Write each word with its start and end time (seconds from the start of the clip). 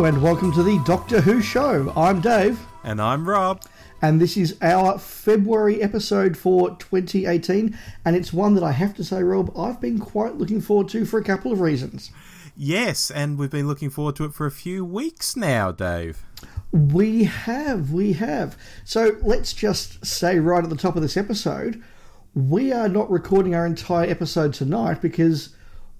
Hello 0.00 0.08
and 0.08 0.22
welcome 0.22 0.50
to 0.52 0.62
the 0.62 0.82
Doctor 0.86 1.20
Who 1.20 1.42
show. 1.42 1.92
I'm 1.94 2.22
Dave, 2.22 2.58
And 2.84 3.02
I'm 3.02 3.28
Rob. 3.28 3.60
and 4.00 4.18
this 4.18 4.34
is 4.34 4.56
our 4.62 4.98
February 4.98 5.82
episode 5.82 6.38
for 6.38 6.70
2018, 6.76 7.78
and 8.06 8.16
it's 8.16 8.32
one 8.32 8.54
that 8.54 8.64
I 8.64 8.72
have 8.72 8.94
to 8.94 9.04
say, 9.04 9.22
Rob, 9.22 9.52
I've 9.54 9.78
been 9.78 9.98
quite 9.98 10.36
looking 10.36 10.62
forward 10.62 10.88
to 10.88 11.04
for 11.04 11.20
a 11.20 11.22
couple 11.22 11.52
of 11.52 11.60
reasons. 11.60 12.12
Yes, 12.56 13.10
and 13.10 13.36
we've 13.36 13.50
been 13.50 13.68
looking 13.68 13.90
forward 13.90 14.16
to 14.16 14.24
it 14.24 14.32
for 14.32 14.46
a 14.46 14.50
few 14.50 14.86
weeks 14.86 15.36
now, 15.36 15.70
Dave. 15.70 16.22
We 16.72 17.24
have, 17.24 17.92
we 17.92 18.14
have. 18.14 18.56
So 18.86 19.18
let's 19.20 19.52
just 19.52 20.06
say 20.06 20.38
right 20.38 20.64
at 20.64 20.70
the 20.70 20.76
top 20.76 20.96
of 20.96 21.02
this 21.02 21.18
episode, 21.18 21.82
we 22.32 22.72
are 22.72 22.88
not 22.88 23.10
recording 23.10 23.54
our 23.54 23.66
entire 23.66 24.08
episode 24.08 24.54
tonight 24.54 25.02
because 25.02 25.50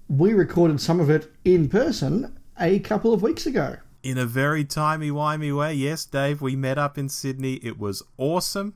we 0.07 0.33
recorded 0.33 0.81
some 0.81 0.99
of 0.99 1.11
it 1.11 1.31
in 1.45 1.69
person 1.69 2.35
a 2.59 2.79
couple 2.79 3.13
of 3.13 3.21
weeks 3.21 3.45
ago. 3.45 3.75
In 4.03 4.17
a 4.17 4.25
very 4.25 4.65
timey-wimey 4.65 5.55
way, 5.55 5.73
yes, 5.75 6.05
Dave, 6.05 6.41
we 6.41 6.55
met 6.55 6.79
up 6.79 6.97
in 6.97 7.07
Sydney. 7.07 7.55
It 7.55 7.77
was 7.77 8.01
awesome, 8.17 8.73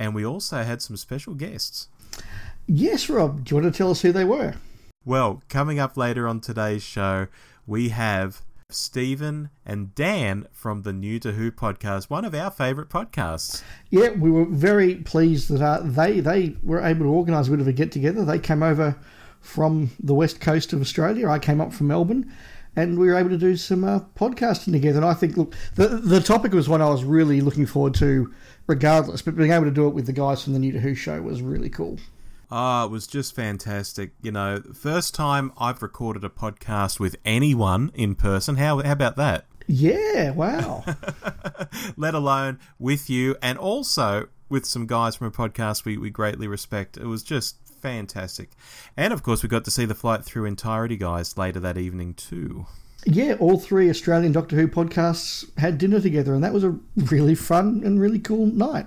and 0.00 0.14
we 0.14 0.26
also 0.26 0.64
had 0.64 0.82
some 0.82 0.96
special 0.96 1.34
guests. 1.34 1.88
Yes, 2.66 3.08
Rob, 3.08 3.44
do 3.44 3.54
you 3.54 3.62
want 3.62 3.72
to 3.72 3.76
tell 3.76 3.90
us 3.90 4.02
who 4.02 4.10
they 4.10 4.24
were? 4.24 4.54
Well, 5.04 5.42
coming 5.48 5.78
up 5.78 5.96
later 5.96 6.26
on 6.26 6.40
today's 6.40 6.82
show, 6.82 7.28
we 7.66 7.90
have 7.90 8.42
Steven 8.68 9.50
and 9.64 9.94
Dan 9.94 10.48
from 10.50 10.82
the 10.82 10.92
New 10.92 11.20
to 11.20 11.32
Who 11.32 11.52
podcast, 11.52 12.10
one 12.10 12.24
of 12.24 12.34
our 12.34 12.50
favourite 12.50 12.90
podcasts. 12.90 13.62
Yeah, 13.90 14.10
we 14.10 14.30
were 14.30 14.46
very 14.46 14.96
pleased 14.96 15.50
that 15.50 15.62
uh, 15.62 15.82
they 15.84 16.18
they 16.18 16.56
were 16.62 16.80
able 16.80 17.04
to 17.04 17.12
organise 17.12 17.46
a 17.46 17.52
bit 17.52 17.60
of 17.60 17.68
a 17.68 17.72
get 17.72 17.92
together. 17.92 18.24
They 18.24 18.40
came 18.40 18.62
over 18.62 18.96
from 19.40 19.90
the 20.02 20.14
west 20.14 20.40
coast 20.40 20.72
of 20.72 20.80
Australia. 20.80 21.28
I 21.28 21.38
came 21.38 21.60
up 21.60 21.72
from 21.72 21.86
Melbourne, 21.86 22.32
and 22.76 22.98
we 22.98 23.06
were 23.06 23.16
able 23.16 23.30
to 23.30 23.38
do 23.38 23.56
some 23.56 23.84
uh, 23.84 24.00
podcasting 24.16 24.72
together. 24.72 24.98
And 24.98 25.06
I 25.06 25.14
think 25.14 25.36
look, 25.36 25.54
the 25.74 25.88
the 25.88 26.20
topic 26.20 26.52
was 26.52 26.68
one 26.68 26.82
I 26.82 26.88
was 26.90 27.04
really 27.04 27.40
looking 27.40 27.66
forward 27.66 27.94
to, 27.94 28.32
regardless. 28.66 29.22
But 29.22 29.36
being 29.36 29.52
able 29.52 29.64
to 29.64 29.70
do 29.70 29.86
it 29.86 29.94
with 29.94 30.06
the 30.06 30.12
guys 30.12 30.42
from 30.42 30.52
the 30.52 30.58
New 30.58 30.72
to 30.72 30.80
Who 30.80 30.94
show 30.94 31.20
was 31.22 31.42
really 31.42 31.70
cool. 31.70 31.98
Ah, 32.50 32.84
it 32.84 32.90
was 32.90 33.06
just 33.06 33.34
fantastic. 33.34 34.12
You 34.22 34.30
know, 34.30 34.62
first 34.74 35.14
time 35.14 35.52
I've 35.58 35.82
recorded 35.82 36.24
a 36.24 36.28
podcast 36.28 37.00
with 37.00 37.16
anyone 37.24 37.90
in 37.94 38.14
person. 38.14 38.56
How, 38.56 38.80
how 38.80 38.92
about 38.92 39.16
that? 39.16 39.46
Yeah, 39.66 40.30
wow. 40.30 40.84
Let 41.96 42.14
alone 42.14 42.60
with 42.78 43.08
you 43.08 43.36
and 43.40 43.58
also 43.58 44.28
with 44.48 44.66
some 44.66 44.86
guys 44.86 45.16
from 45.16 45.26
a 45.26 45.30
podcast 45.30 45.84
we, 45.84 45.96
we 45.96 46.10
greatly 46.10 46.46
respect. 46.46 46.96
It 46.96 47.06
was 47.06 47.22
just 47.22 47.56
fantastic. 47.84 48.48
And 48.96 49.12
of 49.12 49.22
course, 49.22 49.42
we 49.42 49.48
got 49.50 49.64
to 49.66 49.70
see 49.70 49.84
the 49.84 49.94
flight 49.94 50.24
through 50.24 50.46
entirety 50.46 50.96
guys 50.96 51.36
later 51.36 51.60
that 51.60 51.76
evening, 51.76 52.14
too. 52.14 52.64
yeah, 53.04 53.34
all 53.38 53.58
three 53.58 53.90
Australian 53.90 54.32
Doctor 54.32 54.56
Who 54.56 54.66
podcasts 54.66 55.44
had 55.58 55.76
dinner 55.76 56.00
together, 56.00 56.32
and 56.34 56.42
that 56.42 56.54
was 56.54 56.64
a 56.64 56.78
really 56.96 57.34
fun 57.34 57.82
and 57.84 58.00
really 58.00 58.18
cool 58.18 58.46
night. 58.46 58.86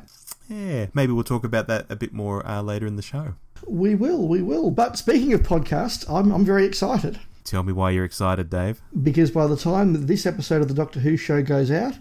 Yeah, 0.50 0.88
maybe 0.96 1.12
we'll 1.14 1.24
talk 1.24 1.44
about 1.44 1.68
that 1.68 1.86
a 1.90 1.96
bit 1.96 2.12
more 2.14 2.46
uh, 2.48 2.62
later 2.64 2.88
in 2.88 2.96
the 2.96 3.02
show. 3.04 3.36
We 3.68 3.94
will, 3.96 4.28
we 4.28 4.42
will. 4.42 4.72
But 4.72 4.98
speaking 4.98 5.32
of 5.34 5.42
podcasts, 5.42 6.10
I'm, 6.10 6.32
I'm 6.32 6.46
very 6.46 6.66
excited. 6.66 7.20
Tell 7.44 7.64
me 7.64 7.74
why 7.74 7.92
you're 7.92 8.06
excited, 8.06 8.50
Dave. 8.50 8.82
because 9.04 9.30
by 9.30 9.46
the 9.48 9.56
time 9.58 10.08
this 10.08 10.26
episode 10.26 10.62
of 10.62 10.68
the 10.70 10.74
Doctor 10.74 11.02
Who 11.02 11.18
show 11.18 11.44
goes 11.44 11.70
out, 11.70 11.94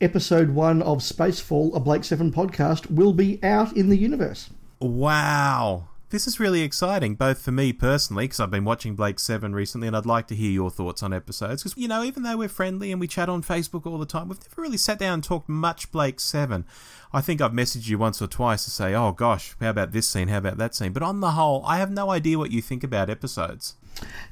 episode 0.00 0.50
one 0.50 0.80
of 0.82 0.98
Spacefall, 1.00 1.76
a 1.76 1.80
Blake 1.80 2.04
Seven 2.04 2.32
podcast, 2.32 2.90
will 2.90 3.12
be 3.12 3.38
out 3.42 3.76
in 3.76 3.90
the 3.90 3.98
universe. 3.98 4.48
Wow. 4.80 5.88
This 6.10 6.26
is 6.26 6.40
really 6.40 6.62
exciting, 6.62 7.14
both 7.14 7.40
for 7.40 7.52
me 7.52 7.72
personally, 7.72 8.24
because 8.24 8.40
I've 8.40 8.50
been 8.50 8.64
watching 8.64 8.96
Blake 8.96 9.20
7 9.20 9.54
recently, 9.54 9.86
and 9.86 9.96
I'd 9.96 10.06
like 10.06 10.26
to 10.26 10.34
hear 10.34 10.50
your 10.50 10.68
thoughts 10.68 11.04
on 11.04 11.12
episodes. 11.12 11.62
Because, 11.62 11.78
you 11.78 11.86
know, 11.86 12.02
even 12.02 12.24
though 12.24 12.36
we're 12.36 12.48
friendly 12.48 12.90
and 12.90 13.00
we 13.00 13.06
chat 13.06 13.28
on 13.28 13.44
Facebook 13.44 13.86
all 13.86 13.96
the 13.96 14.06
time, 14.06 14.28
we've 14.28 14.42
never 14.42 14.60
really 14.60 14.76
sat 14.76 14.98
down 14.98 15.14
and 15.14 15.24
talked 15.24 15.48
much 15.48 15.92
Blake 15.92 16.18
7. 16.18 16.64
I 17.12 17.20
think 17.20 17.40
I've 17.40 17.52
messaged 17.52 17.88
you 17.88 17.96
once 17.96 18.20
or 18.20 18.26
twice 18.26 18.64
to 18.64 18.72
say, 18.72 18.92
oh 18.92 19.12
gosh, 19.12 19.54
how 19.60 19.70
about 19.70 19.92
this 19.92 20.08
scene, 20.08 20.26
how 20.26 20.38
about 20.38 20.58
that 20.58 20.74
scene? 20.74 20.92
But 20.92 21.04
on 21.04 21.20
the 21.20 21.30
whole, 21.30 21.64
I 21.64 21.78
have 21.78 21.92
no 21.92 22.10
idea 22.10 22.38
what 22.38 22.50
you 22.50 22.60
think 22.60 22.82
about 22.82 23.08
episodes. 23.08 23.76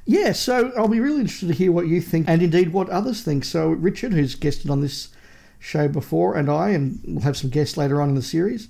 Yeah, 0.04 0.32
so 0.32 0.72
I'll 0.76 0.88
be 0.88 0.98
really 0.98 1.20
interested 1.20 1.46
to 1.46 1.54
hear 1.54 1.70
what 1.70 1.86
you 1.86 2.00
think 2.00 2.28
and 2.28 2.42
indeed 2.42 2.72
what 2.72 2.90
others 2.90 3.22
think. 3.22 3.44
So, 3.44 3.68
Richard, 3.68 4.14
who's 4.14 4.34
guested 4.34 4.68
on 4.68 4.80
this 4.80 5.10
show 5.60 5.86
before, 5.86 6.34
and 6.34 6.50
I, 6.50 6.70
and 6.70 6.98
we'll 7.06 7.20
have 7.22 7.36
some 7.36 7.50
guests 7.50 7.76
later 7.76 8.02
on 8.02 8.08
in 8.08 8.14
the 8.16 8.22
series, 8.22 8.68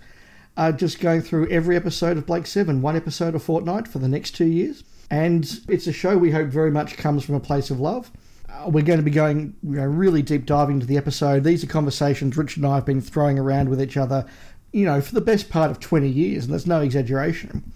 are 0.59 0.73
just 0.73 0.99
going 0.99 1.23
through 1.23 1.49
every 1.49 1.77
episode 1.77 2.19
of 2.19 2.27
Blake 2.27 2.45
Seven, 2.45 2.83
one 2.83 2.97
episode 2.97 3.37
a 3.37 3.39
fortnight 3.39 3.87
for 3.87 4.01
the 4.01 4.09
next 4.09 4.33
two 4.33 4.45
years. 4.45 4.83
And 5.09 5.49
it's 5.69 5.87
a 5.87 5.93
show 5.93 6.19
we 6.19 6.33
hope 6.33 6.49
very 6.49 6.73
much 6.73 6.97
comes 6.97 7.25
from 7.25 7.37
a 7.37 7.41
place 7.41 7.71
of 7.71 7.79
love. 7.79 8.11
Uh, 8.51 8.69
we're 8.69 8.85
going 8.85 8.99
to 8.99 9.05
be 9.05 9.11
going 9.13 9.55
you 9.63 9.77
know, 9.77 9.87
really 9.87 10.21
deep 10.21 10.47
diving 10.47 10.75
into 10.75 10.87
the 10.87 10.97
episode. 10.97 11.45
These 11.45 11.63
are 11.63 11.69
conversations 11.69 12.37
Richard 12.37 12.65
and 12.65 12.73
I 12.73 12.75
have 12.75 12.85
been 12.85 13.01
throwing 13.01 13.39
around 13.39 13.69
with 13.69 13.81
each 13.81 13.97
other, 13.97 14.27
you 14.73 14.85
know, 14.85 15.01
for 15.01 15.15
the 15.15 15.21
best 15.21 15.49
part 15.49 15.71
of 15.71 15.79
20 15.79 16.09
years, 16.09 16.45
and 16.45 16.53
there's 16.53 16.67
no 16.67 16.81
exaggeration. 16.81 17.73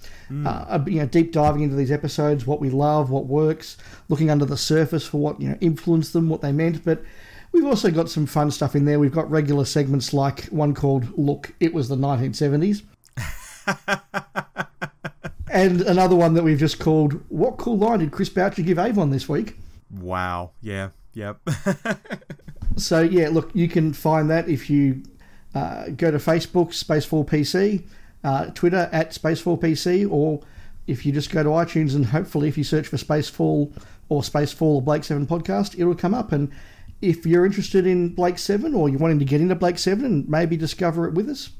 Uh, 0.46 0.82
you 0.86 0.98
know, 0.98 1.06
deep 1.06 1.30
diving 1.30 1.62
into 1.62 1.76
these 1.76 1.92
episodes, 1.92 2.46
what 2.46 2.60
we 2.60 2.68
love, 2.68 3.10
what 3.10 3.26
works, 3.26 3.76
looking 4.08 4.28
under 4.28 4.44
the 4.44 4.56
surface 4.56 5.06
for 5.06 5.18
what, 5.18 5.40
you 5.40 5.48
know, 5.48 5.58
influenced 5.60 6.12
them, 6.14 6.28
what 6.28 6.40
they 6.40 6.52
meant. 6.52 6.84
But 6.84 7.04
we've 7.52 7.64
also 7.64 7.90
got 7.90 8.10
some 8.10 8.26
fun 8.26 8.50
stuff 8.50 8.74
in 8.74 8.84
there. 8.84 8.98
We've 8.98 9.12
got 9.12 9.30
regular 9.30 9.64
segments 9.64 10.12
like 10.12 10.44
one 10.46 10.74
called 10.74 11.16
Look, 11.18 11.54
It 11.60 11.72
Was 11.72 11.88
the 11.88 11.96
1970s. 11.96 12.82
and 15.50 15.82
another 15.82 16.16
one 16.16 16.34
that 16.34 16.42
we've 16.42 16.58
just 16.58 16.78
called 16.78 17.20
What 17.28 17.58
Cool 17.58 17.78
Line 17.78 18.00
Did 18.00 18.10
Chris 18.12 18.28
Boucher 18.28 18.62
Give 18.62 18.78
Avon 18.78 19.10
this 19.10 19.28
week? 19.28 19.56
Wow. 19.90 20.52
Yeah. 20.60 20.90
Yep. 21.14 21.40
So 22.76 23.02
yeah, 23.02 23.28
look, 23.28 23.50
you 23.54 23.68
can 23.68 23.92
find 23.92 24.30
that 24.30 24.48
if 24.48 24.70
you 24.70 25.02
uh, 25.54 25.88
go 25.90 26.10
to 26.10 26.18
Facebook, 26.18 26.68
Spacefall 26.68 27.26
PC, 27.28 27.84
uh, 28.24 28.46
Twitter 28.46 28.88
at 28.92 29.10
Spacefall 29.10 29.60
PC, 29.60 30.10
or 30.10 30.40
if 30.86 31.04
you 31.04 31.12
just 31.12 31.30
go 31.30 31.42
to 31.42 31.50
iTunes 31.50 31.94
and 31.94 32.06
hopefully 32.06 32.48
if 32.48 32.56
you 32.56 32.64
search 32.64 32.88
for 32.88 32.96
Spacefall 32.96 33.72
or 34.08 34.22
Spacefall 34.22 34.62
or 34.62 34.82
Blake 34.82 35.04
Seven 35.04 35.26
podcast, 35.26 35.78
it'll 35.78 35.94
come 35.94 36.14
up. 36.14 36.32
And 36.32 36.50
if 37.02 37.26
you're 37.26 37.44
interested 37.44 37.86
in 37.86 38.14
Blake 38.14 38.38
Seven 38.38 38.74
or 38.74 38.88
you're 38.88 39.00
wanting 39.00 39.18
to 39.18 39.24
get 39.24 39.40
into 39.40 39.54
Blake 39.54 39.78
Seven 39.78 40.04
and 40.04 40.28
maybe 40.28 40.56
discover 40.56 41.06
it 41.06 41.14
with 41.14 41.28
us, 41.28 41.50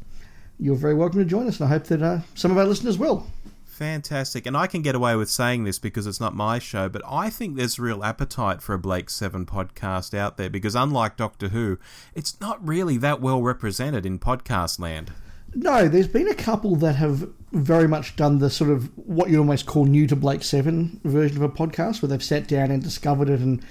you're 0.58 0.76
very 0.76 0.94
welcome 0.94 1.18
to 1.18 1.24
join 1.24 1.48
us. 1.48 1.60
And 1.60 1.68
I 1.68 1.72
hope 1.72 1.84
that 1.84 2.02
uh, 2.02 2.20
some 2.34 2.52
of 2.52 2.58
our 2.58 2.64
listeners 2.64 2.96
will. 2.96 3.26
Fantastic. 3.66 4.46
And 4.46 4.56
I 4.56 4.68
can 4.68 4.82
get 4.82 4.94
away 4.94 5.16
with 5.16 5.28
saying 5.28 5.64
this 5.64 5.80
because 5.80 6.06
it's 6.06 6.20
not 6.20 6.36
my 6.36 6.60
show, 6.60 6.88
but 6.88 7.02
I 7.04 7.30
think 7.30 7.56
there's 7.56 7.78
real 7.80 8.04
appetite 8.04 8.62
for 8.62 8.74
a 8.74 8.78
Blake 8.78 9.10
7 9.10 9.44
podcast 9.44 10.16
out 10.16 10.36
there 10.36 10.48
because 10.48 10.76
unlike 10.76 11.16
Doctor 11.16 11.48
Who, 11.48 11.78
it's 12.14 12.40
not 12.40 12.64
really 12.66 12.96
that 12.98 13.20
well 13.20 13.42
represented 13.42 14.06
in 14.06 14.20
podcast 14.20 14.78
land. 14.78 15.10
No, 15.54 15.88
there's 15.88 16.08
been 16.08 16.28
a 16.28 16.34
couple 16.34 16.76
that 16.76 16.94
have 16.96 17.28
very 17.52 17.86
much 17.86 18.16
done 18.16 18.38
the 18.38 18.48
sort 18.48 18.70
of 18.70 18.90
what 18.96 19.28
you'd 19.28 19.38
almost 19.38 19.66
call 19.66 19.84
new 19.84 20.06
to 20.06 20.16
Blake 20.16 20.42
Seven 20.42 21.00
version 21.04 21.36
of 21.36 21.42
a 21.42 21.48
podcast, 21.48 22.00
where 22.00 22.08
they've 22.08 22.22
sat 22.22 22.48
down 22.48 22.70
and 22.70 22.82
discovered 22.82 23.28
it 23.28 23.40
and 23.40 23.62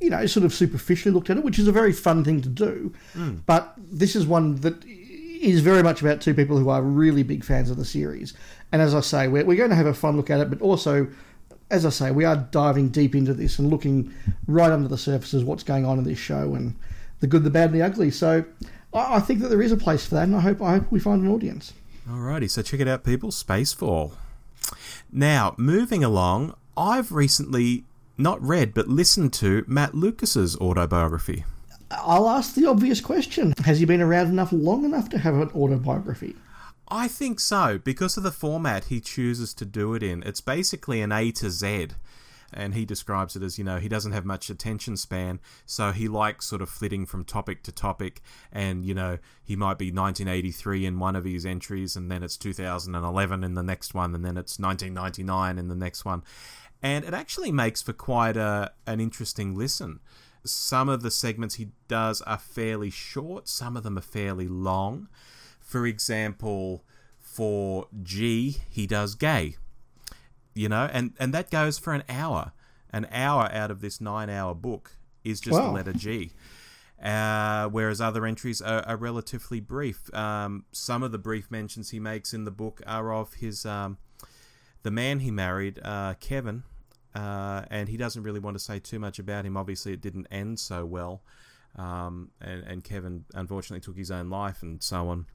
you 0.00 0.10
know 0.10 0.24
sort 0.26 0.44
of 0.44 0.52
superficially 0.52 1.12
looked 1.12 1.30
at 1.30 1.36
it, 1.36 1.44
which 1.44 1.58
is 1.58 1.68
a 1.68 1.72
very 1.72 1.92
fun 1.92 2.24
thing 2.24 2.40
to 2.42 2.48
do. 2.48 2.92
Hmm. 3.12 3.36
But 3.46 3.74
this 3.76 4.16
is 4.16 4.26
one 4.26 4.56
that 4.56 4.82
is 4.84 5.60
very 5.60 5.82
much 5.82 6.02
about 6.02 6.20
two 6.20 6.34
people 6.34 6.58
who 6.58 6.68
are 6.68 6.82
really 6.82 7.22
big 7.22 7.44
fans 7.44 7.70
of 7.70 7.76
the 7.76 7.84
series. 7.84 8.34
And 8.72 8.82
as 8.82 8.94
I 8.94 9.00
say, 9.00 9.26
we're, 9.26 9.44
we're 9.44 9.56
going 9.56 9.70
to 9.70 9.76
have 9.76 9.86
a 9.86 9.94
fun 9.94 10.16
look 10.16 10.30
at 10.30 10.40
it, 10.40 10.50
but 10.50 10.60
also, 10.60 11.08
as 11.70 11.86
I 11.86 11.90
say, 11.90 12.10
we 12.10 12.24
are 12.24 12.36
diving 12.36 12.90
deep 12.90 13.14
into 13.14 13.32
this 13.32 13.58
and 13.58 13.70
looking 13.70 14.12
right 14.46 14.70
under 14.70 14.88
the 14.88 14.98
surface 14.98 15.32
of 15.32 15.44
what's 15.44 15.62
going 15.62 15.86
on 15.86 15.98
in 15.98 16.04
this 16.04 16.18
show 16.18 16.54
and 16.54 16.76
the 17.20 17.26
good, 17.26 17.44
the 17.44 17.50
bad, 17.50 17.70
and 17.70 17.80
the 17.80 17.82
ugly. 17.82 18.10
So 18.10 18.44
I, 18.92 19.16
I 19.16 19.20
think 19.20 19.40
that 19.40 19.48
there 19.48 19.62
is 19.62 19.72
a 19.72 19.76
place 19.76 20.06
for 20.06 20.16
that, 20.16 20.24
and 20.24 20.36
I 20.36 20.40
hope 20.40 20.60
I 20.60 20.72
hope 20.72 20.90
we 20.90 21.00
find 21.00 21.22
an 21.22 21.30
audience. 21.30 21.72
Alrighty, 22.08 22.50
so 22.50 22.62
check 22.62 22.80
it 22.80 22.88
out, 22.88 23.04
people. 23.04 23.30
Spacefall. 23.30 24.12
Now, 25.12 25.54
moving 25.56 26.04
along, 26.04 26.54
I've 26.76 27.12
recently 27.12 27.84
not 28.20 28.40
read 28.42 28.74
but 28.74 28.88
listened 28.88 29.32
to 29.34 29.64
Matt 29.66 29.94
Lucas's 29.94 30.56
autobiography. 30.56 31.44
I'll 31.90 32.28
ask 32.28 32.54
the 32.54 32.66
obvious 32.66 33.00
question: 33.00 33.54
Has 33.64 33.80
he 33.80 33.86
been 33.86 34.00
around 34.00 34.28
enough, 34.28 34.52
long 34.52 34.84
enough 34.84 35.08
to 35.10 35.18
have 35.18 35.34
an 35.34 35.50
autobiography? 35.50 36.36
I 36.88 37.06
think 37.06 37.38
so, 37.38 37.78
because 37.78 38.16
of 38.16 38.24
the 38.24 38.32
format 38.32 38.84
he 38.84 39.00
chooses 39.00 39.54
to 39.54 39.64
do 39.64 39.94
it 39.94 40.02
in. 40.02 40.22
It's 40.24 40.40
basically 40.40 41.00
an 41.00 41.12
A 41.12 41.30
to 41.32 41.50
Z. 41.50 41.88
And 42.52 42.74
he 42.74 42.84
describes 42.84 43.36
it 43.36 43.44
as, 43.44 43.58
you 43.58 43.64
know, 43.64 43.78
he 43.78 43.88
doesn't 43.88 44.10
have 44.10 44.24
much 44.24 44.50
attention 44.50 44.96
span, 44.96 45.38
so 45.66 45.92
he 45.92 46.08
likes 46.08 46.46
sort 46.46 46.62
of 46.62 46.68
flitting 46.68 47.06
from 47.06 47.24
topic 47.24 47.62
to 47.62 47.70
topic. 47.70 48.20
And, 48.50 48.84
you 48.84 48.92
know, 48.92 49.18
he 49.44 49.54
might 49.54 49.78
be 49.78 49.92
1983 49.92 50.84
in 50.84 50.98
one 50.98 51.14
of 51.14 51.24
his 51.24 51.46
entries, 51.46 51.94
and 51.94 52.10
then 52.10 52.24
it's 52.24 52.36
2011 52.36 53.44
in 53.44 53.54
the 53.54 53.62
next 53.62 53.94
one, 53.94 54.16
and 54.16 54.24
then 54.24 54.36
it's 54.36 54.58
1999 54.58 55.58
in 55.58 55.68
the 55.68 55.76
next 55.76 56.04
one. 56.04 56.24
And 56.82 57.04
it 57.04 57.14
actually 57.14 57.52
makes 57.52 57.82
for 57.82 57.92
quite 57.92 58.36
a, 58.36 58.72
an 58.86 59.00
interesting 59.00 59.54
listen. 59.54 60.00
Some 60.44 60.88
of 60.88 61.02
the 61.02 61.10
segments 61.10 61.56
he 61.56 61.68
does 61.88 62.22
are 62.22 62.38
fairly 62.38 62.90
short, 62.90 63.48
some 63.48 63.76
of 63.76 63.82
them 63.82 63.98
are 63.98 64.02
fairly 64.02 64.48
long. 64.48 65.08
For 65.60 65.86
example, 65.86 66.82
for 67.18 67.86
G, 68.02 68.56
he 68.70 68.86
does 68.86 69.14
gay. 69.14 69.56
You 70.54 70.68
know, 70.68 70.88
and, 70.92 71.12
and 71.18 71.34
that 71.34 71.50
goes 71.50 71.78
for 71.78 71.92
an 71.92 72.02
hour. 72.08 72.52
An 72.92 73.06
hour 73.12 73.48
out 73.52 73.70
of 73.70 73.80
this 73.80 74.00
nine 74.00 74.30
hour 74.30 74.54
book 74.54 74.96
is 75.22 75.40
just 75.40 75.58
the 75.58 75.70
letter 75.70 75.92
G. 75.92 76.32
Uh, 77.02 77.66
whereas 77.68 78.00
other 78.00 78.26
entries 78.26 78.60
are, 78.60 78.82
are 78.86 78.96
relatively 78.96 79.60
brief. 79.60 80.12
Um, 80.14 80.64
some 80.72 81.02
of 81.02 81.12
the 81.12 81.18
brief 81.18 81.50
mentions 81.50 81.90
he 81.90 82.00
makes 82.00 82.34
in 82.34 82.44
the 82.44 82.50
book 82.50 82.82
are 82.86 83.12
of 83.12 83.34
his 83.34 83.64
um, 83.64 83.98
the 84.82 84.90
man 84.90 85.20
he 85.20 85.30
married, 85.30 85.78
uh, 85.82 86.14
Kevin, 86.20 86.62
uh, 87.14 87.62
and 87.70 87.88
he 87.88 87.96
doesn't 87.96 88.22
really 88.22 88.40
want 88.40 88.56
to 88.56 88.62
say 88.62 88.78
too 88.78 88.98
much 88.98 89.18
about 89.18 89.44
him. 89.44 89.56
Obviously, 89.56 89.92
it 89.92 90.00
didn't 90.00 90.26
end 90.30 90.58
so 90.58 90.84
well, 90.84 91.22
um, 91.76 92.30
and, 92.40 92.62
and 92.64 92.84
Kevin 92.84 93.24
unfortunately 93.34 93.80
took 93.80 93.96
his 93.96 94.10
own 94.10 94.30
life 94.30 94.62
and 94.62 94.82
so 94.82 95.08
on, 95.08 95.26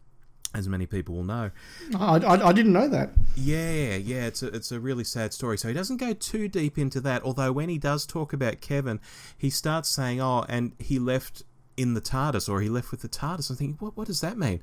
as 0.53 0.69
many 0.69 0.85
people 0.85 1.15
will 1.15 1.23
know. 1.23 1.51
I, 1.97 2.17
I, 2.17 2.49
I 2.49 2.53
didn't 2.53 2.73
know 2.73 2.87
that. 2.87 3.09
Yeah, 3.35 3.95
yeah, 3.95 4.25
it's 4.27 4.41
a, 4.41 4.47
it's 4.47 4.71
a 4.71 4.79
really 4.79 5.03
sad 5.03 5.33
story. 5.33 5.57
So 5.57 5.67
he 5.67 5.73
doesn't 5.73 5.97
go 5.97 6.13
too 6.13 6.47
deep 6.47 6.77
into 6.77 7.01
that, 7.01 7.23
although 7.23 7.51
when 7.51 7.69
he 7.69 7.77
does 7.77 8.05
talk 8.05 8.31
about 8.31 8.61
Kevin, 8.61 8.99
he 9.37 9.49
starts 9.49 9.89
saying, 9.89 10.21
oh, 10.21 10.45
and 10.47 10.73
he 10.79 10.97
left 10.97 11.43
in 11.77 11.93
the 11.93 11.99
TARDIS, 11.99 12.47
or 12.47 12.61
he 12.61 12.69
left 12.69 12.89
with 12.89 13.01
the 13.01 13.09
TARDIS. 13.09 13.49
I'm 13.49 13.57
thinking, 13.57 13.77
what, 13.81 13.97
what 13.97 14.07
does 14.07 14.21
that 14.21 14.37
mean? 14.37 14.61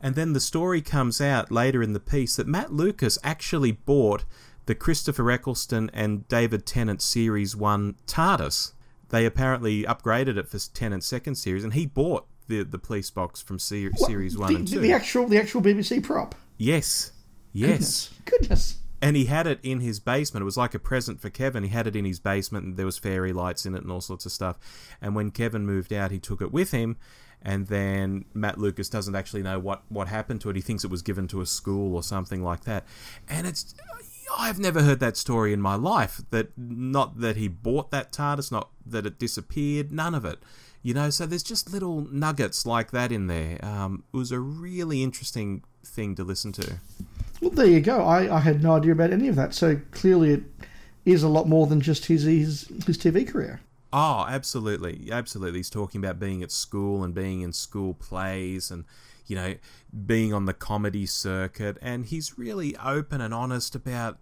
And 0.00 0.14
then 0.14 0.32
the 0.32 0.40
story 0.40 0.80
comes 0.80 1.20
out 1.20 1.50
later 1.50 1.82
in 1.82 1.92
the 1.92 2.00
piece 2.00 2.36
that 2.36 2.46
Matt 2.46 2.72
Lucas 2.72 3.18
actually 3.22 3.72
bought 3.72 4.24
the 4.66 4.74
Christopher 4.74 5.30
Eccleston 5.30 5.90
and 5.92 6.26
David 6.28 6.66
Tennant 6.66 7.02
Series 7.02 7.54
1 7.54 7.96
TARDIS. 8.06 8.72
They 9.10 9.26
apparently 9.26 9.84
upgraded 9.84 10.36
it 10.36 10.48
for 10.48 10.58
Tennant's 10.58 11.06
second 11.06 11.36
series, 11.36 11.64
and 11.64 11.74
he 11.74 11.86
bought 11.86 12.26
the, 12.48 12.62
the 12.62 12.78
police 12.78 13.10
box 13.10 13.40
from 13.40 13.58
se-? 13.58 13.90
Series 13.96 14.36
1 14.36 14.52
the, 14.52 14.58
and 14.58 14.68
2. 14.68 14.80
The 14.80 14.92
actual 14.92 15.26
the 15.26 15.38
actual 15.38 15.62
BBC 15.62 16.02
prop. 16.02 16.34
yes. 16.56 17.12
Yes. 17.56 18.10
Goodness. 18.24 18.40
Goodness. 18.40 18.76
and 19.00 19.16
he 19.16 19.26
had 19.26 19.46
it 19.46 19.60
in 19.62 19.78
his 19.78 20.00
basement. 20.00 20.42
It 20.42 20.44
was 20.44 20.56
like 20.56 20.74
a 20.74 20.80
present 20.80 21.20
for 21.20 21.30
Kevin. 21.30 21.62
He 21.62 21.68
had 21.68 21.86
it 21.86 21.94
in 21.94 22.04
his 22.04 22.18
basement, 22.18 22.64
and 22.64 22.76
there 22.76 22.86
was 22.86 22.98
fairy 22.98 23.32
lights 23.32 23.64
in 23.64 23.76
it 23.76 23.82
and 23.82 23.92
all 23.92 24.00
sorts 24.00 24.26
of 24.26 24.32
stuff. 24.32 24.58
And 25.00 25.14
when 25.14 25.30
Kevin 25.30 25.64
moved 25.64 25.92
out, 25.92 26.10
he 26.10 26.18
took 26.18 26.42
it 26.42 26.52
with 26.52 26.72
him. 26.72 26.96
And 27.40 27.68
then 27.68 28.24
Matt 28.34 28.58
Lucas 28.58 28.88
doesn't 28.88 29.14
actually 29.14 29.42
know 29.42 29.60
what 29.60 29.82
what 29.88 30.08
happened 30.08 30.40
to 30.40 30.50
it. 30.50 30.56
He 30.56 30.62
thinks 30.62 30.82
it 30.82 30.90
was 30.90 31.02
given 31.02 31.28
to 31.28 31.42
a 31.42 31.46
school 31.46 31.94
or 31.94 32.02
something 32.02 32.42
like 32.42 32.64
that. 32.64 32.84
And 33.28 33.46
it's 33.46 33.74
I've 34.36 34.58
never 34.58 34.82
heard 34.82 35.00
that 35.00 35.16
story 35.16 35.52
in 35.52 35.60
my 35.60 35.74
life. 35.74 36.20
That 36.30 36.56
not 36.56 37.20
that 37.20 37.36
he 37.36 37.48
bought 37.48 37.90
that 37.90 38.12
TARDIS, 38.12 38.50
not 38.50 38.70
that 38.86 39.06
it 39.06 39.18
disappeared. 39.18 39.92
None 39.92 40.14
of 40.14 40.24
it. 40.24 40.38
You 40.82 40.92
know, 40.92 41.08
so 41.10 41.24
there's 41.24 41.42
just 41.42 41.72
little 41.72 42.02
nuggets 42.10 42.66
like 42.66 42.90
that 42.90 43.10
in 43.10 43.26
there. 43.26 43.58
Um, 43.64 44.04
it 44.12 44.16
was 44.16 44.32
a 44.32 44.38
really 44.38 45.02
interesting 45.02 45.62
thing 45.82 46.14
to 46.16 46.24
listen 46.24 46.52
to. 46.52 46.78
Well, 47.40 47.50
there 47.50 47.66
you 47.66 47.80
go. 47.80 48.02
I, 48.02 48.36
I 48.36 48.40
had 48.40 48.62
no 48.62 48.74
idea 48.74 48.92
about 48.92 49.10
any 49.12 49.28
of 49.28 49.36
that. 49.36 49.54
So 49.54 49.80
clearly, 49.92 50.32
it 50.32 50.42
is 51.04 51.22
a 51.22 51.28
lot 51.28 51.48
more 51.48 51.66
than 51.66 51.80
just 51.80 52.06
his 52.06 52.24
his, 52.24 52.68
his 52.86 52.98
TV 52.98 53.26
career. 53.26 53.60
Oh, 53.92 54.26
absolutely, 54.28 55.08
absolutely. 55.12 55.60
He's 55.60 55.70
talking 55.70 56.04
about 56.04 56.18
being 56.18 56.42
at 56.42 56.50
school 56.50 57.04
and 57.04 57.14
being 57.14 57.42
in 57.42 57.52
school 57.52 57.94
plays 57.94 58.70
and 58.70 58.84
you 59.26 59.36
know 59.36 59.54
being 60.06 60.34
on 60.34 60.46
the 60.46 60.54
comedy 60.54 61.06
circuit, 61.06 61.78
and 61.80 62.06
he's 62.06 62.36
really 62.36 62.76
open 62.76 63.20
and 63.20 63.32
honest 63.32 63.74
about 63.74 64.18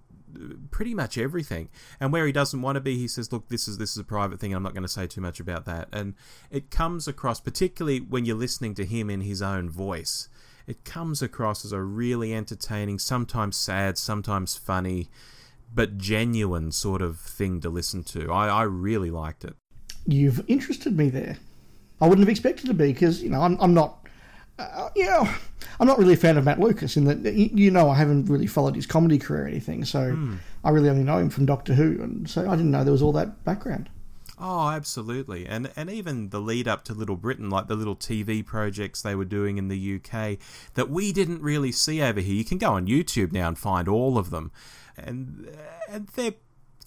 pretty 0.70 0.94
much 0.94 1.18
everything. 1.18 1.68
And 2.00 2.12
where 2.12 2.26
he 2.26 2.32
doesn't 2.32 2.62
want 2.62 2.76
to 2.76 2.80
be, 2.80 2.96
he 2.96 3.08
says, 3.08 3.32
"Look, 3.32 3.48
this 3.48 3.68
is 3.68 3.78
this 3.78 3.92
is 3.92 3.98
a 3.98 4.04
private 4.04 4.40
thing. 4.40 4.54
I'm 4.54 4.62
not 4.62 4.74
going 4.74 4.82
to 4.82 4.88
say 4.88 5.06
too 5.06 5.20
much 5.20 5.40
about 5.40 5.64
that." 5.66 5.88
And 5.92 6.14
it 6.50 6.70
comes 6.70 7.08
across, 7.08 7.40
particularly 7.40 8.00
when 8.00 8.24
you're 8.24 8.36
listening 8.36 8.74
to 8.76 8.84
him 8.84 9.10
in 9.10 9.22
his 9.22 9.42
own 9.42 9.68
voice. 9.68 10.28
It 10.66 10.84
comes 10.84 11.22
across 11.22 11.64
as 11.64 11.72
a 11.72 11.82
really 11.82 12.32
entertaining, 12.32 12.98
sometimes 12.98 13.56
sad, 13.56 13.98
sometimes 13.98 14.56
funny, 14.56 15.08
but 15.74 15.98
genuine 15.98 16.70
sort 16.70 17.02
of 17.02 17.18
thing 17.18 17.60
to 17.60 17.68
listen 17.68 18.04
to. 18.04 18.30
I, 18.30 18.48
I 18.48 18.62
really 18.62 19.10
liked 19.10 19.44
it. 19.44 19.54
You've 20.06 20.44
interested 20.48 20.96
me 20.96 21.08
there. 21.08 21.38
I 22.00 22.06
wouldn't 22.06 22.26
have 22.26 22.30
expected 22.30 22.66
to 22.66 22.74
be 22.74 22.92
because 22.92 23.22
you 23.22 23.30
know 23.30 23.42
I'm 23.42 23.56
I'm 23.60 23.74
not. 23.74 24.01
Uh, 24.62 24.90
you 24.94 25.06
know, 25.06 25.28
I'm 25.80 25.86
not 25.86 25.98
really 25.98 26.14
a 26.14 26.16
fan 26.16 26.36
of 26.36 26.44
Matt 26.44 26.60
Lucas 26.60 26.96
in 26.96 27.04
that 27.04 27.34
you 27.34 27.70
know 27.70 27.90
I 27.90 27.96
haven't 27.96 28.26
really 28.26 28.46
followed 28.46 28.76
his 28.76 28.86
comedy 28.86 29.18
career 29.18 29.44
or 29.44 29.48
anything, 29.48 29.84
so 29.84 30.16
I 30.64 30.70
really 30.70 30.88
only 30.88 31.04
know 31.04 31.18
him 31.18 31.30
from 31.30 31.46
Doctor 31.46 31.74
Who, 31.74 32.02
and 32.02 32.28
so 32.28 32.48
I 32.48 32.56
didn't 32.56 32.70
know 32.70 32.84
there 32.84 32.92
was 32.92 33.02
all 33.02 33.12
that 33.12 33.44
background. 33.44 33.88
Oh, 34.44 34.70
absolutely. 34.70 35.46
And 35.46 35.70
and 35.76 35.88
even 35.88 36.30
the 36.30 36.40
lead 36.40 36.66
up 36.66 36.84
to 36.84 36.94
Little 36.94 37.16
Britain, 37.16 37.48
like 37.48 37.68
the 37.68 37.76
little 37.76 37.94
TV 37.94 38.44
projects 38.44 39.00
they 39.00 39.14
were 39.14 39.24
doing 39.24 39.56
in 39.56 39.68
the 39.68 39.96
UK 39.96 40.38
that 40.74 40.90
we 40.90 41.12
didn't 41.12 41.42
really 41.42 41.70
see 41.70 42.02
over 42.02 42.18
here. 42.20 42.34
You 42.34 42.44
can 42.44 42.58
go 42.58 42.72
on 42.72 42.88
YouTube 42.88 43.30
now 43.30 43.46
and 43.46 43.56
find 43.56 43.86
all 43.88 44.18
of 44.18 44.30
them. 44.30 44.50
And 44.96 45.48
and 45.88 46.08
they're 46.08 46.34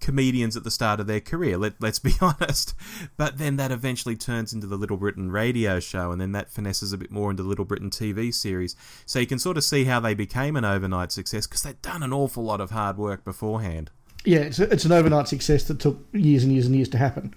comedians 0.06 0.56
at 0.56 0.64
the 0.64 0.70
start 0.70 1.00
of 1.00 1.08
their 1.08 1.20
career, 1.20 1.58
let, 1.58 1.74
let's 1.82 1.98
be 1.98 2.14
honest. 2.22 2.76
But 3.18 3.40
then 3.40 3.56
that 3.58 3.72
eventually 3.72 4.16
turns 4.16 4.54
into 4.54 4.68
the 4.68 4.76
Little 4.78 4.98
Britain 4.98 5.32
radio 5.32 5.80
show, 5.80 6.12
and 6.12 6.22
then 6.22 6.32
that 6.34 6.52
finesses 6.52 6.94
a 6.94 6.98
bit 6.98 7.10
more 7.10 7.32
into 7.32 7.42
Little 7.42 7.66
Britain 7.66 7.90
TV 7.90 8.32
series. 8.32 8.76
So 9.08 9.18
you 9.20 9.26
can 9.26 9.40
sort 9.40 9.58
of 9.58 9.64
see 9.64 9.86
how 9.86 10.00
they 10.00 10.14
became 10.14 10.56
an 10.56 10.64
overnight 10.64 11.12
success 11.12 11.48
because 11.48 11.64
they'd 11.64 11.82
done 11.82 12.04
an 12.04 12.14
awful 12.14 12.44
lot 12.44 12.62
of 12.62 12.70
hard 12.70 12.98
work 12.98 13.26
beforehand. 13.26 13.90
Yeah, 14.24 14.40
it's, 14.42 14.60
a, 14.60 14.72
it's 14.72 14.86
an 14.86 14.92
overnight 14.92 15.28
success 15.28 15.64
that 15.66 15.80
took 15.80 15.98
years 16.14 16.44
and 16.44 16.54
years 16.54 16.68
and 16.68 16.76
years 16.76 16.90
to 16.90 16.98
happen. 17.00 17.34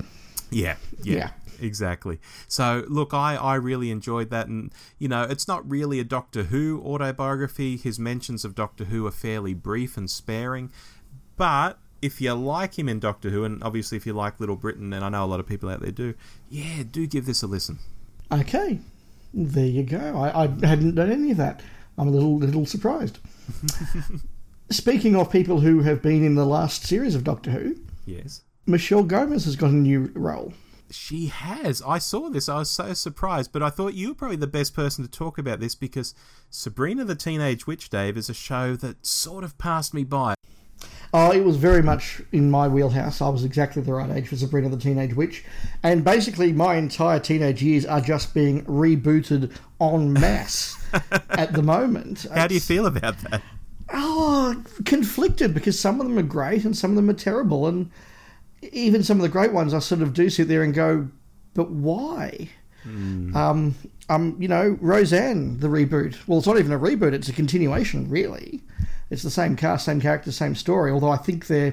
Yeah, 0.50 0.76
yeah, 1.02 1.16
Yeah. 1.16 1.30
exactly. 1.60 2.18
So, 2.48 2.84
look, 2.88 3.14
I, 3.14 3.36
I 3.36 3.54
really 3.54 3.90
enjoyed 3.90 4.28
that, 4.30 4.46
and 4.48 4.72
you 4.98 5.08
know, 5.08 5.22
it's 5.22 5.48
not 5.48 5.68
really 5.68 6.00
a 6.00 6.04
Doctor 6.04 6.44
Who 6.44 6.82
autobiography. 6.84 7.76
His 7.78 7.98
mentions 7.98 8.44
of 8.44 8.54
Doctor 8.54 8.84
Who 8.84 9.06
are 9.06 9.10
fairly 9.10 9.54
brief 9.54 9.96
and 9.96 10.10
sparing, 10.10 10.70
but 11.36 11.78
if 12.00 12.20
you 12.20 12.32
like 12.34 12.78
him 12.78 12.88
in 12.88 13.00
Doctor 13.00 13.30
Who, 13.30 13.44
and 13.44 13.62
obviously 13.62 13.96
if 13.96 14.06
you 14.06 14.12
like 14.12 14.40
Little 14.40 14.56
Britain, 14.56 14.92
and 14.92 15.04
I 15.04 15.08
know 15.08 15.24
a 15.24 15.26
lot 15.26 15.40
of 15.40 15.46
people 15.46 15.68
out 15.68 15.80
there 15.80 15.90
do, 15.90 16.14
yeah, 16.48 16.82
do 16.90 17.06
give 17.06 17.26
this 17.26 17.42
a 17.42 17.46
listen. 17.46 17.78
Okay, 18.30 18.80
there 19.32 19.66
you 19.66 19.82
go. 19.82 20.16
I, 20.16 20.44
I 20.44 20.66
hadn't 20.66 20.94
done 20.94 21.10
any 21.10 21.30
of 21.30 21.36
that. 21.38 21.60
I'm 21.96 22.08
a 22.08 22.10
little 22.10 22.38
little 22.38 22.66
surprised. 22.66 23.18
Speaking 24.70 25.16
of 25.16 25.32
people 25.32 25.60
who 25.60 25.80
have 25.80 26.02
been 26.02 26.22
in 26.24 26.34
the 26.34 26.44
last 26.44 26.84
series 26.84 27.14
of 27.14 27.24
Doctor 27.24 27.50
Who, 27.50 27.76
Yes. 28.08 28.42
Michelle 28.66 29.02
Gomez 29.02 29.44
has 29.44 29.56
got 29.56 29.70
a 29.70 29.74
new 29.74 30.10
role. 30.14 30.52
She 30.90 31.26
has. 31.26 31.82
I 31.82 31.98
saw 31.98 32.30
this. 32.30 32.48
I 32.48 32.58
was 32.58 32.70
so 32.70 32.94
surprised, 32.94 33.52
but 33.52 33.62
I 33.62 33.68
thought 33.70 33.94
you 33.94 34.08
were 34.08 34.14
probably 34.14 34.36
the 34.38 34.46
best 34.46 34.74
person 34.74 35.04
to 35.04 35.10
talk 35.10 35.36
about 35.36 35.60
this 35.60 35.74
because 35.74 36.14
Sabrina 36.48 37.04
the 37.04 37.14
Teenage 37.14 37.66
Witch, 37.66 37.90
Dave, 37.90 38.16
is 38.16 38.30
a 38.30 38.34
show 38.34 38.74
that 38.76 39.06
sort 39.06 39.44
of 39.44 39.58
passed 39.58 39.92
me 39.92 40.04
by. 40.04 40.34
Oh, 41.14 41.32
it 41.32 41.44
was 41.44 41.56
very 41.56 41.82
much 41.82 42.20
in 42.32 42.50
my 42.50 42.68
wheelhouse. 42.68 43.22
I 43.22 43.28
was 43.28 43.44
exactly 43.44 43.82
the 43.82 43.94
right 43.94 44.10
age 44.10 44.28
for 44.28 44.36
Sabrina 44.36 44.68
the 44.68 44.76
Teenage 44.76 45.14
Witch. 45.14 45.44
And 45.82 46.04
basically, 46.04 46.52
my 46.52 46.74
entire 46.76 47.18
teenage 47.18 47.62
years 47.62 47.86
are 47.86 48.00
just 48.00 48.34
being 48.34 48.64
rebooted 48.66 49.56
en 49.80 50.12
masse 50.20 50.76
at 51.30 51.52
the 51.52 51.62
moment. 51.62 52.26
How 52.34 52.46
do 52.46 52.54
you 52.54 52.60
feel 52.60 52.86
about 52.86 53.18
that? 53.30 53.42
Oh, 53.90 54.62
conflicted 54.84 55.54
because 55.54 55.80
some 55.80 56.00
of 56.00 56.06
them 56.06 56.18
are 56.18 56.22
great 56.22 56.64
and 56.64 56.76
some 56.76 56.90
of 56.90 56.96
them 56.96 57.08
are 57.08 57.14
terrible. 57.14 57.66
And 57.66 57.90
even 58.72 59.02
some 59.02 59.16
of 59.16 59.22
the 59.22 59.30
great 59.30 59.52
ones, 59.52 59.72
I 59.72 59.78
sort 59.78 60.02
of 60.02 60.12
do 60.12 60.28
sit 60.28 60.48
there 60.48 60.62
and 60.62 60.74
go, 60.74 61.08
but 61.54 61.70
why? 61.70 62.50
Um, 63.34 63.74
um, 64.08 64.36
you 64.38 64.48
know, 64.48 64.78
Roseanne, 64.80 65.60
the 65.60 65.68
reboot. 65.68 66.16
Well, 66.26 66.38
it's 66.38 66.46
not 66.46 66.58
even 66.58 66.72
a 66.72 66.78
reboot; 66.78 67.12
it's 67.12 67.28
a 67.28 67.32
continuation, 67.32 68.08
really. 68.08 68.62
It's 69.10 69.22
the 69.22 69.30
same 69.30 69.56
cast, 69.56 69.84
same 69.84 70.00
character, 70.00 70.32
same 70.32 70.54
story. 70.54 70.90
Although 70.90 71.10
I 71.10 71.16
think 71.16 71.46
they're 71.46 71.72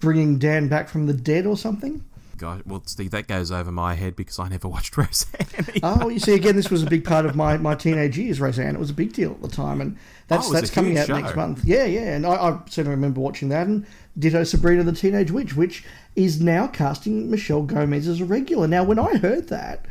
bringing 0.00 0.38
Dan 0.38 0.68
back 0.68 0.88
from 0.88 1.06
the 1.06 1.12
dead 1.12 1.46
or 1.46 1.56
something. 1.56 2.04
God, 2.38 2.62
well, 2.64 2.82
Steve, 2.86 3.10
that 3.10 3.28
goes 3.28 3.52
over 3.52 3.70
my 3.70 3.92
head 3.92 4.16
because 4.16 4.38
I 4.38 4.48
never 4.48 4.66
watched 4.76 4.96
Roseanne. 4.96 5.66
Oh, 5.82 6.08
you 6.08 6.18
see, 6.18 6.32
again, 6.34 6.56
this 6.56 6.70
was 6.70 6.82
a 6.82 6.86
big 6.86 7.04
part 7.04 7.26
of 7.26 7.36
my, 7.36 7.58
my 7.58 7.74
teenage 7.74 8.16
years, 8.16 8.40
Roseanne. 8.40 8.74
It 8.74 8.78
was 8.80 8.88
a 8.88 8.94
big 8.94 9.12
deal 9.12 9.32
at 9.32 9.42
the 9.42 9.48
time, 9.48 9.82
and 9.82 9.98
that's 10.26 10.48
Oh, 10.48 10.52
that's 10.54 10.70
coming 10.70 10.96
out 10.96 11.08
show. 11.08 11.18
next 11.20 11.36
month. 11.36 11.62
Yeah, 11.66 11.84
yeah, 11.84 12.14
and 12.14 12.26
I, 12.26 12.30
I 12.32 12.58
certainly 12.70 12.92
remember 12.96 13.20
watching 13.20 13.50
that. 13.50 13.66
And 13.66 13.84
ditto 14.18 14.42
Sabrina 14.44 14.84
the 14.84 14.92
Teenage 14.92 15.30
Witch, 15.30 15.54
which 15.54 15.84
is 16.16 16.40
now 16.40 16.66
casting 16.66 17.30
Michelle 17.30 17.62
Gomez 17.62 18.08
as 18.08 18.22
a 18.22 18.24
regular. 18.24 18.66
Now, 18.66 18.84
when 18.84 18.98
I 18.98 19.18
heard 19.18 19.48
that, 19.48 19.84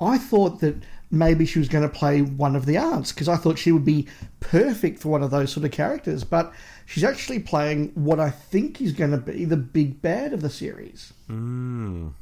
I 0.00 0.16
thought 0.16 0.60
that 0.60 0.76
maybe 1.10 1.46
she 1.46 1.58
was 1.58 1.68
going 1.68 1.88
to 1.88 1.94
play 1.94 2.20
one 2.22 2.56
of 2.56 2.66
the 2.66 2.76
aunts 2.76 3.12
because 3.12 3.28
I 3.28 3.36
thought 3.36 3.58
she 3.58 3.72
would 3.72 3.84
be 3.84 4.08
perfect 4.40 4.98
for 5.00 5.08
one 5.08 5.22
of 5.22 5.30
those 5.30 5.52
sort 5.52 5.64
of 5.64 5.70
characters, 5.70 6.24
but 6.24 6.52
she's 6.84 7.04
actually 7.04 7.38
playing 7.40 7.92
what 7.94 8.20
I 8.20 8.30
think 8.30 8.80
is 8.80 8.92
going 8.92 9.12
to 9.12 9.18
be 9.18 9.44
the 9.44 9.56
big 9.56 10.02
bad 10.02 10.32
of 10.32 10.42
the 10.42 10.50
series. 10.50 11.12
Mm. 11.28 12.12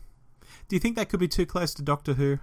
Do 0.68 0.76
you 0.76 0.80
think 0.80 0.96
that 0.96 1.08
could 1.08 1.20
be 1.20 1.28
too 1.28 1.46
close 1.46 1.74
to 1.74 1.82
Doctor 1.82 2.14
Who? 2.14 2.38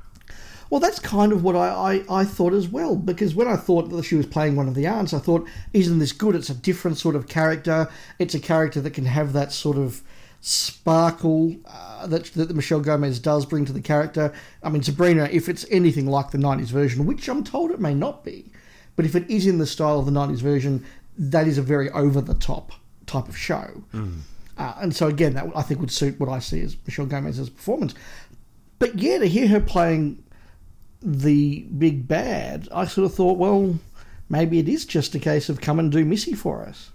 Well, 0.70 0.80
that's 0.80 1.00
kind 1.00 1.34
of 1.34 1.44
what 1.44 1.58
I, 1.58 1.68
I, 2.10 2.22
I 2.22 2.24
thought 2.24 2.54
as 2.54 2.70
well, 2.70 2.96
because 2.96 3.36
when 3.36 3.48
I 3.48 3.58
thought 3.58 3.90
that 3.90 4.06
she 4.06 4.16
was 4.16 4.26
playing 4.26 4.56
one 4.56 4.70
of 4.70 4.76
the 4.76 4.88
aunts, 4.88 5.14
I 5.14 5.20
thought, 5.20 5.46
isn't 5.74 6.00
this 6.00 6.14
good? 6.14 6.34
It's 6.34 6.50
a 6.50 6.54
different 6.54 6.98
sort 6.98 7.16
of 7.16 7.28
character. 7.28 7.90
It's 8.20 8.36
a 8.36 8.40
character 8.40 8.80
that 8.80 8.94
can 8.94 9.06
have 9.06 9.34
that 9.34 9.52
sort 9.52 9.78
of 9.78 10.02
sparkle 10.42 11.56
uh, 11.66 12.08
that, 12.08 12.26
that 12.34 12.56
Michelle 12.56 12.80
Gomez 12.80 13.20
does 13.20 13.46
bring 13.46 13.64
to 13.66 13.74
the 13.74 13.82
character. 13.82 14.34
I 14.64 14.70
mean, 14.70 14.82
Sabrina, 14.84 15.30
if 15.32 15.48
it's 15.48 15.66
anything 15.70 16.08
like 16.08 16.32
the 16.32 16.40
90s 16.40 16.70
version, 16.70 17.06
which 17.06 17.30
I'm 17.30 17.44
told 17.44 17.72
it 17.72 17.80
may 17.80 17.94
not 17.94 18.24
be, 18.24 18.52
but 18.96 19.06
if 19.06 19.16
it 19.16 19.30
is 19.30 19.46
in 19.46 19.60
the 19.60 19.68
style 19.68 20.00
of 20.00 20.06
the 20.06 20.12
90s 20.12 20.40
version, 20.42 20.84
that 21.18 21.48
is 21.48 21.58
a 21.58 21.62
very 21.62 21.90
over 21.92 22.22
the 22.22 22.34
top 22.34 22.72
type 23.06 23.30
of 23.30 23.38
show. 23.38 23.84
Uh, 24.58 24.74
and 24.80 24.96
so, 24.96 25.08
again, 25.08 25.34
that 25.36 25.46
I 25.56 25.62
think 25.62 25.80
would 25.80 25.92
suit 25.92 26.20
what 26.20 26.30
I 26.30 26.40
see 26.40 26.62
as 26.62 26.76
Michelle 26.86 27.06
Gomez's 27.06 27.50
performance. 27.50 27.94
but 28.80 28.98
yeah, 28.98 29.20
to 29.20 29.28
hear 29.28 29.48
her 29.48 29.60
playing 29.62 30.24
the 31.02 31.62
big 31.78 32.08
bad, 32.08 32.68
I 32.72 32.86
sort 32.86 33.06
of 33.06 33.14
thought, 33.14 33.38
well, 33.38 33.80
maybe 34.30 34.60
it 34.60 34.68
is 34.68 34.86
just 34.86 35.16
a 35.16 35.20
case 35.20 35.50
of 35.50 35.62
come 35.62 35.80
and 35.80 35.92
do 35.92 36.04
Missy 36.04 36.34
for 36.34 36.64
us. 36.64 36.92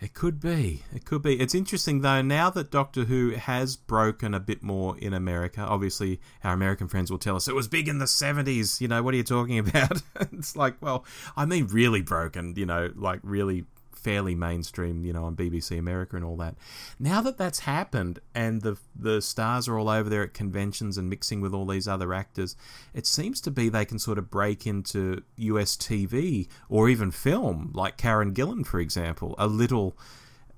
It 0.00 0.14
could 0.14 0.40
be. 0.40 0.82
It 0.94 1.04
could 1.04 1.22
be. 1.22 1.40
It's 1.40 1.54
interesting 1.54 2.02
though. 2.02 2.22
Now 2.22 2.50
that 2.50 2.70
Doctor 2.70 3.04
Who 3.04 3.30
has 3.30 3.76
broken 3.76 4.32
a 4.32 4.38
bit 4.38 4.62
more 4.62 4.96
in 4.96 5.12
America, 5.12 5.60
obviously 5.60 6.20
our 6.44 6.52
American 6.52 6.86
friends 6.86 7.10
will 7.10 7.18
tell 7.18 7.34
us 7.34 7.48
it 7.48 7.54
was 7.54 7.66
big 7.66 7.88
in 7.88 7.98
the 7.98 8.06
seventies. 8.06 8.80
You 8.80 8.86
know, 8.86 9.02
what 9.02 9.14
are 9.14 9.16
you 9.16 9.24
talking 9.24 9.58
about? 9.68 10.02
it's 10.32 10.54
like, 10.54 10.80
well, 10.80 11.04
I 11.36 11.46
mean, 11.46 11.66
really 11.66 12.02
broken. 12.02 12.54
You 12.56 12.66
know, 12.66 12.90
like 12.94 13.20
really 13.24 13.64
fairly 13.98 14.34
mainstream, 14.34 15.04
you 15.04 15.12
know, 15.12 15.24
on 15.24 15.36
BBC 15.36 15.78
America 15.78 16.16
and 16.16 16.24
all 16.24 16.36
that. 16.36 16.54
Now 16.98 17.20
that 17.22 17.38
that's 17.38 17.60
happened 17.60 18.20
and 18.34 18.62
the 18.62 18.78
the 18.96 19.20
stars 19.20 19.68
are 19.68 19.78
all 19.78 19.88
over 19.88 20.08
there 20.08 20.22
at 20.22 20.34
conventions 20.34 20.96
and 20.96 21.10
mixing 21.10 21.40
with 21.40 21.54
all 21.54 21.66
these 21.66 21.88
other 21.88 22.14
actors, 22.14 22.56
it 22.94 23.06
seems 23.06 23.40
to 23.42 23.50
be 23.50 23.68
they 23.68 23.84
can 23.84 23.98
sort 23.98 24.18
of 24.18 24.30
break 24.30 24.66
into 24.66 25.22
US 25.36 25.76
TV 25.76 26.48
or 26.68 26.88
even 26.88 27.10
film, 27.10 27.70
like 27.74 27.96
Karen 27.96 28.34
Gillan, 28.34 28.66
for 28.66 28.80
example, 28.80 29.34
a 29.38 29.46
little 29.46 29.96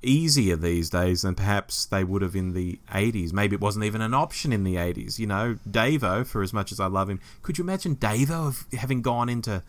easier 0.02 0.56
these 0.56 0.90
days 0.90 1.22
than 1.22 1.34
perhaps 1.34 1.84
they 1.86 2.04
would 2.04 2.22
have 2.22 2.34
in 2.34 2.52
the 2.54 2.78
80s. 2.90 3.32
Maybe 3.32 3.54
it 3.54 3.60
wasn't 3.60 3.84
even 3.84 4.00
an 4.00 4.14
option 4.14 4.52
in 4.52 4.64
the 4.64 4.76
80s. 4.76 5.18
You 5.18 5.26
know, 5.26 5.58
Davo, 5.68 6.26
for 6.26 6.42
as 6.42 6.52
much 6.52 6.72
as 6.72 6.80
I 6.80 6.86
love 6.86 7.10
him, 7.10 7.20
could 7.42 7.58
you 7.58 7.64
imagine 7.64 7.96
Davo 7.96 8.74
having 8.74 9.02
gone 9.02 9.28
into 9.28 9.62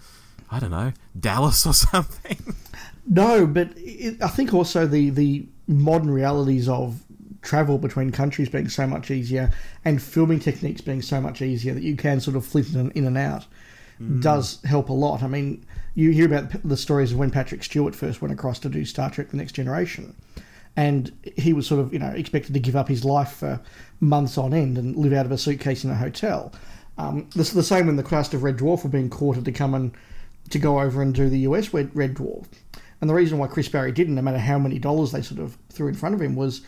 I 0.51 0.59
don't 0.59 0.71
know, 0.71 0.93
Dallas 1.19 1.65
or 1.65 1.73
something. 1.73 2.55
No, 3.07 3.47
but 3.47 3.71
it, 3.75 4.21
I 4.21 4.27
think 4.27 4.53
also 4.53 4.85
the, 4.85 5.09
the 5.09 5.45
modern 5.67 6.11
realities 6.11 6.69
of 6.69 7.03
travel 7.41 7.77
between 7.77 8.11
countries 8.11 8.47
being 8.47 8.69
so 8.69 8.85
much 8.85 9.09
easier 9.09 9.51
and 9.83 10.01
filming 10.01 10.39
techniques 10.39 10.81
being 10.81 11.01
so 11.01 11.19
much 11.19 11.41
easier 11.41 11.73
that 11.73 11.83
you 11.83 11.95
can 11.95 12.19
sort 12.19 12.37
of 12.37 12.45
flit 12.45 12.73
in, 12.73 12.91
in 12.91 13.05
and 13.05 13.17
out 13.17 13.47
mm. 13.99 14.21
does 14.21 14.61
help 14.63 14.89
a 14.89 14.93
lot. 14.93 15.23
I 15.23 15.27
mean, 15.27 15.65
you 15.95 16.11
hear 16.11 16.25
about 16.25 16.51
the 16.63 16.77
stories 16.77 17.11
of 17.11 17.17
when 17.17 17.31
Patrick 17.31 17.63
Stewart 17.63 17.95
first 17.95 18.21
went 18.21 18.33
across 18.33 18.59
to 18.59 18.69
do 18.69 18.85
Star 18.85 19.09
Trek 19.09 19.29
The 19.29 19.37
Next 19.37 19.53
Generation. 19.53 20.15
And 20.77 21.11
he 21.35 21.51
was 21.51 21.67
sort 21.67 21.81
of, 21.81 21.91
you 21.91 21.99
know, 21.99 22.11
expected 22.11 22.53
to 22.53 22.59
give 22.59 22.75
up 22.75 22.87
his 22.87 23.03
life 23.03 23.33
for 23.33 23.59
months 23.99 24.37
on 24.37 24.53
end 24.53 24.77
and 24.77 24.95
live 24.95 25.11
out 25.11 25.25
of 25.25 25.31
a 25.31 25.37
suitcase 25.37 25.83
in 25.83 25.89
a 25.89 25.95
hotel. 25.95 26.53
Um, 26.97 27.29
this 27.35 27.49
is 27.49 27.55
the 27.55 27.63
same 27.63 27.87
when 27.87 27.97
the 27.97 28.03
cast 28.03 28.33
of 28.33 28.43
Red 28.43 28.57
Dwarf 28.57 28.83
were 28.83 28.89
being 28.89 29.09
courted 29.09 29.43
to 29.45 29.51
come 29.51 29.73
and 29.73 29.91
to 30.49 30.59
go 30.59 30.79
over 30.79 31.01
and 31.01 31.13
do 31.13 31.29
the 31.29 31.39
US 31.39 31.73
Red, 31.73 31.95
Red 31.95 32.15
Dwarf. 32.15 32.45
And 32.99 33.09
the 33.09 33.13
reason 33.13 33.37
why 33.37 33.47
Chris 33.47 33.67
Barrie 33.67 33.91
didn't, 33.91 34.15
no 34.15 34.21
matter 34.21 34.37
how 34.37 34.59
many 34.59 34.77
dollars 34.77 35.11
they 35.11 35.21
sort 35.21 35.39
of 35.39 35.57
threw 35.69 35.87
in 35.87 35.95
front 35.95 36.15
of 36.15 36.21
him, 36.21 36.35
was 36.35 36.61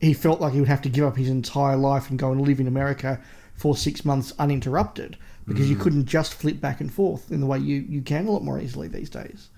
he 0.00 0.12
felt 0.12 0.40
like 0.40 0.52
he 0.52 0.60
would 0.60 0.68
have 0.68 0.82
to 0.82 0.88
give 0.88 1.04
up 1.04 1.16
his 1.16 1.28
entire 1.28 1.76
life 1.76 2.10
and 2.10 2.18
go 2.18 2.30
and 2.30 2.40
live 2.40 2.60
in 2.60 2.66
America 2.66 3.20
for 3.54 3.76
six 3.76 4.04
months 4.04 4.32
uninterrupted 4.38 5.16
because 5.46 5.66
mm. 5.66 5.70
you 5.70 5.76
couldn't 5.76 6.04
just 6.04 6.34
flip 6.34 6.60
back 6.60 6.80
and 6.80 6.92
forth 6.92 7.32
in 7.32 7.40
the 7.40 7.46
way 7.46 7.58
you, 7.58 7.84
you 7.88 8.02
can 8.02 8.26
a 8.26 8.30
lot 8.30 8.44
more 8.44 8.60
easily 8.60 8.86
these 8.86 9.10
days. 9.10 9.48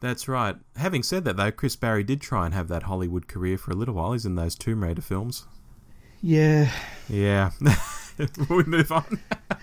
That's 0.00 0.28
right. 0.28 0.56
Having 0.76 1.02
said 1.02 1.24
that, 1.24 1.36
though, 1.36 1.50
Chris 1.50 1.74
Barrie 1.74 2.04
did 2.04 2.20
try 2.20 2.44
and 2.44 2.54
have 2.54 2.68
that 2.68 2.84
Hollywood 2.84 3.28
career 3.28 3.58
for 3.58 3.70
a 3.70 3.74
little 3.74 3.94
while. 3.94 4.12
He's 4.12 4.26
in 4.26 4.34
those 4.34 4.54
Tomb 4.54 4.82
Raider 4.84 5.02
films. 5.02 5.46
Yeah. 6.22 6.70
Yeah. 7.08 7.50
we 8.50 8.64
move 8.64 8.92
on? 8.92 9.18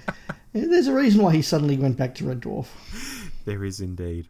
There's 0.54 0.88
a 0.88 0.94
reason 0.94 1.22
why 1.22 1.34
he 1.34 1.42
suddenly 1.42 1.78
went 1.78 1.98
back 1.98 2.16
to 2.16 2.26
Red 2.26 2.42
Dwarf. 2.42 2.68
There 3.46 3.64
is 3.64 3.80
indeed. 3.80 4.30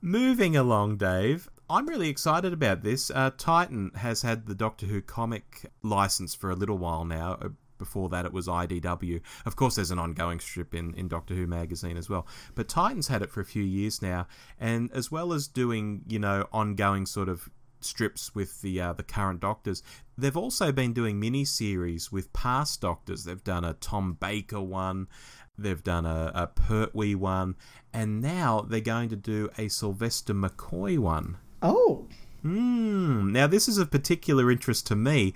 Moving 0.00 0.56
along, 0.56 0.98
Dave. 0.98 1.48
I'm 1.70 1.86
really 1.86 2.10
excited 2.10 2.52
about 2.52 2.82
this. 2.82 3.10
Uh, 3.10 3.30
Titan 3.36 3.92
has 3.96 4.22
had 4.22 4.46
the 4.46 4.54
Doctor 4.54 4.86
Who 4.86 5.00
comic 5.00 5.70
license 5.82 6.34
for 6.34 6.50
a 6.50 6.54
little 6.54 6.76
while 6.76 7.04
now. 7.04 7.38
Uh, 7.40 7.48
before 7.78 8.08
that, 8.10 8.26
it 8.26 8.32
was 8.32 8.46
IDW. 8.46 9.20
Of 9.46 9.56
course, 9.56 9.76
there's 9.76 9.90
an 9.90 9.98
ongoing 9.98 10.40
strip 10.40 10.74
in, 10.74 10.94
in 10.94 11.08
Doctor 11.08 11.34
Who 11.34 11.46
magazine 11.46 11.96
as 11.96 12.08
well. 12.08 12.26
But 12.54 12.68
Titan's 12.68 13.08
had 13.08 13.22
it 13.22 13.30
for 13.30 13.40
a 13.40 13.44
few 13.44 13.62
years 13.62 14.02
now, 14.02 14.26
and 14.60 14.90
as 14.92 15.10
well 15.10 15.32
as 15.32 15.48
doing, 15.48 16.02
you 16.06 16.18
know, 16.18 16.46
ongoing 16.52 17.06
sort 17.06 17.28
of 17.28 17.48
strips 17.80 18.34
with 18.34 18.62
the 18.62 18.80
uh, 18.80 18.92
the 18.92 19.02
current 19.02 19.40
Doctors, 19.40 19.82
they've 20.16 20.36
also 20.36 20.72
been 20.72 20.92
doing 20.92 21.20
mini 21.20 21.44
series 21.44 22.10
with 22.10 22.32
past 22.32 22.80
Doctors. 22.80 23.24
They've 23.24 23.42
done 23.42 23.64
a 23.64 23.74
Tom 23.74 24.14
Baker 24.14 24.60
one. 24.60 25.08
They've 25.56 25.82
done 25.82 26.04
a, 26.06 26.32
a 26.34 26.46
Pertwee 26.48 27.14
one, 27.14 27.54
and 27.92 28.20
now 28.20 28.60
they're 28.60 28.80
going 28.80 29.08
to 29.10 29.16
do 29.16 29.50
a 29.56 29.68
Sylvester 29.68 30.34
McCoy 30.34 30.98
one. 30.98 31.36
Oh. 31.62 32.06
Hmm. 32.42 33.32
Now, 33.32 33.46
this 33.46 33.68
is 33.68 33.78
of 33.78 33.90
particular 33.90 34.50
interest 34.50 34.86
to 34.88 34.96
me 34.96 35.32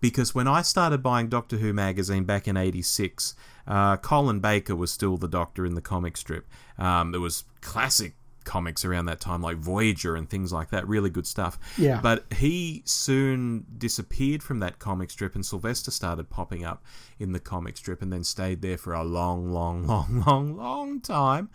because 0.00 0.34
when 0.34 0.48
I 0.48 0.62
started 0.62 1.02
buying 1.02 1.28
Doctor 1.28 1.58
Who 1.58 1.72
magazine 1.72 2.24
back 2.24 2.48
in 2.48 2.56
'86, 2.56 3.34
uh, 3.66 3.96
Colin 3.98 4.40
Baker 4.40 4.74
was 4.74 4.90
still 4.90 5.16
the 5.16 5.28
Doctor 5.28 5.66
in 5.66 5.74
the 5.74 5.80
comic 5.80 6.16
strip. 6.16 6.46
Um, 6.78 7.12
there 7.12 7.20
was 7.20 7.44
classic 7.60 8.14
comics 8.48 8.82
around 8.82 9.04
that 9.04 9.20
time, 9.20 9.42
like 9.42 9.58
Voyager 9.58 10.16
and 10.16 10.28
things 10.28 10.54
like 10.54 10.70
that. 10.70 10.88
Really 10.88 11.10
good 11.10 11.26
stuff. 11.26 11.58
Yeah. 11.76 12.00
But 12.00 12.24
he 12.32 12.82
soon 12.86 13.66
disappeared 13.76 14.42
from 14.42 14.60
that 14.60 14.78
comic 14.78 15.10
strip, 15.10 15.34
and 15.34 15.44
Sylvester 15.44 15.90
started 15.90 16.30
popping 16.30 16.64
up 16.64 16.82
in 17.18 17.32
the 17.32 17.40
comic 17.40 17.76
strip, 17.76 18.00
and 18.00 18.10
then 18.10 18.24
stayed 18.24 18.62
there 18.62 18.78
for 18.78 18.94
a 18.94 19.04
long, 19.04 19.52
long, 19.52 19.86
long, 19.86 20.24
long, 20.26 20.56
long 20.56 21.00
time. 21.00 21.50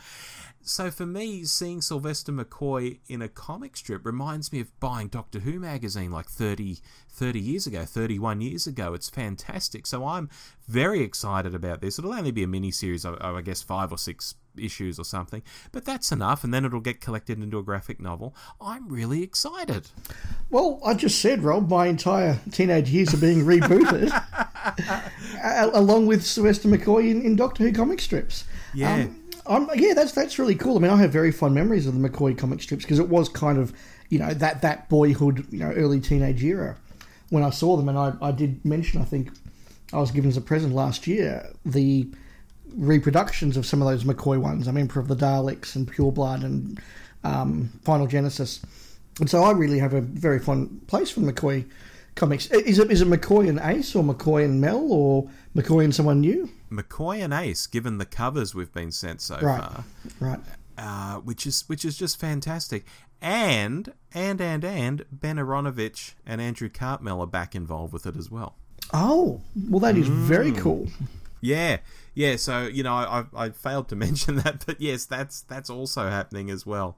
So 0.62 0.91
for 0.91 1.05
me, 1.05 1.43
seeing 1.43 1.81
Sylvester 1.81 2.31
McCoy 2.31 3.00
in 3.09 3.21
a 3.21 3.27
comic 3.27 3.75
strip 3.75 4.05
reminds 4.05 4.53
me 4.53 4.62
of 4.62 4.79
buying 4.79 5.07
Doctor 5.09 5.39
Who 5.39 5.59
magazine 5.59 6.12
like 6.12 6.29
30, 6.29 6.77
30 7.09 7.39
years 7.39 7.67
ago, 7.67 7.83
31 7.83 8.39
years 8.39 8.65
ago. 8.67 8.93
It's 8.93 9.09
fantastic. 9.09 9.85
So 9.85 10.05
I'm 10.05 10.29
very 10.67 11.01
excited 11.01 11.53
about 11.53 11.81
this. 11.81 12.00
It'll 12.00 12.13
only 12.13 12.31
be 12.31 12.43
a 12.43 12.47
mini 12.47 12.71
series 12.71 13.03
of, 13.03 13.17
I 13.19 13.41
guess, 13.41 13.62
five 13.62 13.91
or 13.91 13.97
six 13.97 14.35
issues 14.57 15.00
or 15.00 15.05
something, 15.05 15.41
but 15.72 15.86
that's 15.86 16.12
enough, 16.12 16.43
and 16.43 16.53
then 16.53 16.65
it'll 16.65 16.79
get 16.79 17.01
collected 17.01 17.41
into 17.41 17.57
a 17.57 17.63
graphic 17.63 18.00
novel. 18.00 18.36
I'm 18.62 18.88
really 18.89 19.24
excited. 19.24 19.88
Well, 20.50 20.79
I 20.86 20.93
just 20.93 21.19
said, 21.19 21.43
Rob, 21.43 21.69
my 21.69 21.88
entire 21.88 22.39
teenage 22.51 22.89
years 22.89 23.13
are 23.13 23.17
being 23.17 23.43
rebooted, 23.45 24.12
along 25.74 26.07
with 26.07 26.24
Sylvester 26.25 26.67
McCoy 26.67 27.10
in, 27.10 27.22
in, 27.22 27.36
Doctor 27.36 27.63
Who 27.63 27.74
comic 27.74 28.01
strips. 28.01 28.45
Yeah. 28.74 29.07
Um, 29.45 29.69
yeah, 29.75 29.93
that's 29.93 30.13
that's 30.13 30.39
really 30.39 30.55
cool. 30.55 30.77
I 30.77 30.79
mean, 30.79 30.91
I 30.91 30.98
have 30.98 31.12
very 31.12 31.31
fond 31.31 31.53
memories 31.53 31.86
of 31.86 32.00
the 32.00 32.10
McCoy 32.10 32.38
comic 32.38 32.62
strips 32.62 32.86
because 32.86 33.00
it 33.00 33.10
was 33.10 33.27
kind 33.27 33.57
of, 33.57 33.74
you 34.10 34.19
know, 34.19 34.33
that 34.33 34.62
that 34.62 34.88
boyhood, 34.88 35.45
you 35.51 35.60
know, 35.60 35.72
early 35.72 36.00
teenage 36.00 36.43
era 36.43 36.77
when 37.29 37.43
I 37.43 37.50
saw 37.50 37.75
them, 37.75 37.89
and 37.89 37.98
I, 37.98 38.13
I 38.22 38.31
did 38.31 38.63
mention, 38.63 39.01
I 39.01 39.05
think, 39.05 39.31
I 39.91 39.98
was 39.98 40.12
given 40.12 40.29
as 40.29 40.38
a 40.38 40.41
present 40.41 40.74
last 40.74 41.07
year 41.07 41.51
the 41.65 42.07
reproductions 42.75 43.58
of 43.58 43.65
some 43.65 43.82
of 43.82 43.88
those 43.88 44.03
McCoy 44.03 44.39
ones. 44.39 44.68
I'm 44.68 44.77
Emperor 44.77 45.01
of 45.01 45.08
the 45.08 45.15
Daleks 45.15 45.75
and 45.75 45.88
Pure 45.88 46.13
Blood 46.13 46.44
and 46.44 46.80
um, 47.24 47.72
Final 47.84 48.08
Genesis. 48.08 48.62
And 49.20 49.30
so 49.30 49.44
I 49.44 49.51
really 49.51 49.80
have 49.80 49.94
a 49.94 50.01
very 50.01 50.39
fond 50.39 50.88
place 50.88 51.12
for 51.12 51.22
McCoy 51.22 51.65
comics. 52.15 52.48
Is 52.48 52.80
it 52.80 52.92
is 52.92 53.01
it 53.01 53.08
McCoy 53.08 53.48
and 53.50 53.60
Ace 53.60 53.96
or 53.96 54.03
McCoy 54.03 54.46
and 54.46 54.60
Mel 54.60 54.92
or 54.92 55.30
McCoy 55.56 55.84
and 55.84 55.94
someone 55.94 56.22
new? 56.22 56.50
McCoy 56.72 57.24
and 57.24 57.34
Ace, 57.34 57.68
given 57.68 57.98
the 57.98 58.06
covers 58.06 58.56
we've 58.56 58.74
been 58.74 58.92
sent 58.92 59.22
so 59.22 59.38
right. 59.39 59.62
far, 59.62 59.84
right? 60.20 60.39
Uh, 60.77 61.18
which 61.18 61.46
is 61.46 61.63
which 61.68 61.86
is 61.86 61.98
just 61.98 62.20
fantastic. 62.20 62.86
And 63.22 63.94
and 64.13 64.42
and 64.42 64.65
and 64.65 65.06
Ben 65.12 65.38
Aaronovitch 65.38 66.13
and 66.25 66.42
Andrew 66.42 66.70
Cartmel 66.70 67.22
are 67.22 67.27
back 67.27 67.56
involved 67.56 67.94
with 67.94 68.06
it 68.06 68.18
as 68.18 68.32
well. 68.32 68.56
Oh, 68.92 69.42
well, 69.70 69.80
that 69.80 69.98
is 69.98 70.10
mm. 70.10 70.24
very 70.24 70.51
cool. 70.51 70.88
Yeah, 71.39 71.77
yeah. 72.13 72.36
So 72.36 72.67
you 72.67 72.84
know, 72.84 72.93
I, 72.93 73.25
I 73.36 73.50
failed 73.50 73.89
to 73.89 73.96
mention 74.08 74.38
that, 74.38 74.65
but 74.65 74.82
yes, 74.82 75.05
that's 75.05 75.41
that's 75.41 75.70
also 75.70 76.10
happening 76.10 76.50
as 76.50 76.65
well. 76.65 76.98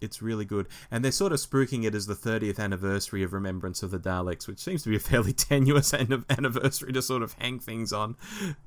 It's 0.00 0.22
really 0.22 0.46
good, 0.46 0.66
and 0.90 1.04
they're 1.04 1.12
sort 1.12 1.32
of 1.32 1.40
spruiking 1.40 1.84
it 1.84 1.94
as 1.94 2.06
the 2.06 2.14
30th 2.14 2.58
anniversary 2.58 3.22
of 3.22 3.34
Remembrance 3.34 3.82
of 3.82 3.90
the 3.90 3.98
Daleks, 3.98 4.48
which 4.48 4.58
seems 4.58 4.82
to 4.84 4.88
be 4.88 4.96
a 4.96 5.00
fairly 5.00 5.32
tenuous 5.34 5.92
anniversary 5.92 6.92
to 6.92 7.02
sort 7.02 7.22
of 7.22 7.34
hang 7.34 7.58
things 7.58 7.92
on. 7.92 8.16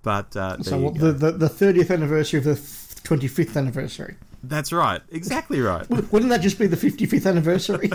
But 0.04 0.36
uh, 0.38 0.62
so, 0.62 0.78
what, 0.78 1.00
the, 1.00 1.12
the 1.12 1.32
the 1.32 1.50
30th 1.50 1.92
anniversary 1.92 2.38
of 2.38 2.46
the 2.46 2.54
25th 2.54 3.58
anniversary. 3.58 4.16
That's 4.44 4.74
right. 4.74 5.02
Exactly 5.10 5.62
right. 5.62 5.90
Wouldn't 6.12 6.30
that 6.30 6.42
just 6.42 6.60
be 6.60 6.68
the 6.68 6.76
55th 6.76 7.26
anniversary? 7.26 7.90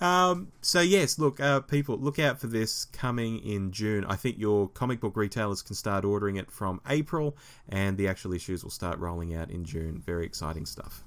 um, 0.00 0.48
so, 0.62 0.80
yes, 0.80 1.18
look, 1.18 1.40
uh, 1.40 1.60
people, 1.60 1.98
look 1.98 2.18
out 2.18 2.40
for 2.40 2.46
this 2.46 2.86
coming 2.86 3.38
in 3.40 3.70
June. 3.70 4.04
I 4.06 4.16
think 4.16 4.38
your 4.38 4.68
comic 4.68 5.00
book 5.00 5.16
retailers 5.16 5.60
can 5.62 5.74
start 5.74 6.04
ordering 6.04 6.36
it 6.36 6.50
from 6.50 6.80
April, 6.88 7.36
and 7.68 7.98
the 7.98 8.08
actual 8.08 8.32
issues 8.32 8.64
will 8.64 8.70
start 8.70 8.98
rolling 8.98 9.34
out 9.34 9.50
in 9.50 9.64
June. 9.64 10.02
Very 10.04 10.24
exciting 10.24 10.64
stuff. 10.64 11.04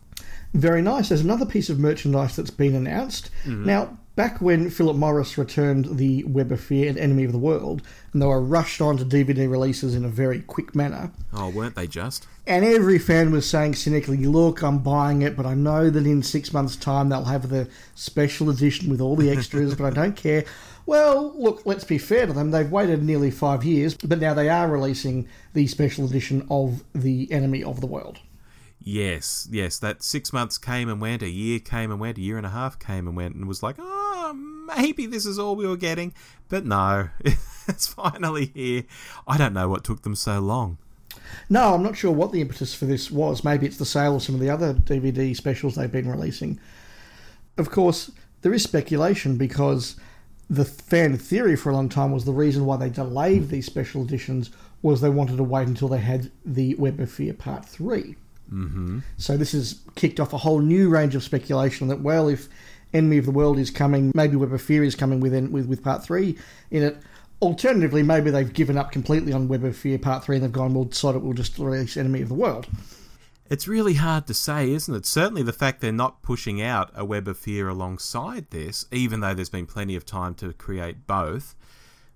Very 0.54 0.84
nice. 0.84 1.10
There's 1.10 1.22
another 1.22 1.46
piece 1.46 1.70
of 1.72 1.80
merchandise 1.80 2.36
that's 2.36 2.52
been 2.52 2.76
announced. 2.76 3.32
Now, 3.46 3.98
back 4.16 4.40
when 4.42 4.70
Philip 4.70 4.96
Morris 4.96 5.40
returned 5.40 5.98
the 5.98 6.24
Web 6.26 6.52
of 6.52 6.62
Fear 6.62 6.90
and 6.90 6.98
Enemy 7.00 7.24
of 7.24 7.32
the 7.32 7.40
World, 7.40 7.82
and 8.14 8.22
they 8.22 8.26
were 8.28 8.40
rushed 8.42 8.80
onto 8.80 9.04
DVD 9.04 9.50
releases 9.50 9.96
in 9.96 10.06
a 10.06 10.10
very 10.10 10.42
quick 10.42 10.76
manner, 10.76 11.12
Oh, 11.34 11.50
weren't 11.50 11.76
they 11.76 11.88
just? 11.88 12.28
And 12.46 12.66
every 12.66 13.00
fan 13.00 13.32
was 13.32 13.50
saying 13.50 13.76
cynically, 13.76 14.18
"Look, 14.18 14.62
I'm 14.62 14.80
buying 14.80 15.22
it, 15.22 15.36
but 15.36 15.46
I 15.46 15.54
know 15.54 15.90
that 15.90 16.06
in 16.06 16.24
six 16.24 16.54
months' 16.54 16.76
time 16.76 17.10
they'll 17.10 17.26
have 17.26 17.50
the 17.50 17.68
special 17.96 18.50
edition 18.50 18.90
with 18.90 19.02
all 19.02 19.16
the 19.16 19.30
extras, 19.30 19.76
but 19.76 19.86
I 19.86 19.90
don't 19.92 20.16
care." 20.16 20.46
Well, 20.86 21.34
look, 21.38 21.62
let's 21.66 21.86
be 21.86 21.98
fair 21.98 22.26
to 22.26 22.34
them. 22.34 22.52
They've 22.52 22.70
waited 22.70 23.04
nearly 23.04 23.32
five 23.32 23.64
years, 23.64 23.96
but 23.96 24.20
now 24.20 24.34
they 24.34 24.50
are 24.50 24.68
releasing 24.68 25.28
the 25.54 25.68
special 25.68 26.06
edition 26.06 26.46
of 26.50 26.84
the 26.94 27.32
Enemy 27.32 27.64
of 27.64 27.80
the 27.80 27.88
World. 27.88 28.20
Yes, 28.80 29.48
yes. 29.50 29.80
That 29.80 30.04
six 30.04 30.34
months 30.34 30.58
came 30.58 30.90
and 30.90 31.00
went, 31.00 31.22
a 31.22 31.30
year 31.30 31.60
came 31.60 31.90
and 31.90 32.02
went, 32.02 32.18
a 32.18 32.22
year 32.22 32.36
and 32.36 32.46
a 32.46 32.50
half 32.50 32.80
came 32.80 33.08
and 33.08 33.16
went, 33.16 33.36
and 33.36 33.48
was 33.48 33.64
like, 33.64 33.78
oh, 33.80 34.34
maybe 34.76 35.06
this 35.06 35.26
is 35.26 35.40
all 35.40 35.56
we 35.56 35.66
were 35.66 35.78
getting. 35.78 36.14
But 36.50 36.66
no, 36.66 37.10
it's 37.68 37.88
finally 37.88 38.52
here. 38.54 38.84
I 39.26 39.38
don't 39.38 39.54
know 39.54 39.70
what 39.70 39.86
took 39.86 40.02
them 40.02 40.16
so 40.16 40.40
long. 40.40 40.80
No, 41.50 41.74
I'm 41.74 41.84
not 41.84 41.98
sure 41.98 42.12
what 42.12 42.32
the 42.32 42.42
impetus 42.42 42.74
for 42.74 42.86
this 42.86 43.12
was. 43.12 43.44
Maybe 43.44 43.66
it's 43.66 43.78
the 43.78 43.86
sale 43.86 44.16
of 44.16 44.24
some 44.24 44.36
of 44.36 44.42
the 44.42 44.50
other 44.50 44.74
DVD 44.74 45.36
specials 45.36 45.76
they've 45.76 45.92
been 45.92 46.10
releasing. 46.10 46.60
Of 47.58 47.70
course, 47.70 48.12
there 48.42 48.54
is 48.54 48.64
speculation 48.64 49.38
because 49.38 49.96
the 50.50 50.66
fan 50.66 51.18
theory 51.18 51.56
for 51.56 51.70
a 51.70 51.74
long 51.74 51.90
time 51.90 52.12
was 52.12 52.26
the 52.26 52.32
reason 52.32 52.66
why 52.66 52.78
they 52.78 52.90
delayed 52.90 53.50
these 53.50 53.66
special 53.66 54.04
editions 54.04 54.52
was 54.82 55.02
they 55.02 55.10
wanted 55.10 55.38
to 55.38 55.44
wait 55.44 55.68
until 55.68 55.88
they 55.88 56.00
had 56.00 56.30
the 56.46 56.76
Web 56.76 57.00
of 57.00 57.10
Fear 57.10 57.34
Part 57.34 57.66
3. 57.66 58.16
Mm-hmm. 58.52 59.00
So 59.18 59.38
this 59.38 59.54
has 59.54 59.80
kicked 59.96 60.20
off 60.20 60.34
a 60.34 60.38
whole 60.38 60.60
new 60.60 60.90
range 60.90 61.16
of 61.16 61.24
speculation 61.24 61.88
that, 61.88 62.02
well, 62.02 62.28
if 62.28 62.50
Enemy 62.94 63.18
of 63.18 63.26
the 63.26 63.32
World 63.32 63.58
is 63.58 63.72
coming, 63.72 64.12
maybe 64.14 64.36
Web 64.36 64.54
of 64.54 64.62
Fear 64.62 64.84
is 64.84 64.96
coming 64.96 65.20
with, 65.20 65.34
with, 65.50 65.68
with 65.68 65.84
Part 65.84 66.04
3 66.04 66.38
in 66.72 66.84
it. 66.84 66.98
Alternatively, 67.44 68.04
maybe 68.04 68.32
they've 68.32 68.54
given 68.54 68.78
up 68.78 68.92
completely 68.94 69.34
on 69.34 69.50
Web 69.50 69.66
of 69.66 69.76
Fear 69.76 70.00
Part 70.00 70.24
3 70.24 70.38
and 70.38 70.46
they've 70.46 70.52
gone, 70.52 70.74
well, 70.74 70.90
sod 70.92 71.16
it, 71.16 71.22
we'll 71.22 71.34
just 71.34 71.60
release 71.60 71.98
Enemy 71.98 72.22
of 72.22 72.30
the 72.30 72.36
World. 72.36 72.68
It's 73.50 73.68
really 73.68 73.96
hard 73.96 74.26
to 74.28 74.34
say, 74.34 74.72
isn't 74.72 74.96
it? 74.96 75.06
Certainly 75.06 75.44
the 75.44 75.52
fact 75.54 75.82
they're 75.82 75.92
not 75.92 76.22
pushing 76.22 76.62
out 76.62 76.90
a 76.96 77.04
Web 77.04 77.28
of 77.28 77.38
Fear 77.38 77.68
alongside 77.68 78.50
this, 78.52 78.86
even 78.94 79.20
though 79.20 79.34
there's 79.34 79.50
been 79.50 79.66
plenty 79.66 79.96
of 79.98 80.06
time 80.06 80.34
to 80.36 80.54
create 80.54 81.06
both. 81.06 81.54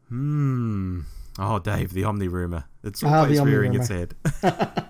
Hmm. 0.07 1.01
Oh, 1.37 1.59
Dave, 1.59 1.91
the 1.91 2.05
Omni 2.05 2.29
rumour. 2.29 2.63
It's 2.83 3.03
Ah, 3.03 3.23
always 3.23 3.37
Omni 3.39 3.51
rearing 3.51 3.73
its 3.75 3.89
head. 3.89 4.15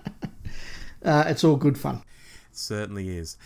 Uh, 1.04 1.22
it's 1.28 1.44
all 1.44 1.54
good 1.54 1.78
fun. 1.78 2.02
certainly 2.50 3.16
is. 3.16 3.36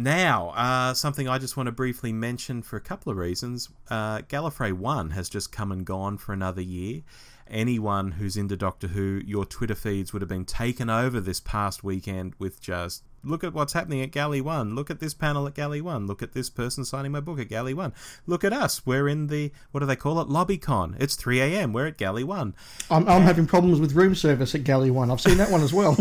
Now, 0.00 0.54
uh, 0.56 0.94
something 0.94 1.28
I 1.28 1.36
just 1.36 1.58
want 1.58 1.66
to 1.66 1.72
briefly 1.72 2.10
mention 2.10 2.62
for 2.62 2.78
a 2.78 2.80
couple 2.80 3.12
of 3.12 3.18
reasons. 3.18 3.68
Uh, 3.90 4.20
Gallifrey 4.20 4.72
1 4.72 5.10
has 5.10 5.28
just 5.28 5.52
come 5.52 5.70
and 5.70 5.84
gone 5.84 6.16
for 6.16 6.32
another 6.32 6.62
year. 6.62 7.02
Anyone 7.50 8.12
who's 8.12 8.34
into 8.34 8.56
Doctor 8.56 8.86
Who, 8.86 9.20
your 9.26 9.44
Twitter 9.44 9.74
feeds 9.74 10.14
would 10.14 10.22
have 10.22 10.28
been 10.30 10.46
taken 10.46 10.88
over 10.88 11.20
this 11.20 11.38
past 11.38 11.84
weekend 11.84 12.32
with 12.38 12.62
just 12.62 13.02
look 13.22 13.44
at 13.44 13.52
what's 13.52 13.74
happening 13.74 14.00
at 14.00 14.10
Gally 14.10 14.40
1, 14.40 14.74
look 14.74 14.88
at 14.88 15.00
this 15.00 15.12
panel 15.12 15.46
at 15.46 15.52
Gally 15.52 15.82
1, 15.82 16.06
look 16.06 16.22
at 16.22 16.32
this 16.32 16.48
person 16.48 16.82
signing 16.86 17.12
my 17.12 17.20
book 17.20 17.38
at 17.38 17.50
Gally 17.50 17.74
1, 17.74 17.92
look 18.26 18.42
at 18.42 18.54
us, 18.54 18.86
we're 18.86 19.06
in 19.06 19.26
the, 19.26 19.52
what 19.70 19.80
do 19.80 19.86
they 19.86 19.96
call 19.96 20.18
it, 20.22 20.28
LobbyCon. 20.28 20.96
It's 20.98 21.14
3am, 21.14 21.74
we're 21.74 21.88
at 21.88 21.98
Gally 21.98 22.24
1. 22.24 22.54
I'm, 22.90 23.06
I'm 23.06 23.20
having 23.20 23.46
problems 23.46 23.78
with 23.78 23.92
room 23.92 24.14
service 24.14 24.54
at 24.54 24.64
Gally 24.64 24.90
1. 24.90 25.10
I've 25.10 25.20
seen 25.20 25.36
that 25.36 25.50
one 25.50 25.60
as 25.60 25.74
well. 25.74 25.94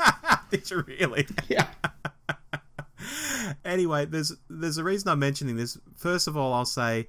it's 0.50 0.72
really. 0.72 1.28
yeah. 1.48 1.68
anyway, 3.64 4.06
there's 4.06 4.32
there's 4.48 4.78
a 4.78 4.84
reason 4.84 5.08
I'm 5.08 5.18
mentioning 5.18 5.56
this. 5.56 5.78
First 5.96 6.28
of 6.28 6.36
all, 6.36 6.52
I'll 6.52 6.64
say 6.64 7.08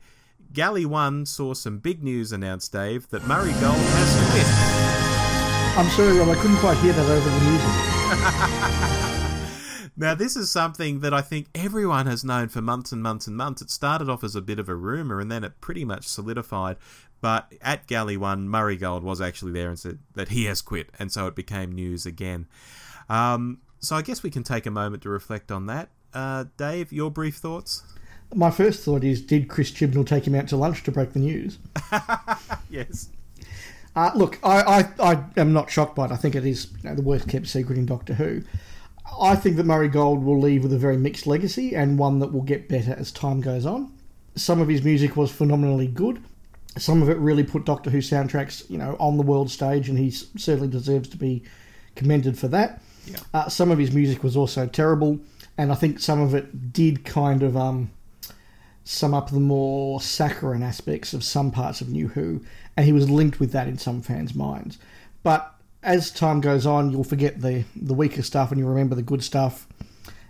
Gally 0.53 0.86
One 0.86 1.25
saw 1.25 1.53
some 1.53 1.79
big 1.79 2.03
news 2.03 2.31
announced, 2.31 2.71
Dave, 2.71 3.10
that 3.10 3.25
Murray 3.27 3.51
Gold 3.53 3.75
has 3.77 4.31
quit. 4.31 4.47
I'm 5.77 5.89
sorry, 5.91 6.17
Rob, 6.17 6.29
I 6.29 6.41
couldn't 6.41 6.57
quite 6.57 6.77
hear 6.77 6.93
that 6.93 7.10
over 7.10 7.29
the 7.29 7.41
music. 7.49 9.03
Now, 9.99 10.13
this 10.13 10.36
is 10.36 10.51
something 10.51 10.99
that 10.99 11.12
I 11.12 11.21
think 11.21 11.47
everyone 11.55 12.05
has 12.05 12.23
known 12.23 12.49
for 12.49 12.62
months 12.62 12.91
and 12.91 13.01
months 13.01 13.25
and 13.25 13.36
months. 13.36 13.63
It 13.63 13.71
started 13.71 14.10
off 14.10 14.23
as 14.23 14.36
a 14.36 14.41
bit 14.41 14.60
of 14.60 14.69
a 14.69 14.75
rumour 14.75 15.19
and 15.19 15.31
then 15.31 15.43
it 15.43 15.60
pretty 15.60 15.83
much 15.83 16.07
solidified. 16.07 16.77
But 17.19 17.51
at 17.63 17.88
Gally 17.88 18.15
1, 18.15 18.47
Murray 18.47 18.77
Gold 18.77 19.03
was 19.03 19.19
actually 19.19 19.53
there 19.53 19.69
and 19.69 19.79
said 19.79 19.97
that 20.13 20.29
he 20.29 20.45
has 20.45 20.62
quit, 20.62 20.91
and 20.99 21.12
so 21.12 21.25
it 21.25 21.33
became 21.36 21.71
news 21.71 22.05
again. 22.05 22.45
Um, 23.10 23.62
so 23.79 23.95
I 23.95 24.01
guess 24.01 24.23
we 24.23 24.29
can 24.29 24.43
take 24.43 24.65
a 24.65 24.71
moment 24.71 25.03
to 25.03 25.09
reflect 25.09 25.51
on 25.51 25.65
that. 25.67 25.89
Uh, 26.13 26.45
Dave, 26.57 26.91
your 26.91 27.11
brief 27.11 27.35
thoughts? 27.35 27.83
My 28.33 28.51
first 28.51 28.83
thought 28.83 29.03
is 29.03 29.21
did 29.21 29.47
Chris 29.47 29.71
Chibnall 29.71 30.05
take 30.05 30.27
him 30.27 30.35
out 30.35 30.47
to 30.49 30.57
lunch 30.57 30.83
to 30.83 30.91
break 30.91 31.13
the 31.13 31.19
news? 31.19 31.59
Yes. 32.69 33.09
Uh, 33.95 34.11
look, 34.13 34.37
I, 34.43 34.61
I, 34.99 35.13
I 35.13 35.23
am 35.37 35.53
not 35.53 35.71
shocked 35.71 35.95
by 35.95 36.05
it. 36.05 36.11
I 36.11 36.17
think 36.17 36.35
it 36.35 36.45
is 36.45 36.67
you 36.83 36.89
know, 36.89 36.95
the 36.95 37.01
worst 37.01 37.27
kept 37.27 37.47
secret 37.47 37.77
in 37.77 37.85
Doctor 37.85 38.13
Who. 38.13 38.43
I 39.19 39.35
think 39.35 39.55
that 39.55 39.65
Murray 39.65 39.87
Gold 39.87 40.23
will 40.23 40.39
leave 40.39 40.63
with 40.63 40.73
a 40.73 40.77
very 40.77 40.97
mixed 40.97 41.25
legacy 41.25 41.75
and 41.75 41.97
one 41.97 42.19
that 42.19 42.31
will 42.31 42.43
get 42.43 42.69
better 42.69 42.93
as 42.93 43.11
time 43.11 43.41
goes 43.41 43.65
on. 43.65 43.91
Some 44.35 44.61
of 44.61 44.67
his 44.67 44.83
music 44.83 45.15
was 45.15 45.31
phenomenally 45.31 45.87
good. 45.87 46.21
Some 46.77 47.01
of 47.01 47.09
it 47.09 47.17
really 47.17 47.43
put 47.43 47.65
Doctor 47.65 47.89
Who 47.89 47.99
soundtracks, 47.99 48.69
you 48.69 48.77
know, 48.77 48.95
on 48.99 49.17
the 49.17 49.23
world 49.23 49.49
stage, 49.49 49.89
and 49.89 49.97
he 49.97 50.11
certainly 50.11 50.67
deserves 50.67 51.09
to 51.09 51.17
be 51.17 51.41
commended 51.95 52.37
for 52.37 52.47
that. 52.49 52.81
Yeah. 53.07 53.19
Uh, 53.33 53.49
some 53.49 53.71
of 53.71 53.77
his 53.77 53.91
music 53.91 54.23
was 54.23 54.35
also 54.35 54.67
terrible, 54.67 55.19
and 55.57 55.71
I 55.71 55.75
think 55.75 55.99
some 55.99 56.21
of 56.21 56.35
it 56.35 56.73
did 56.73 57.05
kind 57.05 57.41
of 57.41 57.55
um, 57.55 57.91
sum 58.83 59.13
up 59.13 59.29
the 59.29 59.39
more 59.39 60.01
saccharine 60.01 60.63
aspects 60.63 61.13
of 61.13 61.23
some 61.23 61.51
parts 61.51 61.81
of 61.81 61.89
New 61.89 62.09
Who, 62.09 62.43
and 62.75 62.85
he 62.85 62.93
was 62.93 63.09
linked 63.09 63.39
with 63.39 63.51
that 63.51 63.67
in 63.67 63.77
some 63.77 64.01
fans' 64.01 64.35
minds. 64.35 64.77
But 65.23 65.53
as 65.83 66.11
time 66.11 66.41
goes 66.41 66.65
on, 66.65 66.91
you'll 66.91 67.03
forget 67.03 67.41
the, 67.41 67.63
the 67.75 67.93
weaker 67.93 68.21
stuff 68.21 68.51
and 68.51 68.59
you'll 68.59 68.69
remember 68.69 68.95
the 68.95 69.01
good 69.01 69.23
stuff, 69.23 69.67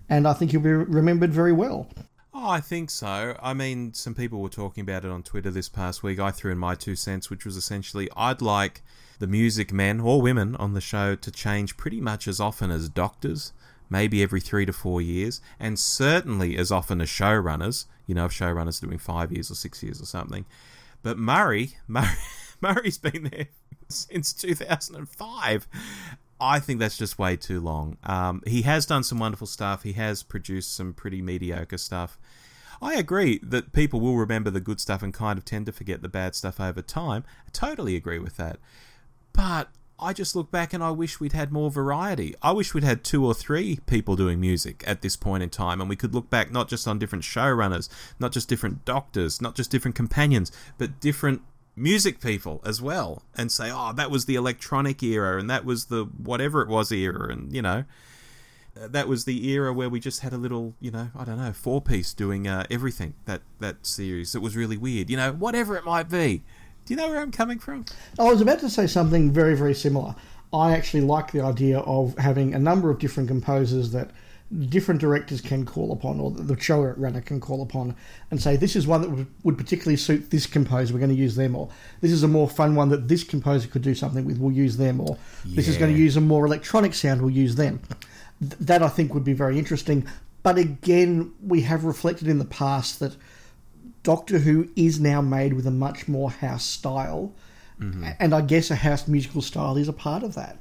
and 0.07 0.27
I 0.27 0.33
think 0.33 0.53
you'll 0.53 0.61
be 0.61 0.71
remembered 0.71 1.33
very 1.33 1.53
well. 1.53 1.89
Oh, 2.33 2.47
I 2.47 2.59
think 2.59 2.91
so. 2.91 3.35
I 3.41 3.55
mean, 3.55 3.95
some 3.95 4.13
people 4.13 4.41
were 4.41 4.49
talking 4.49 4.81
about 4.81 5.03
it 5.03 5.09
on 5.09 5.23
Twitter 5.23 5.49
this 5.49 5.69
past 5.69 6.03
week. 6.03 6.19
I 6.19 6.29
threw 6.29 6.51
in 6.51 6.59
my 6.59 6.75
two 6.75 6.95
cents, 6.95 7.31
which 7.31 7.45
was 7.45 7.57
essentially 7.57 8.07
I'd 8.15 8.43
like 8.43 8.83
the 9.19 9.27
music 9.27 9.73
men 9.73 9.99
or 9.99 10.21
women 10.21 10.55
on 10.55 10.73
the 10.73 10.81
show 10.81 11.15
to 11.15 11.31
change 11.31 11.77
pretty 11.77 12.01
much 12.01 12.27
as 12.27 12.39
often 12.39 12.71
as 12.71 12.89
doctors, 12.89 13.53
maybe 13.89 14.21
every 14.21 14.39
three 14.39 14.65
to 14.65 14.73
four 14.73 15.01
years, 15.01 15.41
and 15.59 15.79
certainly 15.79 16.57
as 16.57 16.71
often 16.71 17.01
as 17.01 17.09
showrunners. 17.09 17.85
You 18.05 18.15
know, 18.15 18.25
if 18.25 18.31
showrunners 18.31 18.81
are 18.81 18.87
doing 18.87 18.99
five 18.99 19.31
years 19.31 19.51
or 19.51 19.55
six 19.55 19.83
years 19.83 20.01
or 20.01 20.05
something. 20.05 20.45
But 21.03 21.17
Murray, 21.17 21.75
Murray 21.87 22.07
Murray's 22.61 22.97
been 22.97 23.29
there 23.31 23.47
since 23.89 24.33
2005. 24.33 25.67
I 26.39 26.59
think 26.59 26.79
that's 26.79 26.97
just 26.97 27.17
way 27.17 27.35
too 27.35 27.59
long. 27.59 27.97
Um, 28.03 28.43
he 28.45 28.61
has 28.63 28.85
done 28.85 29.03
some 29.03 29.19
wonderful 29.19 29.47
stuff. 29.47 29.83
He 29.83 29.93
has 29.93 30.23
produced 30.23 30.75
some 30.75 30.93
pretty 30.93 31.21
mediocre 31.21 31.77
stuff. 31.77 32.17
I 32.79 32.93
agree 32.95 33.39
that 33.41 33.73
people 33.73 33.99
will 33.99 34.17
remember 34.17 34.51
the 34.51 34.59
good 34.59 34.79
stuff 34.79 35.01
and 35.01 35.13
kind 35.13 35.39
of 35.39 35.45
tend 35.45 35.65
to 35.65 35.71
forget 35.71 36.03
the 36.03 36.09
bad 36.09 36.35
stuff 36.35 36.59
over 36.59 36.83
time. 36.83 37.23
I 37.47 37.49
totally 37.51 37.95
agree 37.95 38.19
with 38.19 38.37
that. 38.37 38.59
But 39.37 39.69
I 39.99 40.13
just 40.13 40.35
look 40.35 40.49
back 40.49 40.73
and 40.73 40.83
I 40.83 40.89
wish 40.89 41.19
we'd 41.19 41.33
had 41.33 41.51
more 41.51 41.69
variety. 41.69 42.33
I 42.41 42.51
wish 42.51 42.73
we'd 42.73 42.83
had 42.83 43.03
two 43.03 43.23
or 43.23 43.35
three 43.35 43.79
people 43.85 44.15
doing 44.15 44.39
music 44.39 44.83
at 44.87 45.03
this 45.03 45.15
point 45.15 45.43
in 45.43 45.51
time, 45.51 45.79
and 45.79 45.87
we 45.87 45.95
could 45.95 46.15
look 46.15 46.29
back 46.29 46.51
not 46.51 46.67
just 46.67 46.87
on 46.87 46.97
different 46.97 47.23
showrunners, 47.23 47.87
not 48.19 48.31
just 48.31 48.49
different 48.49 48.83
doctors, 48.83 49.39
not 49.39 49.55
just 49.55 49.69
different 49.69 49.95
companions, 49.95 50.51
but 50.79 50.99
different 50.99 51.43
music 51.75 52.19
people 52.19 52.61
as 52.65 52.81
well, 52.81 53.21
and 53.37 53.51
say, 53.51 53.69
oh, 53.71 53.93
that 53.93 54.09
was 54.09 54.25
the 54.25 54.33
electronic 54.33 55.03
era, 55.03 55.39
and 55.39 55.47
that 55.51 55.63
was 55.63 55.85
the 55.85 56.05
whatever 56.05 56.63
it 56.63 56.67
was 56.67 56.91
era, 56.91 57.31
and 57.31 57.53
you 57.53 57.61
know, 57.61 57.83
that 58.75 59.07
was 59.07 59.25
the 59.25 59.47
era 59.49 59.71
where 59.71 59.89
we 59.89 59.99
just 59.99 60.21
had 60.21 60.33
a 60.33 60.37
little, 60.37 60.73
you 60.79 60.89
know, 60.89 61.09
I 61.15 61.25
don't 61.25 61.37
know, 61.37 61.53
four 61.53 61.79
piece 61.79 62.11
doing 62.13 62.47
uh, 62.47 62.65
everything 62.71 63.13
that 63.25 63.41
that 63.59 63.85
series. 63.85 64.33
It 64.33 64.41
was 64.41 64.55
really 64.55 64.77
weird, 64.77 65.11
you 65.11 65.17
know, 65.17 65.31
whatever 65.31 65.77
it 65.77 65.85
might 65.85 66.09
be. 66.09 66.43
Do 66.87 66.93
you 66.93 66.97
know 66.97 67.09
where 67.09 67.19
I'm 67.19 67.33
coming 67.33 67.59
from? 67.59 67.83
I 68.17 68.23
was 68.23 68.39
about 68.39 68.59
to 68.61 68.69
say 68.69 68.87
something 68.87 69.29
very, 69.29 69.57
very 69.57 69.73
similar. 69.73 70.15
I 70.53 70.71
actually 70.71 71.01
like 71.01 71.33
the 71.33 71.41
idea 71.41 71.79
of 71.79 72.17
having 72.17 72.55
a 72.55 72.59
number 72.59 72.89
of 72.89 72.97
different 72.97 73.27
composers 73.27 73.91
that 73.91 74.11
different 74.69 75.01
directors 75.01 75.41
can 75.41 75.65
call 75.65 75.91
upon, 75.91 76.21
or 76.21 76.31
the 76.31 76.55
showrunner 76.55 77.25
can 77.25 77.41
call 77.41 77.61
upon, 77.61 77.93
and 78.31 78.41
say, 78.41 78.55
this 78.55 78.77
is 78.77 78.87
one 78.87 79.01
that 79.01 79.09
would, 79.09 79.27
would 79.43 79.57
particularly 79.57 79.97
suit 79.97 80.31
this 80.31 80.47
composer, 80.47 80.93
we're 80.93 81.01
going 81.01 81.11
to 81.11 81.15
use 81.17 81.35
them, 81.35 81.57
or 81.57 81.67
this 81.99 82.13
is 82.13 82.23
a 82.23 82.27
more 82.29 82.47
fun 82.47 82.73
one 82.73 82.87
that 82.87 83.09
this 83.09 83.25
composer 83.25 83.67
could 83.67 83.81
do 83.81 83.93
something 83.93 84.23
with, 84.23 84.37
we'll 84.37 84.53
use 84.53 84.77
them, 84.77 85.01
or 85.01 85.17
this 85.43 85.67
is 85.67 85.75
going 85.75 85.93
to 85.93 85.99
use 85.99 86.15
a 86.15 86.21
more 86.21 86.45
electronic 86.45 86.93
sound, 86.93 87.21
we'll 87.21 87.31
use 87.31 87.55
them. 87.57 87.81
That 88.39 88.81
I 88.81 88.87
think 88.87 89.13
would 89.13 89.25
be 89.25 89.33
very 89.33 89.59
interesting. 89.59 90.07
But 90.41 90.57
again, 90.57 91.33
we 91.45 91.63
have 91.63 91.83
reflected 91.83 92.29
in 92.29 92.39
the 92.39 92.45
past 92.45 93.01
that 93.01 93.17
Doctor 94.07 94.39
Who 94.39 94.69
is 94.77 95.01
now 95.01 95.19
made 95.19 95.51
with 95.51 95.67
a 95.67 95.71
much 95.71 96.07
more 96.07 96.31
house 96.31 96.63
style, 96.63 97.33
mm-hmm. 97.77 98.07
and 98.21 98.33
I 98.33 98.39
guess 98.39 98.71
a 98.71 98.75
house 98.75 99.05
musical 99.05 99.41
style 99.41 99.75
is 99.75 99.89
a 99.89 99.93
part 99.93 100.23
of 100.23 100.33
that. 100.33 100.59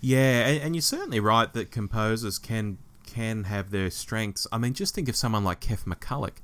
Yeah, 0.00 0.48
and, 0.48 0.60
and 0.60 0.74
you're 0.74 0.82
certainly 0.82 1.20
right 1.20 1.52
that 1.52 1.70
composers 1.70 2.40
can 2.40 2.78
can 3.06 3.44
have 3.44 3.70
their 3.70 3.90
strengths. 3.90 4.48
I 4.50 4.58
mean, 4.58 4.74
just 4.74 4.92
think 4.92 5.08
of 5.08 5.14
someone 5.14 5.44
like 5.44 5.60
Keff 5.60 5.84
McCulloch. 5.84 6.38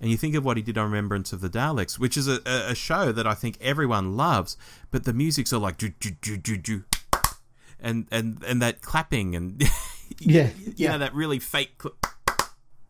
And 0.00 0.10
you 0.10 0.16
think 0.16 0.34
of 0.34 0.42
what 0.42 0.56
he 0.56 0.62
did 0.62 0.78
on 0.78 0.86
Remembrance 0.86 1.34
of 1.34 1.42
the 1.42 1.50
Daleks, 1.50 1.98
which 1.98 2.16
is 2.16 2.28
a, 2.28 2.40
a 2.46 2.74
show 2.74 3.12
that 3.12 3.26
I 3.26 3.34
think 3.34 3.58
everyone 3.60 4.16
loves, 4.16 4.56
but 4.90 5.04
the 5.04 5.12
music's 5.12 5.52
all 5.52 5.60
like 5.60 5.76
do 5.76 5.90
do 6.00 6.12
do 6.22 6.38
do 6.38 6.56
do, 6.56 6.84
and 7.78 8.06
and 8.10 8.42
and 8.48 8.62
that 8.62 8.80
clapping 8.80 9.36
and 9.36 9.62
yeah, 10.18 10.48
you 10.64 10.72
yeah. 10.76 10.92
know 10.92 10.98
that 10.98 11.14
really 11.14 11.38
fake 11.38 11.74
cl- 11.82 11.94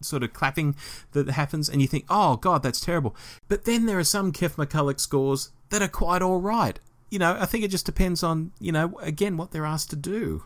sort 0.03 0.23
of 0.23 0.33
clapping 0.33 0.77
that 1.13 1.29
happens, 1.31 1.69
and 1.69 1.81
you 1.81 1.89
think, 1.89 2.05
oh 2.09 2.37
god, 2.37 2.63
that's 2.63 2.81
terrible. 2.81 3.17
But 3.49 3.65
then 3.65 3.87
there 3.87 3.99
are 3.99 4.05
some 4.05 4.33
Keff 4.33 4.57
McCulloch 4.57 5.01
scores 5.01 5.51
that 5.71 5.83
are 5.83 5.89
quite 5.89 6.23
all 6.23 6.41
right. 6.41 6.79
You 7.11 7.19
know, 7.19 7.37
I 7.39 7.47
think 7.47 7.65
it 7.65 7.71
just 7.71 7.87
depends 7.87 8.23
on 8.23 8.53
you 8.61 8.73
know 8.73 8.99
again 9.01 9.37
what 9.37 9.51
they're 9.51 9.67
asked 9.67 9.91
to 9.91 9.97
do. 9.97 10.45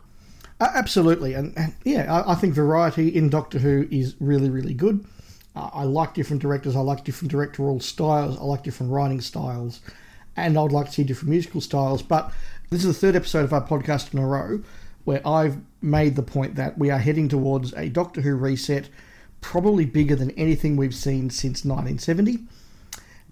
Uh, 0.59 0.71
absolutely, 0.73 1.33
and, 1.33 1.55
and 1.55 1.75
yeah, 1.83 2.11
I, 2.11 2.31
I, 2.31 2.35
think 2.35 2.55
variety 2.55 3.09
in 3.09 3.29
Doctor 3.29 3.59
Who 3.59 3.87
is 3.91 4.15
really, 4.19 4.49
really 4.49 4.73
good. 4.73 5.05
Uh, 5.55 5.69
I 5.71 5.83
like 5.83 6.15
different 6.15 6.41
directors. 6.41 6.75
I 6.75 6.79
like 6.79 7.03
different 7.03 7.31
directorial 7.31 7.79
styles. 7.79 8.37
I 8.37 8.43
like 8.43 8.63
different 8.63 8.91
writing 8.91 9.21
styles, 9.21 9.81
and 10.35 10.57
I'd 10.57 10.71
like 10.71 10.87
to 10.87 10.91
see 10.91 11.03
different 11.03 11.29
musical 11.29 11.61
styles. 11.61 12.01
But 12.01 12.31
this 12.71 12.83
is 12.83 12.87
the 12.87 12.99
third 12.99 13.15
episode 13.15 13.43
of 13.43 13.53
our 13.53 13.65
podcast 13.65 14.13
in 14.13 14.19
a 14.19 14.27
row 14.27 14.61
where 15.05 15.25
I've 15.25 15.57
made 15.81 16.15
the 16.15 16.23
point 16.23 16.55
that 16.55 16.77
we 16.77 16.89
are 16.89 16.99
heading 16.99 17.29
towards 17.29 17.73
a 17.73 17.87
Doctor 17.87 18.21
Who 18.21 18.35
reset, 18.35 18.89
probably 19.47 19.85
bigger 19.85 20.13
than 20.13 20.29
anything 20.31 20.75
we've 20.75 20.93
seen 20.93 21.29
since 21.29 21.63
1970. 21.63 22.39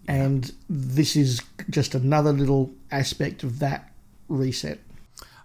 And 0.07 0.49
this 0.69 1.17
is 1.17 1.41
just 1.69 1.93
another 1.93 2.31
little 2.31 2.71
aspect 2.89 3.43
of 3.43 3.59
that 3.59 3.91
reset. 4.29 4.79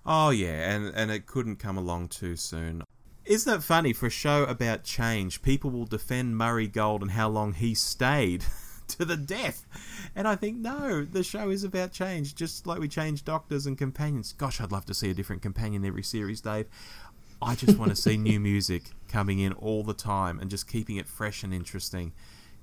Oh 0.06 0.30
yeah, 0.30 0.70
and 0.70 0.94
and 0.94 1.10
it 1.10 1.26
couldn't 1.26 1.56
come 1.56 1.76
along 1.76 2.08
too 2.08 2.36
soon. 2.36 2.84
Isn't 3.24 3.52
it 3.52 3.64
funny 3.64 3.92
for 3.92 4.06
a 4.06 4.10
show 4.10 4.44
about 4.44 4.84
change, 4.84 5.42
people 5.42 5.70
will 5.70 5.86
defend 5.86 6.38
Murray 6.38 6.68
Gold 6.68 7.02
and 7.02 7.10
how 7.10 7.28
long 7.28 7.54
he 7.54 7.74
stayed 7.74 8.44
to 8.88 9.04
the 9.04 9.16
death. 9.16 9.66
And 10.14 10.28
I 10.28 10.36
think 10.36 10.58
no, 10.58 11.04
the 11.04 11.24
show 11.24 11.50
is 11.50 11.64
about 11.64 11.90
change, 11.90 12.36
just 12.36 12.64
like 12.68 12.78
we 12.78 12.86
change 12.86 13.24
doctors 13.24 13.66
and 13.66 13.76
companions. 13.76 14.34
Gosh, 14.34 14.60
I'd 14.60 14.70
love 14.70 14.86
to 14.86 14.94
see 14.94 15.10
a 15.10 15.14
different 15.14 15.42
companion 15.42 15.84
every 15.84 16.04
series, 16.04 16.40
Dave. 16.40 16.66
I 17.42 17.54
just 17.54 17.78
want 17.78 17.90
to 17.90 17.96
see 17.96 18.16
new 18.16 18.38
music 18.40 18.82
coming 19.08 19.38
in 19.38 19.52
all 19.54 19.82
the 19.82 19.94
time 19.94 20.38
and 20.38 20.50
just 20.50 20.68
keeping 20.68 20.96
it 20.96 21.08
fresh 21.08 21.42
and 21.42 21.54
interesting. 21.54 22.12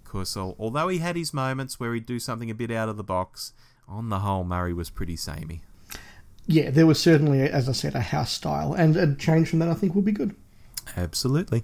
Because 0.03 0.37
although 0.37 0.87
he 0.87 0.99
had 0.99 1.15
his 1.15 1.33
moments 1.33 1.79
where 1.79 1.93
he'd 1.93 2.05
do 2.05 2.19
something 2.19 2.49
a 2.49 2.55
bit 2.55 2.71
out 2.71 2.87
of 2.87 2.97
the 2.97 3.03
box, 3.03 3.53
on 3.87 4.09
the 4.09 4.19
whole, 4.19 4.43
Murray 4.43 4.73
was 4.73 4.89
pretty 4.89 5.15
samey 5.15 5.61
yeah, 6.47 6.69
there 6.69 6.87
was 6.87 6.99
certainly, 6.99 7.41
as 7.41 7.67
I 7.67 7.73
said, 7.73 7.93
a 7.93 7.99
house 7.99 8.31
style, 8.31 8.73
and 8.73 8.95
a 8.95 9.13
change 9.15 9.49
from 9.49 9.59
that 9.59 9.67
I 9.67 9.73
think 9.73 9.93
will 9.93 10.01
be 10.01 10.13
good. 10.13 10.33
Absolutely. 10.95 11.63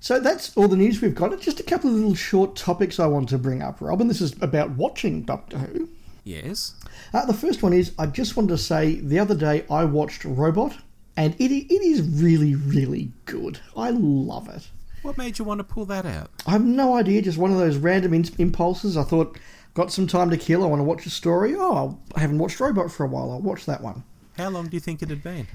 So 0.00 0.18
that's 0.18 0.56
all 0.56 0.68
the 0.68 0.76
news 0.76 1.02
we've 1.02 1.14
got. 1.14 1.38
Just 1.40 1.60
a 1.60 1.64
couple 1.64 1.90
of 1.90 1.96
little 1.96 2.14
short 2.14 2.56
topics 2.56 2.98
I 2.98 3.06
want 3.06 3.28
to 3.28 3.38
bring 3.38 3.62
up, 3.62 3.80
Rob, 3.80 4.00
and 4.00 4.08
this 4.08 4.22
is 4.22 4.34
about 4.40 4.70
watching 4.70 5.22
Doctor 5.22 5.58
Who. 5.58 5.90
Yes. 6.24 6.74
Uh, 7.12 7.26
the 7.26 7.34
first 7.34 7.62
one 7.62 7.72
is 7.72 7.92
I 7.98 8.06
just 8.06 8.36
wanted 8.36 8.48
to 8.48 8.58
say 8.58 8.94
the 9.00 9.18
other 9.18 9.34
day 9.34 9.64
I 9.70 9.84
watched 9.84 10.24
Robot, 10.24 10.74
and 11.18 11.34
it 11.40 11.50
it 11.50 11.82
is 11.82 12.00
really, 12.22 12.54
really 12.54 13.10
good. 13.24 13.58
I 13.76 13.90
love 13.90 14.48
it. 14.48 14.70
What 15.02 15.18
made 15.18 15.38
you 15.38 15.44
want 15.44 15.58
to 15.58 15.64
pull 15.64 15.84
that 15.86 16.06
out? 16.06 16.30
I 16.46 16.52
have 16.52 16.64
no 16.64 16.96
idea. 16.96 17.20
Just 17.22 17.38
one 17.38 17.50
of 17.50 17.58
those 17.58 17.76
random 17.76 18.14
impulses. 18.38 18.96
I 18.96 19.02
thought 19.02 19.36
got 19.74 19.92
some 19.92 20.06
time 20.06 20.30
to 20.30 20.36
kill. 20.36 20.62
I 20.62 20.66
want 20.68 20.80
to 20.80 20.84
watch 20.84 21.06
a 21.06 21.10
story. 21.10 21.54
Oh, 21.56 21.98
I 22.14 22.20
haven't 22.20 22.38
watched 22.38 22.60
Robot 22.60 22.92
for 22.92 23.04
a 23.04 23.08
while. 23.08 23.32
I'll 23.32 23.40
watch 23.40 23.66
that 23.66 23.82
one. 23.82 24.04
How 24.36 24.48
long 24.48 24.68
do 24.68 24.76
you 24.76 24.80
think 24.80 25.02
it 25.02 25.10
had 25.10 25.22
been? 25.24 25.48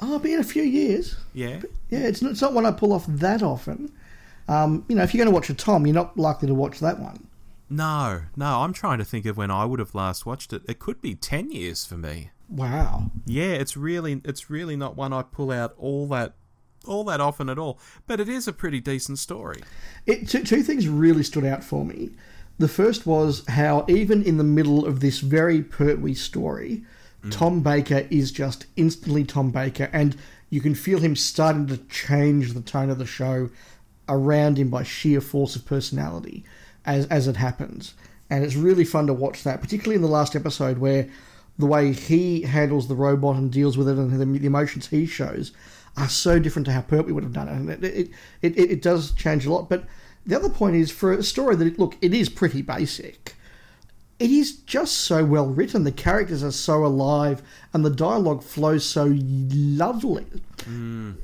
Oh, 0.00 0.18
been 0.18 0.40
a 0.40 0.44
few 0.44 0.62
years. 0.62 1.16
Yeah. 1.32 1.58
But 1.62 1.70
yeah, 1.88 2.00
it's 2.00 2.20
not, 2.20 2.32
it's 2.32 2.42
not 2.42 2.52
one 2.52 2.66
I 2.66 2.70
pull 2.70 2.92
off 2.92 3.06
that 3.06 3.42
often. 3.42 3.90
Um, 4.48 4.84
you 4.88 4.96
know, 4.96 5.02
if 5.02 5.14
you're 5.14 5.24
going 5.24 5.32
to 5.32 5.34
watch 5.34 5.48
a 5.48 5.54
Tom, 5.54 5.86
you're 5.86 5.94
not 5.94 6.18
likely 6.18 6.48
to 6.48 6.54
watch 6.54 6.80
that 6.80 6.98
one. 6.98 7.26
No, 7.70 8.22
no. 8.36 8.60
I'm 8.60 8.74
trying 8.74 8.98
to 8.98 9.04
think 9.04 9.24
of 9.24 9.38
when 9.38 9.50
I 9.50 9.64
would 9.64 9.78
have 9.78 9.94
last 9.94 10.26
watched 10.26 10.52
it. 10.52 10.62
It 10.68 10.78
could 10.78 11.00
be 11.00 11.14
ten 11.14 11.50
years 11.50 11.86
for 11.86 11.96
me. 11.96 12.30
Wow. 12.48 13.10
Yeah, 13.26 13.52
it's 13.52 13.76
really, 13.76 14.20
it's 14.24 14.50
really 14.50 14.76
not 14.76 14.96
one 14.96 15.12
I 15.12 15.22
pull 15.22 15.50
out 15.50 15.74
all 15.78 16.06
that, 16.08 16.34
all 16.86 17.04
that 17.04 17.20
often 17.20 17.48
at 17.48 17.58
all. 17.58 17.78
But 18.06 18.20
it 18.20 18.28
is 18.28 18.46
a 18.46 18.52
pretty 18.52 18.80
decent 18.80 19.18
story. 19.18 19.62
It 20.06 20.28
two, 20.28 20.44
two 20.44 20.62
things 20.62 20.88
really 20.88 21.22
stood 21.22 21.44
out 21.44 21.64
for 21.64 21.84
me. 21.84 22.10
The 22.58 22.68
first 22.68 23.06
was 23.06 23.44
how, 23.48 23.84
even 23.88 24.22
in 24.22 24.36
the 24.36 24.44
middle 24.44 24.86
of 24.86 25.00
this 25.00 25.20
very 25.20 25.62
Pertwee 25.62 26.14
story, 26.14 26.84
mm. 27.24 27.30
Tom 27.32 27.62
Baker 27.62 28.06
is 28.10 28.30
just 28.30 28.66
instantly 28.76 29.24
Tom 29.24 29.50
Baker, 29.50 29.90
and 29.92 30.16
you 30.50 30.60
can 30.60 30.74
feel 30.74 31.00
him 31.00 31.16
starting 31.16 31.66
to 31.66 31.78
change 31.88 32.52
the 32.52 32.60
tone 32.60 32.90
of 32.90 32.98
the 32.98 33.06
show 33.06 33.50
around 34.08 34.58
him 34.58 34.70
by 34.70 34.84
sheer 34.84 35.20
force 35.20 35.56
of 35.56 35.66
personality 35.66 36.44
as, 36.84 37.06
as 37.06 37.26
it 37.26 37.36
happens. 37.36 37.94
And 38.30 38.44
it's 38.44 38.54
really 38.54 38.84
fun 38.84 39.06
to 39.08 39.12
watch 39.12 39.42
that, 39.42 39.60
particularly 39.60 39.96
in 39.96 40.02
the 40.02 40.08
last 40.08 40.36
episode 40.36 40.78
where 40.78 41.08
the 41.58 41.66
way 41.66 41.92
he 41.92 42.42
handles 42.42 42.88
the 42.88 42.94
robot 42.94 43.36
and 43.36 43.52
deals 43.52 43.78
with 43.78 43.88
it 43.88 43.96
and 43.96 44.10
the, 44.10 44.38
the 44.38 44.46
emotions 44.46 44.88
he 44.88 45.06
shows 45.06 45.52
are 45.96 46.08
so 46.08 46.38
different 46.38 46.66
to 46.66 46.72
how 46.72 46.80
Pertwee 46.80 47.12
would 47.12 47.22
have 47.22 47.32
done 47.32 47.48
it. 47.48 47.52
And 47.52 47.70
it, 47.70 47.84
it, 47.84 48.10
it, 48.42 48.58
it 48.58 48.82
does 48.82 49.12
change 49.12 49.46
a 49.46 49.52
lot. 49.52 49.68
But 49.68 49.84
the 50.26 50.34
other 50.34 50.48
point 50.48 50.76
is 50.76 50.90
for 50.90 51.12
a 51.12 51.22
story 51.22 51.56
that, 51.56 51.78
look, 51.78 51.96
it 52.00 52.12
is 52.12 52.28
pretty 52.28 52.62
basic. 52.62 53.34
It 54.18 54.30
is 54.30 54.52
just 54.52 54.96
so 54.96 55.24
well 55.24 55.46
written. 55.46 55.84
The 55.84 55.92
characters 55.92 56.42
are 56.44 56.52
so 56.52 56.84
alive, 56.86 57.42
and 57.72 57.84
the 57.84 57.90
dialogue 57.90 58.42
flows 58.42 58.84
so 58.84 59.12
lovely 59.16 60.26
mm. 60.58 61.16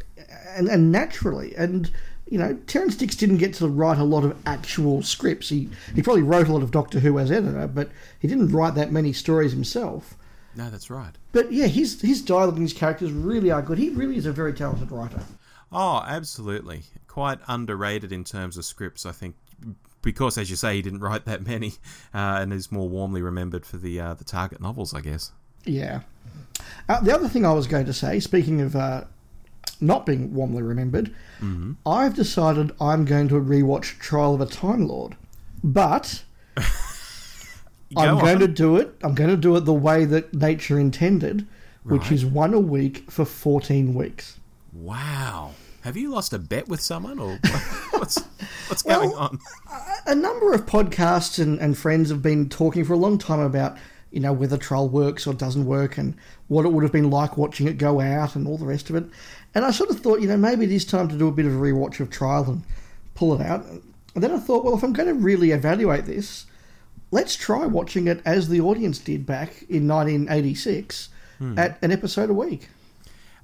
and, 0.56 0.68
and 0.68 0.90
naturally. 0.90 1.54
And 1.56 1.90
you 2.28 2.38
know, 2.38 2.54
Terrance 2.66 2.96
Dicks 2.96 3.16
didn't 3.16 3.38
get 3.38 3.54
to 3.54 3.68
write 3.68 3.98
a 3.98 4.04
lot 4.04 4.24
of 4.24 4.36
actual 4.44 5.02
scripts. 5.02 5.48
He 5.48 5.68
he 5.94 6.02
probably 6.02 6.22
wrote 6.22 6.48
a 6.48 6.52
lot 6.52 6.62
of 6.62 6.72
Doctor 6.72 7.00
Who 7.00 7.18
as 7.18 7.30
editor, 7.30 7.68
but 7.68 7.90
he 8.18 8.26
didn't 8.26 8.52
write 8.52 8.74
that 8.74 8.92
many 8.92 9.12
stories 9.12 9.52
himself. 9.52 10.16
No, 10.56 10.68
that's 10.70 10.90
right. 10.90 11.16
But 11.32 11.52
yeah, 11.52 11.66
his 11.66 12.00
his 12.00 12.22
dialogue 12.22 12.54
and 12.54 12.62
his 12.62 12.72
characters 12.72 13.12
really 13.12 13.50
are 13.50 13.62
good. 13.62 13.78
He 13.78 13.90
really 13.90 14.16
is 14.16 14.26
a 14.26 14.32
very 14.32 14.52
talented 14.52 14.90
writer. 14.90 15.22
Oh, 15.72 16.02
absolutely. 16.06 16.82
Quite 17.06 17.38
underrated 17.46 18.12
in 18.12 18.24
terms 18.24 18.56
of 18.56 18.64
scripts, 18.64 19.06
I 19.06 19.12
think, 19.12 19.36
because, 20.02 20.36
as 20.36 20.50
you 20.50 20.56
say, 20.56 20.74
he 20.76 20.82
didn't 20.82 21.00
write 21.00 21.24
that 21.26 21.46
many, 21.46 21.68
uh, 22.14 22.38
and 22.40 22.52
is 22.52 22.72
more 22.72 22.88
warmly 22.88 23.22
remembered 23.22 23.64
for 23.64 23.76
the 23.76 24.00
uh, 24.00 24.14
the 24.14 24.24
target 24.24 24.60
novels, 24.60 24.92
I 24.92 25.00
guess. 25.00 25.32
Yeah. 25.64 26.00
Uh, 26.88 27.00
the 27.00 27.14
other 27.14 27.28
thing 27.28 27.46
I 27.46 27.52
was 27.52 27.66
going 27.66 27.86
to 27.86 27.92
say, 27.92 28.18
speaking 28.20 28.60
of 28.60 28.74
uh, 28.74 29.04
not 29.80 30.04
being 30.04 30.34
warmly 30.34 30.62
remembered, 30.62 31.14
mm-hmm. 31.40 31.72
I've 31.86 32.14
decided 32.14 32.72
I'm 32.80 33.04
going 33.04 33.28
to 33.28 33.34
rewatch 33.34 33.98
Trial 33.98 34.34
of 34.34 34.40
a 34.40 34.46
Time 34.46 34.86
Lord, 34.86 35.16
but. 35.62 36.24
I'm 37.96 38.16
on. 38.16 38.24
going 38.24 38.38
to 38.40 38.48
do 38.48 38.76
it. 38.76 38.94
I'm 39.02 39.14
going 39.14 39.30
to 39.30 39.36
do 39.36 39.56
it 39.56 39.60
the 39.60 39.72
way 39.72 40.04
that 40.04 40.32
nature 40.34 40.78
intended, 40.78 41.46
which 41.84 42.02
Right. 42.02 42.12
is 42.12 42.24
one 42.24 42.54
a 42.54 42.60
week 42.60 43.10
for 43.10 43.24
14 43.24 43.94
weeks. 43.94 44.38
Wow. 44.72 45.52
Have 45.82 45.96
you 45.96 46.10
lost 46.10 46.32
a 46.32 46.38
bet 46.38 46.68
with 46.68 46.80
someone, 46.80 47.18
or 47.18 47.38
what's 47.92 48.18
what's 48.68 48.82
going 48.82 49.10
Well, 49.10 49.18
on? 49.18 49.38
a 50.06 50.14
number 50.14 50.52
of 50.52 50.66
podcasts 50.66 51.38
and, 51.42 51.58
and 51.58 51.76
friends 51.76 52.10
have 52.10 52.22
been 52.22 52.48
talking 52.48 52.84
for 52.84 52.92
a 52.92 52.98
long 52.98 53.16
time 53.18 53.40
about 53.40 53.76
you 54.10 54.20
know 54.20 54.32
whether 54.32 54.56
trial 54.56 54.88
works 54.88 55.26
or 55.26 55.32
doesn't 55.34 55.64
work 55.66 55.96
and 55.96 56.14
what 56.48 56.66
it 56.66 56.68
would 56.72 56.82
have 56.82 56.92
been 56.92 57.10
like 57.10 57.36
watching 57.38 57.66
it 57.68 57.78
go 57.78 58.00
out 58.00 58.34
and 58.36 58.46
all 58.46 58.58
the 58.58 58.66
rest 58.66 58.90
of 58.90 58.96
it 58.96 59.04
and 59.54 59.64
i 59.64 59.70
sort 59.70 59.88
of 59.88 60.00
thought 60.00 60.20
you 60.20 60.26
know 60.26 60.36
maybe 60.36 60.64
it 60.64 60.72
is 60.72 60.84
time 60.84 61.06
to 61.08 61.16
do 61.16 61.28
a 61.28 61.32
bit 61.32 61.46
of 61.46 61.52
a 61.52 61.56
rewatch 61.56 62.00
of 62.00 62.10
trial 62.10 62.42
and 62.50 62.64
pull 63.14 63.40
it 63.40 63.46
out 63.46 63.64
and 63.66 63.80
then 64.16 64.32
i 64.32 64.36
thought 64.38 64.64
well 64.64 64.74
if 64.76 64.82
i'm 64.82 64.92
going 64.92 65.06
to 65.06 65.14
really 65.14 65.52
evaluate 65.52 66.06
this 66.06 66.46
let's 67.10 67.36
try 67.36 67.66
watching 67.66 68.06
it 68.06 68.20
as 68.24 68.48
the 68.48 68.60
audience 68.60 68.98
did 68.98 69.26
back 69.26 69.62
in 69.68 69.88
1986 69.88 71.08
at 71.56 71.78
an 71.82 71.90
episode 71.90 72.28
a 72.28 72.34
week 72.34 72.68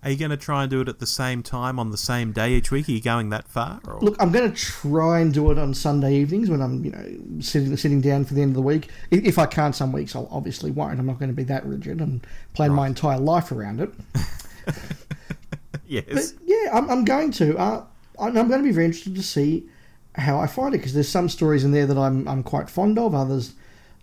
Are 0.02 0.10
you 0.10 0.16
going 0.16 0.30
to 0.30 0.36
try 0.36 0.62
and 0.62 0.70
do 0.70 0.80
it 0.82 0.88
at 0.88 0.98
the 0.98 1.06
same 1.06 1.42
time 1.42 1.78
on 1.80 1.90
the 1.90 1.96
same 1.96 2.30
day 2.32 2.52
each 2.52 2.70
week? 2.70 2.88
Are 2.88 2.92
you 2.92 3.00
going 3.00 3.30
that 3.30 3.48
far? 3.48 3.80
Or? 3.86 3.98
Look, 4.00 4.14
I'm 4.20 4.30
going 4.30 4.52
to 4.52 4.56
try 4.56 5.20
and 5.20 5.32
do 5.32 5.50
it 5.50 5.58
on 5.58 5.74
Sunday 5.74 6.14
evenings 6.16 6.50
when 6.50 6.60
I'm, 6.60 6.84
you 6.84 6.92
know, 6.92 7.40
sitting 7.40 7.76
sitting 7.76 8.00
down 8.00 8.24
for 8.24 8.34
the 8.34 8.42
end 8.42 8.50
of 8.50 8.54
the 8.54 8.62
week. 8.62 8.90
If, 9.10 9.38
I 9.38 9.46
can't, 9.46 9.74
some 9.74 9.92
weeks 9.92 10.14
I'll 10.14 10.28
obviously 10.30 10.70
won't. 10.70 11.00
I'm 11.00 11.06
not 11.06 11.18
going 11.18 11.30
to 11.30 11.34
be 11.34 11.44
that 11.44 11.64
rigid 11.66 12.00
and 12.00 12.24
plan 12.52 12.72
my 12.72 12.86
entire 12.86 13.18
life 13.18 13.50
around 13.50 13.80
it. 13.80 13.90
yes. 15.86 16.04
But 16.12 16.32
yeah, 16.44 16.70
I'm, 16.72 16.88
I'm 16.90 17.04
going 17.04 17.32
to. 17.32 17.56
Uh, 17.56 17.84
I'm 18.18 18.34
going 18.34 18.50
to 18.50 18.62
be 18.62 18.72
very 18.72 18.84
interested 18.86 19.16
to 19.16 19.22
see 19.22 19.68
how 20.16 20.38
I 20.38 20.46
find 20.46 20.74
it 20.74 20.78
because 20.78 20.94
there's 20.94 21.08
some 21.08 21.28
stories 21.28 21.64
in 21.64 21.72
there 21.72 21.86
that 21.86 21.98
I'm 21.98 22.26
I'm 22.26 22.42
quite 22.42 22.70
fond 22.70 22.98
of, 22.98 23.14
others 23.14 23.54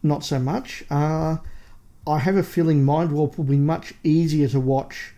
not 0.04 0.24
so 0.24 0.38
much. 0.40 0.84
Uh, 0.90 1.38
I 2.06 2.20
have 2.20 2.36
a 2.36 2.44
feeling 2.44 2.84
Mind 2.84 3.14
Warp 3.14 3.38
will 3.38 3.46
be 3.46 3.58
much 3.58 3.94
easier 4.04 4.48
to 4.50 4.60
watch 4.60 5.14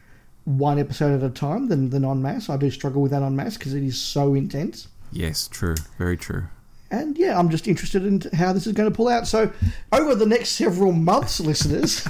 one 0.45 0.77
episode 0.77 1.15
at 1.19 1.25
a 1.25 1.34
time 1.34 1.67
than 1.67 1.89
than 1.89 2.05
en 2.05 2.21
masse. 2.21 2.49
I 2.49 2.58
do 2.58 2.69
struggle 2.69 3.01
with 3.01 3.12
that 3.12 3.23
on 3.23 3.36
mass 3.36 3.58
because 3.58 3.73
it 3.73 3.84
is 3.84 3.99
so 3.99 4.36
intense. 4.36 4.88
yes, 5.12 5.47
true. 5.47 5.75
Very 5.97 6.17
true. 6.17 6.43
And 6.91 7.17
yeah, 7.17 7.38
I'm 7.38 7.49
just 7.49 7.67
interested 7.67 8.05
in 8.05 8.21
how 8.38 8.53
this 8.53 8.67
is 8.67 8.73
going 8.73 8.89
to 8.89 8.95
pull 8.95 9.08
out. 9.08 9.27
So, 9.27 9.51
over 9.91 10.13
the 10.13 10.27
next 10.27 10.49
several 10.49 10.91
months, 10.91 11.39
listeners, 11.51 12.08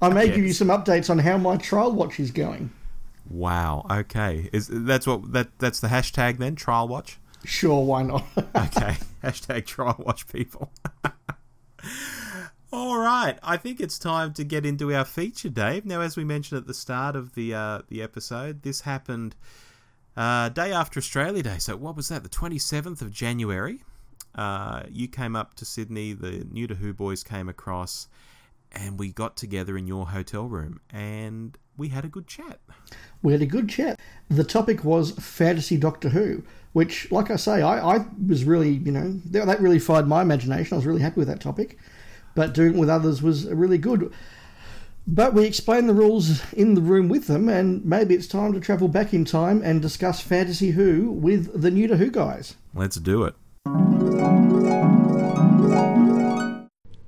I 0.00 0.08
may 0.08 0.28
give 0.28 0.38
you 0.38 0.52
some 0.52 0.68
updates 0.68 1.10
on 1.10 1.18
how 1.18 1.36
my 1.36 1.56
trial 1.56 1.92
watch 1.92 2.20
is 2.20 2.30
going. 2.30 2.70
Wow. 3.28 3.84
Okay. 3.90 4.48
Is 4.52 4.68
that's 4.70 5.06
what 5.06 5.32
that 5.32 5.48
that's 5.58 5.80
the 5.80 5.88
hashtag 5.88 6.38
then? 6.38 6.54
Trial 6.54 6.86
watch. 6.86 7.18
Sure, 7.44 7.84
why 7.84 8.02
not? 8.02 8.24
Okay. 8.36 8.96
hashtag 9.22 9.66
trial 9.66 9.96
watch 9.98 10.26
people. 10.28 10.70
All 12.72 12.98
right. 12.98 13.38
I 13.42 13.56
think 13.56 13.80
it's 13.80 13.98
time 13.98 14.34
to 14.34 14.44
get 14.44 14.66
into 14.66 14.92
our 14.94 15.04
feature, 15.04 15.48
Dave. 15.48 15.86
Now, 15.86 16.00
as 16.00 16.16
we 16.16 16.24
mentioned 16.24 16.58
at 16.58 16.66
the 16.66 16.74
start 16.74 17.16
of 17.16 17.34
the 17.34 17.54
uh, 17.54 17.82
the 17.88 18.02
episode, 18.02 18.62
this 18.62 18.82
happened 18.82 19.36
uh, 20.16 20.50
day 20.50 20.72
after 20.72 20.98
Australia 20.98 21.42
Day. 21.42 21.58
So 21.58 21.76
what 21.76 21.96
was 21.96 22.08
that? 22.08 22.22
The 22.22 22.28
twenty 22.28 22.58
seventh 22.58 23.00
of 23.00 23.10
January. 23.10 23.82
Uh, 24.34 24.82
you 24.90 25.08
came 25.08 25.34
up 25.34 25.54
to 25.54 25.64
Sydney. 25.64 26.12
The 26.12 26.46
New 26.50 26.66
to 26.66 26.74
Who 26.74 26.92
boys 26.92 27.24
came 27.24 27.48
across, 27.48 28.08
and 28.72 28.98
we 28.98 29.12
got 29.12 29.36
together 29.36 29.78
in 29.78 29.86
your 29.86 30.08
hotel 30.08 30.46
room, 30.46 30.80
and 30.90 31.56
we 31.78 31.88
had 31.88 32.04
a 32.04 32.08
good 32.08 32.26
chat. 32.26 32.58
we 33.22 33.32
had 33.32 33.40
a 33.40 33.46
good 33.46 33.68
chat. 33.68 33.98
The 34.28 34.44
topic 34.44 34.84
was 34.84 35.12
fantasy 35.12 35.78
Doctor 35.78 36.10
Who, 36.10 36.42
which, 36.72 37.10
like 37.10 37.30
I 37.30 37.36
say, 37.36 37.62
I, 37.62 37.96
I 37.96 38.06
was 38.26 38.44
really, 38.44 38.72
you 38.72 38.92
know, 38.92 39.18
that, 39.30 39.46
that 39.46 39.60
really 39.60 39.78
fired 39.78 40.06
my 40.06 40.20
imagination. 40.20 40.74
I 40.74 40.76
was 40.76 40.86
really 40.86 41.00
happy 41.00 41.20
with 41.20 41.28
that 41.28 41.40
topic. 41.40 41.78
But 42.34 42.52
doing 42.52 42.74
it 42.74 42.78
with 42.78 42.90
others 42.90 43.22
was 43.22 43.46
really 43.46 43.78
good. 43.78 44.12
But 45.06 45.32
we 45.32 45.46
explained 45.46 45.88
the 45.88 45.94
rules 45.94 46.52
in 46.52 46.74
the 46.74 46.82
room 46.82 47.08
with 47.08 47.26
them, 47.28 47.48
and 47.48 47.82
maybe 47.84 48.14
it's 48.14 48.26
time 48.26 48.52
to 48.52 48.60
travel 48.60 48.88
back 48.88 49.14
in 49.14 49.24
time 49.24 49.62
and 49.64 49.80
discuss 49.80 50.20
Fantasy 50.20 50.72
Who 50.72 51.10
with 51.10 51.62
the 51.62 51.70
New 51.70 51.88
to 51.88 51.96
Who 51.96 52.10
guys. 52.10 52.56
Let's 52.74 52.96
do 52.96 53.24
it. 53.24 53.34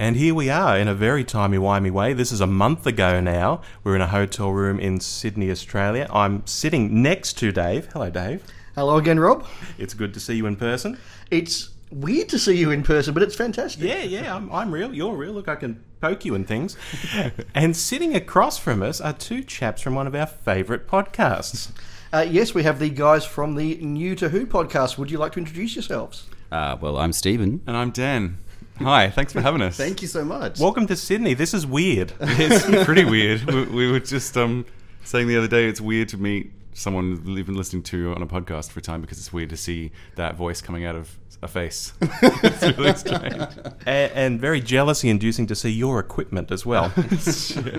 And 0.01 0.17
here 0.17 0.35
we 0.35 0.49
are 0.49 0.79
in 0.79 0.89
a 0.89 0.95
very 0.95 1.25
timey-wimey 1.25 1.91
way. 1.91 2.15
This 2.15 2.33
is 2.33 2.41
a 2.41 2.47
month 2.47 2.87
ago 2.87 3.21
now. 3.21 3.61
We're 3.85 3.97
in 3.97 4.01
a 4.01 4.07
hotel 4.07 4.51
room 4.51 4.81
in 4.81 4.99
Sydney, 4.99 5.51
Australia. 5.51 6.09
I'm 6.11 6.47
sitting 6.47 7.03
next 7.03 7.35
to 7.41 7.53
Dave. 7.53 7.85
Hello, 7.93 8.09
Dave. 8.09 8.43
Hello 8.75 8.97
again, 8.97 9.21
Rob. 9.21 9.47
It's 9.77 9.93
good 9.93 10.15
to 10.15 10.21
see 10.21 10.37
you 10.37 10.47
in 10.47 10.57
person. 10.57 10.99
It's 11.31 11.69
weird 11.91 12.31
to 12.31 12.39
see 12.39 12.57
you 12.57 12.71
in 12.71 12.83
person, 12.83 13.13
but 13.13 13.23
it's 13.23 13.35
fantastic. 13.35 13.85
Yeah, 13.85 14.01
yeah, 14.01 14.35
I'm, 14.35 14.51
I'm 14.51 14.73
real. 14.73 14.95
You're 14.95 15.15
real. 15.15 15.35
Look, 15.35 15.49
I 15.49 15.57
can 15.57 15.85
poke 16.01 16.25
you 16.25 16.35
and 16.35 16.49
things. 16.49 16.79
and 17.55 17.77
sitting 17.77 18.17
across 18.17 18.57
from 18.57 18.83
us 18.83 19.03
are 19.03 19.13
two 19.13 19.43
chaps 19.43 19.83
from 19.83 19.95
one 19.95 20.07
of 20.07 20.15
our 20.15 20.27
favourite 20.27 20.87
podcasts. 20.87 21.73
Uh, 22.11 22.27
yes, 22.27 22.55
we 22.55 22.63
have 22.63 22.79
the 22.79 22.89
guys 22.89 23.27
from 23.27 23.55
the 23.55 23.75
New 23.83 24.15
to 24.15 24.31
Who 24.31 24.47
podcast. 24.47 24.97
Would 24.97 25.11
you 25.11 25.19
like 25.19 25.33
to 25.33 25.41
introduce 25.41 25.77
yourselves? 25.77 26.25
Uh, 26.51 26.79
well, 26.81 26.97
I'm 26.97 27.13
Steven. 27.13 27.61
And 27.67 27.77
I'm 27.77 27.91
Dan. 27.91 28.39
Hi, 28.83 29.11
thanks 29.11 29.35
for 29.35 29.43
having 29.43 29.61
us. 29.61 29.77
Thank 29.77 30.01
you 30.01 30.09
so 30.09 30.25
much. 30.25 30.59
Welcome 30.59 30.87
to 30.87 30.97
Sydney. 30.97 31.35
This 31.35 31.53
is 31.53 31.67
weird. 31.67 32.15
It's 32.19 32.85
pretty 32.87 33.05
weird. 33.05 33.45
We, 33.45 33.65
we 33.65 33.93
were 33.93 34.01
just 34.01 34.35
um, 34.39 34.65
saying 35.05 35.29
the 35.29 35.37
other 35.37 35.49
day 35.49 35.67
it's 35.67 35.83
weird 35.83 36.09
to 36.11 36.17
meet 36.17 36.51
someone 36.73 37.23
we've 37.27 37.45
been 37.45 37.57
listening 37.57 37.83
to 37.83 38.15
on 38.15 38.23
a 38.23 38.27
podcast 38.27 38.71
for 38.71 38.79
a 38.79 38.83
time 38.83 39.03
because 39.03 39.19
it's 39.19 39.35
weird 39.35 39.51
to 39.51 39.57
see 39.57 39.93
that 40.17 40.35
voice 40.35 40.63
coming 40.63 40.87
out 40.87 40.97
of 40.97 41.19
a 41.43 41.49
face. 41.49 41.93
it's 42.01 42.79
really 42.79 42.95
strange. 42.95 43.43
and, 43.85 44.13
and 44.13 44.41
very 44.41 44.63
jealousy 44.63 45.11
inducing 45.11 45.47
to 45.49 45.55
see 45.55 45.71
your 45.71 46.01
equipment 46.01 46.51
as 46.51 46.65
well. 46.65 46.85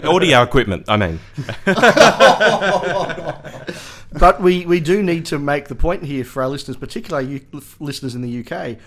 Audio 0.03 0.43
equipment, 0.43 0.85
I 0.87 0.97
mean. 0.97 1.19
But 4.13 4.41
we, 4.41 4.65
we 4.65 4.81
do 4.81 5.01
need 5.01 5.25
to 5.27 5.39
make 5.39 5.69
the 5.69 5.75
point 5.75 6.03
here 6.03 6.25
for 6.25 6.43
our 6.43 6.49
listeners, 6.49 6.75
particularly 6.75 7.27
you, 7.27 7.61
listeners 7.79 8.13
in 8.13 8.21
the 8.21 8.45
UK. 8.45 8.77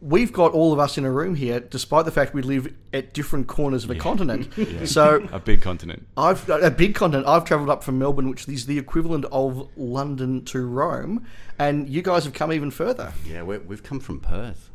We've 0.00 0.32
got 0.32 0.52
all 0.52 0.72
of 0.72 0.78
us 0.78 0.96
in 0.96 1.04
a 1.04 1.10
room 1.10 1.34
here, 1.34 1.60
despite 1.60 2.06
the 2.06 2.10
fact 2.10 2.32
we 2.32 2.42
live 2.42 2.72
at 2.92 3.12
different 3.12 3.48
corners 3.48 3.84
of 3.84 3.90
a 3.90 3.94
continent. 3.94 4.48
So 4.86 5.28
A 5.32 5.38
big 5.38 5.60
continent. 5.60 6.06
I've 6.16 6.48
a 6.48 6.70
big 6.70 6.94
continent. 6.94 7.26
I've 7.26 7.44
travelled 7.44 7.68
up 7.68 7.84
from 7.84 7.98
Melbourne, 7.98 8.30
which 8.30 8.48
is 8.48 8.66
the 8.66 8.78
equivalent 8.78 9.26
of 9.30 9.68
London 9.76 10.44
to 10.46 10.64
Rome, 10.64 11.26
and 11.58 11.88
you 11.88 12.00
guys 12.02 12.24
have 12.24 12.32
come 12.32 12.52
even 12.52 12.70
further. 12.70 13.12
Yeah, 13.26 13.42
we 13.42 13.58
we've 13.58 13.82
come 13.82 14.00
from 14.00 14.20
Perth. 14.20 14.70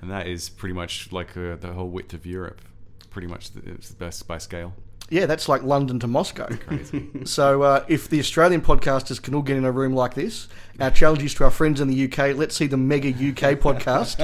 And 0.00 0.10
that 0.10 0.26
is 0.26 0.48
pretty 0.50 0.74
much 0.74 1.10
like 1.12 1.36
uh, 1.36 1.56
the 1.56 1.72
whole 1.72 1.88
width 1.88 2.12
of 2.12 2.26
Europe. 2.26 2.60
Pretty 3.10 3.26
much 3.26 3.52
the, 3.52 3.70
it's 3.70 3.88
the 3.88 3.96
best 3.96 4.26
by 4.28 4.38
scale. 4.38 4.74
Yeah, 5.14 5.26
that's 5.26 5.48
like 5.48 5.62
London 5.62 6.00
to 6.00 6.08
Moscow. 6.08 6.48
so 7.24 7.62
uh, 7.62 7.84
if 7.86 8.08
the 8.08 8.18
Australian 8.18 8.62
podcasters 8.62 9.22
can 9.22 9.32
all 9.32 9.42
get 9.42 9.56
in 9.56 9.64
a 9.64 9.70
room 9.70 9.94
like 9.94 10.14
this, 10.14 10.48
our 10.80 10.90
challenge 10.90 11.22
is 11.22 11.34
to 11.34 11.44
our 11.44 11.52
friends 11.52 11.80
in 11.80 11.86
the 11.86 12.04
UK. 12.06 12.36
Let's 12.36 12.56
see 12.56 12.66
the 12.66 12.76
mega 12.76 13.10
UK 13.10 13.54
podcast. 13.60 14.16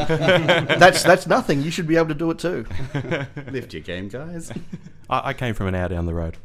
that's 0.81 1.05
that's 1.05 1.29
nothing. 1.29 1.63
You 1.63 1.71
should 1.71 1.87
be 1.87 1.95
able 1.97 2.09
to 2.09 2.15
do 2.15 2.33
it 2.33 2.41
too. 2.41 2.67
Lift 3.53 3.73
your 3.73 3.83
game, 3.83 4.09
guys. 4.09 4.51
I, 5.09 5.29
I 5.29 5.33
came 5.33 5.55
from 5.55 5.69
an 5.69 5.77
hour 5.77 5.91
down 5.91 6.07
the 6.07 6.15
road. 6.15 6.39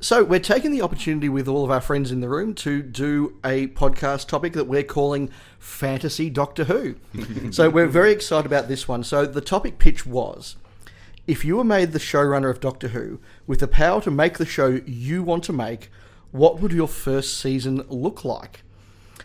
So 0.00 0.24
we're 0.24 0.40
taking 0.40 0.70
the 0.70 0.80
opportunity 0.80 1.28
with 1.28 1.48
all 1.48 1.64
of 1.64 1.70
our 1.70 1.82
friends 1.82 2.10
in 2.10 2.20
the 2.20 2.30
room 2.30 2.54
to 2.54 2.80
do 2.80 3.36
a 3.44 3.66
podcast 3.66 4.28
topic 4.28 4.54
that 4.54 4.66
we're 4.66 4.84
calling 4.84 5.28
Fantasy 5.58 6.30
Doctor 6.30 6.64
Who. 6.64 6.94
so 7.50 7.68
we're 7.68 7.88
very 7.88 8.12
excited 8.12 8.46
about 8.46 8.68
this 8.68 8.88
one. 8.88 9.04
So 9.04 9.26
the 9.26 9.42
topic 9.42 9.78
pitch 9.78 10.06
was 10.06 10.56
if 11.28 11.44
you 11.44 11.58
were 11.58 11.64
made 11.64 11.92
the 11.92 11.98
showrunner 11.98 12.50
of 12.50 12.58
Doctor 12.58 12.88
Who 12.88 13.20
with 13.46 13.60
the 13.60 13.68
power 13.68 14.00
to 14.00 14.10
make 14.10 14.38
the 14.38 14.46
show 14.46 14.80
you 14.86 15.22
want 15.22 15.44
to 15.44 15.52
make, 15.52 15.90
what 16.32 16.58
would 16.58 16.72
your 16.72 16.88
first 16.88 17.38
season 17.38 17.84
look 17.88 18.24
like? 18.24 18.62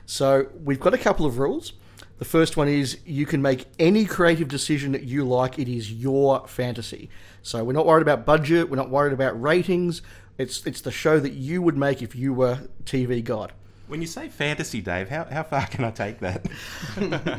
So 0.06 0.50
we've 0.54 0.82
got 0.82 0.94
a 0.94 0.98
couple 0.98 1.26
of 1.26 1.40
rules. 1.40 1.74
The 2.20 2.26
first 2.26 2.58
one 2.58 2.68
is 2.68 3.00
you 3.06 3.26
can 3.26 3.42
make 3.42 3.68
any 3.80 4.04
creative 4.06 4.50
decision 4.50 4.92
that 4.92 5.04
you 5.04 5.24
like. 5.24 5.58
It 5.58 5.70
is 5.70 5.94
your 5.94 6.46
fantasy. 6.46 7.10
So 7.42 7.64
we're 7.64 7.72
not 7.74 7.86
worried 7.86 8.02
about 8.02 8.26
budget. 8.26 8.70
We're 8.70 8.76
not 8.76 8.90
worried 8.90 9.14
about 9.14 9.42
ratings. 9.42 10.02
It's 10.38 10.66
it's 10.68 10.82
the 10.82 10.92
show 10.92 11.20
that 11.22 11.34
you 11.34 11.62
would 11.62 11.78
make 11.78 12.02
if 12.02 12.16
you 12.16 12.34
were 12.34 12.68
TV 12.84 13.24
god. 13.24 13.54
When 13.88 14.02
you 14.02 14.08
say 14.08 14.28
fantasy, 14.28 14.82
Dave, 14.82 15.10
how, 15.10 15.26
how 15.26 15.44
far 15.44 15.68
can 15.68 15.86
I 15.86 15.92
take 15.92 16.20
that? 16.20 16.48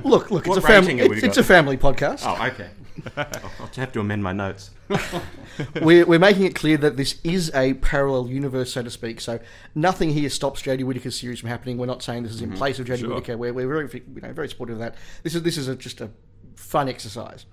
Look, 0.04 0.30
look, 0.30 0.46
it's 0.46 0.56
a 0.56 0.66
have 0.66 0.88
It's, 0.88 1.22
it's 1.22 1.36
a 1.36 1.44
family 1.44 1.76
podcast. 1.76 2.22
oh, 2.24 2.46
okay. 2.46 2.68
I'll 3.16 3.70
have 3.74 3.92
to 3.92 4.00
amend 4.00 4.22
my 4.22 4.32
notes. 4.32 4.70
We're, 5.80 6.04
we're 6.04 6.18
making 6.18 6.44
it 6.44 6.54
clear 6.54 6.76
that 6.78 6.96
this 6.96 7.20
is 7.22 7.50
a 7.54 7.74
parallel 7.74 8.28
universe, 8.28 8.72
so 8.72 8.82
to 8.82 8.90
speak. 8.90 9.20
So 9.20 9.38
nothing 9.74 10.10
here 10.10 10.28
stops 10.28 10.62
Jodie 10.62 10.84
Whittaker's 10.84 11.18
series 11.18 11.40
from 11.40 11.48
happening. 11.48 11.78
We're 11.78 11.86
not 11.86 12.02
saying 12.02 12.24
this 12.24 12.32
is 12.32 12.42
in 12.42 12.50
mm-hmm. 12.50 12.58
place 12.58 12.78
of 12.78 12.86
Jodie 12.86 13.00
Sure. 13.00 13.08
Whittaker. 13.10 13.36
We're, 13.36 13.52
we're 13.52 13.68
very 13.68 14.04
you 14.14 14.20
know 14.20 14.32
very 14.32 14.48
supportive 14.48 14.76
of 14.76 14.80
that. 14.80 14.96
This 15.22 15.34
is 15.34 15.42
this 15.42 15.56
is 15.56 15.68
a, 15.68 15.76
just 15.76 16.00
a 16.00 16.10
fun 16.56 16.88
exercise. 16.88 17.46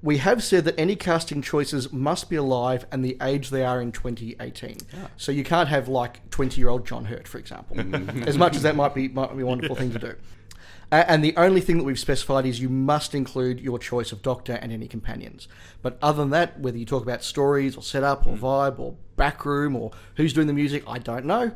We 0.00 0.18
have 0.18 0.42
said 0.44 0.64
that 0.64 0.78
any 0.78 0.96
casting 0.96 1.42
choices 1.42 1.92
must 1.92 2.30
be 2.30 2.36
alive 2.36 2.86
and 2.92 3.04
the 3.04 3.16
age 3.20 3.50
they 3.50 3.64
are 3.64 3.82
in 3.82 3.90
2018. 3.90 4.76
Ah. 4.94 5.10
So 5.16 5.32
you 5.32 5.42
can't 5.42 5.68
have 5.68 5.88
like 5.88 6.28
20 6.30 6.60
year 6.60 6.68
old 6.70 6.86
John 6.86 7.06
Hurt, 7.06 7.26
for 7.26 7.38
example, 7.38 7.78
as 8.28 8.38
much 8.38 8.56
as 8.56 8.62
that 8.62 8.76
might 8.76 8.94
be 8.94 9.08
might 9.08 9.36
be 9.36 9.42
a 9.42 9.46
wonderful 9.46 9.76
thing 9.76 9.92
to 9.92 9.98
do. 9.98 10.14
A- 10.90 11.10
And 11.10 11.22
the 11.22 11.36
only 11.36 11.60
thing 11.60 11.78
that 11.78 11.84
we've 11.84 11.98
specified 11.98 12.46
is 12.46 12.60
you 12.60 12.68
must 12.68 13.14
include 13.14 13.60
your 13.60 13.78
choice 13.78 14.12
of 14.12 14.22
doctor 14.22 14.54
and 14.54 14.72
any 14.72 14.88
companions. 14.88 15.48
But 15.82 15.98
other 16.02 16.18
than 16.18 16.30
that, 16.30 16.58
whether 16.60 16.78
you 16.78 16.84
talk 16.86 17.02
about 17.02 17.22
stories 17.22 17.76
or 17.76 17.82
setup 17.82 18.26
or 18.26 18.36
mm. 18.36 18.40
vibe 18.40 18.78
or 18.78 18.94
backroom 19.16 19.76
or 19.76 19.90
who's 20.16 20.32
doing 20.32 20.46
the 20.46 20.52
music, 20.52 20.82
I 20.86 20.98
don't 20.98 21.24
know. 21.24 21.52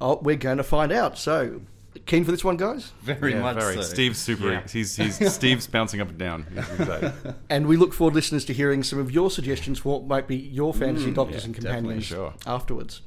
Oh, 0.00 0.18
we're 0.22 0.36
going 0.36 0.58
to 0.58 0.64
find 0.64 0.92
out. 0.92 1.16
So, 1.16 1.62
keen 2.06 2.24
for 2.24 2.30
this 2.30 2.44
one, 2.44 2.56
guys? 2.56 2.92
Very 3.02 3.32
Yeah, 3.32 3.40
much 3.40 3.56
very. 3.56 3.76
so. 3.76 3.82
Steve's 3.82 4.18
super. 4.18 4.50
Yeah. 4.52 4.62
He's 4.68 4.96
he's 4.96 5.32
Steve's 5.32 5.66
bouncing 5.66 6.00
up 6.00 6.08
and 6.10 6.18
down. 6.18 6.46
And 7.48 7.66
we 7.66 7.76
look 7.76 7.94
forward, 7.94 8.14
listeners, 8.14 8.44
to 8.46 8.52
hearing 8.52 8.82
some 8.82 8.98
of 8.98 9.10
your 9.10 9.30
suggestions 9.30 9.78
for 9.78 10.00
what 10.00 10.06
might 10.06 10.26
be 10.26 10.36
your 10.36 10.74
mm, 10.74 10.78
fantasy 10.78 11.10
doctors 11.10 11.42
yeah, 11.42 11.46
and 11.46 11.54
companions 11.54 12.04
sure. 12.04 12.34
afterwards. 12.46 13.00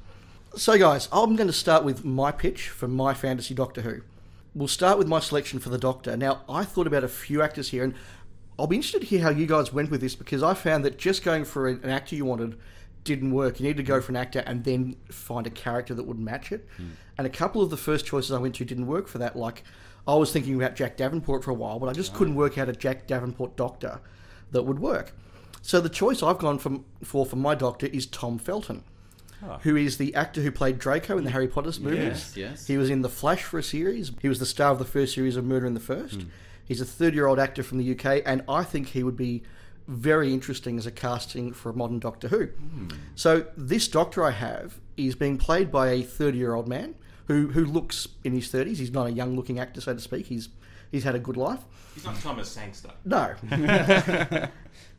So, 0.56 0.78
guys, 0.80 1.08
I'm 1.12 1.36
going 1.36 1.48
to 1.48 1.54
start 1.54 1.84
with 1.84 2.04
my 2.04 2.32
pitch 2.32 2.70
for 2.70 2.88
my 2.88 3.14
fantasy 3.14 3.54
Doctor 3.54 3.82
Who. 3.82 4.02
We'll 4.56 4.68
start 4.68 4.98
with 4.98 5.08
my 5.08 5.20
selection 5.20 5.60
for 5.60 5.70
the 5.70 5.78
Doctor. 5.78 6.18
Now, 6.18 6.42
I 6.50 6.64
thought 6.64 6.88
about 6.88 7.04
a 7.04 7.08
few 7.08 7.42
actors 7.42 7.70
here, 7.70 7.84
and 7.84 7.94
I'll 8.58 8.68
be 8.68 8.78
interested 8.78 9.02
to 9.02 9.06
hear 9.06 9.22
how 9.22 9.30
you 9.30 9.46
guys 9.46 9.72
went 9.72 9.92
with 9.92 10.02
this 10.02 10.16
because 10.16 10.42
I 10.42 10.54
found 10.54 10.84
that 10.86 10.98
just 10.98 11.24
going 11.24 11.46
for 11.46 11.68
an 11.68 11.90
actor 11.90 12.16
you 12.16 12.26
wanted 12.26 12.58
didn't 13.04 13.32
work. 13.32 13.60
You 13.60 13.68
need 13.68 13.78
to 13.78 13.84
go 13.84 14.02
for 14.02 14.12
an 14.12 14.16
actor 14.18 14.40
and 14.40 14.64
then 14.64 14.98
find 15.10 15.48
a 15.48 15.50
character 15.52 15.94
that 15.94 16.04
would 16.04 16.20
match 16.20 16.52
it. 16.52 16.68
Hmm. 16.78 16.90
And 17.18 17.28
a 17.28 17.30
couple 17.30 17.62
of 17.62 17.70
the 17.70 17.78
first 17.78 18.06
choices 18.06 18.32
I 18.32 18.40
went 18.40 18.56
to 18.56 18.66
didn't 18.66 18.88
work 18.88 19.08
for 19.08 19.18
that. 19.20 19.36
Like, 19.36 19.64
I 20.08 20.16
was 20.16 20.32
thinking 20.32 20.56
about 20.56 20.76
Jack 20.76 20.98
Davenport 20.98 21.44
for 21.44 21.52
a 21.52 21.54
while, 21.56 21.80
but 21.80 21.88
I 21.88 21.94
just 21.94 22.14
couldn't 22.14 22.36
work 22.36 22.58
out 22.58 22.70
a 22.70 22.74
Jack 22.74 23.08
Davenport 23.08 23.56
Doctor 23.56 24.02
that 24.52 24.64
would 24.64 24.80
work. 24.80 25.14
So 25.62 25.80
the 25.80 25.90
choice 25.90 26.24
I've 26.24 26.38
gone 26.38 26.60
from, 26.60 26.86
for 27.04 27.26
for 27.26 27.36
my 27.36 27.56
Doctor 27.56 27.88
is 27.88 28.06
Tom 28.06 28.38
Felton 28.38 28.84
who 29.62 29.76
is 29.76 29.98
the 29.98 30.16
actor 30.16 30.42
who 30.42 30.52
played 30.52 30.80
Draco 30.80 31.18
in 31.18 31.24
the 31.24 31.32
Harry 31.32 31.48
Potter 31.48 31.72
movies. 31.80 32.34
Yes, 32.36 32.38
yes. 32.38 32.68
He 32.68 32.78
was 32.78 32.90
in 32.90 33.02
The 33.02 33.10
Flash 33.10 33.44
for 33.44 33.60
a 33.60 33.64
series. 33.64 34.12
He 34.22 34.30
was 34.30 34.40
the 34.40 34.46
star 34.46 34.72
of 34.72 34.80
the 34.80 34.86
first 34.86 35.14
series 35.14 35.36
of 35.36 35.46
Murder 35.46 35.66
in 35.66 35.74
the 35.74 35.80
First. 35.80 36.22
Hmm. 36.22 36.30
He's 36.66 36.82
a 36.82 36.86
30 36.86 37.16
year 37.16 37.28
old 37.28 37.40
actor 37.40 37.64
from 37.64 37.78
the 37.78 37.92
UK, 37.92 38.24
and 38.26 38.44
I 38.50 38.64
think 38.64 38.88
he 38.88 39.04
would 39.04 39.16
be 39.16 39.44
very 39.88 40.34
interesting 40.34 40.78
as 40.78 40.86
a 40.86 40.92
casting 40.92 41.54
for 41.54 41.70
a 41.70 41.74
modern 41.74 42.00
Doctor 42.00 42.28
Who. 42.28 42.48
Hmm. 42.48 42.88
So, 43.16 43.46
this 43.56 43.88
Doctor 43.88 44.24
I 44.24 44.32
have 44.32 44.80
is 44.98 45.16
being 45.16 45.38
played 45.38 45.72
by 45.72 45.90
a 45.90 46.02
30 46.02 46.38
year 46.38 46.54
old 46.56 46.68
man 46.68 46.96
who, 47.28 47.48
who 47.50 47.66
looks 47.66 48.08
in 48.24 48.34
his 48.34 48.52
30s. 48.52 48.78
He's 48.78 48.92
not 48.92 49.08
a 49.08 49.12
young 49.12 49.36
looking 49.36 49.60
actor, 49.60 49.82
so 49.82 49.94
to 49.94 50.00
speak. 50.00 50.28
He's, 50.28 50.50
he's 50.92 51.04
had 51.04 51.16
a 51.16 51.20
good 51.20 51.38
life. 51.38 51.60
He's 51.94 52.06
not 52.06 52.20
Thomas 52.20 52.50
Sangster. 52.50 52.92
No. 53.06 53.36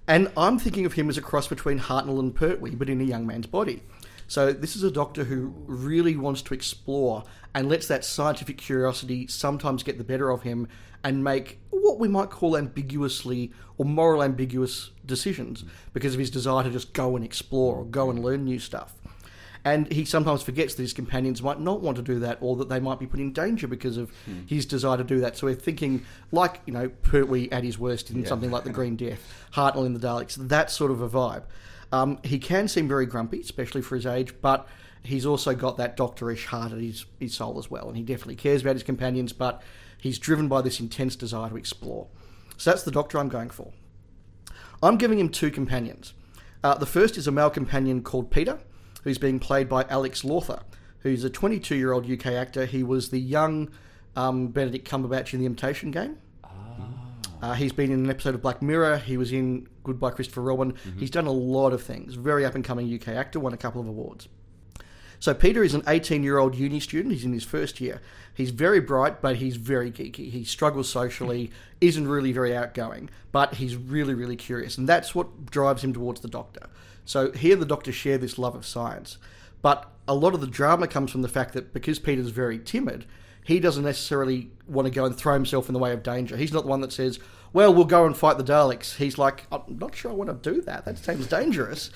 and 0.09 0.31
I'm 0.37 0.59
thinking 0.59 0.87
of 0.87 0.95
him 0.95 1.09
as 1.09 1.17
a 1.17 1.23
cross 1.23 1.49
between 1.49 1.79
Hartnell 1.79 2.19
and 2.19 2.35
Pertwee, 2.35 2.75
but 2.75 2.89
in 2.89 3.01
a 3.01 3.05
young 3.05 3.27
man's 3.27 3.47
body. 3.47 3.83
So 4.29 4.53
this 4.53 4.77
is 4.77 4.83
a 4.83 4.91
doctor 4.91 5.25
who 5.25 5.55
really 5.67 6.17
wants 6.17 6.43
to 6.43 6.55
explore 6.55 7.25
and 7.55 7.69
lets 7.69 7.89
that 7.89 8.05
scientific 8.05 8.59
curiosity 8.59 9.27
sometimes 9.27 9.83
get 9.83 9.97
the 9.99 10.05
better 10.05 10.31
of 10.31 10.43
him 10.43 10.69
and 11.03 11.25
make 11.25 11.61
what 11.71 11.99
we 11.99 12.09
might 12.09 12.29
call 12.29 12.57
ambiguously 12.57 13.53
or 13.79 13.87
moral 13.87 14.23
ambiguous 14.23 14.91
decisions 15.07 15.65
because 15.95 16.13
of 16.13 16.21
his 16.21 16.31
desire 16.31 16.63
to 16.63 16.71
just 16.71 16.93
go 16.93 17.17
and 17.17 17.25
explore 17.25 17.77
or 17.77 17.85
go 17.87 18.11
and 18.11 18.23
learn 18.23 18.45
new 18.45 18.59
stuff. 18.59 18.95
And 19.65 19.91
he 19.91 20.05
sometimes 20.05 20.43
forgets 20.43 20.75
that 20.75 20.83
his 20.83 20.93
companions 20.93 21.43
might 21.43 21.61
not 21.61 21.81
want 21.81 21.97
to 21.97 22.03
do 22.03 22.19
that 22.21 22.39
or 22.41 22.57
that 22.57 22.69
they 22.69 22.81
might 22.81 22.99
be 22.99 23.07
put 23.07 23.21
in 23.21 23.33
danger 23.33 23.67
because 23.67 23.97
of 23.97 24.11
hmm. 24.25 24.41
his 24.47 24.67
desire 24.67 24.99
to 24.99 25.05
do 25.05 25.21
that. 25.21 25.37
So 25.37 25.47
we're 25.47 25.55
thinking, 25.55 26.05
like, 26.33 26.61
you 26.67 26.73
know, 26.73 26.89
Pertwee 26.89 27.51
at 27.51 27.65
his 27.65 27.79
worst 27.79 28.11
in 28.11 28.25
something 28.25 28.51
like 28.51 28.65
The 28.65 28.71
Green 28.79 28.97
Death, 28.97 29.21
Hartnell 29.55 29.87
in 29.87 29.95
The 29.95 30.01
Daleks, 30.01 30.37
that 30.37 30.71
sort 30.71 30.91
of 30.91 31.01
a 31.01 31.09
vibe. 31.09 31.45
Um, 31.93 32.19
he 32.23 32.39
can 32.39 32.69
seem 32.69 32.89
very 32.89 33.07
grumpy, 33.07 33.41
especially 33.41 33.83
for 33.83 33.95
his 33.95 34.07
age, 34.07 34.35
but 34.41 34.69
he's 35.03 35.25
also 35.25 35.55
got 35.55 35.77
that 35.79 35.97
doctorish 35.97 36.47
heart 36.47 36.73
at 36.73 36.79
his, 36.79 37.07
his 37.19 37.35
soul 37.35 37.59
as 37.59 37.71
well. 37.71 37.89
And 37.89 37.97
he 37.97 38.03
definitely 38.03 38.37
cares 38.37 38.63
about 38.63 38.75
his 38.75 38.83
companions, 38.83 39.33
but 39.33 39.63
he's 39.97 40.19
driven 40.19 40.49
by 40.49 40.63
this 40.63 40.81
intense 40.81 41.17
desire 41.17 41.49
to 41.51 41.57
explore. 41.57 42.09
So 42.57 42.71
that's 42.71 42.83
the 42.83 42.91
doctor 42.91 43.19
I'm 43.19 43.29
going 43.29 43.51
for. 43.51 43.73
I'm 44.83 44.97
giving 44.97 45.19
him 45.19 45.29
two 45.29 45.51
companions. 45.51 46.13
Uh, 46.63 46.75
the 46.75 46.87
first 46.87 47.17
is 47.17 47.27
a 47.27 47.33
male 47.33 47.51
companion 47.51 48.03
called 48.03 48.31
Peter, 48.31 48.59
who's 49.03 49.19
being 49.19 49.39
played 49.39 49.69
by 49.69 49.85
Alex 49.85 50.25
Lawther, 50.25 50.61
who's 51.01 51.25
a 51.25 51.31
22 51.31 51.77
year 51.77 51.93
old 51.93 52.11
UK 52.11 52.27
actor. 52.27 52.67
He 52.67 52.83
was 52.83 53.11
the 53.11 53.21
young 53.21 53.71
um, 54.17 54.49
Benedict 54.49 54.89
Cumberbatch 54.89 55.33
in 55.33 55.41
The 55.41 55.47
Imitation 55.47 55.91
Game. 55.91 56.19
Uh, 57.41 57.55
he's 57.55 57.73
been 57.73 57.91
in 57.91 58.05
an 58.05 58.11
episode 58.11 58.35
of 58.35 58.43
Black 58.43 58.63
Mirror. 58.63 58.99
He 58.99 59.17
was 59.17 59.33
in 59.33 59.69
Goodbye 59.85 60.11
Christopher 60.11 60.43
Robin. 60.43 60.75
He's 60.99 61.11
done 61.11 61.27
a 61.27 61.33
lot 61.33 61.73
of 61.73 61.83
things. 61.83 62.15
Very 62.15 62.45
up 62.45 62.55
and 62.55 62.65
coming 62.65 62.93
UK 62.93 63.09
actor, 63.09 63.39
won 63.41 63.53
a 63.53 63.57
couple 63.57 63.81
of 63.81 63.89
awards. 63.89 64.29
So 65.21 65.35
Peter 65.35 65.65
is 65.65 65.75
an 65.75 65.83
18 65.87 66.23
year 66.23 66.39
old 66.39 66.55
uni 66.55 66.81
student. 66.81 67.13
He's 67.13 67.25
in 67.25 67.33
his 67.33 67.45
first 67.45 67.81
year. 67.81 68.01
He's 68.35 68.51
very 68.51 68.81
bright, 68.81 69.21
but 69.21 69.37
he's 69.37 69.57
very 69.57 69.91
geeky. 69.91 70.31
He 70.31 70.45
struggles 70.45 70.89
socially, 70.89 71.51
isn't 71.81 72.07
really 72.07 72.33
very 72.33 72.57
outgoing, 72.57 73.11
but 73.33 73.55
he's 73.55 73.77
really, 73.77 74.15
really 74.15 74.37
curious. 74.37 74.79
And 74.79 74.89
that's 74.89 75.15
what 75.15 75.47
drives 75.47 75.83
him 75.83 75.93
towards 75.93 76.21
the 76.21 76.29
doctor. 76.29 76.69
So 77.05 77.33
he 77.33 77.53
and 77.53 77.61
the 77.61 77.67
doctor 77.67 77.91
share 77.91 78.19
this 78.19 78.39
love 78.39 78.55
of 78.55 78.67
science. 78.67 79.19
But 79.61 79.91
a 80.07 80.15
lot 80.15 80.35
of 80.35 80.41
the 80.41 80.47
drama 80.47 80.87
comes 80.87 81.11
from 81.11 81.23
the 81.23 81.29
fact 81.29 81.53
that 81.55 81.73
because 81.73 81.99
Peter's 81.99 82.31
very 82.31 82.59
timid, 82.59 83.07
he 83.49 83.61
doesn't 83.61 83.83
necessarily 83.83 84.51
want 84.67 84.85
to 84.85 84.91
go 84.91 85.07
and 85.07 85.17
throw 85.17 85.33
himself 85.33 85.71
in 85.71 85.73
the 85.73 85.79
way 85.79 85.95
of 85.95 86.03
danger. 86.03 86.37
He's 86.37 86.53
not 86.53 86.65
the 86.65 86.69
one 86.69 86.83
that 86.83 86.93
says, 86.93 87.19
well, 87.55 87.73
we'll 87.73 87.87
go 87.87 88.05
and 88.05 88.15
fight 88.15 88.37
the 88.37 88.45
Daleks. 88.45 88.97
He's 88.97 89.17
like, 89.17 89.47
I'm 89.51 89.63
not 89.79 89.97
sure 89.97 90.11
I 90.11 90.15
want 90.15 90.43
to 90.43 90.53
do 90.53 90.61
that. 90.61 90.85
That 90.85 90.99
seems 90.99 91.27
dangerous. 91.27 91.89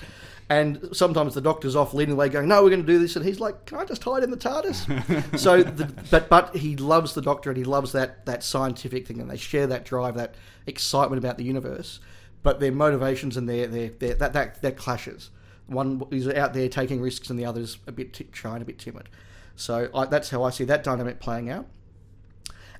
And 0.49 0.89
sometimes 0.93 1.35
the 1.35 1.41
doctor's 1.41 1.75
off 1.75 1.93
leading 1.93 2.15
the 2.15 2.15
way, 2.15 2.27
going, 2.27 2.47
"No, 2.49 2.63
we're 2.63 2.69
going 2.69 2.81
to 2.81 2.91
do 2.91 2.99
this," 2.99 3.15
and 3.15 3.25
he's 3.25 3.39
like, 3.39 3.65
"Can 3.65 3.77
I 3.77 3.85
just 3.85 4.03
hide 4.03 4.23
in 4.23 4.29
the 4.29 4.37
TARDIS?" 4.37 5.39
so, 5.39 5.63
the, 5.63 5.85
but 6.11 6.27
but 6.27 6.53
he 6.57 6.75
loves 6.75 7.13
the 7.13 7.21
Doctor 7.21 7.49
and 7.49 7.57
he 7.57 7.63
loves 7.63 7.93
that 7.93 8.25
that 8.25 8.43
scientific 8.43 9.07
thing, 9.07 9.21
and 9.21 9.31
they 9.31 9.37
share 9.37 9.67
that 9.67 9.85
drive, 9.85 10.15
that 10.15 10.35
excitement 10.67 11.17
about 11.17 11.37
the 11.37 11.45
universe. 11.45 12.01
But 12.43 12.59
their 12.59 12.73
motivations 12.73 13.37
and 13.37 13.47
their 13.47 13.67
their, 13.67 13.89
their 13.89 14.15
that 14.15 14.33
that 14.33 14.61
that 14.61 14.75
clashes. 14.75 15.29
One 15.67 16.03
is 16.11 16.27
out 16.27 16.53
there 16.53 16.67
taking 16.67 16.99
risks, 16.99 17.29
and 17.29 17.39
the 17.39 17.45
other's 17.45 17.77
a 17.87 17.93
bit 17.93 18.13
t- 18.13 18.27
shy 18.33 18.51
and 18.51 18.61
a 18.61 18.65
bit 18.65 18.79
timid. 18.79 19.07
So 19.55 19.89
I, 19.93 20.05
that's 20.05 20.29
how 20.29 20.43
I 20.43 20.49
see 20.49 20.63
that 20.65 20.83
dynamic 20.83 21.19
playing 21.19 21.49
out. 21.49 21.67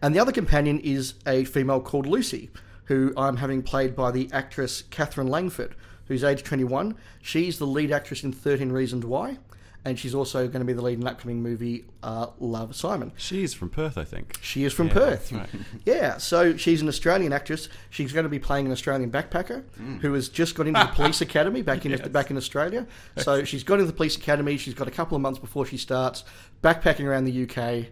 And 0.02 0.14
the 0.14 0.20
other 0.20 0.32
companion 0.32 0.80
is 0.80 1.14
a 1.26 1.46
female 1.46 1.80
called 1.80 2.06
Lucy, 2.06 2.50
who 2.86 3.14
I'm 3.16 3.38
having 3.38 3.64
played 3.64 3.96
by 3.96 4.12
the 4.12 4.30
actress 4.34 4.84
Katherine 4.90 5.28
Langford, 5.28 5.76
who's 6.08 6.24
age 6.24 6.44
21. 6.44 6.96
She's 7.22 7.58
the 7.58 7.68
lead 7.68 7.92
actress 7.92 8.24
in 8.24 8.34
13 8.34 8.72
Reasons 8.72 9.06
Why, 9.06 9.38
and 9.86 10.00
she's 10.00 10.16
also 10.16 10.48
going 10.48 10.60
to 10.60 10.66
be 10.66 10.74
the 10.74 10.82
lead 10.82 10.94
in 10.94 11.02
an 11.02 11.08
upcoming 11.08 11.42
movie, 11.44 11.86
uh, 12.04 12.28
Love 12.40 12.76
Simon. 12.76 13.12
She's 13.18 13.54
from 13.54 13.70
Perth, 13.70 13.98
I 13.98 14.04
think. 14.06 14.38
She 14.42 14.64
is 14.64 14.72
from 14.74 14.88
Yeah, 14.88 14.94
Perth. 14.94 15.32
right. 15.32 15.50
Yeah, 15.86 16.18
so 16.18 16.56
she's 16.56 16.82
an 16.82 16.88
Australian 16.88 17.34
actress. 17.34 17.68
She's 17.90 18.14
going 18.14 18.24
to 18.24 18.30
be 18.30 18.40
playing 18.40 18.66
an 18.66 18.72
Australian 18.72 19.12
backpacker 19.12 19.64
who 20.02 20.14
has 20.14 20.30
just 20.30 20.56
got 20.56 20.68
into 20.68 20.80
the 20.80 20.88
police 20.88 21.20
academy 21.30 21.62
back 21.62 21.86
in 21.86 21.96
back 22.12 22.32
in 22.32 22.38
Australia. 22.38 22.88
So 23.18 23.44
she's 23.44 23.64
got 23.64 23.76
into 23.76 23.86
the 23.88 23.94
police 23.94 24.16
academy. 24.16 24.58
She's 24.58 24.74
got 24.74 24.88
a 24.88 24.92
couple 24.92 25.16
of 25.16 25.22
months 25.22 25.40
before 25.40 25.66
she 25.66 25.78
starts 25.78 26.24
backpacking 26.62 27.06
around 27.06 27.26
the 27.26 27.44
UK, 27.44 27.88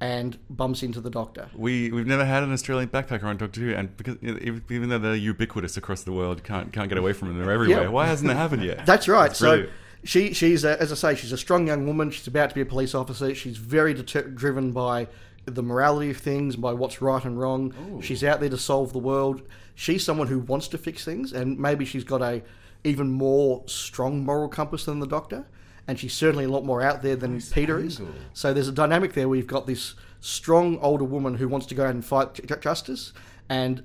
and 0.00 0.38
bumps 0.50 0.82
into 0.82 1.00
the 1.00 1.10
doctor. 1.10 1.48
We 1.54 1.90
we've 1.92 2.06
never 2.06 2.24
had 2.24 2.42
an 2.42 2.52
Australian 2.52 2.88
backpacker 2.88 3.24
on 3.24 3.36
Doctor 3.36 3.60
Who, 3.60 3.74
and 3.74 3.96
because 3.96 4.16
even 4.22 4.88
though 4.88 4.98
they're 4.98 5.14
ubiquitous 5.16 5.76
across 5.76 6.02
the 6.02 6.12
world, 6.12 6.42
can't 6.44 6.72
can't 6.72 6.88
get 6.88 6.98
away 6.98 7.12
from 7.12 7.28
them. 7.28 7.38
They're 7.38 7.50
everywhere. 7.52 7.90
Why 7.90 8.06
hasn't 8.06 8.28
that 8.28 8.36
happened 8.36 8.64
yet? 8.64 8.86
That's 8.86 9.08
right. 9.08 9.28
That's 9.28 9.38
so. 9.38 9.66
She 10.04 10.32
she's 10.34 10.64
a, 10.64 10.80
as 10.80 10.92
I 10.92 10.94
say, 10.94 11.14
she's 11.14 11.32
a 11.32 11.38
strong 11.38 11.66
young 11.66 11.86
woman. 11.86 12.10
She's 12.10 12.26
about 12.26 12.48
to 12.50 12.54
be 12.54 12.60
a 12.60 12.66
police 12.66 12.94
officer. 12.94 13.34
She's 13.34 13.56
very 13.56 13.94
deter- 13.94 14.28
driven 14.28 14.72
by 14.72 15.08
the 15.44 15.62
morality 15.62 16.10
of 16.10 16.16
things, 16.18 16.56
by 16.56 16.72
what's 16.72 17.02
right 17.02 17.24
and 17.24 17.38
wrong. 17.38 18.00
She's 18.02 18.22
out 18.24 18.40
there 18.40 18.48
to 18.48 18.58
solve 18.58 18.92
the 18.92 18.98
world. 18.98 19.42
She's 19.74 20.04
someone 20.04 20.28
who 20.28 20.38
wants 20.40 20.68
to 20.68 20.78
fix 20.78 21.04
things, 21.04 21.32
and 21.32 21.58
maybe 21.58 21.84
she's 21.84 22.04
got 22.04 22.22
a 22.22 22.42
even 22.84 23.10
more 23.10 23.62
strong 23.66 24.24
moral 24.24 24.48
compass 24.48 24.84
than 24.84 24.98
the 25.00 25.06
Doctor. 25.06 25.46
And 25.88 25.98
she's 25.98 26.12
certainly 26.14 26.44
a 26.44 26.48
lot 26.48 26.64
more 26.64 26.80
out 26.80 27.02
there 27.02 27.16
than 27.16 27.40
Peter 27.50 27.78
is. 27.80 28.00
So 28.34 28.52
there's 28.54 28.68
a 28.68 28.72
dynamic 28.72 29.14
there 29.14 29.28
where 29.28 29.36
you've 29.36 29.48
got 29.48 29.66
this 29.66 29.94
strong 30.20 30.78
older 30.78 31.04
woman 31.04 31.34
who 31.34 31.48
wants 31.48 31.66
to 31.66 31.74
go 31.74 31.84
out 31.84 31.90
and 31.90 32.04
fight 32.04 32.40
justice, 32.60 33.12
and 33.48 33.82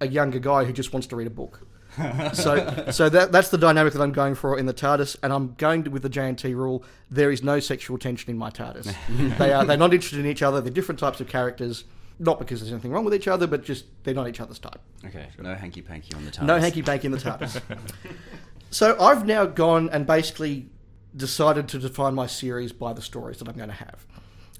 a 0.00 0.08
younger 0.08 0.38
guy 0.38 0.64
who 0.64 0.72
just 0.74 0.92
wants 0.92 1.06
to 1.08 1.16
read 1.16 1.26
a 1.26 1.30
book. 1.30 1.66
So, 2.32 2.90
so 2.90 3.08
that 3.08 3.32
that's 3.32 3.48
the 3.50 3.58
dynamic 3.58 3.92
that 3.92 4.02
I'm 4.02 4.12
going 4.12 4.34
for 4.34 4.58
in 4.58 4.66
the 4.66 4.74
TARDIS, 4.74 5.16
and 5.22 5.32
I'm 5.32 5.54
going 5.54 5.84
to, 5.84 5.90
with 5.90 6.02
the 6.02 6.10
JNT 6.10 6.54
rule. 6.54 6.84
There 7.10 7.30
is 7.30 7.42
no 7.42 7.60
sexual 7.60 7.98
tension 7.98 8.30
in 8.30 8.38
my 8.38 8.50
TARDIS. 8.50 8.94
they 9.38 9.52
are 9.52 9.64
they're 9.64 9.76
not 9.76 9.92
interested 9.92 10.20
in 10.20 10.26
each 10.26 10.42
other. 10.42 10.60
They're 10.60 10.72
different 10.72 10.98
types 10.98 11.20
of 11.20 11.28
characters, 11.28 11.84
not 12.18 12.38
because 12.38 12.60
there's 12.60 12.72
anything 12.72 12.90
wrong 12.90 13.04
with 13.04 13.14
each 13.14 13.28
other, 13.28 13.46
but 13.46 13.64
just 13.64 13.86
they're 14.04 14.14
not 14.14 14.28
each 14.28 14.40
other's 14.40 14.58
type. 14.58 14.80
Okay, 15.04 15.28
no 15.38 15.54
hanky 15.54 15.82
panky 15.82 16.14
on 16.14 16.24
the 16.24 16.30
TARDIS. 16.30 16.46
No 16.46 16.58
hanky 16.58 16.82
panky 16.82 17.06
in 17.06 17.12
the 17.12 17.18
TARDIS. 17.18 17.60
so 18.70 18.98
I've 19.00 19.26
now 19.26 19.46
gone 19.46 19.88
and 19.90 20.06
basically 20.06 20.68
decided 21.16 21.68
to 21.68 21.78
define 21.78 22.14
my 22.14 22.26
series 22.26 22.72
by 22.72 22.92
the 22.92 23.02
stories 23.02 23.38
that 23.38 23.48
I'm 23.48 23.56
going 23.56 23.70
to 23.70 23.74
have. 23.74 24.06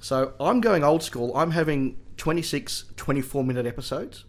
So 0.00 0.32
I'm 0.40 0.60
going 0.60 0.84
old 0.84 1.02
school. 1.02 1.36
I'm 1.36 1.50
having 1.50 1.98
26 2.16 2.84
24 2.96 3.44
minute 3.44 3.64
episodes 3.64 4.24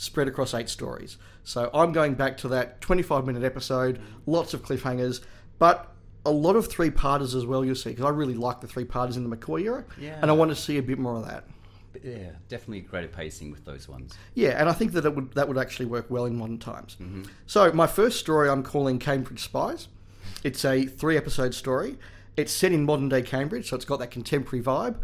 spread 0.00 0.26
across 0.28 0.54
eight 0.54 0.68
stories. 0.70 1.18
So 1.44 1.68
I'm 1.74 1.92
going 1.92 2.14
back 2.14 2.36
to 2.38 2.48
that 2.48 2.80
25 2.80 3.26
minute 3.26 3.42
episode, 3.44 4.00
lots 4.26 4.54
of 4.54 4.62
cliffhangers, 4.62 5.20
but 5.58 5.92
a 6.24 6.30
lot 6.30 6.56
of 6.56 6.68
three 6.68 6.90
parters 6.90 7.34
as 7.34 7.44
well, 7.44 7.64
you'll 7.64 7.74
see, 7.74 7.90
because 7.90 8.04
I 8.06 8.08
really 8.10 8.34
like 8.34 8.60
the 8.60 8.66
three 8.66 8.84
parters 8.84 9.16
in 9.16 9.28
the 9.28 9.34
McCoy 9.36 9.62
era, 9.64 9.84
Yeah. 9.98 10.18
and 10.22 10.30
I 10.30 10.34
want 10.34 10.50
to 10.50 10.56
see 10.56 10.78
a 10.78 10.82
bit 10.82 10.98
more 10.98 11.16
of 11.16 11.26
that. 11.26 11.44
But 11.92 12.04
yeah, 12.04 12.30
definitely 12.48 12.80
greater 12.80 13.08
pacing 13.08 13.50
with 13.50 13.64
those 13.64 13.88
ones. 13.88 14.14
Yeah, 14.34 14.50
and 14.60 14.68
I 14.68 14.72
think 14.72 14.92
that 14.92 15.04
it 15.04 15.14
would 15.14 15.32
that 15.32 15.48
would 15.48 15.58
actually 15.58 15.86
work 15.86 16.06
well 16.08 16.24
in 16.24 16.36
modern 16.36 16.58
times. 16.58 16.96
Mm-hmm. 17.00 17.24
So 17.46 17.72
my 17.72 17.86
first 17.86 18.20
story 18.20 18.48
I'm 18.48 18.62
calling 18.62 18.98
Cambridge 18.98 19.42
Spies. 19.42 19.88
It's 20.44 20.64
a 20.64 20.86
three 20.86 21.16
episode 21.16 21.52
story. 21.54 21.98
It's 22.36 22.52
set 22.52 22.72
in 22.72 22.84
modern 22.84 23.08
day 23.08 23.22
Cambridge, 23.22 23.68
so 23.68 23.76
it's 23.76 23.84
got 23.84 23.98
that 23.98 24.10
contemporary 24.12 24.62
vibe. 24.64 24.96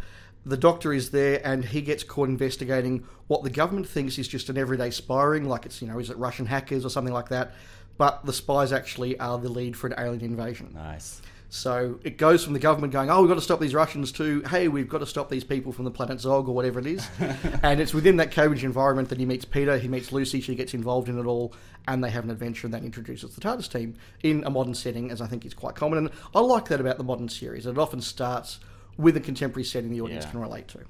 The 0.47 0.57
doctor 0.57 0.93
is 0.93 1.11
there 1.11 1.41
and 1.45 1.65
he 1.65 1.83
gets 1.83 2.05
caught 2.05 2.29
investigating 2.29 3.05
what 3.27 3.43
the 3.43 3.51
government 3.51 3.89
thinks 3.89 4.17
is 4.17 4.29
just 4.29 4.49
an 4.49 4.57
everyday 4.57 4.91
spying, 4.91 5.49
like 5.49 5.67
it's, 5.67 5.83
you 5.83 5.89
know, 5.89 5.99
is 5.99 6.09
it 6.09 6.17
Russian 6.17 6.47
hackers 6.47 6.85
or 6.85 6.89
something 6.89 7.13
like 7.13 7.31
that? 7.31 7.53
But 7.99 8.25
the 8.25 8.33
spies 8.33 8.73
actually 8.73 9.19
are 9.19 9.39
the 9.39 9.49
lead 9.49 9.77
for 9.77 9.89
an 9.89 9.95
alien 9.99 10.23
invasion. 10.23 10.71
Nice. 10.73 11.21
So 11.49 11.99
it 12.03 12.19
goes 12.19 12.45
from 12.45 12.53
the 12.53 12.59
government 12.59 12.93
going, 12.93 13.09
"Oh, 13.09 13.21
we've 13.21 13.29
got 13.29 13.37
to 13.37 13.41
stop 13.41 13.61
these 13.61 13.75
Russians," 13.75 14.11
to 14.13 14.43
"Hey, 14.43 14.69
we've 14.69 14.89
got 14.89 14.99
to 14.99 15.07
stop 15.07 15.31
these 15.31 15.45
people 15.45 15.73
from 15.73 15.85
the 15.85 15.91
planet 15.91 16.20
Zog 16.20 16.49
or 16.49 16.55
whatever 16.55 16.81
it 16.81 16.87
is." 16.87 17.09
and 17.62 17.81
it's 17.81 17.95
within 17.95 18.16
that 18.16 18.31
Cambridge 18.31 18.64
environment 18.64 19.09
that 19.11 19.18
he 19.18 19.25
meets 19.25 19.45
Peter, 19.45 19.79
he 19.79 19.89
meets 19.89 20.12
Lucy, 20.12 20.41
she 20.41 20.55
gets 20.55 20.75
involved 20.75 21.09
in 21.09 21.18
it 21.18 21.25
all, 21.25 21.55
and 21.87 22.03
they 22.03 22.11
have 22.11 22.25
an 22.25 22.31
adventure, 22.31 22.66
and 22.66 22.75
that 22.75 22.83
introduces 22.83 23.35
the 23.35 23.41
TARDIS 23.41 23.70
team 23.70 23.95
in 24.23 24.43
a 24.45 24.51
modern 24.51 24.75
setting, 24.75 25.11
as 25.11 25.20
I 25.20 25.29
think 25.29 25.47
is 25.47 25.55
quite 25.55 25.77
common. 25.77 25.99
And 25.99 26.11
I 26.35 26.41
like 26.41 26.66
that 26.68 26.81
about 26.81 26.99
the 26.99 27.05
modern 27.05 27.29
series; 27.29 27.64
it 27.64 27.79
often 27.79 28.01
starts 28.01 28.59
with 28.97 29.16
a 29.16 29.20
contemporary 29.20 29.64
setting 29.64 29.90
the 29.90 30.01
audience 30.01 30.24
Yeah. 30.24 30.30
can 30.30 30.40
relate 30.40 30.68
to. 30.68 30.80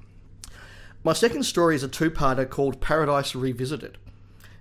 My 1.04 1.12
second 1.12 1.44
story 1.44 1.76
is 1.76 1.82
a 1.82 1.88
two-parter 1.88 2.48
called 2.48 2.80
Paradise 2.80 3.34
Revisited. 3.34 3.98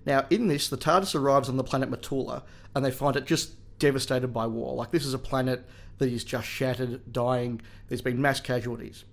Now, 0.06 0.26
in 0.30 0.48
this, 0.48 0.70
the 0.70 0.78
TARDIS 0.78 1.16
arrives 1.16 1.50
on 1.50 1.58
the 1.58 1.64
planet 1.64 1.90
Matula, 1.90 2.44
and 2.76 2.86
they 2.86 2.92
find 2.92 3.16
it 3.16 3.26
just 3.26 3.54
devastated 3.80 4.28
by 4.28 4.46
war. 4.46 4.76
Like, 4.76 4.92
this 4.92 5.06
is 5.06 5.14
a 5.14 5.20
planet 5.20 5.66
that 5.98 6.10
is 6.10 6.24
just 6.24 6.48
shattered, 6.48 7.12
dying. 7.12 7.62
There's 7.88 8.02
been 8.02 8.22
mass 8.22 8.40
casualties. 8.40 9.06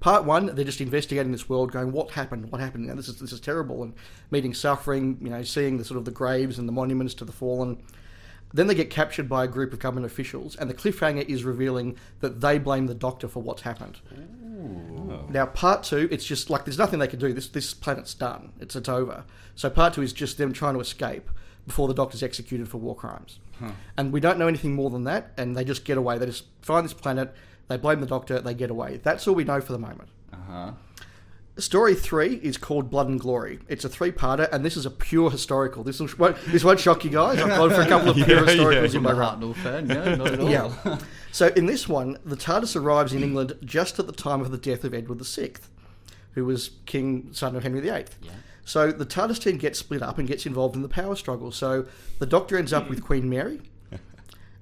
Part 0.00 0.24
one, 0.24 0.54
they're 0.54 0.64
just 0.64 0.80
investigating 0.80 1.32
this 1.32 1.48
world, 1.48 1.72
going, 1.72 1.90
"What 1.92 2.12
happened? 2.12 2.50
What 2.52 2.60
happened? 2.60 2.86
Now, 2.86 2.94
this 2.94 3.08
is 3.08 3.18
this 3.18 3.32
is 3.32 3.40
terrible." 3.40 3.82
And 3.82 3.94
meeting 4.30 4.54
suffering, 4.54 5.18
you 5.20 5.28
know, 5.28 5.42
seeing 5.42 5.76
the 5.78 5.84
sort 5.84 5.98
of 5.98 6.04
the 6.04 6.12
graves 6.12 6.58
and 6.58 6.68
the 6.68 6.72
monuments 6.72 7.14
to 7.14 7.24
the 7.24 7.32
fallen. 7.32 7.82
Then 8.52 8.66
they 8.66 8.74
get 8.74 8.90
captured 8.90 9.28
by 9.28 9.44
a 9.44 9.48
group 9.48 9.72
of 9.72 9.78
government 9.78 10.06
officials, 10.06 10.56
and 10.56 10.70
the 10.70 10.74
cliffhanger 10.74 11.28
is 11.28 11.44
revealing 11.44 11.96
that 12.20 12.40
they 12.40 12.58
blame 12.58 12.86
the 12.86 12.94
Doctor 12.94 13.28
for 13.28 13.42
what's 13.42 13.62
happened. 13.62 13.98
Now, 15.30 15.46
part 15.46 15.82
two, 15.82 16.08
it's 16.10 16.24
just 16.24 16.50
like 16.50 16.64
there's 16.64 16.78
nothing 16.78 16.98
they 16.98 17.06
can 17.08 17.18
do. 17.18 17.32
This 17.32 17.48
this 17.48 17.74
planet's 17.74 18.14
done. 18.14 18.52
It's 18.60 18.74
it's 18.74 18.88
over. 18.88 19.24
So 19.54 19.68
part 19.70 19.94
two 19.94 20.02
is 20.02 20.12
just 20.12 20.38
them 20.38 20.52
trying 20.52 20.74
to 20.74 20.80
escape 20.80 21.28
before 21.66 21.86
the 21.88 21.94
Doctor's 21.94 22.22
executed 22.22 22.68
for 22.68 22.78
war 22.78 22.96
crimes. 22.96 23.38
And 23.96 24.12
we 24.12 24.20
don't 24.20 24.38
know 24.38 24.46
anything 24.48 24.74
more 24.74 24.88
than 24.88 25.04
that. 25.04 25.32
And 25.36 25.56
they 25.56 25.64
just 25.64 25.84
get 25.84 25.98
away. 25.98 26.16
They 26.16 26.26
just 26.26 26.44
find 26.62 26.84
this 26.84 26.94
planet. 26.94 27.34
They 27.66 27.76
blame 27.76 28.00
the 28.00 28.06
Doctor. 28.06 28.40
They 28.40 28.54
get 28.54 28.70
away. 28.70 29.00
That's 29.02 29.26
all 29.28 29.34
we 29.34 29.44
know 29.44 29.60
for 29.60 29.72
the 29.72 29.78
moment. 29.78 30.08
Uh 30.32 30.36
huh. 30.48 30.70
Story 31.58 31.94
three 31.94 32.34
is 32.36 32.56
called 32.56 32.88
Blood 32.90 33.08
and 33.08 33.18
Glory. 33.18 33.58
It's 33.68 33.84
a 33.84 33.88
three-parter, 33.88 34.48
and 34.52 34.64
this 34.64 34.76
is 34.76 34.86
a 34.86 34.90
pure 34.90 35.30
historical. 35.30 35.82
This 35.82 36.00
won't, 36.18 36.36
this 36.46 36.62
won't 36.64 36.78
shock 36.80 37.04
you 37.04 37.10
guys. 37.10 37.38
I've 37.40 37.48
gone 37.48 37.70
for 37.70 37.80
a 37.82 37.86
couple 37.88 38.10
of 38.10 38.16
pure 38.16 38.28
Yeah, 38.28 38.44
historicals 38.54 38.92
yeah. 38.92 38.96
in 38.98 39.02
my 39.02 39.10
I'm 39.10 39.16
a 39.16 39.20
run. 39.20 39.40
Hartnell 39.40 39.54
fan. 39.56 39.86
No, 39.88 40.14
not 40.14 40.26
at 40.32 40.40
all. 40.40 40.50
Yeah. 40.50 40.98
So 41.32 41.48
in 41.48 41.66
this 41.66 41.88
one, 41.88 42.18
the 42.24 42.36
TARDIS 42.36 42.76
arrives 42.80 43.12
in 43.12 43.22
England 43.22 43.54
just 43.64 43.98
at 43.98 44.06
the 44.06 44.12
time 44.12 44.40
of 44.40 44.50
the 44.50 44.58
death 44.58 44.84
of 44.84 44.94
Edward 44.94 45.20
VI, 45.24 45.52
who 46.32 46.44
was 46.44 46.70
king, 46.86 47.28
son 47.32 47.56
of 47.56 47.62
Henry 47.64 47.80
VIII. 47.80 48.04
Yeah. 48.22 48.30
So 48.64 48.92
the 48.92 49.06
TARDIS 49.06 49.40
team 49.42 49.56
gets 49.58 49.78
split 49.78 50.02
up 50.02 50.18
and 50.18 50.28
gets 50.28 50.46
involved 50.46 50.76
in 50.76 50.82
the 50.82 50.88
power 50.88 51.16
struggle. 51.16 51.50
So 51.52 51.86
the 52.18 52.26
Doctor 52.26 52.56
ends 52.56 52.72
up 52.72 52.88
with 52.88 53.02
Queen 53.02 53.28
Mary, 53.28 53.60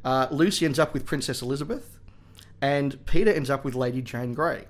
uh, 0.05 0.29
Lucy 0.31 0.65
ends 0.65 0.79
up 0.79 0.95
with 0.95 1.05
Princess 1.05 1.43
Elizabeth, 1.43 1.99
and 2.63 3.05
Peter 3.07 3.33
ends 3.33 3.51
up 3.51 3.65
with 3.65 3.75
Lady 3.75 4.01
Jane 4.03 4.33
Grey, 4.35 4.65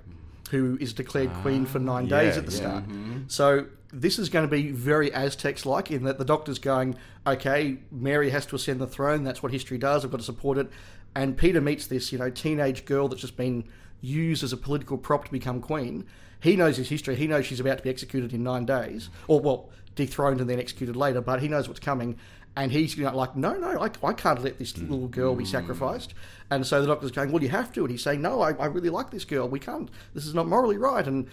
who 0.47 0.77
is 0.79 0.93
declared 0.93 1.31
queen 1.41 1.65
for 1.65 1.79
nine 1.79 2.05
ah, 2.05 2.19
days 2.19 2.37
at 2.37 2.45
the 2.45 2.51
yeah. 2.51 2.57
start. 2.57 2.83
Mm-hmm. 2.85 3.17
So 3.27 3.67
this 3.91 4.19
is 4.19 4.29
going 4.29 4.47
to 4.47 4.51
be 4.51 4.71
very 4.71 5.13
Aztecs-like 5.13 5.91
in 5.91 6.03
that 6.03 6.17
the 6.17 6.25
Doctor's 6.25 6.59
going, 6.59 6.95
okay, 7.25 7.77
Mary 7.91 8.29
has 8.29 8.45
to 8.47 8.55
ascend 8.55 8.81
the 8.81 8.87
throne. 8.87 9.23
That's 9.23 9.41
what 9.41 9.51
history 9.51 9.77
does. 9.77 10.03
I've 10.03 10.11
got 10.11 10.17
to 10.17 10.23
support 10.23 10.57
it. 10.57 10.69
And 11.15 11.37
Peter 11.37 11.61
meets 11.61 11.87
this, 11.87 12.11
you 12.11 12.19
know, 12.19 12.29
teenage 12.29 12.85
girl 12.85 13.07
that's 13.07 13.21
just 13.21 13.37
been 13.37 13.63
used 14.01 14.43
as 14.43 14.53
a 14.53 14.57
political 14.57 14.97
prop 14.97 15.25
to 15.25 15.31
become 15.31 15.61
queen. 15.61 16.05
He 16.39 16.55
knows 16.55 16.77
his 16.77 16.89
history. 16.89 17.15
He 17.15 17.27
knows 17.27 17.45
she's 17.45 17.59
about 17.59 17.79
to 17.79 17.83
be 17.83 17.89
executed 17.89 18.33
in 18.33 18.43
nine 18.43 18.65
days, 18.65 19.09
or 19.27 19.39
well, 19.39 19.69
dethroned 19.95 20.39
and 20.39 20.49
then 20.49 20.59
executed 20.59 20.95
later. 20.95 21.21
But 21.21 21.41
he 21.41 21.47
knows 21.47 21.67
what's 21.67 21.79
coming, 21.79 22.17
and 22.57 22.71
he's 22.71 22.97
you 22.97 23.03
know, 23.03 23.15
like, 23.15 23.35
no, 23.35 23.53
no, 23.53 23.79
I, 23.79 23.91
I 24.03 24.13
can't 24.13 24.43
let 24.43 24.57
this 24.57 24.75
little 24.79 25.07
girl 25.07 25.35
be 25.35 25.45
sacrificed. 25.45 26.15
And 26.49 26.65
so 26.65 26.81
the 26.81 26.87
doctor's 26.87 27.11
going, 27.11 27.31
well, 27.31 27.43
you 27.43 27.49
have 27.49 27.71
to, 27.73 27.81
and 27.81 27.91
he's 27.91 28.01
saying, 28.01 28.19
no, 28.19 28.41
I, 28.41 28.53
I 28.53 28.65
really 28.65 28.89
like 28.89 29.11
this 29.11 29.25
girl. 29.25 29.47
We 29.47 29.59
can't. 29.59 29.91
This 30.15 30.25
is 30.25 30.33
not 30.33 30.47
morally 30.47 30.77
right. 30.77 31.05
And 31.05 31.29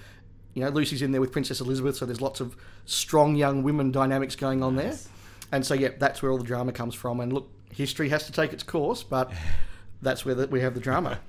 you 0.53 0.63
know, 0.63 0.69
Lucy's 0.69 1.01
in 1.01 1.13
there 1.13 1.23
with 1.23 1.33
Princess 1.33 1.63
Elizabeth, 1.63 1.97
so 1.97 2.05
there's 2.05 2.21
lots 2.21 2.41
of 2.41 2.55
strong 2.85 3.37
young 3.37 3.63
women 3.63 3.91
dynamics 3.91 4.37
going 4.37 4.63
on 4.63 4.77
there. 4.77 4.95
And 5.51 5.65
so, 5.65 5.73
yeah, 5.73 5.91
that's 5.99 6.23
where 6.23 6.31
all 6.31 6.37
the 6.37 6.45
drama 6.45 6.73
comes 6.73 6.95
from. 6.95 7.21
And 7.21 7.33
look, 7.33 7.51
history 7.73 8.11
has 8.11 8.27
to 8.27 8.33
take 8.33 8.53
its 8.53 8.63
course, 8.63 9.03
but 9.03 9.33
that's 10.03 10.27
where 10.27 10.35
the, 10.35 10.47
we 10.49 10.61
have 10.61 10.75
the 10.75 10.81
drama. 10.81 11.21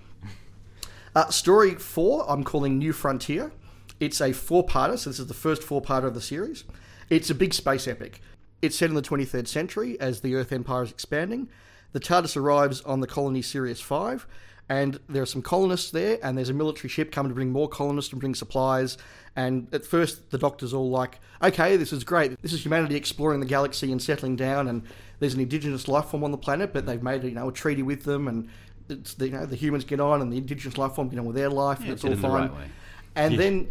Uh, 1.15 1.29
story 1.29 1.73
four, 1.75 2.29
I'm 2.29 2.43
calling 2.43 2.77
New 2.77 2.91
Frontier. 2.91 3.53
It's 4.01 4.19
a 4.19 4.33
four-parter, 4.33 4.99
so 4.99 5.09
this 5.09 5.19
is 5.19 5.27
the 5.27 5.33
first 5.33 5.63
four-parter 5.63 6.03
of 6.03 6.15
the 6.15 6.21
series. 6.21 6.65
It's 7.09 7.29
a 7.29 7.35
big 7.35 7.53
space 7.53 7.87
epic. 7.87 8.19
It's 8.65 8.77
set 8.77 8.89
in 8.89 8.95
the 8.95 9.01
23rd 9.01 9.47
century 9.47 9.99
as 9.99 10.21
the 10.21 10.35
Earth 10.35 10.51
Empire 10.51 10.83
is 10.83 10.91
expanding. 10.91 11.49
The 11.91 11.99
TARDIS 11.99 12.35
arrives 12.35 12.81
on 12.81 12.99
the 12.99 13.07
colony 13.07 13.41
Sirius 13.41 13.79
5, 13.79 14.27
and 14.67 14.99
there 15.07 15.21
are 15.21 15.27
some 15.27 15.43
colonists 15.43 15.91
there, 15.91 16.17
and 16.23 16.35
there's 16.35 16.49
a 16.49 16.53
military 16.53 16.89
ship 16.89 17.11
coming 17.11 17.29
to 17.29 17.35
bring 17.35 17.51
more 17.51 17.69
colonists 17.69 18.11
and 18.11 18.19
bring 18.19 18.33
supplies. 18.33 18.97
And 19.35 19.67
at 19.71 19.85
first, 19.85 20.31
the 20.31 20.39
Doctor's 20.39 20.73
all 20.73 20.89
like, 20.89 21.19
okay, 21.43 21.77
this 21.77 21.93
is 21.93 22.03
great. 22.03 22.41
This 22.41 22.53
is 22.53 22.65
humanity 22.65 22.95
exploring 22.95 23.39
the 23.39 23.45
galaxy 23.45 23.91
and 23.91 24.01
settling 24.01 24.35
down, 24.35 24.67
and 24.67 24.81
there's 25.19 25.35
an 25.35 25.41
indigenous 25.41 25.87
life 25.87 26.05
form 26.05 26.23
on 26.23 26.31
the 26.31 26.37
planet, 26.37 26.73
but 26.73 26.85
they've 26.85 27.03
made 27.03 27.23
you 27.23 27.31
know, 27.31 27.49
a 27.49 27.53
treaty 27.53 27.83
with 27.83 28.03
them, 28.03 28.27
and 28.27 28.49
it's, 28.89 29.13
the, 29.13 29.27
you 29.27 29.33
know, 29.33 29.45
the 29.45 29.55
humans 29.55 29.85
get 29.85 29.99
on, 29.99 30.21
and 30.21 30.33
the 30.33 30.37
indigenous 30.37 30.77
life 30.77 30.93
form 30.93 31.09
get 31.09 31.19
on 31.19 31.25
with 31.25 31.35
their 31.35 31.49
life, 31.49 31.81
and 31.81 31.89
it's 31.91 32.03
all 32.03 32.11
it 32.11 32.15
in 32.15 32.21
the 32.21 32.27
fine. 32.27 32.49
right. 32.49 32.67
And 33.15 33.39
then, 33.39 33.67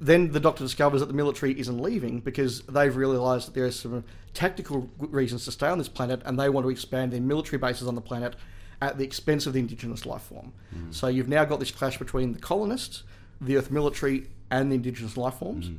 then 0.00 0.32
the 0.32 0.40
Doctor 0.40 0.62
discovers 0.64 1.00
that 1.00 1.06
the 1.06 1.14
military 1.14 1.58
isn't 1.58 1.78
leaving 1.80 2.20
because 2.20 2.62
they've 2.62 2.94
realised 2.94 3.48
that 3.48 3.54
there 3.54 3.64
are 3.64 3.70
some 3.70 4.04
tactical 4.34 4.88
reasons 4.98 5.44
to 5.46 5.52
stay 5.52 5.68
on 5.68 5.78
this 5.78 5.88
planet, 5.88 6.22
and 6.24 6.38
they 6.38 6.48
want 6.48 6.64
to 6.64 6.70
expand 6.70 7.12
their 7.12 7.20
military 7.20 7.58
bases 7.58 7.88
on 7.88 7.94
the 7.94 8.00
planet 8.00 8.36
at 8.80 8.96
the 8.96 9.04
expense 9.04 9.46
of 9.46 9.52
the 9.54 9.58
indigenous 9.58 10.06
life 10.06 10.22
form. 10.22 10.52
So 10.90 11.08
you've 11.08 11.28
now 11.28 11.44
got 11.44 11.58
this 11.58 11.70
clash 11.72 11.98
between 11.98 12.32
the 12.32 12.38
colonists, 12.38 13.02
the 13.40 13.56
Earth 13.56 13.70
military, 13.70 14.28
and 14.50 14.70
the 14.70 14.76
indigenous 14.76 15.16
life 15.16 15.34
forms. 15.34 15.70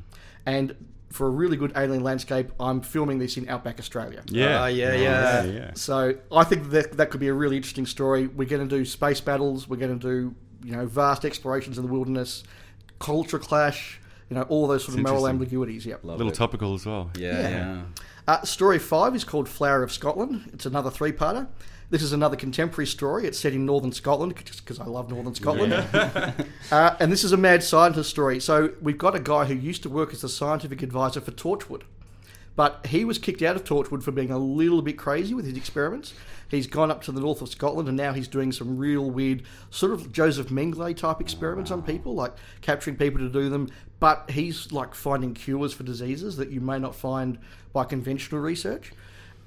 And 0.46 0.76
for 1.10 1.26
a 1.28 1.30
really 1.30 1.58
good 1.58 1.72
alien 1.76 2.04
landscape, 2.04 2.52
I'm 2.60 2.82
filming 2.82 3.18
this 3.18 3.38
in 3.38 3.48
outback 3.50 3.80
Australia. 3.80 4.22
Yeah. 4.28 4.62
Ah, 4.62 4.66
yeah, 4.68 4.90
Nice. 4.90 5.02
yeah. 5.02 5.44
yeah. 5.46 5.72
So 5.74 6.16
I 6.32 6.44
think 6.44 6.70
that 6.72 6.92
that 6.98 7.10
could 7.10 7.20
be 7.20 7.30
a 7.30 7.34
really 7.34 7.56
interesting 7.56 7.86
story. 7.86 8.28
We're 8.28 8.48
going 8.48 8.68
to 8.68 8.78
do 8.78 8.84
space 8.86 9.22
battles. 9.22 9.68
We're 9.68 9.78
going 9.78 9.98
to 9.98 10.08
do 10.08 10.36
you 10.64 10.76
know 10.76 10.86
vast 10.86 11.24
explorations 11.26 11.78
in 11.78 11.86
the 11.86 11.92
wilderness, 11.92 12.44
culture 13.00 13.40
clash. 13.40 14.00
You 14.30 14.36
know 14.36 14.44
all 14.44 14.68
those 14.68 14.84
sort 14.86 14.98
of 14.98 15.04
moral 15.04 15.28
ambiguities. 15.28 15.86
Yep. 15.86 16.04
Love 16.04 16.18
little 16.18 16.32
it. 16.32 16.36
topical 16.36 16.76
as 16.76 16.86
well. 16.86 17.10
Yeah, 17.18 17.40
Yeah. 17.42 17.50
yeah. 17.50 17.82
Uh, 18.28 18.44
story 18.44 18.78
five 18.78 19.16
is 19.16 19.24
called 19.24 19.50
Flower 19.50 19.82
of 19.82 19.92
Scotland. 19.92 20.52
It's 20.54 20.68
another 20.68 20.92
three-parter. 20.92 21.48
This 21.90 22.04
is 22.04 22.14
another 22.14 22.36
contemporary 22.36 22.86
story. 22.86 23.26
It's 23.26 23.40
set 23.40 23.54
in 23.54 23.66
northern 23.66 23.92
Scotland, 23.92 24.36
just 24.46 24.64
because 24.64 24.80
I 24.80 24.86
love 24.86 25.10
northern 25.10 25.34
Scotland. 25.34 25.74
uh, 26.72 26.96
and 27.00 27.12
this 27.12 27.24
is 27.24 27.32
a 27.32 27.38
mad 27.38 27.64
scientist 27.64 28.12
story. 28.12 28.40
So 28.40 28.74
we've 28.80 29.00
got 29.00 29.16
a 29.16 29.20
guy 29.20 29.46
who 29.46 29.56
used 29.56 29.82
to 29.84 29.90
work 29.90 30.14
as 30.14 30.22
the 30.22 30.30
scientific 30.30 30.84
advisor 30.84 31.20
for 31.22 31.32
Torchwood. 31.32 31.82
But 32.56 32.86
he 32.88 33.06
was 33.06 33.18
kicked 33.18 33.42
out 33.42 33.56
of 33.56 33.64
Torchwood 33.64 34.04
for 34.04 34.12
being 34.12 34.30
a 34.30 34.38
little 34.38 34.84
bit 34.84 34.98
crazy 35.00 35.34
with 35.34 35.46
his 35.46 35.58
experiments. 35.58 36.14
He's 36.50 36.68
gone 36.68 36.92
up 36.92 37.02
to 37.04 37.12
the 37.12 37.22
north 37.22 37.42
of 37.42 37.50
Scotland 37.50 37.88
and 37.88 37.96
now 37.96 38.12
he's 38.12 38.28
doing 38.28 38.52
some 38.52 38.78
real 38.78 39.10
weird, 39.10 39.44
sort 39.70 39.94
of 39.94 40.12
Josef 40.12 40.48
Mengele 40.48 40.98
type 40.98 41.22
experiments 41.22 41.72
on 41.72 41.84
people, 41.84 42.16
like 42.16 42.34
capturing 42.62 42.98
people 42.98 43.20
to 43.20 43.30
do 43.30 43.50
them. 43.50 43.70
But 44.00 44.30
he's 44.32 44.72
like 44.72 44.96
finding 44.96 45.34
cures 45.34 45.74
for 45.74 45.84
diseases 45.84 46.38
that 46.38 46.50
you 46.50 46.60
may 46.60 46.80
not 46.80 46.96
find 46.96 47.38
by 47.72 47.86
conventional 47.86 48.42
research. 48.42 48.92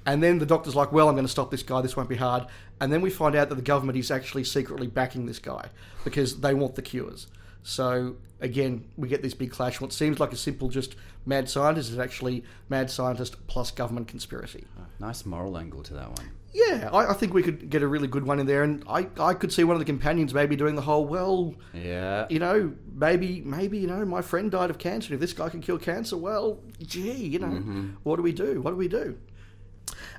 And 0.05 0.21
then 0.21 0.39
the 0.39 0.45
doctor's 0.45 0.75
like, 0.75 0.91
well, 0.91 1.07
I'm 1.07 1.15
going 1.15 1.25
to 1.25 1.31
stop 1.31 1.51
this 1.51 1.63
guy. 1.63 1.81
This 1.81 1.95
won't 1.95 2.09
be 2.09 2.15
hard. 2.15 2.45
And 2.81 2.91
then 2.91 3.01
we 3.01 3.09
find 3.09 3.35
out 3.35 3.49
that 3.49 3.55
the 3.55 3.61
government 3.61 3.97
is 3.97 4.11
actually 4.11 4.43
secretly 4.43 4.87
backing 4.87 5.25
this 5.25 5.39
guy 5.39 5.69
because 6.03 6.41
they 6.41 6.53
want 6.53 6.75
the 6.75 6.81
cures. 6.81 7.27
So 7.63 8.15
again, 8.41 8.85
we 8.97 9.07
get 9.07 9.21
this 9.21 9.33
big 9.33 9.51
clash. 9.51 9.79
What 9.79 9.93
seems 9.93 10.19
like 10.19 10.33
a 10.33 10.37
simple 10.37 10.67
just 10.67 10.95
mad 11.25 11.49
scientist 11.49 11.89
is 11.89 11.97
actually 11.97 12.43
mad 12.69 12.91
scientist 12.91 13.47
plus 13.47 13.71
government 13.71 14.09
conspiracy. 14.09 14.65
Nice 14.99 15.25
moral 15.25 15.57
angle 15.57 15.83
to 15.83 15.93
that 15.93 16.09
one. 16.09 16.31
Yeah, 16.53 16.89
I, 16.93 17.07
I 17.11 17.13
think 17.13 17.33
we 17.33 17.41
could 17.41 17.69
get 17.69 17.81
a 17.81 17.87
really 17.87 18.07
good 18.07 18.25
one 18.25 18.39
in 18.39 18.45
there, 18.45 18.61
and 18.63 18.83
I, 18.87 19.07
I 19.19 19.33
could 19.33 19.51
see 19.51 19.63
one 19.63 19.75
of 19.75 19.79
the 19.79 19.85
companions 19.85 20.33
maybe 20.35 20.55
doing 20.55 20.75
the 20.75 20.83
whole 20.83 21.05
well, 21.05 21.55
Yeah. 21.73 22.27
you 22.29 22.37
know, 22.37 22.73
maybe 22.93 23.41
maybe 23.41 23.79
you 23.79 23.87
know 23.87 24.05
my 24.05 24.21
friend 24.21 24.51
died 24.51 24.69
of 24.69 24.77
cancer. 24.77 25.13
If 25.15 25.19
this 25.19 25.33
guy 25.33 25.49
can 25.49 25.61
kill 25.61 25.79
cancer, 25.79 26.15
well, 26.15 26.59
gee, 26.81 27.11
you 27.11 27.39
know, 27.39 27.89
what 28.03 28.17
do 28.17 28.21
we 28.21 28.33
do? 28.33 28.61
What 28.61 28.69
do 28.71 28.75
we 28.77 28.87
do? 28.87 29.17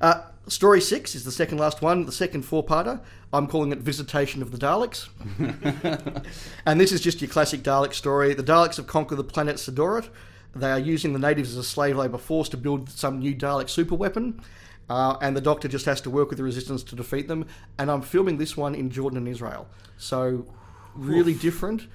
Uh, 0.01 0.23
story 0.49 0.81
six 0.81 1.15
is 1.15 1.25
the 1.25 1.31
second 1.33 1.59
last 1.59 1.83
one, 1.83 2.05
the 2.05 2.13
second 2.13 2.43
four-parter. 2.43 3.01
I'm 3.33 3.47
calling 3.47 3.71
it 3.73 3.79
Visitation 3.79 4.43
of 4.43 4.51
the 4.51 4.59
Daleks. 4.59 5.09
and 6.67 6.81
this 6.81 6.93
is 6.93 7.01
just 7.01 7.21
your 7.21 7.31
classic 7.31 7.63
Dalek 7.63 7.95
story. 7.95 8.35
The 8.35 8.43
Daleks 8.43 8.77
have 8.77 8.87
conquered 8.87 9.17
the 9.17 9.25
planet 9.25 9.57
Sidorit. 9.57 10.09
They 10.55 10.71
are 10.71 10.79
using 10.79 11.13
the 11.13 11.19
natives 11.19 11.51
as 11.51 11.57
a 11.59 11.65
slave 11.65 11.97
labour 11.97 12.19
force 12.19 12.49
to 12.51 12.57
build 12.57 12.91
some 12.91 13.19
new 13.19 13.35
Dalek 13.35 13.69
super 13.69 13.95
weapon. 13.95 14.41
Uh, 14.89 15.17
and 15.23 15.37
the 15.37 15.41
Doctor 15.41 15.69
just 15.69 15.87
has 15.87 16.01
to 16.03 16.11
work 16.11 16.29
with 16.29 16.39
the 16.39 16.45
Resistance 16.45 16.83
to 16.85 16.97
defeat 16.97 17.29
them. 17.29 17.47
And 17.79 17.91
I'm 17.91 18.03
filming 18.03 18.39
this 18.39 18.57
one 18.57 18.75
in 18.75 18.91
Jordan 18.91 19.19
and 19.19 19.29
Israel. 19.29 19.67
So, 19.97 20.47
really 20.95 21.35
different. 21.35 21.87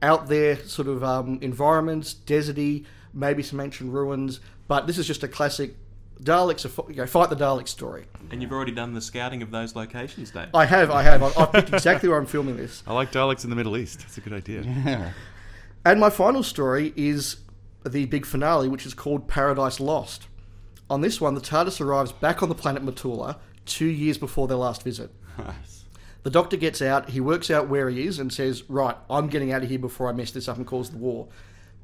Out 0.00 0.28
there, 0.28 0.56
sort 0.56 0.88
of 0.88 1.04
um, 1.04 1.38
environments, 1.42 2.14
deserty, 2.14 2.86
maybe 3.12 3.42
some 3.42 3.60
ancient 3.60 3.92
ruins. 3.92 4.40
But 4.66 4.86
this 4.86 4.98
is 4.98 5.06
just 5.06 5.22
a 5.22 5.28
classic 5.28 5.74
Daleks, 6.22 6.64
are 6.64 6.90
you 6.90 6.96
know, 6.98 7.06
fight 7.06 7.30
the 7.30 7.36
Dalek 7.36 7.68
story. 7.68 8.04
And 8.30 8.40
you've 8.40 8.52
already 8.52 8.72
done 8.72 8.94
the 8.94 9.00
scouting 9.00 9.42
of 9.42 9.50
those 9.50 9.74
locations, 9.74 10.30
Dave. 10.30 10.48
I 10.54 10.64
have, 10.64 10.90
I 10.90 11.02
have. 11.02 11.22
I've, 11.22 11.36
I've 11.36 11.52
picked 11.52 11.72
exactly 11.72 12.08
where 12.08 12.18
I'm 12.18 12.26
filming 12.26 12.56
this. 12.56 12.82
I 12.86 12.92
like 12.92 13.10
Daleks 13.12 13.44
in 13.44 13.50
the 13.50 13.56
Middle 13.56 13.76
East. 13.76 14.00
That's 14.00 14.18
a 14.18 14.20
good 14.20 14.32
idea. 14.32 14.62
Yeah. 14.62 15.12
And 15.84 15.98
my 15.98 16.10
final 16.10 16.44
story 16.44 16.92
is 16.96 17.38
the 17.84 18.04
big 18.04 18.24
finale, 18.24 18.68
which 18.68 18.86
is 18.86 18.94
called 18.94 19.26
Paradise 19.26 19.80
Lost. 19.80 20.28
On 20.92 21.00
this 21.00 21.22
one, 21.22 21.32
the 21.32 21.40
TARDIS 21.40 21.80
arrives 21.80 22.12
back 22.12 22.42
on 22.42 22.50
the 22.50 22.54
planet 22.54 22.84
Matula 22.84 23.38
two 23.64 23.86
years 23.86 24.18
before 24.18 24.46
their 24.46 24.58
last 24.58 24.82
visit. 24.82 25.10
Nice. 25.38 25.86
The 26.22 26.28
Doctor 26.28 26.58
gets 26.58 26.82
out, 26.82 27.08
he 27.08 27.18
works 27.18 27.50
out 27.50 27.66
where 27.66 27.88
he 27.88 28.06
is, 28.06 28.18
and 28.18 28.30
says, 28.30 28.68
Right, 28.68 28.94
I'm 29.08 29.28
getting 29.28 29.54
out 29.54 29.62
of 29.62 29.70
here 29.70 29.78
before 29.78 30.10
I 30.10 30.12
mess 30.12 30.32
this 30.32 30.50
up 30.50 30.58
and 30.58 30.66
cause 30.66 30.90
the 30.90 30.98
war. 30.98 31.28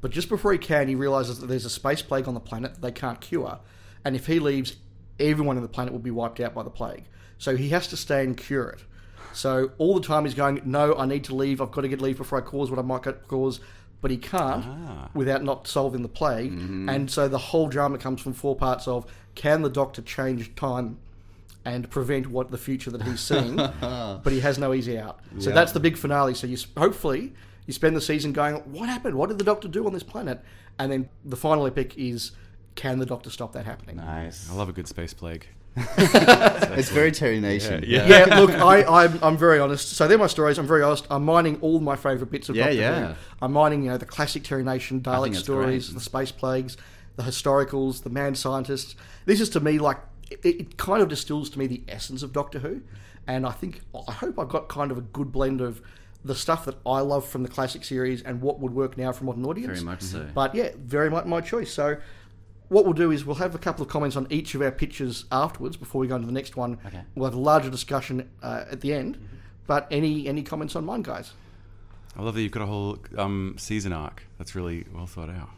But 0.01 0.11
just 0.11 0.29
before 0.29 0.51
he 0.51 0.59
can, 0.59 0.87
he 0.87 0.93
realizes 0.93 1.39
that 1.39 1.47
there's 1.47 1.65
a 1.65 1.71
space 1.71 2.03
plague 2.03 2.27
on 2.27 2.35
the 2.35 2.39
planet 2.39 2.75
that 2.75 2.81
they 2.83 2.91
can't 2.91 3.19
cure. 3.19 3.57
And 4.05 4.15
if 4.15 4.27
he 4.27 4.37
leaves, 4.37 4.75
everyone 5.19 5.57
on 5.57 5.63
the 5.63 5.69
planet 5.69 5.91
will 5.91 5.99
be 5.99 6.11
wiped 6.11 6.39
out 6.39 6.53
by 6.53 6.61
the 6.61 6.69
plague. 6.69 7.05
So 7.39 7.55
he 7.55 7.69
has 7.69 7.87
to 7.87 7.97
stay 7.97 8.23
and 8.23 8.37
cure 8.37 8.69
it. 8.69 8.83
So 9.33 9.71
all 9.79 9.95
the 9.99 10.05
time 10.05 10.25
he's 10.25 10.35
going, 10.35 10.61
No, 10.65 10.93
I 10.93 11.07
need 11.07 11.23
to 11.23 11.35
leave. 11.35 11.61
I've 11.61 11.71
got 11.71 11.81
to 11.81 11.87
get 11.87 11.99
leave 11.99 12.17
before 12.17 12.37
I 12.37 12.41
cause 12.41 12.69
what 12.69 12.77
I 12.77 12.83
might 12.83 13.27
cause. 13.27 13.59
But 14.01 14.11
he 14.11 14.17
can't 14.17 14.63
Ah. 14.65 15.09
without 15.13 15.43
not 15.43 15.67
solving 15.67 16.01
the 16.03 16.07
plague. 16.09 16.53
And 16.53 17.11
so 17.11 17.27
the 17.27 17.37
whole 17.37 17.67
drama 17.67 17.97
comes 17.97 18.21
from 18.21 18.33
four 18.33 18.55
parts 18.55 18.87
of 18.87 19.05
can 19.35 19.61
the 19.61 19.69
Doctor 19.69 20.01
change 20.01 20.55
time 20.55 20.97
and 21.65 21.89
prevent 21.89 22.27
what 22.27 22.49
the 22.51 22.57
future 22.57 22.89
that 22.91 23.01
he's 23.03 23.19
seeing, 23.19 23.55
but 23.81 24.27
he 24.31 24.39
has 24.39 24.57
no 24.57 24.73
easy 24.73 24.97
out. 24.97 25.19
So 25.39 25.49
Yeah. 25.49 25.55
that's 25.55 25.73
the 25.73 25.79
big 25.81 25.97
finale. 25.97 26.33
So 26.33 26.47
you 26.47 26.57
hopefully 26.77 27.33
You 27.67 27.73
spend 27.73 27.95
the 27.95 28.01
season 28.01 28.33
going, 28.33 28.55
what 28.73 28.89
happened? 28.89 29.13
What 29.13 29.29
did 29.29 29.37
the 29.37 29.43
Doctor 29.43 29.67
do 29.67 29.85
on 29.85 29.93
this 29.93 30.01
planet? 30.01 30.41
And 30.79 30.91
then 30.91 31.07
the 31.23 31.35
final 31.37 31.67
epic 31.67 31.93
is, 31.99 32.31
can 32.73 32.97
the 32.97 33.05
Doctor 33.05 33.29
stop 33.29 33.53
that 33.53 33.65
happening? 33.65 33.97
Nice. 33.97 34.49
I 34.49 34.55
love 34.55 34.69
a 34.69 34.73
good 34.73 34.87
space 34.87 35.13
plague. 35.13 35.45
It's 36.79 36.89
very 36.89 37.11
Terry 37.11 37.39
Nation. 37.39 37.83
Yeah, 37.85 38.07
yeah, 38.07 38.39
look, 38.39 38.51
I, 38.51 38.83
I'm, 38.83 39.19
I'm 39.21 39.37
very 39.37 39.59
honest. 39.59 39.89
So 39.89 40.07
they're 40.07 40.17
my 40.17 40.27
stories. 40.27 40.57
I'm 40.57 40.67
very 40.67 40.81
honest. 40.81 41.05
I'm 41.09 41.25
mining 41.25 41.59
all 41.61 41.79
my 41.79 41.95
favourite 41.95 42.31
bits 42.31 42.47
of 42.49 42.55
Yeah, 42.55 42.65
Doctor 42.65 42.79
yeah. 42.79 43.07
Who. 43.07 43.15
I'm 43.41 43.53
mining, 43.53 43.83
you 43.83 43.89
know, 43.91 43.97
the 43.97 44.05
classic 44.05 44.43
Terry 44.43 44.63
Nation 44.63 45.01
Dalek 45.01 45.35
stories, 45.35 45.87
great. 45.87 45.95
the 45.95 46.01
space 46.01 46.31
plagues, 46.31 46.77
the 47.15 47.23
historicals, 47.23 48.03
the 48.03 48.09
mad 48.09 48.37
scientists. 48.37 48.95
This 49.25 49.41
is 49.41 49.49
to 49.49 49.59
me 49.59 49.79
like 49.79 49.97
it, 50.29 50.39
it 50.43 50.77
kind 50.77 51.01
of 51.01 51.09
distills 51.09 51.49
to 51.51 51.59
me 51.59 51.67
the 51.67 51.83
essence 51.87 52.23
of 52.23 52.31
Doctor 52.33 52.59
Who, 52.59 52.81
and 53.27 53.45
I 53.45 53.51
think 53.51 53.81
I 54.07 54.11
hope 54.13 54.39
I've 54.39 54.49
got 54.49 54.69
kind 54.69 54.91
of 54.91 54.97
a 54.97 55.01
good 55.01 55.31
blend 55.31 55.61
of 55.61 55.81
the 56.23 56.35
stuff 56.35 56.65
that 56.65 56.75
I 56.85 56.99
love 56.99 57.27
from 57.27 57.43
the 57.43 57.49
classic 57.49 57.83
series 57.85 58.21
and 58.21 58.41
what 58.41 58.59
would 58.59 58.73
work 58.73 58.97
now 58.97 59.11
for 59.11 59.23
modern 59.23 59.45
audience. 59.45 59.79
Very 59.79 59.85
much 59.85 60.01
so. 60.01 60.27
But 60.33 60.53
yeah, 60.53 60.71
very 60.77 61.09
much 61.09 61.25
my 61.25 61.41
choice. 61.41 61.71
So 61.71 61.97
what 62.69 62.85
we'll 62.85 62.93
do 62.93 63.11
is 63.11 63.25
we'll 63.25 63.35
have 63.35 63.55
a 63.55 63.59
couple 63.59 63.83
of 63.83 63.89
comments 63.89 64.15
on 64.15 64.27
each 64.29 64.55
of 64.55 64.61
our 64.61 64.71
pitches 64.71 65.25
afterwards 65.31 65.75
before 65.75 65.99
we 65.99 66.07
go 66.07 66.15
into 66.15 66.27
the 66.27 66.33
next 66.33 66.55
one. 66.55 66.79
Okay. 66.85 67.01
We'll 67.15 67.25
have 67.29 67.37
a 67.37 67.41
larger 67.41 67.69
discussion 67.69 68.29
uh, 68.41 68.65
at 68.71 68.81
the 68.81 68.93
end. 68.93 69.17
But 69.67 69.87
any 69.91 70.27
any 70.27 70.41
comments 70.41 70.75
on 70.75 70.85
mine, 70.85 71.03
guys? 71.03 71.33
I 72.15 72.23
love 72.23 72.33
that 72.35 72.41
you've 72.41 72.51
got 72.51 72.63
a 72.63 72.67
whole 72.67 72.97
um, 73.17 73.55
season 73.57 73.93
arc. 73.93 74.23
That's 74.37 74.55
really 74.55 74.85
well 74.93 75.05
thought 75.05 75.29
out. 75.29 75.49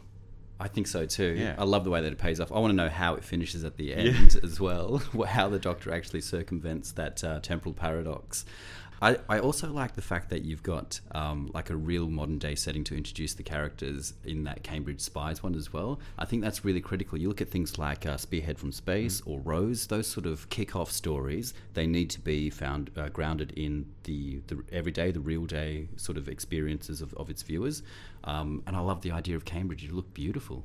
I 0.60 0.68
think 0.68 0.86
so 0.86 1.06
too. 1.06 1.34
Yeah. 1.36 1.56
I 1.58 1.64
love 1.64 1.82
the 1.82 1.90
way 1.90 2.02
that 2.02 2.12
it 2.12 2.18
pays 2.18 2.38
off. 2.38 2.52
I 2.52 2.58
want 2.60 2.70
to 2.70 2.76
know 2.76 2.88
how 2.88 3.14
it 3.14 3.24
finishes 3.24 3.64
at 3.64 3.76
the 3.76 3.94
end 3.94 4.38
as 4.44 4.60
well. 4.60 4.98
How 5.26 5.48
the 5.48 5.58
Doctor 5.58 5.92
actually 5.92 6.20
circumvents 6.20 6.92
that 6.92 7.24
uh, 7.24 7.40
temporal 7.40 7.74
paradox. 7.74 8.44
I, 9.02 9.16
I 9.28 9.40
also 9.40 9.72
like 9.72 9.96
the 9.96 10.02
fact 10.02 10.30
that 10.30 10.42
you've 10.42 10.62
got 10.62 11.00
um, 11.10 11.50
like 11.52 11.70
a 11.70 11.76
real 11.76 12.08
modern 12.08 12.38
day 12.38 12.54
setting 12.54 12.84
to 12.84 12.96
introduce 12.96 13.34
the 13.34 13.42
characters 13.42 14.14
in 14.24 14.44
that 14.44 14.62
Cambridge 14.62 15.00
Spies 15.00 15.42
one 15.42 15.56
as 15.56 15.72
well. 15.72 15.98
I 16.16 16.24
think 16.24 16.40
that's 16.40 16.64
really 16.64 16.80
critical. 16.80 17.18
You 17.18 17.26
look 17.26 17.40
at 17.40 17.48
things 17.48 17.78
like 17.78 18.06
uh, 18.06 18.16
Spearhead 18.16 18.60
from 18.60 18.70
Space 18.70 19.20
or 19.26 19.40
Rose, 19.40 19.88
those 19.88 20.06
sort 20.06 20.26
of 20.26 20.48
kick 20.50 20.76
off 20.76 20.92
stories, 20.92 21.52
they 21.74 21.84
need 21.84 22.10
to 22.10 22.20
be 22.20 22.48
found 22.48 22.92
uh, 22.96 23.08
grounded 23.08 23.50
in 23.56 23.86
the, 24.04 24.40
the 24.46 24.62
everyday, 24.70 25.10
the 25.10 25.18
real 25.18 25.46
day 25.46 25.88
sort 25.96 26.16
of 26.16 26.28
experiences 26.28 27.02
of, 27.02 27.12
of 27.14 27.28
its 27.28 27.42
viewers. 27.42 27.82
Um, 28.22 28.62
and 28.68 28.76
I 28.76 28.80
love 28.80 29.02
the 29.02 29.10
idea 29.10 29.34
of 29.34 29.44
Cambridge. 29.44 29.82
You 29.82 29.94
look 29.94 30.14
beautiful. 30.14 30.64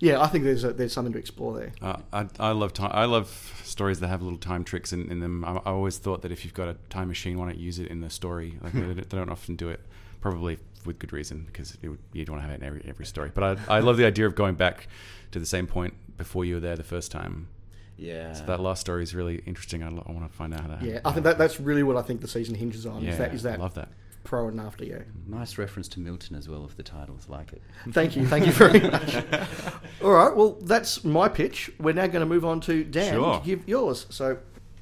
Yeah, 0.00 0.20
I 0.20 0.26
think 0.28 0.44
there's 0.44 0.64
a, 0.64 0.72
there's 0.72 0.92
something 0.92 1.12
to 1.12 1.18
explore 1.18 1.58
there. 1.58 1.72
Uh, 1.82 1.96
I, 2.12 2.26
I 2.38 2.50
love 2.52 2.72
time. 2.72 2.90
I 2.92 3.04
love 3.06 3.28
stories 3.64 4.00
that 4.00 4.08
have 4.08 4.22
little 4.22 4.38
time 4.38 4.64
tricks 4.64 4.92
in, 4.92 5.10
in 5.10 5.20
them. 5.20 5.44
I, 5.44 5.52
I 5.56 5.70
always 5.70 5.98
thought 5.98 6.22
that 6.22 6.32
if 6.32 6.44
you've 6.44 6.54
got 6.54 6.68
a 6.68 6.74
time 6.90 7.08
machine, 7.08 7.38
why 7.38 7.46
not 7.46 7.56
use 7.58 7.78
it 7.78 7.88
in 7.88 8.00
the 8.00 8.10
story? 8.10 8.58
Like 8.62 8.72
they, 8.72 8.80
don't- 8.80 9.10
they 9.10 9.16
don't 9.16 9.30
often 9.30 9.56
do 9.56 9.68
it, 9.68 9.80
probably 10.20 10.58
with 10.84 10.98
good 10.98 11.12
reason, 11.12 11.44
because 11.46 11.76
it 11.82 11.88
would, 11.88 11.98
you'd 12.12 12.28
want 12.28 12.42
to 12.42 12.46
have 12.48 12.52
it 12.54 12.60
in 12.62 12.66
every 12.66 12.84
every 12.86 13.06
story. 13.06 13.30
But 13.34 13.58
I, 13.68 13.76
I 13.76 13.80
love 13.80 13.96
the 13.96 14.04
idea 14.04 14.26
of 14.26 14.34
going 14.34 14.54
back 14.54 14.86
to 15.32 15.38
the 15.38 15.46
same 15.46 15.66
point 15.66 15.94
before 16.18 16.44
you 16.44 16.54
were 16.54 16.60
there 16.60 16.76
the 16.76 16.84
first 16.84 17.10
time. 17.10 17.48
Yeah. 17.96 18.32
So 18.32 18.44
that 18.46 18.60
last 18.60 18.80
story 18.80 19.02
is 19.02 19.14
really 19.14 19.36
interesting. 19.46 19.82
I, 19.82 19.88
I 19.88 20.12
want 20.12 20.30
to 20.30 20.36
find 20.36 20.52
out 20.52 20.60
how 20.60 20.68
that. 20.68 20.82
Yeah, 20.82 21.00
I 21.04 21.12
think 21.12 21.24
that 21.24 21.38
that's 21.38 21.58
really 21.60 21.82
what 21.82 21.96
I 21.96 22.02
think 22.02 22.20
the 22.20 22.28
season 22.28 22.54
hinges 22.54 22.86
on. 22.86 23.02
Yeah, 23.02 23.10
is 23.12 23.18
that 23.18 23.34
is 23.34 23.46
I 23.46 23.50
that 23.52 23.60
love 23.60 23.74
that. 23.74 23.88
Pro 24.24 24.48
and 24.48 24.58
after? 24.60 24.84
you. 24.84 25.04
Nice 25.26 25.56
reference 25.58 25.86
to 25.88 26.00
Milton 26.00 26.34
as 26.36 26.48
well 26.48 26.64
if 26.64 26.76
the 26.76 26.82
titles, 26.82 27.28
like 27.28 27.52
it. 27.52 27.62
Thank 27.92 28.16
you, 28.16 28.26
thank 28.26 28.46
you 28.46 28.52
very 28.52 28.80
much. 28.80 29.14
All 30.02 30.10
right, 30.12 30.34
well 30.34 30.52
that's 30.62 31.04
my 31.04 31.28
pitch. 31.28 31.70
We're 31.78 31.94
now 31.94 32.06
going 32.08 32.20
to 32.20 32.26
move 32.26 32.44
on 32.44 32.60
to 32.62 32.82
Dan 32.84 33.14
Sure. 33.14 33.38
to 33.40 33.46
give 33.46 33.68
yours. 33.68 34.06
So 34.10 34.38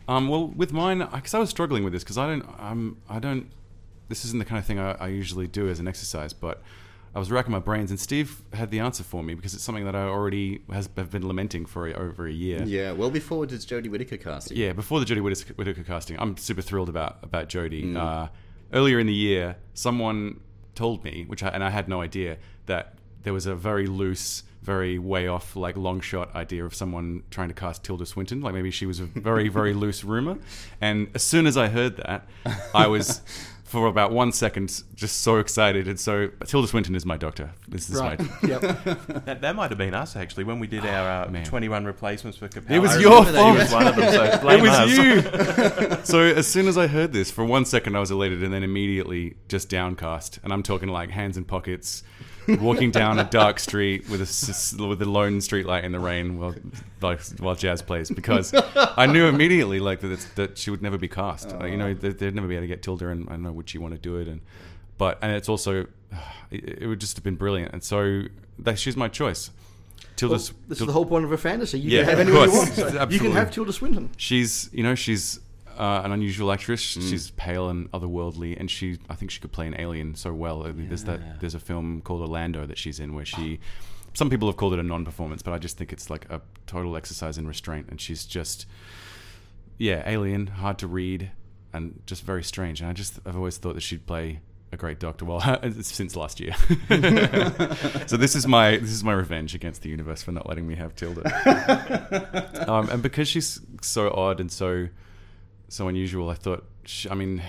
Um, 0.08 0.28
well, 0.28 0.48
with 0.48 0.72
mine, 0.72 0.98
because 1.14 1.34
I 1.34 1.38
was 1.38 1.50
struggling 1.50 1.84
with 1.84 1.92
this, 1.92 2.02
because 2.02 2.18
I 2.18 2.26
don't, 2.26 2.44
um, 2.58 2.96
I 3.08 3.18
don't. 3.18 3.50
This 4.08 4.24
isn't 4.26 4.38
the 4.38 4.44
kind 4.44 4.58
of 4.58 4.66
thing 4.66 4.78
I, 4.78 4.92
I 4.92 5.08
usually 5.08 5.46
do 5.46 5.68
as 5.68 5.78
an 5.80 5.88
exercise, 5.88 6.32
but 6.32 6.60
I 7.14 7.18
was 7.18 7.30
racking 7.30 7.52
my 7.52 7.58
brains, 7.58 7.90
and 7.90 8.00
Steve 8.00 8.42
had 8.52 8.70
the 8.70 8.78
answer 8.80 9.02
for 9.04 9.22
me 9.22 9.34
because 9.34 9.54
it's 9.54 9.62
something 9.62 9.84
that 9.84 9.94
I 9.94 10.02
already 10.04 10.62
has 10.70 10.88
have 10.96 11.10
been 11.10 11.26
lamenting 11.26 11.66
for 11.66 11.86
a, 11.86 11.92
over 11.94 12.26
a 12.26 12.32
year. 12.32 12.62
Yeah, 12.64 12.92
well 12.92 13.10
before 13.10 13.44
it's 13.44 13.64
Jodie 13.66 13.90
Whittaker 13.90 14.16
casting. 14.16 14.56
Yeah, 14.56 14.72
before 14.72 14.98
the 15.00 15.06
Jodie 15.06 15.22
Whittaker, 15.22 15.54
Whittaker 15.54 15.82
casting, 15.82 16.18
I'm 16.18 16.36
super 16.36 16.62
thrilled 16.62 16.88
about 16.88 17.18
about 17.22 17.48
Jodie. 17.48 17.84
Mm. 17.92 17.96
Uh, 17.96 18.28
earlier 18.72 18.98
in 18.98 19.06
the 19.06 19.14
year, 19.14 19.56
someone 19.74 20.40
told 20.74 21.04
me, 21.04 21.24
which 21.26 21.42
I, 21.42 21.48
and 21.48 21.62
I 21.62 21.70
had 21.70 21.88
no 21.88 22.00
idea, 22.00 22.38
that 22.66 22.94
there 23.22 23.32
was 23.32 23.46
a 23.46 23.54
very 23.54 23.86
loose, 23.86 24.42
very 24.62 24.98
way 24.98 25.28
off, 25.28 25.56
like 25.56 25.76
long 25.76 26.00
shot 26.00 26.34
idea 26.34 26.64
of 26.64 26.74
someone 26.74 27.22
trying 27.30 27.48
to 27.48 27.54
cast 27.54 27.84
Tilda 27.84 28.06
Swinton. 28.06 28.40
Like 28.40 28.54
maybe 28.54 28.70
she 28.70 28.86
was 28.86 29.00
a 29.00 29.04
very, 29.04 29.48
very 29.48 29.74
loose 29.82 30.04
rumor. 30.04 30.38
And 30.80 31.08
as 31.14 31.22
soon 31.22 31.46
as 31.46 31.56
I 31.56 31.68
heard 31.68 31.96
that, 31.98 32.26
I 32.74 32.86
was. 32.86 33.20
For 33.72 33.86
about 33.86 34.12
one 34.12 34.32
second, 34.32 34.82
just 34.94 35.22
so 35.22 35.38
excited, 35.38 35.88
and 35.88 35.98
so 35.98 36.28
Tilda 36.44 36.68
Swinton 36.68 36.94
is 36.94 37.06
my 37.06 37.16
doctor. 37.16 37.52
This 37.66 37.88
is 37.88 37.98
right, 37.98 38.20
my 38.20 38.28
yep. 38.46 38.60
That, 39.24 39.40
that 39.40 39.56
might 39.56 39.70
have 39.70 39.78
been 39.78 39.94
us 39.94 40.14
actually 40.14 40.44
when 40.44 40.60
we 40.60 40.66
did 40.66 40.84
our 40.84 41.24
uh, 41.26 41.44
21 41.44 41.86
replacements 41.86 42.36
for 42.36 42.50
Capaldi. 42.50 42.72
It 42.72 42.78
was 42.80 43.00
your 43.00 43.24
remember 43.24 43.32
that 43.32 43.50
he 43.50 43.58
was 43.58 43.72
one 43.72 43.86
of 43.86 43.96
them, 43.96 44.12
so 44.12 44.24
it 44.50 44.60
was 44.60 44.70
us. 44.72 45.98
you. 45.98 46.04
so 46.04 46.20
as 46.20 46.46
soon 46.46 46.68
as 46.68 46.76
I 46.76 46.86
heard 46.86 47.14
this, 47.14 47.30
for 47.30 47.46
one 47.46 47.64
second 47.64 47.96
I 47.96 48.00
was 48.00 48.10
elated, 48.10 48.42
and 48.42 48.52
then 48.52 48.62
immediately 48.62 49.36
just 49.48 49.70
downcast. 49.70 50.38
And 50.44 50.52
I'm 50.52 50.62
talking 50.62 50.90
like 50.90 51.08
hands 51.08 51.38
in 51.38 51.46
pockets, 51.46 52.02
walking 52.60 52.90
down 52.90 53.18
a 53.18 53.24
dark 53.24 53.58
street 53.58 54.08
with 54.08 54.20
a 54.20 54.86
with 54.88 55.00
a 55.02 55.04
lone 55.04 55.40
street 55.40 55.66
light 55.66 55.84
in 55.84 55.92
the 55.92 56.00
rain 56.00 56.38
while 56.38 56.54
like, 57.00 57.20
while 57.38 57.54
jazz 57.54 57.82
plays 57.82 58.10
because 58.10 58.52
I 58.74 59.06
knew 59.06 59.26
immediately 59.26 59.80
like 59.80 60.00
that 60.00 60.12
it's, 60.12 60.24
that 60.34 60.58
she 60.58 60.70
would 60.70 60.82
never 60.82 60.98
be 60.98 61.08
cast. 61.08 61.50
Like, 61.52 61.70
you 61.70 61.76
know, 61.76 61.94
they- 61.94 62.10
they'd 62.10 62.34
never 62.34 62.48
be 62.48 62.54
able 62.54 62.64
to 62.64 62.68
get 62.68 62.82
Tilda, 62.82 63.08
and 63.08 63.28
I 63.28 63.32
don't 63.32 63.42
know 63.42 63.52
would 63.52 63.68
she 63.68 63.78
want 63.78 63.94
to 63.94 63.98
do 64.00 64.16
it, 64.16 64.28
and 64.28 64.40
but 64.98 65.18
and 65.22 65.32
it's 65.32 65.48
also 65.48 65.86
it, 66.50 66.82
it 66.82 66.86
would 66.86 67.00
just 67.00 67.16
have 67.16 67.24
been 67.24 67.36
brilliant. 67.36 67.72
And 67.72 67.82
so 67.82 68.22
that 68.58 68.78
she's 68.78 68.96
my 68.96 69.08
choice. 69.08 69.50
Well, 69.50 70.06
Tilda's 70.16 70.52
this 70.68 70.80
is 70.80 70.86
the 70.86 70.92
whole 70.92 71.06
point 71.06 71.24
of 71.24 71.32
a 71.32 71.38
fantasy. 71.38 71.78
You 71.80 71.90
Yeah, 71.98 72.00
can 72.04 72.10
have 72.10 72.20
anyone 72.20 72.50
you 72.50 72.56
want. 72.56 72.68
So 72.74 73.06
you 73.10 73.18
can 73.18 73.32
have 73.32 73.50
Tilda 73.50 73.72
Swinton. 73.72 74.10
she's 74.16 74.68
you 74.72 74.82
know 74.82 74.94
she's 74.94 75.40
uh, 75.82 76.02
an 76.04 76.12
unusual 76.12 76.52
actress. 76.52 76.80
She's 76.80 77.32
pale 77.32 77.68
and 77.68 77.90
otherworldly, 77.90 78.56
and 78.58 78.70
she 78.70 78.98
I 79.10 79.16
think 79.16 79.32
she 79.32 79.40
could 79.40 79.50
play 79.50 79.66
an 79.66 79.74
alien 79.80 80.14
so 80.14 80.32
well. 80.32 80.64
I 80.64 80.70
mean, 80.70 80.86
There's 80.88 81.02
that 81.04 81.40
there's 81.40 81.56
a 81.56 81.60
film 81.60 82.02
called 82.02 82.20
Orlando 82.20 82.66
that 82.66 82.78
she's 82.78 83.00
in 83.00 83.14
where 83.14 83.24
she. 83.24 83.58
Some 84.14 84.30
people 84.30 84.46
have 84.46 84.58
called 84.58 84.74
it 84.74 84.78
a 84.78 84.82
non-performance, 84.82 85.42
but 85.42 85.54
I 85.54 85.58
just 85.58 85.78
think 85.78 85.90
it's 85.92 86.10
like 86.10 86.26
a 86.30 86.42
total 86.66 86.96
exercise 86.96 87.36
in 87.36 87.48
restraint, 87.48 87.86
and 87.90 88.00
she's 88.00 88.26
just 88.26 88.66
yeah, 89.76 90.02
alien, 90.06 90.46
hard 90.46 90.78
to 90.78 90.86
read, 90.86 91.32
and 91.72 92.00
just 92.06 92.22
very 92.22 92.44
strange. 92.44 92.80
And 92.80 92.88
I 92.88 92.92
just 92.92 93.18
I've 93.26 93.36
always 93.36 93.56
thought 93.56 93.74
that 93.74 93.80
she'd 93.80 94.06
play 94.06 94.40
a 94.70 94.76
great 94.76 95.00
Doctor. 95.00 95.24
Well, 95.24 95.40
since 95.80 96.14
last 96.14 96.38
year. 96.38 96.54
so 98.06 98.16
this 98.16 98.36
is 98.36 98.46
my 98.46 98.76
this 98.76 98.92
is 98.92 99.02
my 99.02 99.14
revenge 99.14 99.56
against 99.56 99.82
the 99.82 99.88
universe 99.88 100.22
for 100.22 100.30
not 100.30 100.48
letting 100.48 100.68
me 100.68 100.76
have 100.76 100.94
Tilda. 100.94 102.64
um, 102.70 102.88
and 102.90 103.02
because 103.02 103.26
she's 103.26 103.60
so 103.80 104.12
odd 104.12 104.38
and 104.38 104.52
so 104.52 104.86
so 105.72 105.88
unusual, 105.88 106.28
I 106.28 106.34
thought. 106.34 106.64
She, 106.84 107.08
I 107.08 107.14
mean, 107.14 107.42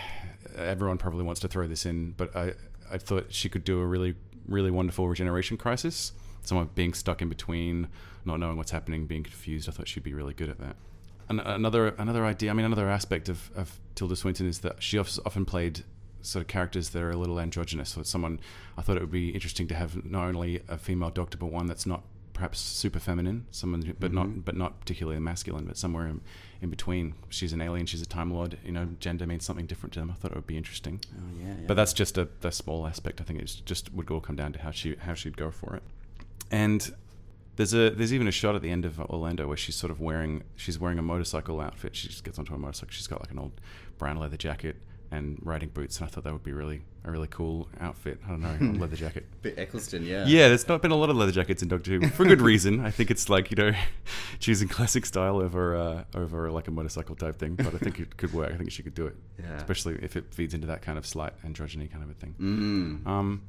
everyone 0.56 0.98
probably 0.98 1.24
wants 1.24 1.42
to 1.42 1.48
throw 1.50 1.68
this 1.68 1.86
in, 1.86 2.12
but 2.12 2.34
I 2.36 2.54
I 2.90 2.98
thought 2.98 3.34
she 3.34 3.50
could 3.50 3.64
do 3.66 3.80
a 3.82 3.86
really 3.86 4.16
really 4.48 4.72
wonderful 4.72 5.08
regeneration 5.08 5.58
crisis. 5.58 6.14
Someone 6.42 6.70
being 6.74 6.94
stuck 6.94 7.22
in 7.22 7.30
between, 7.30 7.90
not 8.26 8.40
knowing 8.40 8.58
what's 8.58 8.72
happening, 8.72 9.08
being 9.08 9.24
confused. 9.24 9.68
I 9.68 9.74
thought 9.74 9.88
she'd 9.88 10.04
be 10.04 10.14
really 10.14 10.34
good 10.34 10.50
at 10.50 10.60
that. 10.60 10.78
An- 11.28 11.42
another 11.42 11.88
another 11.98 12.26
idea. 12.26 12.50
I 12.50 12.54
mean, 12.54 12.66
another 12.66 12.90
aspect 12.90 13.28
of, 13.28 13.52
of 13.56 13.80
Tilda 13.96 14.16
Swinton 14.16 14.48
is 14.48 14.60
that 14.60 14.82
she 14.82 14.98
often 14.98 15.44
played 15.44 15.84
sort 16.22 16.44
of 16.44 16.48
characters 16.48 16.90
that 16.92 17.04
are 17.04 17.12
a 17.12 17.18
little 17.18 17.42
androgynous. 17.42 17.90
So 17.90 18.04
someone 18.04 18.40
I 18.78 18.82
thought 18.82 18.96
it 18.96 19.02
would 19.02 19.12
be 19.12 19.32
interesting 19.32 19.68
to 19.68 19.76
have 19.76 20.06
not 20.06 20.28
only 20.28 20.62
a 20.70 20.78
female 20.78 21.10
doctor, 21.10 21.38
but 21.38 21.48
one 21.48 21.66
that's 21.66 21.86
not 21.86 22.04
perhaps 22.34 22.60
super 22.60 23.00
feminine, 23.00 23.46
someone 23.52 23.96
but 24.00 24.12
mm-hmm. 24.12 24.16
not 24.16 24.46
but 24.46 24.56
not 24.56 24.80
particularly 24.80 25.20
masculine, 25.20 25.66
but 25.66 25.78
somewhere 25.78 26.08
in, 26.08 26.22
in 26.64 26.70
between. 26.70 27.14
She's 27.30 27.54
an 27.54 27.62
alien. 27.62 27.86
She's 27.86 28.02
a 28.02 28.06
time 28.06 28.34
lord. 28.34 28.58
You 28.66 28.72
know, 28.72 28.88
gender 29.00 29.28
means 29.28 29.46
something 29.46 29.66
different 29.66 29.94
to 29.94 30.00
them. 30.00 30.10
I 30.10 30.14
thought 30.14 30.32
it 30.32 30.36
would 30.36 30.48
be 30.48 30.58
interesting. 30.58 31.02
Oh, 31.16 31.22
yeah, 31.38 31.48
yeah. 31.48 31.54
But 31.68 31.76
that's 31.76 31.94
just 31.94 32.18
a, 32.18 32.30
a 32.42 32.52
small 32.52 32.88
aspect. 32.88 33.20
I 33.22 33.26
think 33.26 33.42
it 33.42 33.62
just 33.66 33.94
would 33.94 34.10
all 34.10 34.22
come 34.22 34.38
down 34.38 34.54
to 34.54 34.60
how 34.60 34.72
she 34.72 34.96
how 34.96 35.14
she'd 35.14 35.38
go 35.38 35.52
for 35.52 35.76
it. 35.76 35.84
And 36.50 36.94
there's 37.58 37.74
a 37.74 37.90
there's 37.92 38.14
even 38.14 38.28
a 38.28 38.32
shot 38.32 38.56
at 38.56 38.62
the 38.62 38.72
end 38.72 38.86
of 38.86 39.00
Orlando 39.00 39.46
where 39.48 39.58
she's 39.58 39.76
sort 39.76 39.92
of 39.92 40.00
wearing 40.00 40.44
she's 40.56 40.80
wearing 40.80 40.98
a 40.98 41.04
motorcycle 41.04 41.60
outfit. 41.60 41.96
She 41.96 42.08
just 42.08 42.24
gets 42.24 42.40
onto 42.40 42.54
a 42.54 42.58
motorcycle. 42.58 42.94
She's 42.94 43.08
got 43.08 43.20
like 43.20 43.32
an 43.32 43.40
old 43.40 43.52
brown 43.98 44.18
leather 44.18 44.38
jacket 44.38 44.78
and 45.14 45.38
riding 45.44 45.70
boots, 45.70 45.98
and 46.00 46.08
I 46.08 46.10
thought 46.10 46.24
that 46.24 46.34
would 46.34 46.44
be 46.44 46.54
really 46.54 46.82
a 47.06 47.12
really 47.12 47.28
cool 47.28 47.68
outfit. 47.80 48.20
I 48.26 48.30
don't 48.30 48.42
know, 48.42 48.58
a 48.60 48.64
leather 48.82 48.96
jacket. 48.96 49.26
Bit 49.42 49.60
Eccleston, 49.60 50.06
yeah. 50.06 50.26
Yeah, 50.26 50.48
there's 50.48 50.68
not 50.68 50.82
been 50.82 50.92
a 50.92 50.96
lot 50.96 51.10
of 51.10 51.16
leather 51.16 51.32
jackets 51.32 51.62
in 51.62 51.68
Doctor 51.68 51.92
Who 52.00 52.08
for 52.10 52.26
good 52.26 52.42
reason. 52.42 52.80
I 52.84 52.90
think 52.90 53.12
it's 53.12 53.30
like 53.30 53.52
you 53.52 53.58
know, 53.58 53.72
choosing 54.40 54.68
classic 54.68 55.06
style 55.06 55.38
over 55.38 55.76
uh, 55.76 56.04
over 56.16 56.50
like 56.52 56.68
a 56.68 56.72
motorcycle 56.72 57.16
type 57.16 57.38
thing. 57.38 57.56
But 57.56 57.76
I 57.76 57.78
think 57.78 58.00
it 58.00 58.18
could 58.18 58.34
work. 58.34 58.52
I 58.52 58.58
think 58.58 58.72
she 58.72 58.82
could 58.84 58.96
do 58.96 59.06
it, 59.06 59.16
Yeah. 59.40 59.56
especially 59.58 60.00
if 60.02 60.16
it 60.16 60.34
feeds 60.34 60.54
into 60.54 60.68
that 60.68 60.82
kind 60.82 60.98
of 60.98 61.06
slight 61.06 61.34
androgyny 61.44 61.92
kind 61.92 62.04
of 62.04 62.10
a 62.10 62.14
thing. 62.16 62.36
Mm. 62.40 63.08
Um, 63.08 63.42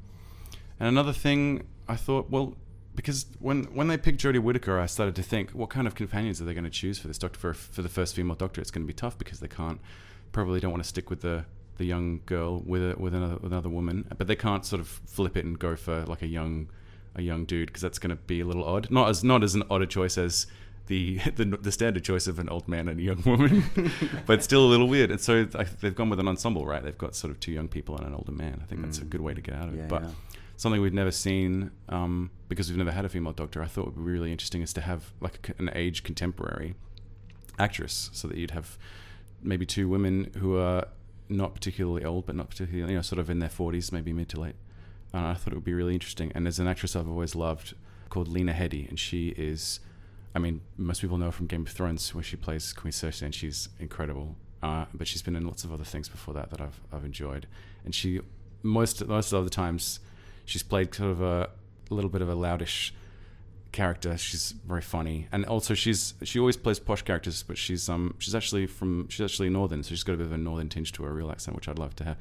and 0.79 0.89
another 0.89 1.13
thing, 1.13 1.65
I 1.87 1.95
thought, 1.95 2.29
well, 2.29 2.55
because 2.95 3.25
when 3.39 3.63
when 3.75 3.87
they 3.87 3.97
picked 3.97 4.21
Jodie 4.21 4.41
Whittaker, 4.41 4.79
I 4.79 4.85
started 4.85 5.15
to 5.15 5.23
think, 5.23 5.51
what 5.51 5.69
kind 5.69 5.87
of 5.87 5.95
companions 5.95 6.39
are 6.41 6.45
they 6.45 6.53
going 6.53 6.63
to 6.65 6.69
choose 6.69 6.99
for 6.99 7.07
this 7.07 7.17
Doctor 7.17 7.39
for 7.39 7.53
for 7.53 7.81
the 7.81 7.89
first 7.89 8.13
female 8.15 8.35
Doctor? 8.35 8.61
It's 8.61 8.71
going 8.71 8.83
to 8.85 8.87
be 8.87 8.93
tough 8.93 9.17
because 9.17 9.39
they 9.39 9.47
can't 9.47 9.79
probably 10.35 10.59
don't 10.59 10.71
want 10.71 10.83
to 10.83 10.87
stick 10.87 11.09
with 11.09 11.21
the 11.21 11.45
the 11.77 11.85
young 11.85 12.21
girl 12.25 12.61
with 12.65 12.81
a, 12.81 12.95
with 12.99 13.13
another 13.13 13.35
with 13.35 13.51
another 13.51 13.69
woman, 13.69 14.05
but 14.17 14.27
they 14.27 14.35
can't 14.35 14.65
sort 14.65 14.81
of 14.81 14.87
flip 14.87 15.35
it 15.37 15.45
and 15.45 15.57
go 15.57 15.75
for 15.75 16.03
like 16.05 16.21
a 16.21 16.27
young 16.27 16.69
a 17.15 17.21
young 17.21 17.45
dude 17.45 17.67
because 17.67 17.81
that's 17.81 17.99
going 17.99 18.09
to 18.09 18.15
be 18.15 18.41
a 18.41 18.45
little 18.45 18.65
odd. 18.65 18.91
Not 18.91 19.09
as 19.09 19.23
not 19.23 19.43
as 19.43 19.55
an 19.55 19.63
odd 19.69 19.89
choice 19.89 20.17
as 20.17 20.47
the, 20.87 21.17
the 21.35 21.45
the 21.45 21.71
standard 21.71 22.03
choice 22.03 22.27
of 22.27 22.37
an 22.39 22.49
old 22.49 22.67
man 22.67 22.89
and 22.89 22.99
a 22.99 23.03
young 23.03 23.23
woman, 23.25 23.63
but 24.25 24.43
still 24.43 24.65
a 24.65 24.69
little 24.69 24.87
weird. 24.87 25.09
And 25.09 25.21
so 25.21 25.45
they've 25.45 25.95
gone 25.95 26.09
with 26.09 26.19
an 26.19 26.27
ensemble, 26.27 26.65
right? 26.65 26.83
They've 26.83 26.97
got 26.97 27.15
sort 27.15 27.31
of 27.31 27.39
two 27.39 27.53
young 27.53 27.69
people 27.69 27.97
and 27.97 28.05
an 28.05 28.13
older 28.13 28.33
man. 28.33 28.59
I 28.61 28.65
think 28.65 28.81
that's 28.81 28.99
a 28.99 29.05
good 29.05 29.21
way 29.21 29.33
to 29.33 29.41
get 29.41 29.55
out 29.55 29.69
of 29.69 29.75
it. 29.75 29.87
But 29.87 30.03
yeah. 30.03 30.09
something 30.57 30.81
we've 30.81 30.93
never 30.93 31.11
seen 31.11 31.71
um, 31.87 32.29
because 32.49 32.69
we've 32.69 32.77
never 32.77 32.91
had 32.91 33.05
a 33.05 33.09
female 33.09 33.33
doctor. 33.33 33.63
I 33.63 33.67
thought 33.67 33.85
would 33.85 33.95
be 33.95 34.01
really 34.01 34.31
interesting 34.33 34.61
is 34.61 34.73
to 34.73 34.81
have 34.81 35.13
like 35.21 35.49
a- 35.49 35.61
an 35.61 35.69
age 35.73 36.03
contemporary 36.03 36.75
actress, 37.57 38.09
so 38.11 38.27
that 38.27 38.37
you'd 38.37 38.51
have 38.51 38.77
maybe 39.45 39.65
two 39.65 39.87
women 39.87 40.31
who 40.39 40.57
are 40.57 40.87
not 41.29 41.53
particularly 41.53 42.03
old, 42.03 42.25
but 42.25 42.35
not 42.35 42.49
particularly 42.49 42.91
you 42.91 42.97
know 42.97 43.01
sort 43.01 43.19
of 43.19 43.29
in 43.29 43.39
their 43.39 43.49
forties, 43.49 43.91
maybe 43.91 44.13
mid 44.13 44.29
to 44.29 44.39
late. 44.39 44.55
And 45.13 45.25
I 45.25 45.33
thought 45.33 45.53
it 45.53 45.55
would 45.55 45.63
be 45.63 45.73
really 45.73 45.93
interesting. 45.93 46.31
And 46.35 46.45
there's 46.45 46.59
an 46.59 46.67
actress 46.67 46.95
I've 46.95 47.07
always 47.07 47.35
loved 47.35 47.73
called 48.09 48.27
Lena 48.27 48.53
Headey, 48.53 48.87
and 48.89 48.99
she 48.99 49.29
is, 49.29 49.79
I 50.33 50.39
mean, 50.39 50.61
most 50.77 51.01
people 51.01 51.17
know 51.17 51.27
her 51.27 51.31
from 51.31 51.47
Game 51.47 51.61
of 51.61 51.69
Thrones, 51.69 52.13
where 52.13 52.23
she 52.23 52.35
plays 52.35 52.73
Queen 52.73 52.91
Cersei, 52.91 53.23
and 53.23 53.33
she's 53.33 53.69
incredible. 53.79 54.35
Uh, 54.61 54.85
but 54.93 55.07
she's 55.07 55.21
been 55.21 55.35
in 55.35 55.45
lots 55.45 55.63
of 55.63 55.71
other 55.71 55.83
things 55.83 56.09
before 56.09 56.33
that 56.33 56.49
that 56.49 56.61
I've 56.61 56.79
I've 56.91 57.05
enjoyed. 57.05 57.47
And 57.83 57.93
she 57.93 58.21
most 58.63 59.05
most 59.07 59.31
of 59.31 59.43
the 59.43 59.49
times 59.49 59.99
she's 60.43 60.63
played 60.63 60.93
sort 60.93 61.11
of 61.11 61.21
a, 61.21 61.49
a 61.89 61.93
little 61.93 62.09
bit 62.09 62.21
of 62.21 62.29
a 62.29 62.35
loudish 62.35 62.91
character. 63.75 64.17
She's 64.17 64.53
very 64.65 64.81
funny, 64.81 65.27
and 65.31 65.45
also 65.45 65.73
she's 65.73 66.15
she 66.23 66.39
always 66.39 66.57
plays 66.57 66.79
posh 66.79 67.03
characters, 67.03 67.43
but 67.43 67.57
she's 67.57 67.87
um 67.89 68.15
she's 68.17 68.33
actually 68.33 68.65
from 68.65 69.07
she's 69.09 69.23
actually 69.23 69.49
northern, 69.49 69.83
so 69.83 69.89
she's 69.89 70.03
got 70.03 70.13
a 70.13 70.17
bit 70.17 70.25
of 70.25 70.31
a 70.31 70.37
northern 70.37 70.69
tinge 70.69 70.91
to 70.93 71.03
her 71.03 71.13
real 71.13 71.29
accent, 71.29 71.55
which 71.55 71.67
I'd 71.67 71.77
love 71.77 71.95
to 71.97 72.05
have. 72.05 72.17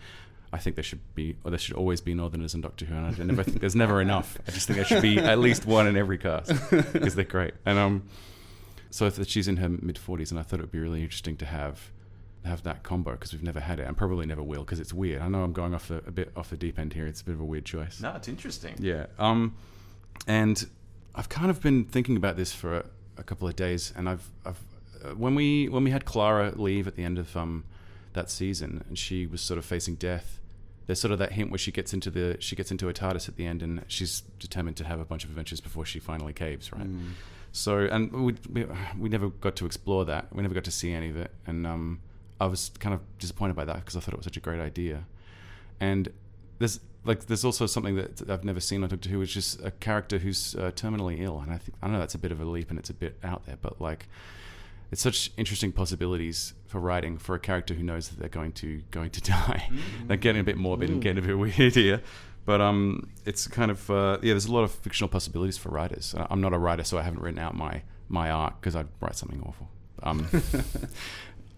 I 0.52 0.58
think 0.58 0.76
there 0.76 0.84
should 0.84 1.00
be, 1.16 1.36
or 1.42 1.50
there 1.50 1.58
should 1.58 1.74
always 1.74 2.00
be 2.00 2.14
Northerners 2.14 2.54
in 2.54 2.60
Doctor 2.60 2.84
Who, 2.84 2.94
and 2.94 3.06
I 3.06 3.24
never 3.24 3.42
think 3.42 3.60
there's 3.60 3.74
never 3.84 4.00
enough. 4.00 4.38
I 4.46 4.52
just 4.52 4.68
think 4.68 4.76
there 4.76 4.84
should 4.84 5.02
be 5.02 5.18
at 5.18 5.40
least 5.40 5.66
one 5.66 5.88
in 5.88 5.96
every 5.96 6.18
cast 6.18 6.52
because 6.70 7.16
they're 7.16 7.24
great. 7.24 7.54
And 7.66 7.76
um, 7.76 8.08
so 8.90 9.06
if 9.06 9.26
she's 9.26 9.48
in 9.48 9.56
her 9.56 9.68
mid 9.68 9.98
forties, 9.98 10.30
and 10.30 10.38
I 10.38 10.42
thought 10.44 10.60
it 10.60 10.62
would 10.62 10.72
be 10.72 10.78
really 10.78 11.02
interesting 11.02 11.36
to 11.38 11.46
have 11.46 11.90
have 12.44 12.62
that 12.64 12.82
combo 12.82 13.12
because 13.12 13.32
we've 13.32 13.42
never 13.42 13.60
had 13.60 13.80
it, 13.80 13.86
and 13.86 13.96
probably 13.96 14.26
never 14.26 14.42
will 14.42 14.62
because 14.64 14.80
it's 14.80 14.92
weird. 14.92 15.22
I 15.22 15.28
know 15.28 15.42
I'm 15.42 15.52
going 15.52 15.74
off 15.74 15.88
the, 15.88 15.96
a 16.06 16.10
bit 16.10 16.30
off 16.36 16.50
the 16.50 16.56
deep 16.56 16.78
end 16.78 16.92
here. 16.92 17.06
It's 17.06 17.20
a 17.20 17.24
bit 17.24 17.34
of 17.34 17.40
a 17.40 17.44
weird 17.44 17.64
choice. 17.64 18.00
No, 18.00 18.14
it's 18.14 18.28
interesting. 18.28 18.74
Yeah. 18.78 19.06
Um, 19.18 19.54
and 20.26 20.64
I've 21.14 21.28
kind 21.28 21.50
of 21.50 21.60
been 21.60 21.84
thinking 21.84 22.16
about 22.16 22.36
this 22.36 22.52
for 22.52 22.76
a, 22.78 22.84
a 23.18 23.22
couple 23.22 23.46
of 23.46 23.56
days, 23.56 23.92
and 23.96 24.08
I've, 24.08 24.28
I've 24.44 24.60
uh, 25.04 25.10
when 25.10 25.34
we 25.34 25.68
when 25.68 25.84
we 25.84 25.90
had 25.90 26.04
Clara 26.04 26.52
leave 26.56 26.86
at 26.86 26.96
the 26.96 27.04
end 27.04 27.18
of 27.18 27.36
um, 27.36 27.64
that 28.14 28.30
season, 28.30 28.84
and 28.88 28.98
she 28.98 29.26
was 29.26 29.40
sort 29.40 29.58
of 29.58 29.64
facing 29.64 29.94
death. 29.96 30.40
There's 30.86 31.00
sort 31.00 31.12
of 31.12 31.18
that 31.18 31.32
hint 31.32 31.50
where 31.50 31.58
she 31.58 31.72
gets 31.72 31.94
into 31.94 32.10
the 32.10 32.36
she 32.40 32.56
gets 32.56 32.70
into 32.70 32.88
a 32.88 32.92
TARDIS 32.92 33.28
at 33.28 33.36
the 33.36 33.46
end, 33.46 33.62
and 33.62 33.84
she's 33.88 34.22
determined 34.38 34.76
to 34.78 34.84
have 34.84 35.00
a 35.00 35.04
bunch 35.04 35.24
of 35.24 35.30
adventures 35.30 35.60
before 35.60 35.84
she 35.84 35.98
finally 35.98 36.32
caves, 36.32 36.72
right? 36.72 36.86
So, 37.52 37.78
and 37.78 38.12
we, 38.12 38.34
we 38.52 38.66
we 38.98 39.08
never 39.08 39.28
got 39.28 39.56
to 39.56 39.66
explore 39.66 40.04
that. 40.06 40.34
We 40.34 40.42
never 40.42 40.54
got 40.54 40.64
to 40.64 40.72
see 40.72 40.92
any 40.92 41.10
of 41.10 41.16
it, 41.16 41.30
and 41.46 41.66
um, 41.66 42.00
I 42.40 42.46
was 42.46 42.70
kind 42.80 42.94
of 42.94 43.00
disappointed 43.18 43.54
by 43.54 43.64
that 43.64 43.76
because 43.76 43.96
I 43.96 44.00
thought 44.00 44.14
it 44.14 44.16
was 44.16 44.24
such 44.24 44.36
a 44.36 44.40
great 44.40 44.60
idea. 44.60 45.04
And 45.80 46.08
there's 46.58 46.80
like 47.04 47.26
there's 47.26 47.44
also 47.44 47.66
something 47.66 47.96
that 47.96 48.28
I've 48.30 48.44
never 48.44 48.60
seen 48.60 48.82
on 48.82 48.88
Doctor 48.88 49.08
Who, 49.10 49.18
which 49.18 49.36
is 49.36 49.58
a 49.62 49.70
character 49.70 50.18
who's 50.18 50.54
uh, 50.54 50.70
terminally 50.74 51.20
ill, 51.20 51.40
and 51.40 51.52
I 51.52 51.58
think 51.58 51.76
I 51.82 51.88
know 51.88 51.98
that's 51.98 52.14
a 52.14 52.18
bit 52.18 52.32
of 52.32 52.40
a 52.40 52.44
leap 52.44 52.70
and 52.70 52.78
it's 52.78 52.90
a 52.90 52.94
bit 52.94 53.18
out 53.22 53.46
there, 53.46 53.58
but 53.60 53.80
like 53.80 54.08
it's 54.90 55.02
such 55.02 55.32
interesting 55.36 55.72
possibilities 55.72 56.54
for 56.66 56.78
writing 56.80 57.18
for 57.18 57.34
a 57.34 57.38
character 57.38 57.74
who 57.74 57.82
knows 57.82 58.08
that 58.08 58.18
they're 58.18 58.28
going 58.28 58.52
to 58.52 58.82
going 58.90 59.10
to 59.10 59.20
die. 59.32 59.68
they're 60.06 60.16
getting 60.16 60.40
a 60.40 60.44
bit 60.44 60.56
morbid 60.56 60.90
and 60.90 61.02
getting 61.02 61.22
a 61.22 61.26
bit 61.26 61.38
weird 61.58 61.74
here. 61.74 62.02
But 62.46 62.60
um, 62.60 63.08
it's 63.24 63.46
kind 63.46 63.70
of 63.70 63.90
uh, 63.90 64.18
yeah. 64.22 64.32
There's 64.34 64.46
a 64.46 64.52
lot 64.52 64.64
of 64.64 64.70
fictional 64.72 65.08
possibilities 65.08 65.56
for 65.56 65.70
writers. 65.70 66.14
I'm 66.30 66.40
not 66.40 66.52
a 66.52 66.58
writer, 66.58 66.84
so 66.84 66.98
I 66.98 67.02
haven't 67.02 67.20
written 67.20 67.38
out 67.38 67.54
my 67.56 67.82
my 68.08 68.30
art 68.30 68.54
because 68.60 68.76
I'd 68.76 68.88
write 69.00 69.16
something 69.16 69.42
awful. 69.46 69.68
Um, 70.02 70.28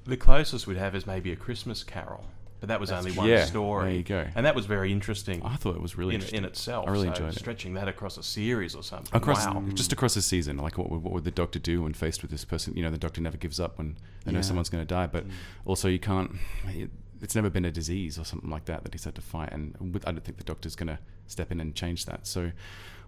The 0.06 0.16
closest 0.16 0.68
we'd 0.68 0.76
have 0.76 0.94
is 0.94 1.04
maybe 1.04 1.32
a 1.32 1.36
Christmas 1.36 1.82
Carol, 1.82 2.24
but 2.66 2.72
that 2.72 2.80
was 2.80 2.90
only 2.90 3.12
one 3.12 3.28
yeah, 3.28 3.44
story. 3.44 3.84
there 3.84 3.94
you 3.94 4.02
go. 4.02 4.26
And 4.34 4.44
that 4.44 4.56
was 4.56 4.66
very 4.66 4.90
interesting 4.90 5.40
I 5.44 5.54
thought 5.54 5.76
it 5.76 5.82
was 5.82 5.96
really 5.96 6.14
in, 6.14 6.20
interesting. 6.20 6.38
in 6.38 6.44
itself. 6.44 6.88
I 6.88 6.90
really 6.90 7.06
so 7.06 7.12
enjoyed 7.12 7.32
it. 7.32 7.38
Stretching 7.38 7.74
that 7.74 7.86
across 7.86 8.18
a 8.18 8.22
series 8.22 8.74
or 8.74 8.82
something. 8.82 9.16
across 9.16 9.46
wow. 9.46 9.62
just 9.74 9.92
across 9.92 10.16
a 10.16 10.22
season 10.22 10.56
like 10.56 10.76
what 10.76 10.90
would, 10.90 11.02
what 11.02 11.12
would 11.12 11.24
the 11.24 11.30
doctor 11.30 11.60
do 11.60 11.82
when 11.82 11.94
faced 11.94 12.22
with 12.22 12.30
this 12.32 12.44
person 12.44 12.74
you 12.76 12.82
know 12.82 12.90
the 12.90 12.98
doctor 12.98 13.20
never 13.20 13.36
gives 13.36 13.60
up 13.60 13.78
when 13.78 13.96
they 14.24 14.32
know 14.32 14.42
someone's 14.42 14.68
going 14.68 14.82
to 14.82 14.88
die 14.88 15.06
but 15.06 15.26
mm. 15.26 15.30
also 15.64 15.88
you 15.88 16.00
can't 16.00 16.32
it- 16.68 16.90
it's 17.22 17.34
never 17.34 17.48
been 17.48 17.64
a 17.64 17.70
disease 17.70 18.18
or 18.18 18.24
something 18.24 18.50
like 18.50 18.66
that 18.66 18.84
that 18.84 18.92
he's 18.92 19.04
had 19.04 19.14
to 19.14 19.22
fight 19.22 19.50
and 19.50 19.74
with, 19.94 20.06
i 20.06 20.12
don't 20.12 20.22
think 20.22 20.36
the 20.36 20.44
doctor's 20.44 20.76
going 20.76 20.88
to 20.88 20.98
step 21.26 21.50
in 21.50 21.60
and 21.60 21.74
change 21.74 22.04
that 22.04 22.26
so 22.26 22.52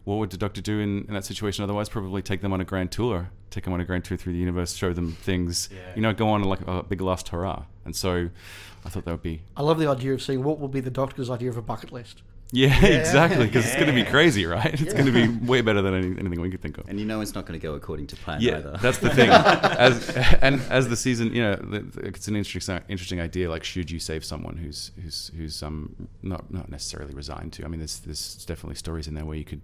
what 0.09 0.19
would 0.19 0.31
the 0.31 0.37
doctor 0.37 0.61
do 0.63 0.79
in, 0.81 1.05
in 1.09 1.15
that 1.15 1.25
situation 1.25 1.63
otherwise 1.63 1.89
probably 1.89 2.23
take 2.23 2.41
them 2.41 2.53
on 2.53 2.61
a 2.61 2.65
grand 2.65 2.91
tour 2.91 3.31
take 3.51 3.65
them 3.65 3.73
on 3.73 3.81
a 3.81 3.85
grand 3.85 4.05
tour 4.05 4.17
through 4.17 4.33
the 4.33 4.39
universe 4.39 4.75
show 4.75 4.93
them 4.93 5.13
things 5.13 5.69
Yeah. 5.73 5.79
you 5.97 6.03
know 6.03 6.13
go 6.15 6.29
on 6.29 6.43
like 6.45 6.61
a 6.67 6.83
big 6.83 7.01
last 7.01 7.29
hurrah 7.29 7.65
and 7.85 7.95
so 7.95 8.31
i 8.85 8.89
thought 8.89 9.05
that 9.05 9.11
would 9.13 9.23
be 9.23 9.43
I 9.57 9.63
love 9.63 9.79
the 9.79 9.87
idea 9.89 10.13
of 10.15 10.23
seeing 10.23 10.43
what 10.43 10.59
will 10.61 10.69
be 10.79 10.81
the 10.81 10.91
Doctor's 11.03 11.31
idea 11.31 11.51
of 11.51 11.57
a 11.57 11.63
bucket 11.63 11.93
list. 11.93 12.23
yeah, 12.53 12.83
exactly 13.01 13.45
because 13.47 13.67
it's 13.67 13.75
going 13.75 13.89
to 13.89 13.93
be 13.93 14.05
crazy 14.05 14.47
right 14.47 14.73
it's 14.81 14.95
going 14.95 15.05
to 15.13 15.13
be 15.13 15.29
way 15.47 15.61
better 15.61 15.83
than 15.83 15.93
any, 15.95 16.07
anything 16.23 16.41
we 16.41 16.51
could 16.51 16.63
think 16.63 16.79
of 16.79 16.89
And 16.89 16.99
you 17.01 17.05
know 17.11 17.21
it's 17.21 17.35
not 17.35 17.45
going 17.47 17.59
to 17.61 17.67
go 17.69 17.75
according 17.75 18.07
to 18.07 18.17
plan 18.17 18.41
yeah, 18.41 18.59
either. 18.59 18.79
that's 18.81 18.99
the 18.99 19.11
thing. 19.11 19.29
as 19.89 20.09
and 20.41 20.55
as 20.71 20.89
the 20.89 20.97
season, 20.97 21.27
you 21.37 21.43
know, 21.43 21.57
the, 21.57 21.81
the- 21.81 22.07
it's 22.07 22.27
an 22.29 22.37
interesting 22.37 22.81
interesting 22.89 23.21
idea. 23.29 23.45
Like, 23.55 23.65
should 23.65 23.91
you 23.91 24.01
save 24.11 24.23
someone 24.25 24.57
who's 24.57 24.81
who's 25.03 25.31
who's 25.37 25.63
um 25.63 26.09
not 26.33 26.43
not 26.59 26.67
necessarily 26.71 27.13
resigned 27.23 27.53
to? 27.55 27.65
I 27.67 27.69
mean, 27.69 27.81
there's 27.81 27.99
there's 28.07 28.45
definitely 28.47 28.77
stories 28.77 29.07
in 29.09 29.15
there 29.15 29.27
where 29.27 29.37
you 29.43 29.45
could, 29.45 29.61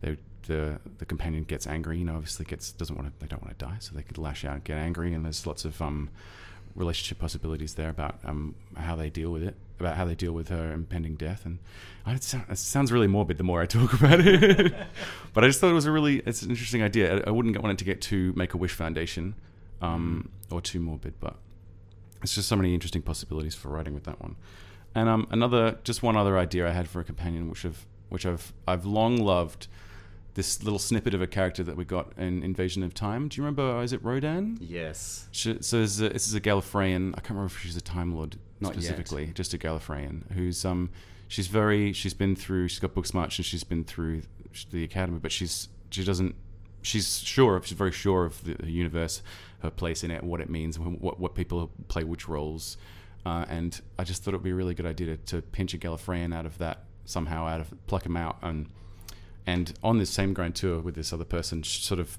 they, 0.00 0.16
the 0.46 0.80
the 0.98 1.04
companion 1.04 1.44
gets 1.44 1.66
angry. 1.66 2.02
Know, 2.02 2.16
obviously 2.16 2.44
gets 2.44 2.72
doesn't 2.72 2.96
want 2.96 3.08
to 3.08 3.20
they 3.20 3.26
don't 3.26 3.42
want 3.42 3.58
to 3.58 3.64
die, 3.64 3.76
so 3.80 3.94
they 3.94 4.02
could 4.02 4.18
lash 4.18 4.44
out 4.44 4.54
and 4.54 4.64
get 4.64 4.78
angry. 4.78 5.12
And 5.14 5.24
there's 5.24 5.46
lots 5.46 5.64
of 5.64 5.80
um 5.82 6.10
relationship 6.74 7.18
possibilities 7.18 7.74
there 7.74 7.88
about 7.90 8.18
um 8.24 8.54
how 8.76 8.96
they 8.96 9.10
deal 9.10 9.30
with 9.30 9.42
it, 9.42 9.56
about 9.80 9.96
how 9.96 10.04
they 10.04 10.14
deal 10.14 10.32
with 10.32 10.48
her 10.48 10.72
impending 10.72 11.16
death. 11.16 11.44
And 11.44 11.58
it, 12.06 12.22
sound, 12.22 12.44
it 12.48 12.58
sounds 12.58 12.90
really 12.90 13.06
morbid 13.06 13.38
the 13.38 13.44
more 13.44 13.60
I 13.60 13.66
talk 13.66 13.92
about 14.00 14.20
it. 14.20 14.74
but 15.34 15.44
I 15.44 15.46
just 15.46 15.60
thought 15.60 15.70
it 15.70 15.74
was 15.74 15.86
a 15.86 15.92
really 15.92 16.18
it's 16.20 16.42
an 16.42 16.50
interesting 16.50 16.82
idea. 16.82 17.18
I, 17.18 17.28
I 17.28 17.30
wouldn't 17.30 17.60
want 17.60 17.72
it 17.72 17.78
to 17.78 17.84
get 17.84 18.00
too 18.00 18.32
Make 18.36 18.54
a 18.54 18.56
Wish 18.56 18.72
Foundation 18.72 19.34
um, 19.80 20.30
or 20.50 20.60
too 20.60 20.80
morbid, 20.80 21.14
but 21.20 21.36
it's 22.22 22.34
just 22.34 22.48
so 22.48 22.56
many 22.56 22.74
interesting 22.74 23.02
possibilities 23.02 23.54
for 23.54 23.68
writing 23.68 23.94
with 23.94 24.04
that 24.04 24.20
one. 24.20 24.36
And 24.94 25.08
um, 25.08 25.28
another, 25.30 25.78
just 25.84 26.02
one 26.02 26.16
other 26.16 26.38
idea 26.38 26.66
I 26.66 26.72
had 26.72 26.88
for 26.88 27.00
a 27.00 27.04
companion, 27.04 27.48
which 27.48 27.64
I've 27.64 27.86
which 28.08 28.24
I've 28.24 28.52
I've 28.66 28.84
long 28.84 29.18
loved. 29.18 29.68
This 30.38 30.62
little 30.62 30.78
snippet 30.78 31.14
of 31.14 31.20
a 31.20 31.26
character 31.26 31.64
that 31.64 31.76
we 31.76 31.84
got 31.84 32.12
in 32.16 32.44
Invasion 32.44 32.84
of 32.84 32.94
Time. 32.94 33.26
Do 33.26 33.40
you 33.40 33.42
remember? 33.42 33.82
Is 33.82 33.92
it 33.92 34.04
Rodan? 34.04 34.56
yes. 34.60 35.26
She, 35.32 35.56
so 35.60 35.80
this 35.80 35.94
is, 35.94 36.00
a, 36.00 36.10
this 36.10 36.28
is 36.28 36.34
a 36.34 36.40
Gallifreyan. 36.40 37.10
I 37.10 37.20
can't 37.22 37.30
remember 37.30 37.46
if 37.46 37.58
she's 37.60 37.76
a 37.76 37.80
Time 37.80 38.14
Lord 38.14 38.36
Not 38.60 38.74
yet. 38.74 38.84
specifically, 38.84 39.32
just 39.34 39.52
a 39.52 39.58
Gallifreyan 39.58 40.30
who's 40.30 40.64
um 40.64 40.90
she's 41.26 41.48
very 41.48 41.92
she's 41.92 42.14
been 42.14 42.36
through 42.36 42.68
she's 42.68 42.78
got 42.78 42.94
book 42.94 43.06
smarts 43.06 43.36
and 43.36 43.46
she's 43.46 43.64
been 43.64 43.82
through 43.82 44.22
the 44.70 44.84
academy, 44.84 45.18
but 45.18 45.32
she's 45.32 45.70
she 45.90 46.04
doesn't 46.04 46.36
she's 46.82 47.18
sure 47.18 47.56
of 47.56 47.66
she's 47.66 47.76
very 47.76 47.90
sure 47.90 48.24
of 48.24 48.44
the, 48.44 48.54
the 48.54 48.70
universe, 48.70 49.22
her 49.62 49.70
place 49.70 50.04
in 50.04 50.12
it, 50.12 50.22
what 50.22 50.40
it 50.40 50.48
means, 50.48 50.78
what 50.78 51.18
what 51.18 51.34
people 51.34 51.68
play 51.88 52.04
which 52.04 52.28
roles, 52.28 52.76
uh, 53.26 53.44
and 53.48 53.80
I 53.98 54.04
just 54.04 54.22
thought 54.22 54.34
it 54.34 54.36
would 54.36 54.44
be 54.44 54.50
a 54.50 54.54
really 54.54 54.74
good 54.74 54.86
idea 54.86 55.16
to, 55.16 55.16
to 55.16 55.42
pinch 55.42 55.74
a 55.74 55.78
Gallifreyan 55.78 56.32
out 56.32 56.46
of 56.46 56.58
that 56.58 56.84
somehow 57.06 57.48
out 57.48 57.60
of 57.60 57.74
pluck 57.88 58.06
him 58.06 58.16
out 58.16 58.36
and 58.42 58.68
and 59.48 59.72
on 59.82 59.96
this 59.96 60.10
same 60.10 60.34
grand 60.34 60.54
tour 60.54 60.78
with 60.78 60.94
this 60.94 61.10
other 61.10 61.24
person 61.24 61.64
sort 61.64 61.98
of 61.98 62.18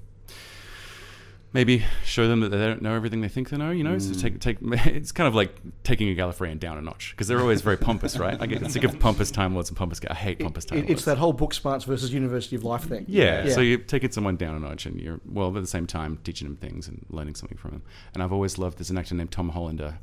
maybe 1.52 1.84
show 2.04 2.26
them 2.26 2.40
that 2.40 2.48
they 2.48 2.58
don't 2.58 2.82
know 2.82 2.94
everything 2.94 3.20
they 3.20 3.28
think 3.28 3.50
they 3.50 3.56
know. 3.56 3.70
You 3.70 3.84
know, 3.84 3.98
so 3.98 4.12
mm. 4.12 4.20
take 4.20 4.40
take. 4.40 4.58
It's 4.90 5.12
kind 5.12 5.28
of 5.28 5.34
like 5.36 5.54
taking 5.84 6.08
a 6.08 6.20
Gallifreyan 6.20 6.58
down 6.58 6.76
a 6.76 6.82
notch 6.82 7.12
because 7.12 7.28
they're 7.28 7.40
always 7.40 7.62
very 7.62 7.76
pompous, 7.76 8.18
right? 8.18 8.36
I 8.40 8.46
get 8.46 8.68
sick 8.72 8.82
of 8.82 8.98
pompous 8.98 9.30
Time 9.30 9.54
Lords 9.54 9.70
and 9.70 9.78
pompous. 9.78 10.00
I 10.10 10.14
hate 10.14 10.40
pompous 10.40 10.64
Time 10.64 10.78
It, 10.78 10.80
Lords. 10.82 10.92
it's 10.92 11.04
that 11.04 11.18
whole 11.18 11.32
book 11.32 11.54
smarts 11.54 11.84
versus 11.84 12.12
University 12.12 12.56
of 12.56 12.64
Life 12.64 12.84
thing. 12.84 13.04
Yeah, 13.06 13.48
so 13.50 13.60
you're 13.60 13.78
taking 13.78 14.10
someone 14.10 14.36
down 14.36 14.56
a 14.56 14.58
notch, 14.58 14.86
and 14.86 15.00
you're 15.00 15.20
well 15.24 15.56
at 15.56 15.62
the 15.62 15.68
same 15.68 15.86
time 15.86 16.18
teaching 16.24 16.48
them 16.48 16.56
things 16.56 16.88
and 16.88 17.06
learning 17.10 17.36
something 17.36 17.58
from 17.58 17.70
them. 17.70 17.82
And 18.12 18.24
I've 18.24 18.32
always 18.32 18.58
loved 18.58 18.78
there's 18.78 18.90
an 18.90 18.98
actor 18.98 19.14
named 19.14 19.30
Tom 19.30 19.50
Hollander. 19.50 19.98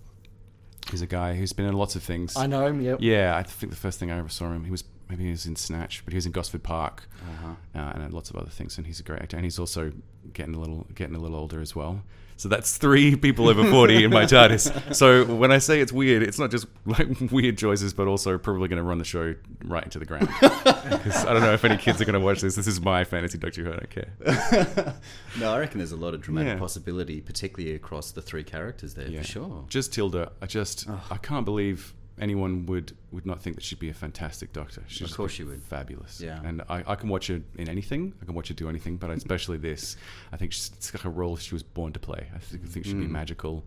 He's 0.91 1.01
a 1.01 1.07
guy 1.07 1.35
who's 1.35 1.51
been 1.51 1.65
in 1.65 1.73
lots 1.73 1.97
of 1.97 2.03
things. 2.03 2.37
I 2.37 2.47
know 2.47 2.65
him. 2.65 2.79
Yep. 2.79 2.99
Yeah, 3.01 3.35
I 3.35 3.43
think 3.43 3.73
the 3.73 3.77
first 3.77 3.99
thing 3.99 4.09
I 4.09 4.17
ever 4.17 4.29
saw 4.29 4.53
him, 4.53 4.63
he 4.63 4.71
was 4.71 4.85
maybe 5.09 5.23
he 5.25 5.31
was 5.31 5.45
in 5.45 5.55
Snatch, 5.55 6.03
but 6.05 6.13
he 6.13 6.17
was 6.17 6.25
in 6.25 6.31
Gosford 6.31 6.63
Park 6.63 7.07
Uh-huh. 7.21 7.79
uh, 7.79 7.91
and 7.95 8.13
lots 8.13 8.29
of 8.29 8.35
other 8.35 8.49
things. 8.49 8.77
And 8.77 8.87
he's 8.87 8.99
a 8.99 9.03
great 9.03 9.21
actor, 9.21 9.37
and 9.37 9.45
he's 9.45 9.59
also 9.59 9.91
getting 10.33 10.55
a 10.55 10.59
little 10.59 10.85
getting 10.95 11.15
a 11.15 11.19
little 11.19 11.37
older 11.37 11.61
as 11.61 11.75
well. 11.75 12.03
So 12.39 12.47
that's 12.49 12.77
three 12.77 13.15
people 13.15 13.47
over 13.49 13.63
forty 13.71 14.03
in 14.03 14.11
my 14.11 14.25
TARDIS. 14.25 14.93
So 14.93 15.25
when 15.25 15.51
I 15.51 15.57
say 15.57 15.81
it's 15.81 15.91
weird, 15.91 16.21
it's 16.21 16.37
not 16.37 16.51
just 16.51 16.67
like 16.85 17.07
weird 17.31 17.57
choices, 17.57 17.93
but 17.95 18.07
also 18.07 18.37
probably 18.37 18.67
going 18.67 18.77
to 18.77 18.83
run 18.83 18.99
the 18.99 19.05
show 19.05 19.33
right 19.65 19.83
into 19.83 19.97
the 19.99 20.05
ground. 20.05 20.29
Because 20.87 21.25
I 21.25 21.33
don't 21.33 21.41
know 21.41 21.53
if 21.53 21.65
any 21.65 21.75
kids 21.77 21.99
are 22.01 22.05
going 22.05 22.13
to 22.13 22.19
watch 22.19 22.39
this. 22.41 22.55
This 22.55 22.67
is 22.67 22.79
my 22.79 23.03
fantasy 23.03 23.37
Doctor 23.37 23.63
Who. 23.63 23.71
I 23.73 23.75
don't 23.75 23.89
care. 23.89 24.95
no, 25.39 25.51
I 25.53 25.59
reckon 25.59 25.79
there's 25.79 25.91
a 25.91 25.97
lot 25.97 26.13
of 26.13 26.21
dramatic 26.21 26.53
Yeah. 26.53 26.59
possibility, 26.59 27.19
particularly 27.21 27.75
across 27.75 28.11
the 28.11 28.21
three 28.21 28.43
characters 28.43 28.93
there, 28.93 29.07
Yeah. 29.07 29.21
for 29.21 29.27
sure. 29.27 29.65
Just 29.67 29.93
Tilda. 29.93 30.31
I 30.41 30.45
just 30.45 30.87
I 30.89 31.17
can't 31.17 31.43
believe 31.45 31.93
anyone 32.19 32.65
would 32.65 32.95
would 33.11 33.25
not 33.25 33.41
think 33.41 33.55
that 33.55 33.63
she'd 33.63 33.79
be 33.79 33.89
a 33.89 33.93
fantastic 33.93 34.53
doctor. 34.53 34.83
She'd 34.87 35.05
Of 35.05 35.15
course 35.15 35.33
she 35.33 35.43
would. 35.43 35.61
Fabulous. 35.61 36.19
Yeah. 36.21 36.39
And 36.43 36.61
I, 36.69 36.83
I 36.87 36.95
can 36.95 37.09
watch 37.09 37.27
her 37.27 37.41
in 37.57 37.69
anything. 37.69 38.13
I 38.21 38.25
can 38.25 38.33
watch 38.33 38.47
her 38.47 38.53
do 38.53 38.69
anything, 38.69 38.97
but 38.97 39.09
especially 39.11 39.57
this. 39.57 39.97
I 40.31 40.37
think 40.37 40.51
she's, 40.51 40.71
it's 40.75 40.93
like 40.93 41.05
a 41.05 41.09
role 41.09 41.37
she 41.37 41.53
was 41.55 41.63
born 41.63 41.93
to 41.93 41.99
play. 41.99 42.27
I 42.33 42.39
think, 42.39 42.63
I 42.63 42.67
think 42.67 42.85
she'd 42.85 42.99
be 42.99 43.07
magical. 43.07 43.65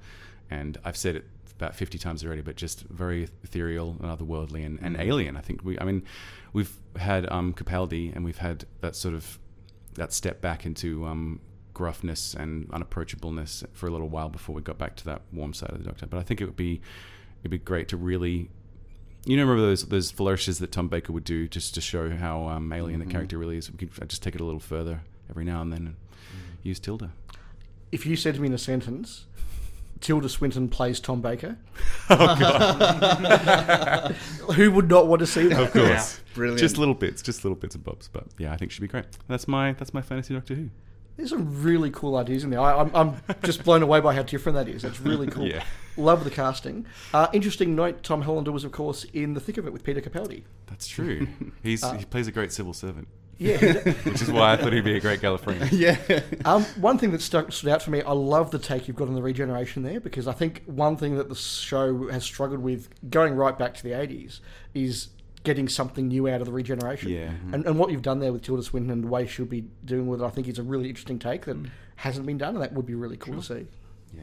And 0.50 0.78
I've 0.84 0.96
said 0.96 1.16
it 1.16 1.24
about 1.56 1.74
50 1.76 1.98
times 1.98 2.24
already, 2.24 2.40
but 2.42 2.56
just 2.56 2.80
very 2.88 3.28
ethereal 3.44 3.96
and 4.00 4.10
otherworldly 4.10 4.64
and, 4.64 4.78
and 4.82 4.96
alien. 4.96 5.36
I 5.36 5.40
think 5.40 5.62
we, 5.62 5.78
I 5.78 5.84
mean, 5.84 6.02
we've 6.52 6.74
had 6.96 7.30
um, 7.30 7.52
Capaldi 7.52 8.14
and 8.14 8.24
we've 8.24 8.38
had 8.38 8.64
that 8.80 8.96
sort 8.96 9.14
of, 9.14 9.38
that 9.94 10.12
step 10.12 10.40
back 10.40 10.64
into 10.64 11.04
um, 11.04 11.40
gruffness 11.74 12.34
and 12.34 12.68
unapproachableness 12.70 13.64
for 13.72 13.86
a 13.86 13.90
little 13.90 14.08
while 14.08 14.28
before 14.28 14.54
we 14.54 14.62
got 14.62 14.78
back 14.78 14.96
to 14.96 15.04
that 15.04 15.22
warm 15.32 15.52
side 15.52 15.70
of 15.70 15.78
the 15.78 15.84
Doctor. 15.84 16.06
But 16.06 16.18
I 16.18 16.22
think 16.22 16.40
it 16.40 16.46
would 16.46 16.56
be, 16.56 16.80
it'd 17.40 17.50
be 17.50 17.58
great 17.58 17.88
to 17.88 17.96
really 17.96 18.50
you 19.24 19.36
know, 19.36 19.42
remember 19.42 19.62
those 19.62 19.86
those 19.86 20.10
flourishes 20.10 20.58
that 20.60 20.72
Tom 20.72 20.88
Baker 20.88 21.12
would 21.12 21.24
do 21.24 21.46
just 21.46 21.74
to 21.74 21.80
show 21.80 22.10
how 22.10 22.48
um, 22.48 22.72
alien 22.72 23.00
the 23.00 23.06
character 23.06 23.38
really 23.38 23.58
is. 23.58 23.70
We 23.70 23.76
could 23.76 24.08
just 24.08 24.22
take 24.22 24.34
it 24.34 24.40
a 24.40 24.44
little 24.44 24.60
further 24.60 25.02
every 25.28 25.44
now 25.44 25.60
and 25.60 25.72
then 25.72 25.86
and 25.86 25.96
use 26.62 26.80
Tilda. 26.80 27.12
If 27.92 28.06
you 28.06 28.16
said 28.16 28.36
to 28.36 28.40
me 28.40 28.46
in 28.46 28.54
a 28.54 28.58
sentence, 28.58 29.26
Tilda 30.00 30.28
Swinton 30.28 30.68
plays 30.68 31.00
Tom 31.00 31.20
Baker, 31.20 31.58
who 34.54 34.70
would 34.70 34.88
not 34.88 35.06
want 35.06 35.20
to 35.20 35.26
see 35.26 35.48
that? 35.48 35.62
Of 35.62 35.72
course, 35.72 36.20
Brilliant. 36.34 36.60
just 36.60 36.78
little 36.78 36.94
bits, 36.94 37.20
just 37.20 37.44
little 37.44 37.56
bits 37.56 37.74
and 37.74 37.84
bobs. 37.84 38.08
But 38.08 38.24
yeah, 38.38 38.52
I 38.52 38.56
think 38.56 38.70
she'd 38.70 38.80
be 38.80 38.88
great. 38.88 39.04
That's 39.28 39.46
my 39.46 39.74
that's 39.74 39.92
my 39.92 40.00
fantasy 40.00 40.32
Doctor 40.32 40.54
Who. 40.54 40.70
There's 41.20 41.30
some 41.30 41.62
really 41.62 41.90
cool 41.90 42.16
ideas 42.16 42.44
in 42.44 42.50
there. 42.50 42.60
I, 42.60 42.80
I'm, 42.80 42.90
I'm 42.94 43.16
just 43.42 43.62
blown 43.62 43.82
away 43.82 44.00
by 44.00 44.14
how 44.14 44.22
different 44.22 44.56
that 44.56 44.68
is. 44.68 44.80
That's 44.80 45.00
really 45.00 45.26
cool. 45.26 45.46
Yeah. 45.46 45.62
Love 45.98 46.24
the 46.24 46.30
casting. 46.30 46.86
Uh, 47.12 47.26
interesting 47.34 47.74
note: 47.76 48.02
Tom 48.02 48.22
Hollander 48.22 48.50
was, 48.50 48.64
of 48.64 48.72
course, 48.72 49.04
in 49.12 49.34
the 49.34 49.40
thick 49.40 49.58
of 49.58 49.66
it 49.66 49.72
with 49.74 49.84
Peter 49.84 50.00
Capaldi. 50.00 50.44
That's 50.66 50.88
true. 50.88 51.28
He's 51.62 51.88
he 51.92 52.06
plays 52.06 52.26
a 52.26 52.32
great 52.32 52.52
civil 52.52 52.72
servant, 52.72 53.06
Yeah. 53.36 53.58
which 54.04 54.22
is 54.22 54.30
why 54.30 54.54
I 54.54 54.56
thought 54.56 54.72
he'd 54.72 54.82
be 54.82 54.96
a 54.96 55.00
great 55.00 55.20
Gallifreyan. 55.20 55.68
yeah. 55.72 56.20
um, 56.46 56.64
one 56.80 56.96
thing 56.96 57.10
that 57.10 57.20
stuck, 57.20 57.52
stood 57.52 57.68
out 57.68 57.82
for 57.82 57.90
me, 57.90 58.00
I 58.00 58.12
love 58.12 58.50
the 58.50 58.58
take 58.58 58.88
you've 58.88 58.96
got 58.96 59.08
on 59.08 59.14
the 59.14 59.20
regeneration 59.22 59.82
there 59.82 60.00
because 60.00 60.26
I 60.26 60.32
think 60.32 60.62
one 60.64 60.96
thing 60.96 61.16
that 61.18 61.28
the 61.28 61.34
show 61.34 62.08
has 62.08 62.24
struggled 62.24 62.60
with, 62.60 62.88
going 63.10 63.34
right 63.34 63.58
back 63.58 63.74
to 63.74 63.82
the 63.82 63.90
80s, 63.90 64.40
is 64.72 65.08
getting 65.44 65.68
something 65.68 66.08
new 66.08 66.28
out 66.28 66.40
of 66.40 66.46
the 66.46 66.52
regeneration. 66.52 67.10
Yeah. 67.10 67.28
Mm-hmm. 67.28 67.54
And, 67.54 67.66
and 67.66 67.78
what 67.78 67.90
you've 67.90 68.02
done 68.02 68.20
there 68.20 68.32
with 68.32 68.42
Tilda 68.42 68.62
Swinton 68.62 68.90
and 68.90 69.04
the 69.04 69.08
way 69.08 69.26
she'll 69.26 69.46
be 69.46 69.64
doing 69.84 70.06
with 70.06 70.20
it, 70.20 70.24
I 70.24 70.30
think 70.30 70.48
is 70.48 70.58
a 70.58 70.62
really 70.62 70.88
interesting 70.88 71.18
take 71.18 71.46
that 71.46 71.56
mm. 71.56 71.70
hasn't 71.96 72.26
been 72.26 72.38
done, 72.38 72.54
and 72.54 72.62
that 72.62 72.72
would 72.72 72.86
be 72.86 72.94
really 72.94 73.16
cool 73.16 73.36
to 73.36 73.42
see. 73.42 73.66
Yeah. 74.14 74.22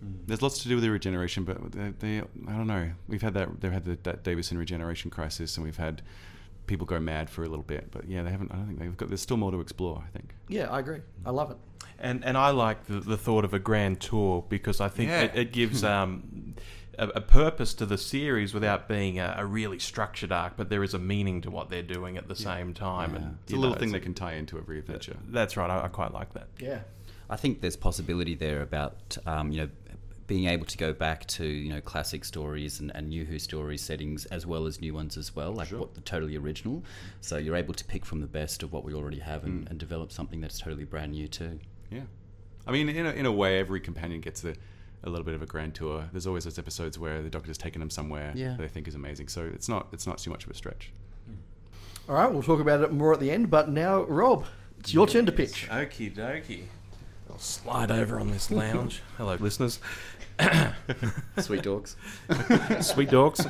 Hmm. 0.00 0.12
There's 0.26 0.42
lots 0.42 0.62
to 0.62 0.68
do 0.68 0.76
with 0.76 0.84
the 0.84 0.90
regeneration, 0.90 1.44
but 1.44 1.72
they, 1.72 1.92
they 1.98 2.18
I 2.18 2.52
don't 2.52 2.66
know. 2.66 2.90
We've 3.08 3.22
had 3.22 3.34
that 3.34 3.60
they've 3.60 3.72
had 3.72 3.84
the, 3.84 3.98
that 4.02 4.24
Davison 4.24 4.58
regeneration 4.58 5.10
crisis, 5.10 5.56
and 5.56 5.64
we've 5.64 5.78
had 5.78 6.02
people 6.66 6.86
go 6.86 7.00
mad 7.00 7.30
for 7.30 7.44
a 7.44 7.48
little 7.48 7.64
bit. 7.64 7.90
But 7.90 8.06
yeah, 8.06 8.22
they 8.22 8.30
haven't. 8.30 8.52
I 8.52 8.56
don't 8.56 8.66
think 8.66 8.78
they've 8.78 8.96
got. 8.96 9.08
There's 9.08 9.22
still 9.22 9.38
more 9.38 9.50
to 9.52 9.60
explore. 9.60 10.04
I 10.06 10.10
think. 10.10 10.34
Yeah, 10.48 10.70
I 10.70 10.80
agree. 10.80 11.00
I 11.24 11.30
love 11.30 11.50
it. 11.50 11.56
And 11.98 12.24
and 12.24 12.36
I 12.36 12.50
like 12.50 12.86
the, 12.86 13.00
the 13.00 13.16
thought 13.16 13.44
of 13.44 13.54
a 13.54 13.58
grand 13.58 14.00
tour 14.00 14.44
because 14.48 14.80
I 14.80 14.88
think 14.88 15.10
Yeah. 15.10 15.22
it, 15.22 15.30
it 15.34 15.52
gives 15.52 15.82
um, 15.84 16.54
a, 16.98 17.08
a 17.08 17.20
purpose 17.20 17.74
to 17.74 17.86
the 17.86 17.98
series 17.98 18.54
without 18.54 18.88
being 18.88 19.18
a, 19.18 19.34
a 19.38 19.46
really 19.46 19.78
structured 19.78 20.32
arc, 20.32 20.56
but 20.56 20.70
there 20.70 20.82
is 20.82 20.94
a 20.94 20.98
meaning 20.98 21.40
to 21.42 21.50
what 21.50 21.70
they're 21.70 21.82
doing 21.82 22.16
at 22.16 22.28
the 22.28 22.36
same 22.36 22.74
time. 22.74 23.12
Yeah. 23.12 23.16
And 23.16 23.38
It's 23.44 23.52
a 23.52 23.56
little 23.56 23.70
know, 23.74 23.78
thing 23.78 23.88
it's 23.88 23.94
that 23.94 24.02
can 24.02 24.14
tie 24.14 24.34
into 24.34 24.58
every 24.58 24.78
adventure. 24.78 25.16
That's 25.28 25.56
right. 25.56 25.70
I, 25.70 25.84
I 25.84 25.88
quite 25.88 26.12
like 26.12 26.32
that. 26.34 26.48
Yeah. 26.58 26.80
I 27.28 27.36
think 27.36 27.60
there's 27.60 27.76
possibility 27.76 28.34
there 28.34 28.62
about 28.62 29.18
um, 29.26 29.50
you 29.50 29.62
know 29.62 29.68
being 30.26 30.46
able 30.46 30.66
to 30.66 30.76
go 30.76 30.92
back 30.92 31.24
to 31.26 31.44
you 31.44 31.72
know 31.72 31.80
classic 31.80 32.24
stories 32.24 32.80
and, 32.80 32.90
and 32.94 33.08
new 33.08 33.24
Who 33.24 33.38
story 33.38 33.78
settings 33.78 34.26
as 34.26 34.46
well 34.46 34.66
as 34.66 34.80
new 34.80 34.94
ones 34.94 35.16
as 35.16 35.34
well, 35.34 35.52
like 35.52 35.68
what 35.68 35.94
the 35.94 36.00
totally 36.00 36.36
original. 36.36 36.82
So 37.20 37.36
you're 37.36 37.56
able 37.56 37.74
to 37.74 37.84
pick 37.84 38.04
from 38.04 38.20
the 38.20 38.26
best 38.26 38.62
of 38.62 38.72
what 38.72 38.84
we 38.84 38.94
already 38.94 39.20
have 39.20 39.44
and, 39.44 39.68
and 39.68 39.78
develop 39.78 40.12
something 40.12 40.40
that's 40.40 40.58
totally 40.58 40.84
brand 40.84 41.12
new 41.12 41.28
too. 41.28 41.58
Yeah, 41.90 42.02
I 42.66 42.72
mean, 42.72 42.88
in 42.88 43.06
a, 43.06 43.10
in 43.10 43.26
a 43.26 43.32
way, 43.32 43.58
every 43.58 43.80
companion 43.80 44.20
gets 44.20 44.44
a, 44.44 44.54
a 45.06 45.08
little 45.10 45.24
bit 45.24 45.34
of 45.34 45.42
a 45.42 45.46
grand 45.46 45.74
tour. 45.74 46.04
There's 46.12 46.26
always 46.26 46.44
those 46.44 46.58
episodes 46.58 46.98
where 46.98 47.22
the 47.22 47.30
Doctor's 47.30 47.56
taken 47.56 47.80
them 47.80 47.90
somewhere 47.90 48.32
Yeah. 48.34 48.50
that 48.50 48.58
they 48.58 48.68
think 48.68 48.88
is 48.88 48.94
amazing. 48.94 49.28
So 49.28 49.42
it's 49.54 49.68
not 49.68 49.86
it's 49.92 50.06
not 50.06 50.18
too 50.18 50.30
much 50.30 50.44
of 50.44 50.50
a 50.50 50.54
stretch. 50.54 50.90
All 52.08 52.14
right, 52.14 52.30
we'll 52.30 52.42
talk 52.42 52.60
about 52.60 52.82
it 52.82 52.92
more 52.92 53.12
at 53.12 53.18
the 53.20 53.30
end, 53.32 53.50
but 53.50 53.68
now, 53.68 54.02
Rob, 54.04 54.44
it's 54.78 54.94
your 54.94 55.06
turn 55.08 55.26
to 55.26 55.32
pitch. 55.32 55.66
Okie 55.68 56.14
dokie. 56.14 56.64
I'll 57.28 57.38
slide 57.38 57.90
over 57.90 58.20
on 58.20 58.30
this 58.30 58.50
lounge. 58.50 59.02
Hello, 59.16 59.34
listeners. 59.40 59.80
Sweet 61.38 61.62
dogs. 61.62 61.96
Sweet 62.80 63.10
dogs. 63.10 63.46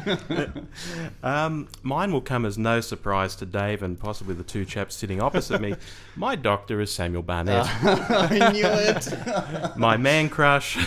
um, 1.23 1.69
mine 1.83 2.13
will 2.13 2.21
come 2.21 2.45
as 2.47 2.57
no 2.57 2.81
surprise 2.81 3.35
to 3.37 3.47
Dave 3.47 3.83
and 3.83 3.99
possibly 3.99 4.35
the 4.35 4.45
two 4.45 4.65
chaps 4.65 4.95
sitting 4.95 5.21
opposite 5.21 5.61
me. 5.61 5.75
My 6.15 6.37
doctor 6.37 6.81
is 6.81 6.93
Samuel 6.93 7.23
Barnett. 7.23 7.67
I 7.83 8.51
knew 8.53 8.67
it. 8.67 9.77
my 9.77 9.97
man 9.97 10.29
crush, 10.29 10.79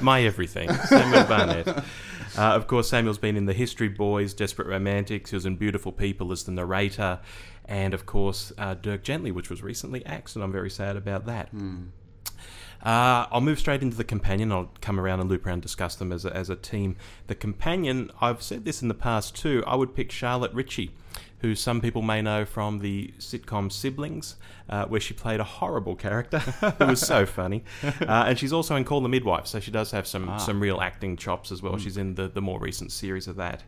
my 0.00 0.22
everything, 0.22 0.72
Samuel 0.72 1.24
Barnett. 1.24 1.66
Uh, 1.68 1.82
of 2.54 2.68
course, 2.68 2.88
Samuel's 2.88 3.18
been 3.18 3.36
in 3.36 3.46
The 3.46 3.52
History 3.52 3.88
Boys, 3.88 4.34
Desperate 4.34 4.68
Romantics. 4.68 5.30
He 5.30 5.36
was 5.36 5.46
in 5.46 5.56
Beautiful 5.56 5.90
People 5.90 6.30
as 6.30 6.44
the 6.44 6.52
narrator, 6.52 7.18
and 7.64 7.92
of 7.92 8.06
course, 8.06 8.52
uh, 8.56 8.74
Dirk 8.74 9.02
Gently, 9.02 9.32
which 9.32 9.50
was 9.50 9.62
recently 9.62 10.06
axed, 10.06 10.36
and 10.36 10.44
I'm 10.44 10.52
very 10.52 10.70
sad 10.70 10.96
about 10.96 11.26
that. 11.26 11.48
Uh, 12.82 13.26
I'll 13.30 13.40
move 13.42 13.58
straight 13.58 13.82
into 13.82 13.96
the 13.96 14.04
companion. 14.04 14.50
I'll 14.52 14.70
come 14.80 14.98
around 14.98 15.20
and 15.20 15.28
loop 15.28 15.44
around 15.46 15.54
and 15.54 15.62
discuss 15.62 15.96
them 15.96 16.12
as 16.12 16.24
a, 16.24 16.34
as 16.34 16.48
a 16.48 16.56
team. 16.56 16.96
The 17.26 17.34
companion, 17.34 18.10
I've 18.20 18.42
said 18.42 18.64
this 18.64 18.80
in 18.82 18.88
the 18.88 18.94
past 18.94 19.36
too, 19.36 19.62
I 19.66 19.74
would 19.76 19.94
pick 19.94 20.10
Charlotte 20.10 20.52
Ritchie, 20.54 20.90
who 21.40 21.54
some 21.54 21.80
people 21.82 22.00
may 22.00 22.22
know 22.22 22.44
from 22.46 22.78
the 22.78 23.12
sitcom 23.18 23.70
Siblings, 23.70 24.36
uh, 24.70 24.86
where 24.86 25.00
she 25.00 25.12
played 25.12 25.40
a 25.40 25.44
horrible 25.44 25.94
character 25.94 26.38
who 26.78 26.86
was 26.86 27.00
so 27.00 27.26
funny. 27.26 27.64
Uh, 28.00 28.24
and 28.28 28.38
she's 28.38 28.52
also 28.52 28.76
in 28.76 28.84
Call 28.84 29.00
the 29.02 29.08
Midwife, 29.08 29.46
so 29.46 29.60
she 29.60 29.70
does 29.70 29.90
have 29.90 30.06
some, 30.06 30.32
some 30.38 30.58
real 30.60 30.80
acting 30.80 31.16
chops 31.16 31.52
as 31.52 31.62
well. 31.62 31.76
She's 31.76 31.96
in 31.96 32.14
the, 32.14 32.28
the 32.28 32.40
more 32.40 32.58
recent 32.58 32.92
series 32.92 33.28
of 33.28 33.36
that. 33.36 33.62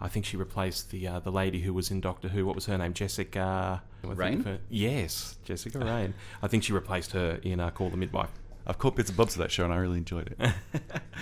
I 0.00 0.08
think 0.08 0.24
she 0.24 0.36
replaced 0.36 0.90
the 0.90 1.08
uh, 1.08 1.18
the 1.18 1.32
lady 1.32 1.62
who 1.62 1.74
was 1.74 1.90
in 1.90 2.00
Doctor 2.00 2.28
Who. 2.28 2.46
What 2.46 2.54
was 2.54 2.66
her 2.66 2.78
name? 2.78 2.92
Jessica. 2.92 3.82
Raine? 4.04 4.44
her- 4.44 4.58
Yes, 4.68 5.36
Jessica 5.44 5.78
Raine. 5.84 6.14
I 6.42 6.46
think 6.46 6.62
she 6.62 6.72
replaced 6.72 7.12
her 7.12 7.40
in 7.42 7.58
uh, 7.58 7.70
Call 7.70 7.90
the 7.90 7.96
Midwife. 7.96 8.30
I've 8.68 8.78
caught 8.78 8.96
bits 8.96 9.08
and 9.08 9.16
bobs 9.16 9.34
of 9.34 9.40
that 9.40 9.50
show, 9.50 9.64
and 9.64 9.72
I 9.72 9.76
really 9.76 9.98
enjoyed 9.98 10.34
it. 10.38 10.52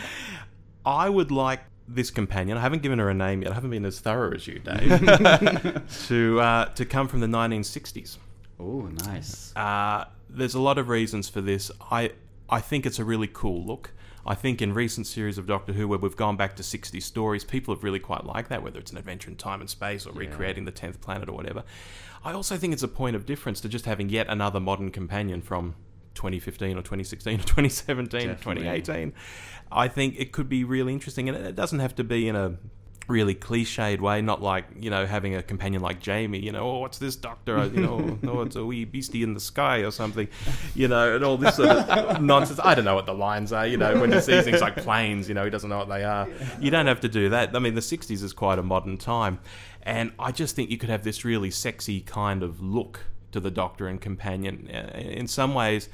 I 0.87 1.09
would 1.09 1.31
like 1.31 1.61
this 1.89 2.11
companion. 2.11 2.59
I 2.59 2.61
haven't 2.61 2.83
given 2.83 2.99
her 2.99 3.09
a 3.09 3.15
name 3.15 3.43
yet. 3.43 3.53
I 3.53 3.55
haven't 3.55 3.71
been 3.71 3.85
as 3.85 4.01
thorough 4.01 4.35
as 4.35 4.47
you, 4.47 4.59
Dave. 4.59 5.83
to 6.09 6.41
uh, 6.41 6.65
to 6.67 6.85
come 6.85 7.09
from 7.09 7.21
the 7.21 7.27
1960s. 7.27 8.19
Oh, 8.59 8.89
nice. 9.05 9.55
Uh, 9.55 10.07
there's 10.29 10.55
a 10.55 10.61
lot 10.61 10.79
of 10.79 10.89
reasons 10.89 11.29
for 11.29 11.41
this. 11.41 11.71
I 11.91 12.13
I 12.49 12.61
think 12.61 12.85
it's 12.85 12.99
a 12.99 13.05
really 13.05 13.29
cool 13.33 13.65
look. 13.65 13.93
I 14.29 14.35
think 14.35 14.61
in 14.61 14.75
recent 14.75 15.07
series 15.07 15.39
of 15.39 15.47
Doctor 15.47 15.73
Who, 15.73 15.87
where 15.87 16.01
we've 16.01 16.17
gone 16.17 16.37
back 16.37 16.57
to 16.57 16.65
60 16.65 16.99
stories, 16.99 17.45
people 17.45 17.73
have 17.73 17.85
really 17.85 18.01
quite 18.01 18.25
liked 18.25 18.49
that, 18.49 18.61
whether 18.61 18.81
it's 18.81 18.91
an 18.91 18.99
adventure 18.99 19.31
in 19.31 19.37
time 19.37 19.61
and 19.61 19.71
space 19.71 20.05
or 20.05 20.13
recreating 20.13 20.65
the 20.65 20.73
10th 20.73 21.01
planet 21.01 21.29
or 21.29 21.33
whatever. 21.33 21.63
I 22.25 22.33
also 22.33 22.57
think 22.57 22.73
it's 22.73 22.83
a 22.83 22.89
point 22.89 23.15
of 23.15 23.25
difference 23.25 23.61
to 23.61 23.69
just 23.69 23.85
having 23.85 24.09
yet 24.09 24.27
another 24.29 24.59
modern 24.59 24.91
companion 24.91 25.43
from 25.43 25.77
2015 26.17 26.73
or 26.73 26.83
2016 26.83 27.41
or 27.41 27.43
2017 27.43 28.31
or 28.31 28.35
2018. 28.35 29.13
I 29.71 29.89
think 29.89 30.17
it 30.19 30.33
could 30.33 30.49
be 30.49 30.65
really 30.65 30.93
interesting, 30.93 31.29
and 31.29 31.39
it 31.39 31.55
doesn't 31.55 31.81
have 31.81 31.95
to 31.97 32.05
be 32.05 32.29
in 32.29 32.37
a 32.37 32.57
really 33.09 33.35
cliched 33.35 34.01
way, 34.01 34.21
not 34.21 34.43
like 34.43 34.65
you 34.79 34.91
know 34.91 35.07
having 35.07 35.35
a 35.35 35.43
companion 35.43 35.83
like 35.83 36.01
Jamie. 36.01 36.39
You 36.39 36.53
know, 36.53 36.69
oh, 36.69 36.79
what's 36.79 36.99
this 36.99 37.17
doctor? 37.17 37.65
You 37.67 37.81
know, 37.81 38.19
oh, 38.25 38.29
oh, 38.29 38.41
it's 38.43 38.57
a 38.57 38.65
wee 38.65 38.85
beastie 38.85 39.23
in 39.23 39.35
the 39.35 39.41
sky 39.41 39.79
or 39.79 39.91
something. 39.91 40.29
You 40.75 40.89
know, 40.89 41.17
and 41.17 41.25
all 41.25 41.37
this 41.37 41.57
sort 41.57 41.71
of 41.71 42.21
nonsense. 42.23 42.61
I 42.63 42.75
don't 42.75 42.85
know 42.85 42.95
what 42.95 43.07
the 43.07 43.15
lines 43.15 43.53
are. 43.53 43.67
You 43.67 43.77
know, 43.77 44.01
when 44.01 44.13
he 44.13 44.21
sees 44.21 44.45
things 44.45 44.61
like 44.61 44.77
planes, 44.77 45.29
you 45.29 45.35
know, 45.35 45.45
he 45.45 45.51
doesn't 45.51 45.71
know 45.71 45.79
what 45.79 45.89
they 45.89 46.05
are. 46.05 46.29
You 46.61 46.71
don't 46.71 46.87
have 46.87 47.01
to 47.01 47.09
do 47.09 47.29
that. 47.31 47.55
I 47.55 47.59
mean, 47.59 47.75
the 47.75 47.81
'60s 47.81 48.23
is 48.23 48.33
quite 48.33 48.59
a 48.59 48.63
modern 48.63 48.99
time, 48.99 49.39
and 49.83 50.13
I 50.19 50.33
just 50.33 50.57
think 50.57 50.71
you 50.71 50.79
could 50.79 50.91
have 50.91 51.05
this 51.05 51.25
really 51.25 51.51
sexy 51.51 52.01
kind 52.01 52.43
of 52.43 52.61
look 52.61 53.01
to 53.37 53.41
the 53.41 53.51
Doctor 53.51 53.87
and 53.87 54.01
companion. 54.01 54.69
Uh, 54.73 54.99
In 54.99 55.27
some 55.29 55.55
ways. 55.55 55.89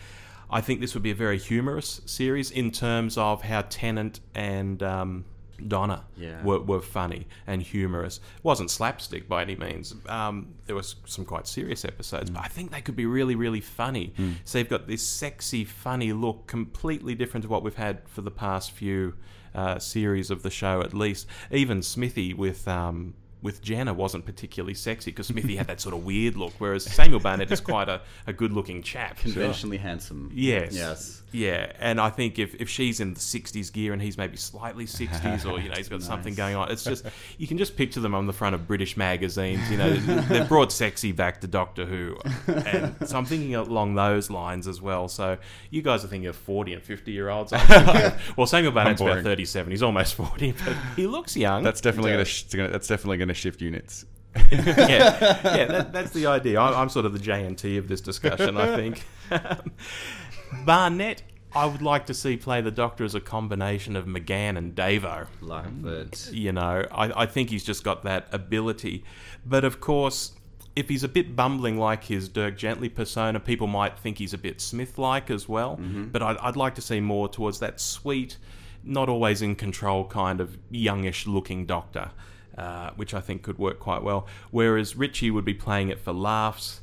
I 0.55 0.61
think 0.61 0.81
this 0.81 0.93
would 0.93 1.03
be 1.03 1.11
a 1.13 1.15
very 1.15 1.39
humorous 1.39 2.03
series 2.05 2.51
in 2.51 2.71
terms 2.73 3.17
of 3.17 3.41
how 3.41 3.63
Tennant 3.71 4.21
and 4.35 4.83
um, 4.83 5.25
Donna 5.67 6.05
Yeah. 6.15 6.43
were, 6.45 6.61
were 6.61 6.83
funny 6.83 7.27
and 7.47 7.63
humorous. 7.63 8.19
It 8.19 8.45
wasn't 8.45 8.71
slapstick 8.71 9.27
by 9.31 9.41
any 9.41 9.57
means. 9.57 9.95
Um, 10.07 10.49
there 10.67 10.77
was 10.77 10.97
some 11.07 11.25
quite 11.25 11.47
serious 11.47 11.87
episodes, 11.87 12.29
but 12.29 12.41
I 12.45 12.49
think 12.49 12.71
they 12.71 12.83
could 12.83 12.97
be 12.97 13.07
really, 13.07 13.35
really 13.35 13.63
funny. 13.63 14.13
So 14.45 14.59
you've 14.59 14.69
got 14.69 14.87
this 14.89 15.03
sexy, 15.03 15.65
funny 15.65 16.13
look, 16.13 16.47
completely 16.49 17.15
different 17.15 17.45
to 17.45 17.49
what 17.49 17.63
we've 17.63 17.75
had 17.89 18.07
for 18.07 18.21
the 18.21 18.31
past 18.31 18.73
few 18.73 19.15
uh, 19.55 19.79
series 19.79 20.31
of 20.31 20.43
the 20.43 20.51
show, 20.51 20.83
at 20.83 20.93
least. 20.93 21.27
Even 21.51 21.81
Smithy 21.81 22.35
with 22.35 22.69
um, 22.69 23.15
with 23.43 23.61
Jenna 23.61 23.93
wasn't 23.93 24.25
particularly 24.25 24.75
sexy 24.75 25.11
because 25.11 25.27
Smithy 25.27 25.57
had 25.57 25.67
that 25.67 25.81
sort 25.81 25.95
of 25.95 26.05
weird 26.05 26.37
look, 26.37 26.53
whereas 26.59 26.85
Samuel 26.85 27.21
Barnett 27.21 27.51
is 27.51 27.61
quite 27.61 27.89
a, 27.89 28.01
a 28.27 28.33
good 28.33 28.53
looking 28.53 28.83
chap. 28.83 29.17
Conventionally 29.19 29.79
handsome. 29.79 30.31
Yes. 30.33 30.75
Yes. 30.75 31.19
Yeah, 31.35 31.73
and 31.79 31.99
I 31.99 32.11
think 32.11 32.39
if, 32.39 32.55
if 32.61 32.69
she's 32.69 33.01
in 33.01 33.15
the 33.15 33.19
60s 33.21 33.73
gear 33.73 33.95
and 33.95 34.03
he's 34.03 34.19
maybe 34.19 34.37
slightly 34.37 34.85
60s 34.85 35.51
or, 35.51 35.59
you 35.59 35.71
know, 35.71 35.77
he's 35.77 35.89
got 35.89 36.03
something 36.13 36.35
going 36.35 36.55
on, 36.57 36.71
it's 36.71 36.85
just, 36.85 37.07
you 37.39 37.47
can 37.47 37.57
just 37.57 37.75
picture 37.75 38.01
them 38.01 38.15
on 38.15 38.27
the 38.27 38.35
front 38.35 38.55
of 38.55 38.69
British 38.69 38.99
magazines. 38.99 39.71
You 39.71 39.79
know, 39.79 39.95
they've 39.95 40.47
brought 40.47 40.71
sexy 40.73 41.11
back 41.11 41.41
to 41.41 41.47
Doctor 41.47 41.87
Who. 41.87 42.19
And 42.49 42.95
so 43.09 43.17
I'm 43.17 43.25
thinking 43.25 43.55
along 43.55 43.95
those 43.95 44.29
lines 44.31 44.69
as 44.69 44.83
well. 44.83 45.09
So 45.09 45.39
you 45.71 45.81
guys 45.81 46.05
are 46.05 46.09
thinking 46.09 46.29
of 46.29 46.37
40 46.37 46.75
and 46.75 46.83
50 46.83 47.11
year 47.13 47.31
olds. 47.31 47.55
I'm 47.55 47.67
thinking 47.67 48.03
of- 48.05 48.37
well, 48.37 48.47
Samuel 48.47 48.73
Barnett's 48.73 49.01
about 49.01 49.23
37. 49.25 49.71
He's 49.71 49.83
almost 49.83 50.15
40, 50.17 50.53
but 50.53 50.77
he 50.97 51.07
looks 51.07 51.35
young. 51.35 51.63
That's 51.63 51.81
definitely 51.81 52.11
He 52.11 52.15
gonna, 52.17 52.25
does. 52.25 52.29
sh- 52.29 52.45
gonna 52.53 52.69
that's 52.69 52.87
definitely 52.89 53.17
gonna 53.33 53.41
shift 53.41 53.61
units. 53.61 54.05
yeah, 54.51 54.51
yeah 55.57 55.65
that, 55.67 55.93
that's 55.93 56.13
the 56.13 56.27
idea. 56.27 56.61
I'm, 56.61 56.75
I'm 56.75 56.89
sort 56.89 57.07
of 57.07 57.13
the 57.13 57.19
JNT 57.19 57.79
of 57.79 57.89
this 57.89 58.01
discussion, 58.01 58.57
I 58.57 58.77
think. 58.77 59.05
Barnett, 60.65 61.23
I 61.55 61.67
would 61.67 61.83
like 61.83 62.07
to 62.07 62.15
see 62.15 62.37
play 62.37 62.61
the 62.61 62.71
Doctor 62.71 63.05
as 63.05 63.15
a 63.15 63.21
combination 63.21 63.97
of 63.97 64.07
McGann 64.07 64.57
and 64.57 64.75
Davo. 64.75 65.27
Love 65.41 65.87
it. 65.87 66.33
You 66.33 66.53
know, 66.53 66.85
I, 66.91 67.23
I 67.23 67.27
think 67.27 67.51
he's 67.51 67.65
just 67.65 67.85
got 67.85 68.03
that 68.05 68.29
ability. 68.33 69.05
But 69.45 69.65
of 69.65 69.81
course, 69.81 70.33
if 70.75 70.89
he's 70.89 71.05
a 71.05 71.09
bit 71.09 71.37
bumbling 71.37 71.79
like 71.79 72.05
his 72.05 72.29
Dirk 72.29 72.57
Gently 72.57 72.89
persona, 72.89 73.39
people 73.39 73.67
might 73.67 73.99
think 73.99 74.19
he's 74.19 74.33
a 74.33 74.39
bit 74.39 74.61
Smith 74.61 74.97
like 74.97 75.31
as 75.31 75.47
well. 75.47 75.77
Mm-hmm. 75.77 76.07
But 76.07 76.23
I'd, 76.23 76.37
I'd 76.39 76.57
like 76.57 76.75
to 76.77 76.83
see 76.83 77.01
more 77.01 77.29
towards 77.29 77.59
that 77.61 77.81
sweet, 77.81 78.39
not 78.83 79.11
always 79.11 79.43
in 79.43 79.57
control 79.57 80.07
kind 80.07 80.41
of 80.41 80.57
youngish 80.71 81.27
looking 81.27 81.67
Doctor, 81.67 82.13
uh, 82.57 82.91
which 82.97 83.15
I 83.15 83.21
think 83.21 83.43
could 83.43 83.59
work 83.59 83.79
quite 83.81 84.03
well. 84.03 84.27
Whereas 84.51 84.97
Ritchie 84.97 85.31
would 85.31 85.45
be 85.45 85.55
playing 85.55 85.89
it 85.89 85.99
for 85.99 86.13
laughs. 86.13 86.81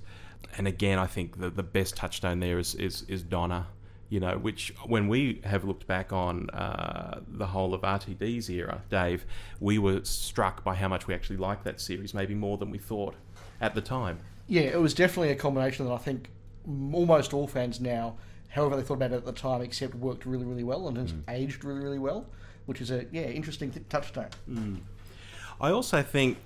And 0.57 0.67
again, 0.67 0.99
I 0.99 1.05
think 1.05 1.39
the, 1.39 1.49
the 1.49 1.63
best 1.63 1.95
touchstone 1.95 2.39
there 2.39 2.59
is, 2.59 2.75
is, 2.75 3.03
is 3.07 3.21
Donna 3.21 3.67
you 4.09 4.19
know, 4.19 4.37
which 4.37 4.73
when 4.85 5.07
we 5.07 5.39
have 5.43 5.63
looked 5.63 5.85
back 5.85 6.11
on 6.11 6.49
uh, 6.49 7.21
the 7.27 7.45
whole 7.45 7.73
of 7.73 7.81
RTD's 7.81 8.49
era, 8.49 8.81
Dave, 8.89 9.25
we 9.59 9.77
were 9.77 10.03
struck 10.03 10.63
by 10.63 10.73
how 10.73 10.87
much 10.87 11.07
we 11.07 11.13
actually 11.13 11.37
liked 11.37 11.63
that 11.63 11.79
series, 11.79 12.13
maybe 12.13 12.33
more 12.33 12.57
than 12.57 12.71
we 12.71 12.79
thought 12.79 13.15
at 13.61 13.75
the 13.75 13.81
time. 13.81 14.17
Yeah, 14.47 14.63
it 14.63 14.81
was 14.81 14.95
definitely 14.95 15.29
a 15.29 15.35
combination 15.35 15.85
that 15.85 15.93
I 15.93 15.97
think 15.97 16.29
almost 16.91 17.33
all 17.35 17.47
fans 17.47 17.79
now, 17.79 18.17
however 18.49 18.75
they 18.75 18.81
thought 18.81 18.95
about 18.95 19.11
it 19.11 19.17
at 19.17 19.25
the 19.25 19.31
time, 19.31 19.61
except 19.61 19.93
worked 19.93 20.25
really, 20.25 20.45
really 20.45 20.63
well 20.63 20.87
and 20.87 20.97
has 20.97 21.13
aged 21.27 21.63
really, 21.63 21.81
really 21.81 21.99
well, 21.99 22.25
which 22.65 22.81
is 22.81 22.89
a 22.89 23.05
yeah 23.11 23.23
interesting 23.23 23.69
th- 23.69 23.85
touchstone. 23.89 24.29
I 25.61 25.71
also 25.71 26.01
think 26.01 26.37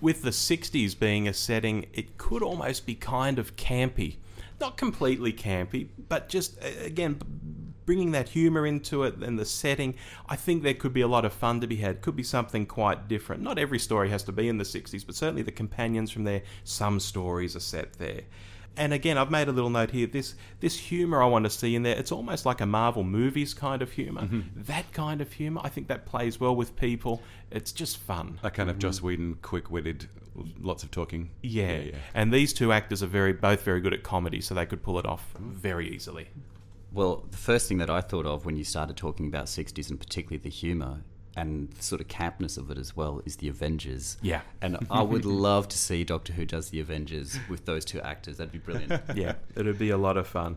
with 0.00 0.22
the 0.22 0.30
60s 0.30 0.98
being 0.98 1.28
a 1.28 1.32
setting, 1.34 1.86
it 1.92 2.16
could 2.18 2.42
almost 2.42 2.86
be 2.86 2.94
kind 2.94 3.38
of 3.38 3.56
campy. 3.56 4.16
Not 4.60 4.76
completely 4.76 5.32
campy, 5.32 5.88
but 6.08 6.28
just, 6.28 6.58
again, 6.84 7.18
bringing 7.86 8.12
that 8.12 8.28
humour 8.28 8.66
into 8.66 9.02
it 9.02 9.16
and 9.16 9.38
the 9.38 9.44
setting, 9.44 9.94
I 10.28 10.36
think 10.36 10.62
there 10.62 10.74
could 10.74 10.92
be 10.92 11.00
a 11.00 11.08
lot 11.08 11.24
of 11.24 11.32
fun 11.32 11.60
to 11.60 11.66
be 11.66 11.76
had. 11.76 12.02
Could 12.02 12.14
be 12.14 12.22
something 12.22 12.66
quite 12.66 13.08
different. 13.08 13.42
Not 13.42 13.58
every 13.58 13.78
story 13.78 14.10
has 14.10 14.22
to 14.24 14.32
be 14.32 14.48
in 14.48 14.58
the 14.58 14.64
60s, 14.64 15.04
but 15.04 15.14
certainly 15.14 15.42
the 15.42 15.50
companions 15.50 16.10
from 16.10 16.24
there, 16.24 16.42
some 16.62 17.00
stories 17.00 17.56
are 17.56 17.60
set 17.60 17.94
there. 17.94 18.22
And 18.76 18.92
again, 18.92 19.18
I've 19.18 19.30
made 19.30 19.48
a 19.48 19.52
little 19.52 19.70
note 19.70 19.90
here. 19.90 20.06
This 20.06 20.34
this 20.60 20.78
humour 20.78 21.22
I 21.22 21.26
want 21.26 21.44
to 21.44 21.50
see 21.50 21.74
in 21.74 21.82
there. 21.82 21.96
It's 21.96 22.12
almost 22.12 22.46
like 22.46 22.60
a 22.60 22.66
Marvel 22.66 23.04
movies 23.04 23.52
kind 23.52 23.82
of 23.82 23.92
humor 23.92 24.22
mm-hmm. 24.22 24.40
That 24.62 24.92
kind 24.92 25.20
of 25.20 25.32
humour, 25.32 25.60
I 25.64 25.68
think 25.68 25.88
that 25.88 26.06
plays 26.06 26.40
well 26.40 26.54
with 26.54 26.76
people. 26.76 27.20
It's 27.50 27.72
just 27.72 27.98
fun. 27.98 28.38
That 28.42 28.54
kind 28.54 28.70
of 28.70 28.76
mm-hmm. 28.76 28.80
Joss 28.80 29.02
Whedon, 29.02 29.38
quick-witted, 29.42 30.08
lots 30.60 30.82
of 30.82 30.90
talking. 30.90 31.30
Yeah. 31.42 31.78
yeah. 31.78 31.94
And 32.14 32.32
these 32.32 32.52
two 32.52 32.72
actors 32.72 33.02
are 33.02 33.08
very 33.08 33.32
both 33.32 33.62
very 33.62 33.80
good 33.80 33.92
at 33.92 34.02
comedy, 34.02 34.40
so 34.40 34.54
they 34.54 34.66
could 34.66 34.82
pull 34.82 34.98
it 34.98 35.06
off 35.06 35.34
very 35.38 35.88
easily. 35.88 36.28
Well, 36.92 37.24
the 37.30 37.36
first 37.36 37.68
thing 37.68 37.78
that 37.78 37.90
I 37.90 38.00
thought 38.00 38.26
of 38.26 38.44
when 38.44 38.56
you 38.56 38.64
started 38.64 38.96
talking 38.96 39.26
about 39.26 39.46
60s 39.46 39.90
and 39.90 39.98
particularly 39.98 40.38
the 40.38 40.50
humour 40.50 41.02
and 41.36 41.72
sort 41.80 42.00
of 42.00 42.08
campness 42.08 42.58
of 42.58 42.70
it 42.70 42.78
as 42.78 42.96
well 42.96 43.22
is 43.24 43.36
the 43.36 43.48
Avengers. 43.48 44.16
Yeah. 44.20 44.40
And 44.60 44.76
I 44.90 45.02
would 45.02 45.24
love 45.48 45.68
to 45.68 45.78
see 45.78 46.02
Doctor 46.04 46.32
Who 46.32 46.44
does 46.44 46.70
the 46.70 46.80
Avengers 46.80 47.38
with 47.48 47.64
those 47.66 47.84
two 47.84 48.00
actors. 48.00 48.36
That'd 48.38 48.52
be 48.52 48.58
brilliant. 48.58 49.00
Yeah, 49.14 49.34
it'd 49.56 49.78
be 49.78 49.90
a 49.90 49.98
lot 49.98 50.16
of 50.16 50.26
fun. 50.26 50.56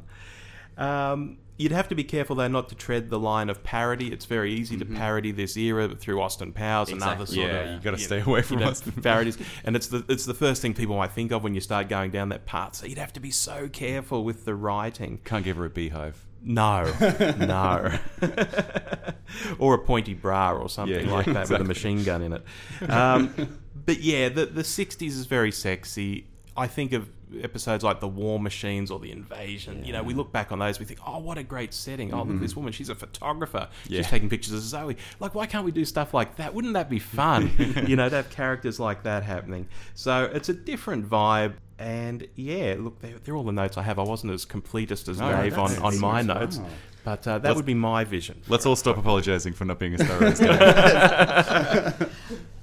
Um, 0.77 1.37
you'd 1.57 1.71
have 1.71 1.87
to 1.89 1.95
be 1.95 2.03
careful 2.03 2.35
though 2.35 2.47
not 2.47 2.69
to 2.69 2.75
tread 2.75 3.11
the 3.11 3.19
line 3.19 3.49
of 3.49 3.63
parody. 3.63 4.11
It's 4.11 4.25
very 4.25 4.53
easy 4.53 4.75
to 4.77 4.85
parody 4.85 5.31
this 5.31 5.55
era 5.55 5.87
through 5.95 6.19
Austin 6.19 6.51
Powers 6.51 6.89
and 6.89 7.01
other 7.03 7.21
Exactly. 7.21 7.35
sort 7.35 7.47
Yeah, 7.49 7.59
of 7.59 7.73
you 7.75 7.79
gotta 7.83 7.97
know, 7.97 8.03
stay 8.03 8.21
away 8.21 8.41
from 8.41 8.57
you 8.59 8.65
know, 8.65 8.71
Austin 8.71 8.91
parodies. 8.93 9.37
And 9.63 9.75
it's 9.75 9.87
the 9.87 10.03
it's 10.09 10.25
the 10.25 10.33
first 10.33 10.61
thing 10.63 10.73
people 10.73 10.97
might 10.97 11.11
think 11.11 11.31
of 11.31 11.43
when 11.43 11.53
you 11.53 11.61
start 11.61 11.89
going 11.89 12.09
down 12.09 12.29
that 12.29 12.45
path. 12.47 12.75
So 12.75 12.87
you'd 12.87 12.97
have 12.97 13.13
to 13.13 13.19
be 13.19 13.29
so 13.29 13.69
careful 13.69 14.23
with 14.23 14.45
the 14.45 14.55
writing. 14.55 15.19
Can't 15.23 15.45
give 15.45 15.57
her 15.57 15.65
a 15.65 15.69
beehive. 15.69 16.25
No, 16.43 16.91
no. 17.39 17.97
or 19.59 19.75
a 19.75 19.79
pointy 19.79 20.13
bra 20.13 20.53
or 20.53 20.69
something 20.69 21.07
Yeah, 21.07 21.13
like 21.13 21.27
yeah, 21.27 21.33
that 21.33 21.49
with 21.49 21.61
a 21.61 21.63
machine 21.63 22.03
gun 22.03 22.21
in 22.21 22.33
it. 22.33 22.43
Um, 22.89 23.59
but 23.85 24.01
yeah, 24.01 24.29
the, 24.29 24.45
the 24.45 24.61
60s 24.61 25.01
is 25.07 25.25
very 25.25 25.51
sexy. 25.51 26.27
I 26.55 26.67
think 26.67 26.93
of 26.93 27.09
episodes 27.41 27.83
like 27.83 27.99
The 27.99 28.07
War 28.07 28.39
Machines 28.39 28.91
or 28.91 28.99
The 28.99 29.11
Invasion. 29.11 29.83
You 29.83 29.93
know, 29.93 30.03
we 30.03 30.13
look 30.13 30.31
back 30.31 30.51
on 30.51 30.59
those, 30.59 30.79
we 30.79 30.85
think, 30.85 30.99
oh, 31.05 31.17
what 31.19 31.37
a 31.37 31.43
great 31.43 31.73
setting. 31.73 32.13
Oh, 32.13 32.23
look 32.23 32.35
at 32.35 32.41
this 32.41 32.55
woman. 32.55 32.71
She's 32.73 32.89
a 32.89 32.95
photographer. 32.95 33.69
Yeah. 33.87 34.01
She's 34.01 34.09
taking 34.09 34.29
pictures 34.29 34.53
of 34.53 34.59
Zoe. 34.61 34.97
Like, 35.19 35.33
why 35.33 35.45
can't 35.45 35.65
we 35.65 35.71
do 35.71 35.85
stuff 35.85 36.13
like 36.13 36.35
that? 36.37 36.53
Wouldn't 36.53 36.73
that 36.73 36.89
be 36.89 36.99
fun? 36.99 37.51
you 37.87 37.95
know, 37.95 38.09
to 38.09 38.17
have 38.17 38.29
characters 38.29 38.79
like 38.79 39.03
that 39.03 39.23
happening. 39.23 39.67
So 39.95 40.29
it's 40.33 40.49
a 40.49 40.53
different 40.53 41.09
vibe. 41.09 41.53
And 41.79 42.27
yeah, 42.35 42.75
look, 42.77 42.99
they're, 43.01 43.17
they're 43.23 43.35
all 43.35 43.43
the 43.43 43.51
notes 43.51 43.77
I 43.77 43.81
have. 43.83 43.97
I 43.99 44.03
wasn't 44.03 44.31
as 44.33 44.45
completist 44.45 45.09
as 45.09 45.19
No, 45.19 45.31
Dave 45.31 45.57
on, 45.57 45.75
on 45.79 45.99
my 45.99 46.21
wow. 46.21 46.39
notes, 46.39 46.59
but 47.03 47.27
uh, 47.27 47.39
that 47.39 47.43
Let's- 47.43 47.55
would 47.55 47.65
be 47.65 47.73
my 47.73 48.03
vision. 48.03 48.41
Let's 48.47 48.65
all 48.65 48.75
stop 48.75 48.97
apologising 48.97 49.53
for 49.53 49.65
not 49.65 49.79
being 49.79 49.95
as 49.95 50.01
thorough 50.07 50.27
as 50.27 50.39
Dave. 50.39 52.09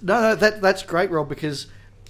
No, 0.02 0.20
no, 0.20 0.34
that 0.34 0.62
that's 0.62 0.82
great, 0.82 1.10
Rob, 1.10 1.28
because 1.28 1.66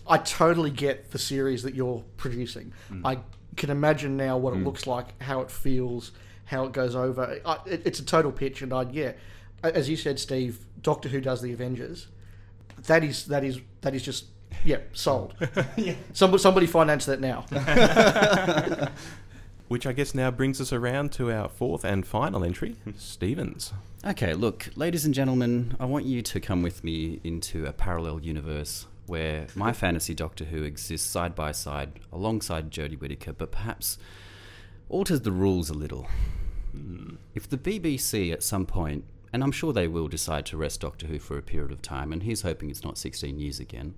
I 0.06 0.18
totally 0.18 0.70
get 0.70 1.10
the 1.10 1.18
series 1.18 1.62
that 1.64 1.74
you're 1.74 2.04
producing. 2.16 2.72
I 3.04 3.18
can 3.56 3.70
imagine 3.70 4.16
now 4.16 4.36
what 4.38 4.54
it 4.54 4.62
looks 4.62 4.86
like, 4.86 5.20
how 5.22 5.40
it 5.40 5.50
feels, 5.50 6.12
how 6.44 6.64
it 6.66 6.72
goes 6.72 6.94
over. 6.94 7.40
I, 7.44 7.58
it, 7.66 7.82
it's 7.84 7.98
a 7.98 8.04
total 8.04 8.30
pitch, 8.30 8.62
and 8.62 8.72
I 8.72 8.82
yeah, 8.92 9.12
as 9.64 9.88
you 9.88 9.96
said, 9.96 10.18
Steve, 10.20 10.60
Doctor 10.82 11.08
Who 11.08 11.20
does 11.20 11.42
the 11.42 11.52
Avengers. 11.52 12.06
That 12.86 13.02
is 13.02 13.26
that 13.26 13.42
is 13.42 13.60
that 13.80 13.94
is 13.94 14.02
just 14.02 14.26
yeah 14.64 14.78
sold. 14.92 15.34
Somebody 16.12 16.42
somebody 16.42 16.66
finance 16.66 17.06
that 17.06 17.20
now. 17.20 17.46
Which 19.68 19.86
I 19.86 19.92
guess 19.92 20.16
now 20.16 20.32
brings 20.32 20.60
us 20.60 20.72
around 20.72 21.12
to 21.12 21.30
our 21.30 21.48
fourth 21.48 21.84
and 21.84 22.04
final 22.04 22.42
entry, 22.42 22.74
Steven's. 22.96 23.72
Okay, 24.04 24.34
look, 24.34 24.68
ladies 24.74 25.04
and 25.04 25.14
gentlemen, 25.14 25.76
I 25.78 25.84
want 25.84 26.06
you 26.06 26.22
to 26.22 26.40
come 26.40 26.62
with 26.62 26.82
me 26.82 27.20
into 27.22 27.66
a 27.66 27.72
parallel 27.72 28.18
universe 28.20 28.86
where 29.06 29.46
my 29.54 29.72
fantasy 29.72 30.14
Doctor 30.14 30.46
Who 30.46 30.62
exists 30.62 31.08
side 31.08 31.34
by 31.34 31.52
side 31.52 32.00
alongside 32.12 32.70
Jodie 32.70 32.98
Whittaker, 32.98 33.32
but 33.32 33.52
perhaps 33.52 33.98
alters 34.88 35.20
the 35.20 35.32
rules 35.32 35.70
a 35.70 35.74
little. 35.74 36.08
Hmm. 36.72 37.16
If 37.34 37.48
the 37.48 37.58
BBC 37.58 38.32
at 38.32 38.42
some 38.42 38.66
point, 38.66 39.04
and 39.32 39.42
I'm 39.42 39.52
sure 39.52 39.72
they 39.72 39.88
will 39.88 40.08
decide 40.08 40.46
to 40.46 40.56
rest 40.56 40.80
Doctor 40.80 41.06
Who 41.06 41.18
for 41.18 41.36
a 41.38 41.42
period 41.42 41.72
of 41.72 41.82
time, 41.82 42.12
and 42.12 42.22
he's 42.22 42.42
hoping 42.42 42.70
it's 42.70 42.84
not 42.84 42.98
16 42.98 43.38
years 43.38 43.60
again, 43.60 43.94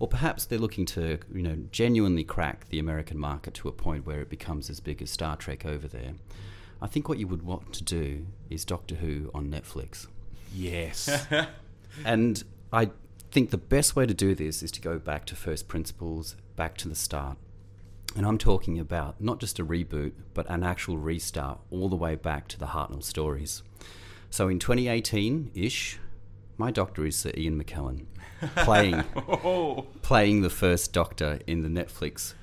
or 0.00 0.08
perhaps 0.08 0.44
they're 0.44 0.58
looking 0.58 0.86
to, 0.86 1.18
you 1.32 1.42
know, 1.42 1.58
genuinely 1.70 2.24
crack 2.24 2.68
the 2.68 2.78
American 2.78 3.18
market 3.18 3.54
to 3.54 3.68
a 3.68 3.72
point 3.72 4.06
where 4.06 4.20
it 4.20 4.30
becomes 4.30 4.70
as 4.70 4.80
big 4.80 5.02
as 5.02 5.10
Star 5.10 5.36
Trek 5.36 5.66
over 5.66 5.88
there. 5.88 6.12
I 6.80 6.86
think 6.86 7.08
what 7.08 7.18
you 7.18 7.26
would 7.26 7.42
want 7.42 7.72
to 7.74 7.84
do 7.84 8.26
is 8.48 8.64
Doctor 8.64 8.96
Who 8.96 9.30
on 9.34 9.50
Netflix. 9.50 10.06
Yes. 10.54 11.26
And 12.04 12.42
I 12.72 12.90
think 13.30 13.50
the 13.50 13.58
best 13.58 13.96
way 13.96 14.06
to 14.06 14.14
do 14.14 14.34
this 14.34 14.62
is 14.62 14.70
to 14.72 14.80
go 14.80 14.98
back 14.98 15.24
to 15.26 15.36
first 15.36 15.68
principles, 15.68 16.36
back 16.56 16.76
to 16.78 16.88
the 16.88 16.94
start. 16.94 17.38
And 18.16 18.26
I'm 18.26 18.38
talking 18.38 18.78
about 18.78 19.20
not 19.20 19.38
just 19.38 19.58
a 19.58 19.64
reboot, 19.64 20.12
but 20.34 20.48
an 20.48 20.62
actual 20.62 20.98
restart 20.98 21.60
all 21.70 21.88
the 21.88 21.96
way 21.96 22.14
back 22.14 22.48
to 22.48 22.58
the 22.58 22.66
Hartnell 22.66 23.02
stories. 23.02 23.62
So 24.30 24.48
in 24.48 24.58
2018 24.58 25.52
ish, 25.54 25.98
my 26.56 26.70
doctor 26.70 27.04
is 27.06 27.16
Sir 27.16 27.32
Ian 27.36 27.62
McKellen, 27.62 28.06
playing, 28.56 29.04
oh. 29.16 29.86
playing 30.02 30.42
the 30.42 30.50
first 30.50 30.92
doctor 30.92 31.40
in 31.46 31.62
the 31.62 31.68
Netflix 31.68 32.34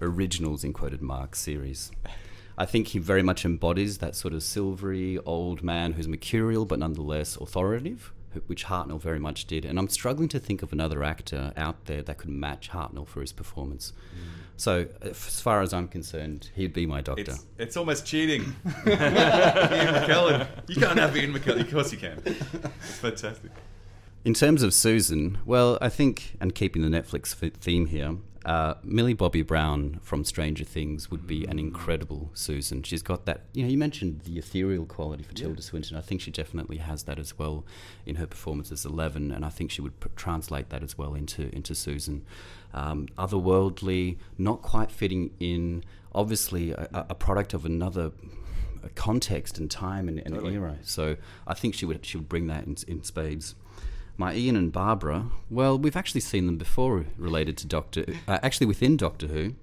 originals 0.00 0.64
in 0.64 0.72
quoted 0.72 1.02
marks 1.02 1.40
series. 1.40 1.90
I 2.56 2.66
think 2.66 2.88
he 2.88 2.98
very 2.98 3.22
much 3.22 3.44
embodies 3.44 3.98
that 3.98 4.14
sort 4.14 4.32
of 4.32 4.42
silvery 4.42 5.18
old 5.26 5.62
man 5.62 5.92
who's 5.92 6.06
mercurial 6.06 6.64
but 6.64 6.78
nonetheless 6.78 7.36
authoritative, 7.36 8.12
which 8.46 8.66
Hartnell 8.66 9.00
very 9.00 9.18
much 9.18 9.46
did. 9.46 9.64
And 9.64 9.78
I'm 9.78 9.88
struggling 9.88 10.28
to 10.28 10.38
think 10.38 10.62
of 10.62 10.72
another 10.72 11.02
actor 11.02 11.52
out 11.56 11.86
there 11.86 12.02
that 12.02 12.18
could 12.18 12.30
match 12.30 12.70
Hartnell 12.70 13.06
for 13.06 13.20
his 13.20 13.32
performance. 13.32 13.92
Mm. 14.14 14.44
So, 14.56 14.86
as 15.02 15.40
far 15.40 15.62
as 15.62 15.72
I'm 15.72 15.88
concerned, 15.88 16.50
he'd 16.54 16.72
be 16.72 16.86
my 16.86 17.00
doctor. 17.00 17.22
It's, 17.22 17.46
it's 17.58 17.76
almost 17.76 18.06
cheating. 18.06 18.42
Ian 18.86 18.98
McKellen. 19.96 20.46
You 20.68 20.76
can't 20.76 20.98
have 20.98 21.16
Ian 21.16 21.34
McKellen. 21.34 21.62
Of 21.62 21.72
course 21.72 21.90
you 21.90 21.98
can. 21.98 22.22
It's 22.24 22.98
fantastic. 22.98 23.50
In 24.24 24.32
terms 24.32 24.62
of 24.62 24.72
Susan, 24.72 25.36
well, 25.44 25.76
I 25.82 25.90
think, 25.90 26.36
and 26.40 26.54
keeping 26.54 26.80
the 26.80 26.88
Netflix 26.88 27.34
theme 27.34 27.86
here, 27.86 28.16
uh, 28.46 28.74
Millie 28.82 29.12
Bobby 29.12 29.42
Brown 29.42 30.00
from 30.02 30.24
Stranger 30.24 30.64
Things 30.64 31.10
would 31.10 31.26
be 31.26 31.44
an 31.44 31.58
incredible 31.58 32.30
Susan. 32.32 32.82
She's 32.82 33.02
got 33.02 33.26
that, 33.26 33.42
you 33.52 33.62
know, 33.64 33.68
you 33.68 33.76
mentioned 33.76 34.22
the 34.22 34.38
ethereal 34.38 34.86
quality 34.86 35.24
for 35.24 35.34
Tilda 35.34 35.60
Swinton. 35.60 35.98
I 35.98 36.00
think 36.00 36.22
she 36.22 36.30
definitely 36.30 36.78
has 36.78 37.02
that 37.02 37.18
as 37.18 37.38
well 37.38 37.66
in 38.06 38.16
her 38.16 38.26
performance 38.26 38.72
as 38.72 38.86
Eleven, 38.86 39.30
and 39.30 39.44
I 39.44 39.50
think 39.50 39.70
she 39.70 39.82
would 39.82 40.00
pr- 40.00 40.08
translate 40.16 40.70
that 40.70 40.82
as 40.82 40.96
well 40.96 41.14
into, 41.14 41.54
into 41.54 41.74
Susan. 41.74 42.24
Um, 42.72 43.08
otherworldly, 43.18 44.16
not 44.38 44.62
quite 44.62 44.90
fitting 44.90 45.32
in, 45.38 45.84
obviously, 46.14 46.70
a, 46.70 46.88
a 47.10 47.14
product 47.14 47.52
of 47.52 47.66
another 47.66 48.12
context 48.94 49.58
and 49.58 49.70
time 49.70 50.08
and, 50.08 50.18
and 50.18 50.46
era. 50.46 50.78
So 50.82 51.16
I 51.46 51.54
think 51.54 51.74
she 51.74 51.86
would 51.86 52.04
she 52.04 52.18
would 52.18 52.28
bring 52.28 52.46
that 52.48 52.64
in, 52.64 52.76
in 52.88 53.02
spades. 53.02 53.54
My 54.16 54.34
Ian 54.34 54.56
and 54.56 54.72
Barbara, 54.72 55.30
well, 55.50 55.76
we've 55.76 55.96
actually 55.96 56.20
seen 56.20 56.46
them 56.46 56.56
before 56.56 57.04
related 57.16 57.56
to 57.58 57.66
Doctor, 57.66 58.04
uh, 58.28 58.38
actually 58.42 58.66
within 58.66 58.96
Doctor 58.96 59.26
Who. 59.26 59.54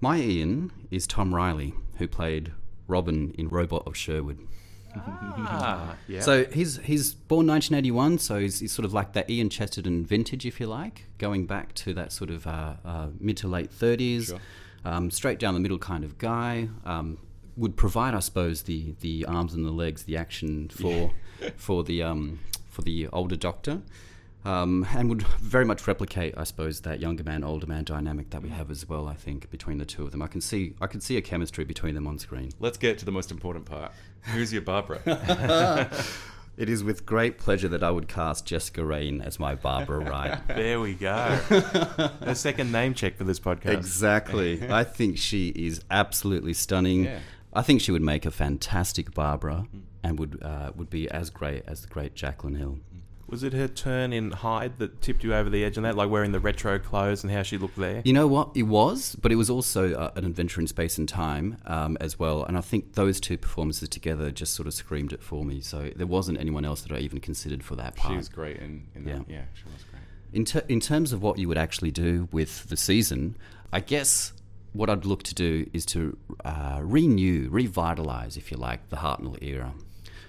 My 0.00 0.18
Ian 0.18 0.72
is 0.90 1.06
Tom 1.06 1.34
Riley, 1.34 1.74
who 1.98 2.08
played 2.08 2.52
Robin 2.88 3.32
in 3.38 3.48
Robot 3.48 3.86
of 3.86 3.96
Sherwood. 3.96 4.38
Ah, 4.96 5.96
yeah. 6.08 6.20
So 6.20 6.44
he's 6.46 6.78
he's 6.78 7.14
born 7.14 7.46
1981, 7.46 8.18
so 8.18 8.40
he's, 8.40 8.58
he's 8.58 8.72
sort 8.72 8.84
of 8.84 8.92
like 8.92 9.12
that 9.12 9.30
Ian 9.30 9.50
Chesterton 9.50 10.04
vintage, 10.04 10.44
if 10.46 10.58
you 10.58 10.66
like, 10.66 11.04
going 11.18 11.46
back 11.46 11.74
to 11.74 11.94
that 11.94 12.12
sort 12.12 12.30
of 12.30 12.46
uh, 12.46 12.74
uh, 12.84 13.08
mid 13.20 13.36
to 13.38 13.48
late 13.48 13.70
30s, 13.70 14.36
um, 14.84 15.10
straight 15.10 15.38
down 15.38 15.54
the 15.54 15.60
middle 15.60 15.78
kind 15.78 16.02
of 16.02 16.18
guy. 16.18 16.68
Um, 16.84 17.18
would 17.56 17.76
provide, 17.76 18.14
I 18.14 18.20
suppose, 18.20 18.62
the, 18.62 18.94
the 19.00 19.26
arms 19.26 19.52
and 19.52 19.66
the 19.66 19.70
legs, 19.70 20.04
the 20.04 20.16
action 20.16 20.70
for 20.70 21.12
for 21.56 21.84
the 21.84 22.02
um, 22.02 22.40
for 22.70 22.82
the 22.82 23.08
older 23.08 23.36
Doctor, 23.36 23.82
um, 24.44 24.86
and 24.94 25.08
would 25.10 25.22
very 25.22 25.64
much 25.64 25.86
replicate, 25.86 26.34
I 26.36 26.44
suppose, 26.44 26.80
that 26.80 27.00
younger 27.00 27.24
man, 27.24 27.44
older 27.44 27.66
man 27.66 27.84
dynamic 27.84 28.30
that 28.30 28.42
we 28.42 28.48
have 28.48 28.70
as 28.70 28.88
well. 28.88 29.06
I 29.06 29.14
think 29.14 29.50
between 29.50 29.78
the 29.78 29.84
two 29.84 30.04
of 30.04 30.12
them, 30.12 30.22
I 30.22 30.26
can 30.28 30.40
see 30.40 30.74
I 30.80 30.86
can 30.86 31.00
see 31.00 31.16
a 31.16 31.22
chemistry 31.22 31.64
between 31.64 31.94
them 31.94 32.06
on 32.06 32.18
screen. 32.18 32.52
Let's 32.58 32.78
get 32.78 32.98
to 32.98 33.04
the 33.04 33.12
most 33.12 33.30
important 33.30 33.66
part. 33.66 33.92
Who's 34.32 34.52
your 34.52 34.62
Barbara? 34.62 35.90
It 36.56 36.68
is 36.68 36.84
with 36.84 37.06
great 37.06 37.38
pleasure 37.38 37.68
that 37.68 37.82
I 37.82 37.90
would 37.90 38.06
cast 38.06 38.44
Jessica 38.44 38.84
Raine 38.84 39.22
as 39.22 39.40
my 39.40 39.54
Barbara 39.54 40.00
Wright. 40.00 40.46
there 40.48 40.78
we 40.78 40.92
go. 40.92 41.38
a 42.20 42.34
second 42.34 42.70
name 42.70 42.92
check 42.92 43.16
for 43.16 43.24
this 43.24 43.40
podcast. 43.40 43.72
Exactly. 43.72 44.68
I 44.70 44.84
think 44.84 45.16
she 45.16 45.48
is 45.48 45.82
absolutely 45.90 46.52
stunning. 46.52 47.04
Yeah. 47.04 47.20
I 47.54 47.62
think 47.62 47.80
she 47.80 47.92
would 47.92 48.02
make 48.02 48.26
a 48.26 48.30
fantastic 48.30 49.14
Barbara 49.14 49.68
and 50.02 50.18
would 50.18 50.42
uh, 50.42 50.72
would 50.76 50.90
be 50.90 51.08
as 51.10 51.30
great 51.30 51.64
as 51.66 51.82
the 51.82 51.88
great 51.88 52.14
Jacqueline 52.14 52.54
Hill. 52.54 52.78
Was 53.26 53.44
it 53.44 53.52
her 53.52 53.68
turn 53.68 54.12
in 54.12 54.32
Hyde 54.32 54.78
that 54.78 55.00
tipped 55.00 55.22
you 55.22 55.32
over 55.32 55.48
the 55.48 55.64
edge 55.64 55.76
on 55.76 55.84
that, 55.84 55.94
like 55.94 56.10
wearing 56.10 56.32
the 56.32 56.40
retro 56.40 56.80
clothes 56.80 57.22
and 57.22 57.32
how 57.32 57.44
she 57.44 57.58
looked 57.58 57.76
there? 57.76 58.02
You 58.04 58.12
know 58.12 58.26
what? 58.26 58.50
It 58.56 58.64
was, 58.64 59.14
but 59.22 59.30
it 59.30 59.36
was 59.36 59.48
also 59.48 59.94
uh, 59.94 60.10
an 60.16 60.24
adventure 60.24 60.60
in 60.60 60.66
space 60.66 60.98
and 60.98 61.08
time 61.08 61.58
um, 61.64 61.96
as 62.00 62.18
well. 62.18 62.42
And 62.42 62.58
I 62.58 62.60
think 62.60 62.94
those 62.94 63.20
two 63.20 63.38
performances 63.38 63.88
together 63.88 64.32
just 64.32 64.54
sort 64.54 64.66
of 64.66 64.74
screamed 64.74 65.12
it 65.12 65.22
for 65.22 65.44
me. 65.44 65.60
So 65.60 65.92
there 65.94 66.08
wasn't 66.08 66.40
anyone 66.40 66.64
else 66.64 66.82
that 66.82 66.90
I 66.90 66.98
even 66.98 67.20
considered 67.20 67.62
for 67.62 67.76
that 67.76 67.94
part. 67.94 68.14
she 68.14 68.16
was 68.16 68.28
great 68.28 68.56
in, 68.56 68.88
in 68.96 69.04
that. 69.04 69.10
Yeah. 69.10 69.36
Yeah, 69.36 69.42
she 69.54 69.62
was 69.66 69.84
great. 69.84 70.02
In, 70.32 70.44
ter- 70.44 70.66
in 70.68 70.80
terms 70.80 71.12
of 71.12 71.22
what 71.22 71.38
you 71.38 71.46
would 71.46 71.58
actually 71.58 71.92
do 71.92 72.28
with 72.32 72.68
the 72.68 72.76
season, 72.76 73.36
I 73.72 73.78
guess 73.78 74.32
what 74.72 74.90
I'd 74.90 75.04
look 75.04 75.22
to 75.24 75.34
do 75.36 75.70
is 75.72 75.86
to 75.86 76.18
uh, 76.44 76.80
renew, 76.82 77.48
revitalize, 77.48 78.36
if 78.36 78.50
you 78.50 78.56
like, 78.56 78.88
the 78.88 78.96
Hartnell 78.96 79.40
era. 79.40 79.72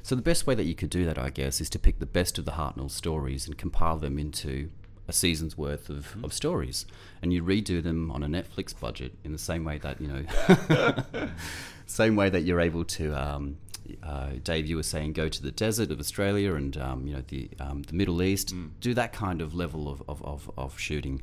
So 0.04 0.16
the 0.16 0.22
best 0.22 0.48
way 0.48 0.56
that 0.56 0.64
you 0.64 0.76
could 0.76 0.90
do 0.90 1.06
that, 1.06 1.18
I 1.18 1.30
guess, 1.30 1.62
is 1.62 1.70
to 1.72 1.80
pick 1.80 2.00
the 2.00 2.06
best 2.06 2.38
of 2.38 2.46
the 2.46 2.52
Hartnell 2.52 2.90
stories 2.90 3.48
and 3.48 3.58
compile 3.58 3.98
them 3.98 4.18
into 4.18 4.70
a 5.08 5.14
season's 5.14 5.58
worth 5.58 5.90
of, 5.90 6.16
of 6.24 6.34
stories, 6.34 6.86
and 7.22 7.34
you 7.34 7.44
redo 7.44 7.84
them 7.84 8.12
on 8.12 8.24
a 8.24 8.28
Netflix 8.28 8.78
budget 8.78 9.14
in 9.24 9.32
the 9.32 9.38
same 9.38 9.64
way 9.64 9.78
that 9.80 10.00
you 10.00 10.08
know, 10.08 11.30
same 11.86 12.16
way 12.16 12.30
that 12.30 12.42
you're 12.42 12.62
able 12.62 12.86
to. 12.86 13.14
Um, 13.14 13.58
uh, 14.04 14.32
Dave, 14.44 14.68
you 14.68 14.78
were 14.78 14.84
saying 14.84 15.14
go 15.14 15.28
to 15.28 15.42
the 15.42 15.52
desert 15.52 15.92
of 15.92 16.00
Australia 16.00 16.54
and 16.54 16.78
um, 16.78 17.08
you 17.08 17.14
know 17.16 17.24
the 17.28 17.50
um, 17.60 17.84
the 17.84 17.94
Middle 17.94 18.22
East, 18.24 18.54
do 18.80 18.94
that 18.94 19.12
kind 19.12 19.42
of 19.42 19.54
level 19.54 19.90
of 19.90 20.02
of, 20.08 20.24
of, 20.24 20.52
of 20.58 20.80
shooting, 20.80 21.22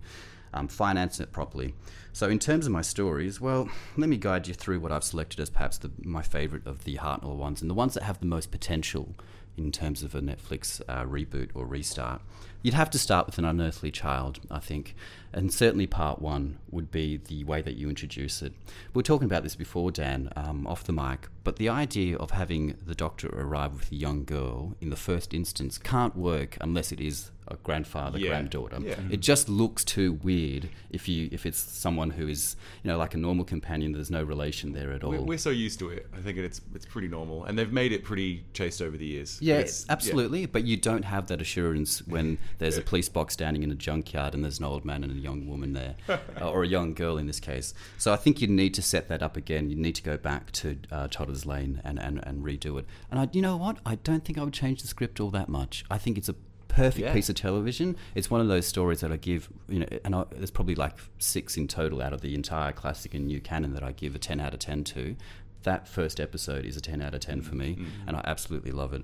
um, 0.53 0.68
finance 0.68 1.20
it 1.20 1.32
properly. 1.32 1.74
So 2.12 2.28
in 2.28 2.38
terms 2.38 2.66
of 2.66 2.72
my 2.72 2.82
stories, 2.82 3.40
well, 3.40 3.68
let 3.96 4.09
me 4.09 4.16
guide 4.16 4.49
you 4.49 4.55
through 4.55 4.80
what 4.80 4.90
I've 4.90 5.05
selected 5.05 5.40
as 5.40 5.51
perhaps 5.51 5.78
the, 5.78 5.90
my 6.03 6.22
favourite 6.22 6.66
of 6.66 6.84
the 6.84 6.96
Hartnell 6.96 7.36
ones 7.36 7.61
and 7.61 7.70
the 7.70 7.74
ones 7.74 7.94
that 7.94 8.03
have 8.03 8.20
the 8.20 8.26
most 8.26 8.51
potential 8.51 9.14
in 9.57 9.72
terms 9.72 10.03
of 10.03 10.14
a 10.14 10.20
Netflix 10.20 10.80
uh, 10.88 11.05
reboot 11.05 11.51
or 11.55 11.66
restart. 11.66 12.22
You'd 12.62 12.74
have 12.74 12.90
to 12.90 12.99
start 12.99 13.26
with 13.26 13.38
an 13.38 13.44
unearthly 13.44 13.90
child, 13.90 14.40
I 14.51 14.59
think, 14.59 14.94
and 15.33 15.53
certainly 15.53 15.87
part 15.87 16.20
one 16.22 16.59
would 16.70 16.91
be 16.91 17.16
the 17.16 17.45
way 17.45 17.62
that 17.62 17.76
you 17.76 17.89
introduce 17.89 18.43
it. 18.43 18.53
We 18.95 19.01
are 19.01 19.03
talking 19.03 19.26
about 19.26 19.43
this 19.43 19.57
before, 19.57 19.91
Dan, 19.91 20.31
um, 20.37 20.66
off 20.66 20.85
the 20.85 20.93
mic, 20.93 21.29
but 21.45 21.57
the 21.57 21.68
idea 21.68 22.16
of 22.16 22.33
having 22.33 22.76
the 22.85 22.95
doctor 22.95 23.29
arrive 23.29 23.72
with 23.74 23.93
a 23.93 23.95
young 23.97 24.24
girl 24.24 24.76
in 24.81 24.91
the 24.91 24.97
first 24.97 25.33
instance 25.33 25.79
can't 25.79 26.16
work 26.16 26.57
unless 26.61 26.93
it 26.93 27.01
is 27.01 27.31
a 27.51 27.57
grandfather 27.62 28.18
Yeah. 28.18 28.29
granddaughter. 28.29 28.79
Yeah. 28.83 28.97
It 29.11 29.20
just 29.20 29.49
looks 29.49 29.83
too 29.83 30.12
weird 30.22 30.68
if 30.91 31.09
you 31.09 31.31
if 31.33 31.47
it's 31.47 31.59
someone 31.59 32.11
who 32.11 32.29
is 32.29 32.57
you 32.83 32.89
know 32.91 32.99
like 32.99 33.14
a 33.14 33.16
normal 33.16 33.47
companion. 33.47 33.93
There's 33.93 34.11
no 34.11 34.22
relation 34.22 34.72
there 34.72 34.93
at 34.93 35.03
all. 35.03 35.12
We're, 35.12 35.22
we're 35.22 35.39
so 35.39 35.49
used 35.49 35.79
to 35.79 35.89
it. 35.89 36.07
I 36.14 36.20
think 36.20 36.37
it's 36.37 36.61
it's 36.74 36.85
pretty 36.85 37.09
normal, 37.09 37.45
and 37.45 37.59
they've 37.59 37.72
made 37.72 37.93
it 37.93 38.05
pretty 38.05 38.45
chaste 38.53 38.83
over 38.83 38.99
the 38.99 39.07
years. 39.07 39.39
Yeah, 39.41 39.55
It's- 39.61 39.87
absolutely. 39.89 40.45
But 40.45 40.64
you 40.64 40.76
don't 40.76 41.07
have 41.07 41.29
that 41.29 41.41
assurance 41.41 42.07
when 42.07 42.37
there's 42.59 42.76
a 42.76 42.83
police 42.83 43.09
box 43.09 43.33
standing 43.33 43.62
in 43.62 43.70
a 43.70 43.74
junkyard 43.74 44.35
and 44.35 44.45
there's 44.45 44.59
an 44.59 44.66
old 44.66 44.85
man 44.85 45.03
and 45.03 45.11
a 45.12 45.14
young 45.19 45.47
woman 45.47 45.73
there, 45.73 45.95
uh, 46.09 46.51
or 46.51 46.62
a 46.62 46.66
young 46.69 46.95
girl 46.95 47.19
in 47.19 47.27
this 47.27 47.41
case. 47.41 47.75
So 47.99 48.12
I 48.12 48.16
think 48.16 48.41
you 48.41 48.49
need 48.49 48.75
to 48.75 48.83
set 48.83 49.09
that 49.09 49.23
up 49.23 49.37
again. 49.37 49.71
You 49.71 49.77
need 49.77 49.95
to 49.97 50.03
go 50.03 50.16
back 50.16 50.51
to 50.53 50.79
uh, 50.91 51.09
Lane 51.45 51.81
and, 51.85 51.99
and, 51.99 52.21
and 52.27 52.45
redo 52.45 52.79
it. 52.79 52.87
And 53.11 53.21
I, 53.21 53.29
you 53.33 53.43
know 53.43 53.57
what? 53.57 53.79
I 53.85 53.97
don't 53.97 54.25
think 54.25 54.39
I 54.39 54.45
would 54.45 54.53
change 54.55 54.83
the 54.83 54.89
script 54.89 55.21
all 55.21 55.31
that 55.31 55.49
much. 55.49 55.85
I 55.91 55.99
think 55.99 56.16
it's 56.19 56.29
a 56.29 56.35
perfect 56.69 57.07
Yeah. 57.07 57.12
piece 57.12 57.29
of 57.29 57.35
television. 57.35 57.97
It's 58.14 58.31
one 58.31 58.41
of 58.41 58.49
those 58.49 58.66
stories 58.66 59.01
that 59.01 59.11
I 59.11 59.16
give, 59.16 59.49
you 59.69 59.81
know, 59.81 59.87
and 60.05 60.14
I, 60.14 60.25
there's 60.31 60.51
probably 60.51 60.75
like 60.75 60.97
six 61.19 61.57
in 61.57 61.66
total 61.69 62.01
out 62.01 62.12
of 62.12 62.21
the 62.21 62.35
entire 62.35 62.73
classic 62.73 63.14
and 63.14 63.27
new 63.27 63.41
canon 63.41 63.75
that 63.75 63.83
I 63.83 63.93
give 63.93 64.14
a 64.14 64.19
10 64.19 64.39
out 64.41 64.53
of 64.55 64.61
10 64.61 64.85
to. 64.85 65.16
That 65.64 65.89
first 65.89 66.21
episode 66.21 66.64
is 66.64 66.77
a 66.77 66.81
10 66.81 67.03
out 67.03 67.14
of 67.14 67.21
10 67.21 67.43
for 67.43 67.57
me, 67.57 67.79
and 68.07 68.16
I 68.16 68.23
absolutely 68.25 68.71
love 68.71 68.93
it. 68.93 69.03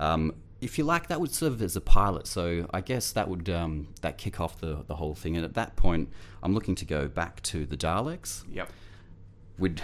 Um, 0.00 0.32
if 0.60 0.78
you 0.78 0.84
like, 0.84 1.08
that 1.08 1.20
would 1.20 1.32
serve 1.32 1.62
as 1.62 1.76
a 1.76 1.80
pilot. 1.80 2.26
So 2.26 2.68
I 2.72 2.80
guess 2.80 3.12
that 3.12 3.28
would 3.28 3.48
um, 3.48 3.88
that 4.02 4.18
kick 4.18 4.40
off 4.40 4.60
the, 4.60 4.84
the 4.86 4.96
whole 4.96 5.14
thing. 5.14 5.36
And 5.36 5.44
at 5.44 5.54
that 5.54 5.76
point, 5.76 6.10
I'm 6.42 6.54
looking 6.54 6.74
to 6.76 6.84
go 6.84 7.08
back 7.08 7.42
to 7.44 7.66
the 7.66 7.76
Daleks. 7.76 8.44
Yep. 8.52 8.70
Would 9.58 9.82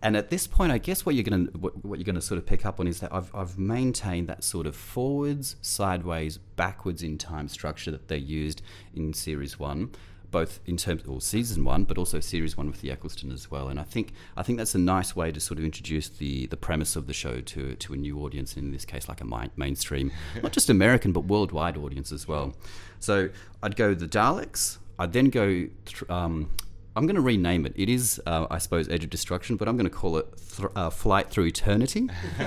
and 0.00 0.16
at 0.16 0.30
this 0.30 0.46
point, 0.46 0.70
I 0.70 0.78
guess 0.78 1.04
what 1.04 1.14
you're 1.14 1.24
going 1.24 1.46
to 1.48 1.58
what, 1.58 1.84
what 1.84 1.98
you're 1.98 2.04
going 2.04 2.14
to 2.14 2.20
sort 2.20 2.38
of 2.38 2.46
pick 2.46 2.64
up 2.64 2.78
on 2.78 2.86
is 2.86 3.00
that 3.00 3.12
I've 3.12 3.34
I've 3.34 3.58
maintained 3.58 4.28
that 4.28 4.44
sort 4.44 4.66
of 4.66 4.76
forwards, 4.76 5.56
sideways, 5.60 6.38
backwards 6.38 7.02
in 7.02 7.18
time 7.18 7.48
structure 7.48 7.90
that 7.90 8.08
they 8.08 8.18
used 8.18 8.62
in 8.94 9.12
series 9.12 9.58
one. 9.58 9.90
Both 10.30 10.60
in 10.66 10.76
terms 10.76 11.04
or 11.06 11.20
season 11.22 11.64
one, 11.64 11.84
but 11.84 11.96
also 11.96 12.20
series 12.20 12.56
one 12.56 12.66
with 12.66 12.82
the 12.82 12.90
Eccleston 12.90 13.32
as 13.32 13.50
well, 13.50 13.68
and 13.68 13.80
I 13.80 13.82
think 13.82 14.12
I 14.36 14.42
think 14.42 14.58
that's 14.58 14.74
a 14.74 14.78
nice 14.78 15.16
way 15.16 15.32
to 15.32 15.40
sort 15.40 15.58
of 15.58 15.64
introduce 15.64 16.08
the 16.08 16.46
the 16.46 16.56
premise 16.56 16.96
of 16.96 17.06
the 17.06 17.14
show 17.14 17.40
to 17.40 17.74
to 17.74 17.94
a 17.94 17.96
new 17.96 18.18
audience, 18.22 18.54
and 18.54 18.64
in 18.66 18.72
this 18.72 18.84
case, 18.84 19.08
like 19.08 19.20
a 19.22 19.24
mi- 19.24 19.50
mainstream, 19.56 20.12
not 20.42 20.52
just 20.52 20.68
American 20.68 21.12
but 21.12 21.20
worldwide 21.24 21.76
audience 21.78 22.12
as 22.12 22.28
well. 22.28 22.54
So 23.00 23.30
I'd 23.62 23.76
go 23.76 23.94
the 23.94 24.06
Daleks. 24.08 24.78
I'd 24.98 25.12
then 25.12 25.30
go. 25.30 25.66
Um, 26.10 26.50
I'm 26.96 27.06
going 27.06 27.14
to 27.14 27.22
rename 27.22 27.64
it. 27.64 27.74
It 27.76 27.88
is, 27.88 28.20
uh, 28.26 28.48
I 28.50 28.58
suppose, 28.58 28.88
Edge 28.88 29.04
of 29.04 29.10
Destruction, 29.10 29.54
but 29.56 29.68
I'm 29.68 29.76
going 29.76 29.88
to 29.88 29.96
call 29.96 30.16
it 30.16 30.26
th- 30.56 30.68
uh, 30.74 30.90
Flight 30.90 31.30
Through 31.30 31.44
Eternity. 31.44 32.08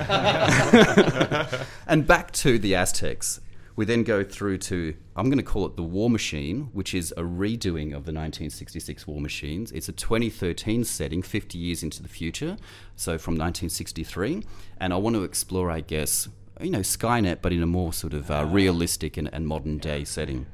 and 1.88 2.06
back 2.06 2.32
to 2.34 2.60
the 2.60 2.76
Aztecs. 2.76 3.40
We 3.82 3.86
then 3.86 4.04
go 4.04 4.24
through 4.24 4.60
to, 4.60 4.94
I'm 5.16 5.26
going 5.26 5.40
to 5.40 5.44
call 5.44 5.66
it 5.66 5.76
the 5.76 5.82
War 5.82 6.08
Machine, 6.08 6.70
which 6.72 6.94
is 6.94 7.12
a 7.18 7.24
redoing 7.24 7.88
of 7.96 8.06
the 8.06 8.14
1966 8.14 9.08
War 9.08 9.20
Machines. 9.20 9.72
It's 9.72 9.90
a 9.90 9.92
2013 9.92 10.84
setting, 10.84 11.24
50 11.24 11.58
years 11.58 11.82
into 11.82 12.04
the 12.04 12.08
future, 12.08 12.58
so 12.96 13.18
from 13.18 13.34
1963. 13.34 14.44
And 14.80 14.94
I 14.94 14.98
want 14.98 15.16
to 15.16 15.24
explore, 15.24 15.72
I 15.72 15.82
guess, 15.82 16.30
you 16.62 16.70
know, 16.70 16.82
Skynet, 16.82 17.40
but 17.42 17.54
in 17.54 17.64
a 17.64 17.66
more 17.66 17.92
sort 17.92 18.14
of 18.14 18.30
uh, 18.30 18.46
realistic 18.46 19.18
and, 19.18 19.28
and 19.34 19.48
modern 19.48 19.80
day 19.80 20.04
setting. 20.04 20.46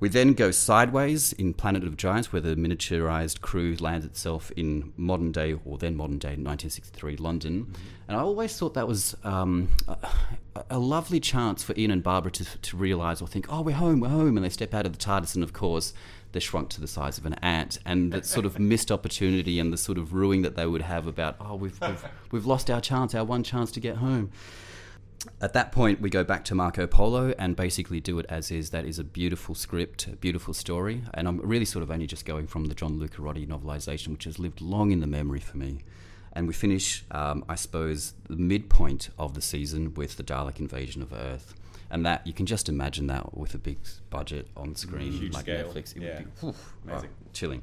We 0.00 0.08
then 0.08 0.32
go 0.32 0.50
sideways 0.50 1.34
in 1.34 1.52
Planet 1.52 1.84
of 1.84 1.98
Giants, 1.98 2.32
where 2.32 2.40
the 2.40 2.56
miniaturized 2.56 3.42
crew 3.42 3.76
lands 3.80 4.06
itself 4.06 4.50
in 4.56 4.94
modern 4.96 5.30
day, 5.30 5.58
or 5.66 5.76
then 5.76 5.94
modern 5.94 6.16
day, 6.16 6.30
1963 6.30 7.18
London. 7.18 7.74
And 8.08 8.16
I 8.16 8.20
always 8.20 8.56
thought 8.56 8.72
that 8.74 8.88
was 8.88 9.14
um, 9.24 9.68
a, 9.86 9.98
a 10.70 10.78
lovely 10.78 11.20
chance 11.20 11.62
for 11.62 11.74
Ian 11.76 11.90
and 11.90 12.02
Barbara 12.02 12.32
to, 12.32 12.44
to 12.44 12.76
realize 12.78 13.20
or 13.20 13.28
think, 13.28 13.52
oh, 13.52 13.60
we're 13.60 13.76
home, 13.76 14.00
we're 14.00 14.08
home. 14.08 14.38
And 14.38 14.44
they 14.44 14.48
step 14.48 14.72
out 14.72 14.86
of 14.86 14.92
the 14.92 14.98
TARDIS, 14.98 15.34
and 15.34 15.44
of 15.44 15.52
course, 15.52 15.92
they're 16.32 16.40
shrunk 16.40 16.70
to 16.70 16.80
the 16.80 16.88
size 16.88 17.18
of 17.18 17.26
an 17.26 17.34
ant. 17.34 17.76
And 17.84 18.10
that 18.12 18.24
sort 18.24 18.46
of 18.46 18.58
missed 18.58 18.90
opportunity 18.90 19.60
and 19.60 19.70
the 19.70 19.76
sort 19.76 19.98
of 19.98 20.14
ruing 20.14 20.40
that 20.42 20.56
they 20.56 20.64
would 20.64 20.82
have 20.82 21.08
about, 21.08 21.36
oh, 21.40 21.56
we've, 21.56 21.78
we've, 21.78 22.04
we've 22.30 22.46
lost 22.46 22.70
our 22.70 22.80
chance, 22.80 23.14
our 23.14 23.24
one 23.24 23.42
chance 23.42 23.70
to 23.72 23.80
get 23.80 23.96
home. 23.96 24.32
At 25.40 25.52
that 25.52 25.70
point, 25.70 26.00
we 26.00 26.08
go 26.08 26.24
back 26.24 26.44
to 26.46 26.54
Marco 26.54 26.86
Polo 26.86 27.34
and 27.38 27.54
basically 27.54 28.00
do 28.00 28.18
it 28.18 28.26
as 28.28 28.50
is. 28.50 28.70
That 28.70 28.86
is 28.86 28.98
a 28.98 29.04
beautiful 29.04 29.54
script, 29.54 30.06
a 30.06 30.16
beautiful 30.16 30.54
story. 30.54 31.02
And 31.12 31.28
I'm 31.28 31.38
really 31.40 31.66
sort 31.66 31.82
of 31.82 31.90
only 31.90 32.06
just 32.06 32.24
going 32.24 32.46
from 32.46 32.66
the 32.66 32.74
John 32.74 32.98
Lucarotti 32.98 33.46
novelisation, 33.46 34.08
which 34.08 34.24
has 34.24 34.38
lived 34.38 34.60
long 34.62 34.90
in 34.92 35.00
the 35.00 35.06
memory 35.06 35.40
for 35.40 35.58
me. 35.58 35.80
And 36.32 36.46
we 36.46 36.54
finish, 36.54 37.04
um, 37.10 37.44
I 37.48 37.54
suppose, 37.56 38.14
the 38.28 38.36
midpoint 38.36 39.10
of 39.18 39.34
the 39.34 39.42
season 39.42 39.92
with 39.94 40.16
the 40.16 40.22
Dalek 40.22 40.58
invasion 40.58 41.02
of 41.02 41.12
Earth. 41.12 41.54
And 41.90 42.06
that, 42.06 42.26
you 42.26 42.32
can 42.32 42.46
just 42.46 42.68
imagine 42.68 43.08
that 43.08 43.36
with 43.36 43.52
a 43.54 43.58
big 43.58 43.78
budget 44.10 44.46
on 44.56 44.74
screen, 44.76 45.12
Huge 45.12 45.34
like 45.34 45.42
scale. 45.42 45.68
Netflix. 45.72 45.96
It 45.96 46.02
Yeah. 46.02 46.18
would 46.18 46.24
be 46.26 46.30
whew, 46.40 46.54
Amazing. 46.86 47.08
right, 47.10 47.32
chilling. 47.34 47.62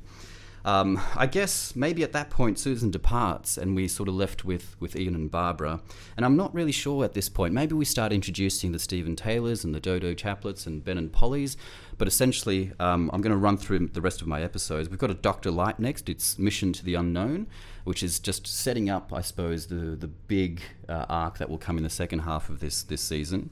Um, 0.67 0.99
I 1.15 1.27
guess 1.27 1.77
maybe 1.77 2.03
at 2.03 2.11
that 2.11 2.29
point 2.29 2.59
Susan 2.59 2.91
departs 2.91 3.57
and 3.57 3.73
we 3.73 3.87
sort 3.87 4.09
of 4.09 4.15
left 4.15 4.43
with, 4.43 4.75
with 4.81 4.97
Ian 4.97 5.15
and 5.15 5.31
Barbara. 5.31 5.79
And 6.17 6.25
I'm 6.25 6.35
not 6.35 6.53
really 6.53 6.73
sure 6.73 7.05
at 7.05 7.13
this 7.13 7.29
point. 7.29 7.53
Maybe 7.53 7.73
we 7.73 7.85
start 7.85 8.11
introducing 8.11 8.73
the 8.73 8.79
Steven 8.79 9.15
Taylors 9.15 9.63
and 9.63 9.73
the 9.73 9.79
Dodo 9.79 10.13
Chaplets 10.13 10.67
and 10.67 10.83
Ben 10.83 10.97
and 10.97 11.09
Polly's. 11.09 11.55
But 11.97 12.09
essentially, 12.09 12.73
um, 12.81 13.09
I'm 13.13 13.21
going 13.21 13.31
to 13.31 13.37
run 13.37 13.55
through 13.55 13.87
the 13.93 14.01
rest 14.01 14.21
of 14.21 14.27
my 14.27 14.41
episodes. 14.41 14.89
We've 14.89 14.99
got 14.99 15.09
a 15.09 15.13
Dr. 15.13 15.51
Light 15.51 15.79
next. 15.79 16.09
It's 16.09 16.37
Mission 16.37 16.73
to 16.73 16.83
the 16.83 16.95
Unknown, 16.95 17.47
which 17.85 18.03
is 18.03 18.19
just 18.19 18.45
setting 18.45 18.89
up, 18.89 19.13
I 19.13 19.21
suppose, 19.21 19.67
the, 19.67 19.95
the 19.95 20.09
big 20.09 20.61
uh, 20.89 21.05
arc 21.07 21.37
that 21.37 21.49
will 21.49 21.57
come 21.57 21.77
in 21.77 21.83
the 21.83 21.89
second 21.89 22.19
half 22.19 22.49
of 22.49 22.59
this, 22.59 22.83
this 22.83 23.01
season. 23.01 23.51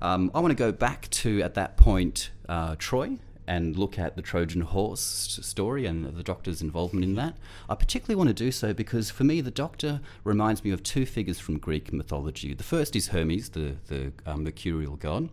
Um, 0.00 0.30
I 0.34 0.40
want 0.40 0.52
to 0.52 0.56
go 0.56 0.72
back 0.72 1.10
to, 1.10 1.42
at 1.42 1.52
that 1.54 1.76
point, 1.76 2.30
uh, 2.48 2.76
Troy 2.78 3.18
and 3.46 3.76
look 3.76 3.98
at 3.98 4.16
the 4.16 4.22
Trojan 4.22 4.62
horse 4.62 5.00
story 5.42 5.86
and 5.86 6.04
the 6.16 6.22
Doctor's 6.22 6.62
involvement 6.62 7.04
in 7.04 7.14
that. 7.14 7.36
I 7.68 7.74
particularly 7.74 8.16
want 8.16 8.28
to 8.28 8.34
do 8.34 8.50
so 8.50 8.72
because 8.72 9.10
for 9.10 9.24
me, 9.24 9.40
the 9.40 9.50
Doctor 9.50 10.00
reminds 10.22 10.64
me 10.64 10.70
of 10.70 10.82
two 10.82 11.06
figures 11.06 11.38
from 11.38 11.58
Greek 11.58 11.92
mythology. 11.92 12.54
The 12.54 12.64
first 12.64 12.96
is 12.96 13.08
Hermes, 13.08 13.50
the, 13.50 13.76
the 13.88 14.12
um, 14.26 14.44
mercurial 14.44 14.96
god. 14.96 15.28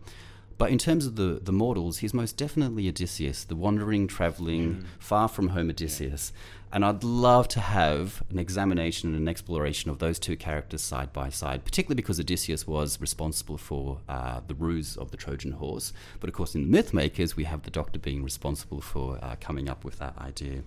But 0.58 0.70
in 0.70 0.78
terms 0.78 1.06
of 1.06 1.16
the, 1.16 1.40
the 1.42 1.52
mortals, 1.52 1.98
he's 1.98 2.14
most 2.14 2.36
definitely 2.36 2.88
Odysseus, 2.88 3.42
the 3.42 3.56
wandering, 3.56 4.06
travelling, 4.06 4.84
far 5.00 5.26
from 5.26 5.48
home 5.48 5.70
Odysseus. 5.70 6.32
And 6.74 6.86
I'd 6.86 7.04
love 7.04 7.48
to 7.48 7.60
have 7.60 8.22
an 8.30 8.38
examination 8.38 9.10
and 9.10 9.18
an 9.18 9.28
exploration 9.28 9.90
of 9.90 9.98
those 9.98 10.18
two 10.18 10.38
characters 10.38 10.80
side 10.80 11.12
by 11.12 11.28
side, 11.28 11.66
particularly 11.66 11.96
because 11.96 12.18
Odysseus 12.18 12.66
was 12.66 12.98
responsible 12.98 13.58
for 13.58 13.98
uh, 14.08 14.40
the 14.46 14.54
ruse 14.54 14.96
of 14.96 15.10
the 15.10 15.18
Trojan 15.18 15.52
horse. 15.52 15.92
But 16.18 16.30
of 16.30 16.34
course, 16.34 16.54
in 16.54 16.70
the 16.70 16.82
Mythmakers, 16.82 17.36
we 17.36 17.44
have 17.44 17.64
the 17.64 17.70
Doctor 17.70 17.98
being 17.98 18.24
responsible 18.24 18.80
for 18.80 19.18
uh, 19.20 19.36
coming 19.38 19.68
up 19.68 19.84
with 19.84 19.98
that 19.98 20.16
idea. 20.16 20.62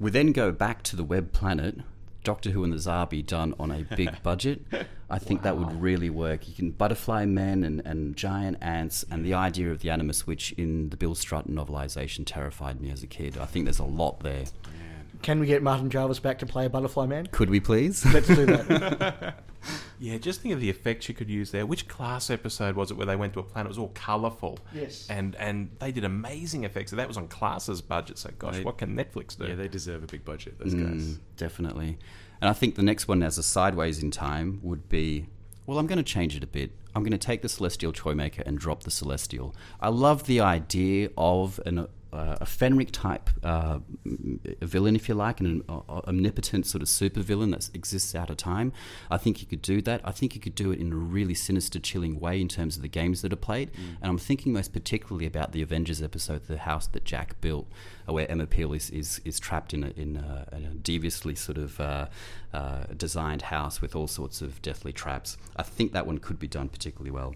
We 0.00 0.10
then 0.10 0.32
go 0.32 0.52
back 0.52 0.82
to 0.84 0.96
the 0.96 1.04
web 1.04 1.32
planet. 1.32 1.80
Doctor 2.24 2.50
Who 2.50 2.64
and 2.64 2.72
the 2.72 2.78
Zarbi 2.78 3.24
done 3.24 3.54
on 3.60 3.70
a 3.70 3.82
big 3.94 4.10
budget. 4.22 4.62
I 5.08 5.18
think 5.18 5.42
that 5.42 5.58
would 5.58 5.80
really 5.80 6.10
work. 6.10 6.48
You 6.48 6.54
can 6.54 6.70
butterfly 6.72 7.24
men 7.26 7.62
and, 7.62 7.80
and 7.84 8.16
giant 8.16 8.56
ants, 8.60 9.04
and 9.10 9.24
the 9.24 9.34
idea 9.34 9.70
of 9.70 9.80
the 9.80 9.90
Animus, 9.90 10.26
which 10.26 10.52
in 10.52 10.88
the 10.88 10.96
Bill 10.96 11.14
Strutton 11.14 11.50
novelisation 11.50 12.24
terrified 12.26 12.80
me 12.80 12.90
as 12.90 13.02
a 13.02 13.06
kid. 13.06 13.38
I 13.38 13.44
think 13.44 13.66
there's 13.66 13.78
a 13.78 13.84
lot 13.84 14.20
there. 14.20 14.46
Can 15.22 15.40
we 15.40 15.46
get 15.46 15.62
Martin 15.62 15.90
Jarvis 15.90 16.18
back 16.20 16.38
to 16.40 16.46
play 16.46 16.66
a 16.66 16.70
Butterfly 16.70 17.06
Man? 17.06 17.26
Could 17.26 17.50
we 17.50 17.60
please? 17.60 18.04
Let's 18.12 18.28
do 18.28 18.46
that. 18.46 19.40
Yeah, 19.98 20.18
just 20.18 20.42
think 20.42 20.52
of 20.54 20.60
the 20.60 20.68
effects 20.70 21.08
you 21.08 21.14
could 21.14 21.30
use 21.30 21.50
there. 21.50 21.64
Which 21.66 21.88
class 21.88 22.28
episode 22.30 22.76
was 22.76 22.90
it 22.90 22.96
where 22.98 23.06
they 23.06 23.16
went 23.16 23.32
to 23.32 23.40
a 23.40 23.42
planet? 23.42 23.66
It 23.66 23.70
was 23.70 23.78
all 23.78 23.90
colourful. 23.94 24.58
Yes. 24.72 25.06
And 25.10 25.34
and 25.36 25.70
they 25.80 25.90
did 25.90 26.04
amazing 26.04 26.62
effects. 26.64 26.90
So 26.90 26.96
that 26.96 27.08
was 27.08 27.16
on 27.16 27.26
Class's 27.28 27.80
budget. 27.82 28.18
So 28.18 28.30
gosh, 28.38 28.56
They- 28.58 28.62
what 28.62 28.78
can 28.78 28.94
Netflix 28.94 29.36
do? 29.36 29.46
Yeah, 29.46 29.54
they 29.56 29.66
deserve 29.68 30.04
a 30.04 30.06
big 30.06 30.24
budget. 30.24 30.58
Those 30.60 30.74
Mm, 30.74 30.86
guys. 30.92 31.18
definitely. 31.36 31.98
And 32.40 32.48
I 32.48 32.52
think 32.52 32.74
the 32.76 32.82
next 32.82 33.08
one 33.08 33.22
as 33.22 33.38
a 33.38 33.42
sideways 33.42 34.02
in 34.02 34.10
time 34.12 34.60
would 34.62 34.88
be 34.88 35.26
well, 35.64 35.78
I'm 35.80 35.86
going 35.88 35.96
to 35.98 36.04
change 36.04 36.36
it 36.36 36.44
a 36.44 36.46
bit. 36.46 36.70
I'm 36.94 37.02
going 37.02 37.10
to 37.10 37.18
take 37.18 37.42
the 37.42 37.48
Celestial 37.48 37.92
Toymaker 37.92 38.42
and 38.46 38.56
drop 38.56 38.84
the 38.84 38.90
Celestial. 38.92 39.52
I 39.80 39.88
love 39.88 40.26
the 40.26 40.40
idea 40.40 41.08
of 41.18 41.58
an, 41.66 41.88
uh, 42.16 42.38
a 42.40 42.44
Fenric 42.44 42.90
type 42.92 43.28
uh, 43.42 43.78
villain, 44.62 44.96
if 44.96 45.08
you 45.08 45.14
like, 45.14 45.40
an 45.40 45.62
uh, 45.68 45.80
omnipotent 45.88 46.66
sort 46.66 46.82
of 46.82 46.88
super 46.88 47.20
villain 47.20 47.50
that 47.50 47.70
exists 47.74 48.14
out 48.14 48.30
of 48.30 48.36
time. 48.36 48.72
I 49.10 49.18
think 49.18 49.40
you 49.40 49.46
could 49.46 49.62
do 49.62 49.82
that. 49.82 50.00
I 50.04 50.12
think 50.12 50.34
you 50.34 50.40
could 50.40 50.54
do 50.54 50.70
it 50.70 50.80
in 50.80 50.92
a 50.92 50.96
really 50.96 51.34
sinister, 51.34 51.78
chilling 51.78 52.18
way 52.18 52.40
in 52.40 52.48
terms 52.48 52.76
of 52.76 52.82
the 52.82 52.88
games 52.88 53.22
that 53.22 53.32
are 53.32 53.36
played. 53.36 53.70
And 54.00 54.10
I'm 54.10 54.18
thinking 54.18 54.52
most 54.52 54.72
particularly 54.72 55.26
about 55.26 55.52
the 55.52 55.62
Avengers 55.62 56.02
episode, 56.02 56.46
The 56.46 56.58
House 56.58 56.86
That 56.86 57.04
Jack 57.04 57.40
Built, 57.40 57.66
uh, 58.08 58.12
where 58.12 58.30
Emma 58.30 58.46
Peel 58.46 58.72
is, 58.72 58.90
is, 58.90 59.20
is 59.24 59.38
trapped 59.38 59.74
in, 59.74 59.84
a, 59.84 59.90
in, 59.90 60.16
a, 60.16 60.48
in 60.56 60.64
a 60.64 60.74
deviously 60.74 61.34
sort 61.34 61.58
of 61.58 61.78
uh, 61.80 62.06
uh, 62.54 62.84
designed 62.96 63.42
house 63.42 63.82
with 63.82 63.94
all 63.94 64.06
sorts 64.06 64.40
of 64.40 64.62
deathly 64.62 64.92
traps. 64.92 65.36
I 65.56 65.62
think 65.62 65.92
that 65.92 66.06
one 66.06 66.18
could 66.18 66.38
be 66.38 66.48
done 66.48 66.68
particularly 66.68 67.10
well. 67.10 67.34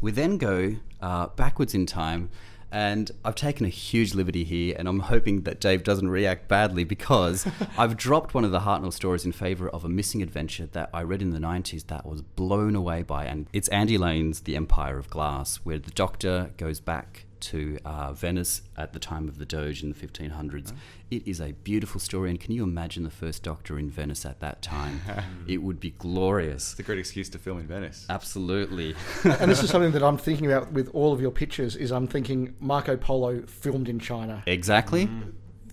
We 0.00 0.12
then 0.12 0.38
go 0.38 0.76
uh, 1.02 1.26
backwards 1.28 1.74
in 1.74 1.84
time, 1.84 2.30
and 2.72 3.10
I've 3.24 3.34
taken 3.34 3.66
a 3.66 3.70
huge 3.70 4.14
liberty 4.14 4.44
here, 4.44 4.74
and 4.78 4.88
I'm 4.88 5.00
hoping 5.00 5.42
that 5.42 5.60
Dave 5.60 5.82
doesn't 5.82 6.08
react 6.08 6.48
badly 6.48 6.84
because 6.84 7.46
I've 7.78 7.96
dropped 7.96 8.34
one 8.34 8.44
of 8.44 8.52
the 8.52 8.60
Hartnell 8.60 8.92
stories 8.92 9.24
in 9.24 9.32
favour 9.32 9.68
of 9.68 9.84
a 9.84 9.88
missing 9.88 10.22
adventure 10.22 10.66
that 10.72 10.90
I 10.92 11.02
read 11.02 11.22
in 11.22 11.30
the 11.30 11.38
90s 11.38 11.86
that 11.88 12.06
was 12.06 12.22
blown 12.22 12.76
away 12.76 13.02
by, 13.02 13.24
and 13.24 13.46
it's 13.52 13.68
Andy 13.68 13.98
Lane's 13.98 14.40
The 14.40 14.56
Empire 14.56 14.98
of 14.98 15.10
Glass, 15.10 15.56
where 15.64 15.78
the 15.78 15.90
Doctor 15.90 16.50
goes 16.56 16.80
back 16.80 17.26
to 17.40 17.78
uh, 17.84 18.12
Venice 18.12 18.62
at 18.76 18.92
the 18.92 18.98
time 18.98 19.28
of 19.28 19.38
the 19.38 19.46
Doge 19.46 19.82
in 19.82 19.90
the 19.90 19.94
1500s. 19.94 20.72
It 21.10 21.26
is 21.26 21.40
a 21.40 21.52
beautiful 21.52 22.00
story, 22.00 22.30
and 22.30 22.40
can 22.40 22.52
you 22.52 22.62
imagine 22.62 23.02
the 23.02 23.10
first 23.10 23.42
Doctor 23.42 23.78
in 23.78 23.90
Venice 23.90 24.24
at 24.24 24.40
that 24.40 24.62
time? 24.62 25.00
it 25.48 25.58
would 25.58 25.80
be 25.80 25.90
glorious. 25.90 26.72
It's 26.72 26.80
a 26.80 26.82
great 26.82 26.98
excuse 26.98 27.28
to 27.30 27.38
film 27.38 27.58
in 27.58 27.66
Venice. 27.66 28.06
Absolutely. 28.08 28.94
and 29.24 29.50
this 29.50 29.62
is 29.62 29.70
something 29.70 29.92
that 29.92 30.02
I'm 30.02 30.18
thinking 30.18 30.46
about 30.46 30.72
with 30.72 30.88
all 30.94 31.12
of 31.12 31.20
your 31.20 31.30
pictures. 31.30 31.76
Is 31.76 31.90
I'm 31.90 32.06
thinking 32.06 32.54
Marco 32.60 32.96
Polo 32.96 33.42
filmed 33.46 33.88
in 33.88 33.98
China. 33.98 34.42
exactly. 34.46 35.08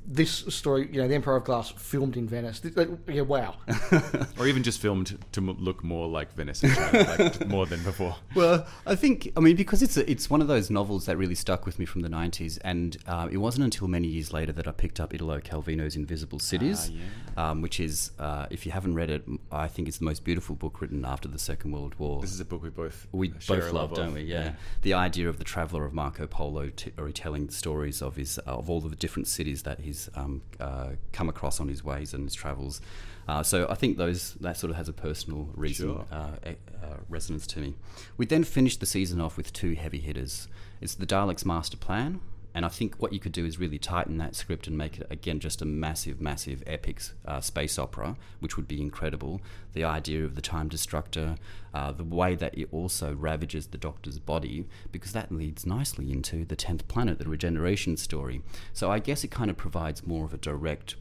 This 0.10 0.32
story, 0.32 0.88
you 0.90 1.02
know, 1.02 1.08
the 1.10 1.16
Emperor 1.16 1.36
of 1.36 1.44
Glass 1.44 1.70
filmed 1.72 2.16
in 2.16 2.30
Venice. 2.30 2.62
Th- 2.62 2.74
th- 2.74 2.88
Yeah, 3.10 3.22
wow. 3.24 3.56
or 4.40 4.48
even 4.48 4.64
just 4.64 4.80
filmed 4.80 5.18
to 5.34 5.42
m- 5.42 5.58
look 5.60 5.84
more 5.84 6.08
like 6.08 6.34
Venice, 6.34 6.62
China, 6.62 7.16
like 7.20 7.48
more 7.50 7.66
than 7.66 7.84
before. 7.84 8.16
Well, 8.34 8.66
I 8.86 8.96
think 8.96 9.34
I 9.36 9.42
mean 9.42 9.58
because 9.58 9.82
it's 9.84 9.98
a, 9.98 10.10
it's 10.10 10.30
one 10.30 10.42
of 10.42 10.48
those 10.48 10.70
novels 10.70 11.08
that 11.08 11.18
really 11.18 11.36
stuck 11.36 11.66
with 11.66 11.78
me 11.78 11.86
from 11.86 12.02
the 12.04 12.10
'90s, 12.10 12.58
and 12.64 12.96
uh, 13.06 13.28
it 13.30 13.38
wasn't 13.38 13.66
until 13.66 13.90
many 13.90 14.08
years 14.08 14.32
later 14.32 14.54
that 14.54 14.66
I 14.66 14.72
picked 14.72 15.02
up 15.02 15.14
Italo 15.14 15.42
Calvino's 15.42 15.98
Invisible 15.98 16.40
Cities, 16.40 16.90
um, 17.36 17.62
which 17.62 17.82
is 17.82 18.12
uh, 18.18 18.46
if 18.50 18.66
you 18.66 18.72
haven't 18.72 18.96
read 18.96 19.10
it, 19.10 19.26
I 19.52 19.68
think 19.68 19.90
it's 19.90 19.98
the 19.98 20.06
most 20.06 20.24
beautiful 20.24 20.56
book 20.56 20.80
written 20.80 21.04
after 21.04 21.28
the 21.28 21.40
Second 21.40 21.74
World 21.74 21.96
War. 22.00 22.22
This 22.22 22.32
is 22.32 22.40
a 22.40 22.46
book 22.46 22.64
we 22.64 22.70
both 22.70 23.08
we 23.12 23.34
share 23.40 23.58
both 23.60 23.74
love, 23.74 23.94
don't 23.94 24.14
we? 24.14 24.22
Yeah. 24.22 24.54
The 24.84 24.94
idea 24.94 25.28
of 25.28 25.38
the 25.38 25.44
traveller 25.44 25.84
of 25.84 25.92
Marco 25.94 26.28
Polo 26.28 26.70
t- 26.70 26.94
retelling 26.98 27.48
the 27.48 27.54
stories 27.54 28.02
of 28.02 28.16
his 28.16 28.38
of 28.40 28.70
all 28.70 28.78
of 28.78 28.90
the 28.90 28.96
different 28.96 29.28
cities 29.28 29.64
that 29.64 29.82
he's 29.82 29.97
um, 30.16 30.42
uh, 30.60 30.90
come 31.12 31.30
across 31.30 31.60
on 31.60 31.68
his 31.68 31.84
ways 31.84 32.14
and 32.14 32.24
his 32.24 32.34
travels. 32.36 32.82
Uh, 33.28 33.44
so 33.44 33.68
I 33.70 33.76
think 33.76 33.98
those 33.98 34.36
that 34.36 34.56
sort 34.58 34.72
of 34.72 34.78
has 34.78 34.88
a 34.88 34.94
personal 34.94 35.50
reason 35.54 35.88
Sure. 35.88 36.06
uh, 36.12 36.32
uh, 36.84 36.98
resonance 37.10 37.46
to 37.48 37.60
me. 37.60 37.76
We 38.18 38.26
then 38.26 38.44
finished 38.44 38.80
the 38.80 38.86
season 38.86 39.20
off 39.20 39.36
with 39.38 39.52
two 39.52 39.74
heavy 39.76 40.00
hitters. 40.00 40.48
It's 40.80 40.96
the 40.96 41.06
Daleks' 41.06 41.44
Master 41.46 41.78
Plan. 41.78 42.22
And 42.58 42.66
I 42.66 42.70
think 42.70 42.96
what 42.96 43.14
you 43.14 43.20
could 43.20 43.34
do 43.34 43.46
is 43.46 43.60
really 43.60 43.78
tighten 43.78 44.18
that 44.18 44.34
script 44.34 44.66
and 44.66 44.76
make 44.76 44.98
it, 44.98 45.06
again, 45.12 45.40
just 45.40 45.62
a 45.62 45.66
massive, 45.66 46.20
massive 46.20 46.64
epic 46.66 47.02
uh, 47.24 47.40
space 47.40 47.78
opera, 47.78 48.18
which 48.40 48.58
would 48.58 48.68
be 48.68 48.82
incredible. 48.82 49.42
The 49.74 49.84
idea 49.84 50.26
of 50.26 50.34
the 50.34 50.42
Time 50.42 50.68
Destructor, 50.68 51.36
uh, 51.72 51.92
the 51.92 52.04
way 52.04 52.34
that 52.34 52.58
it 52.58 52.68
also 52.72 53.14
ravages 53.14 53.68
the 53.68 53.78
Doctor's 53.78 54.18
body, 54.18 54.68
because 54.92 55.12
that 55.12 55.32
leads 55.32 55.68
nicely 55.68 56.12
into 56.12 56.46
the 56.46 56.56
10th 56.56 56.88
planet, 56.88 57.20
the 57.20 57.30
regeneration 57.30 57.96
story. 57.96 58.42
So 58.74 58.90
I 58.90 58.98
guess 58.98 59.24
it 59.24 59.30
kind 59.30 59.52
of 59.52 59.58
provides 59.58 60.08
more 60.08 60.26
of 60.26 60.34
a 60.34 60.38
direct 60.38 60.96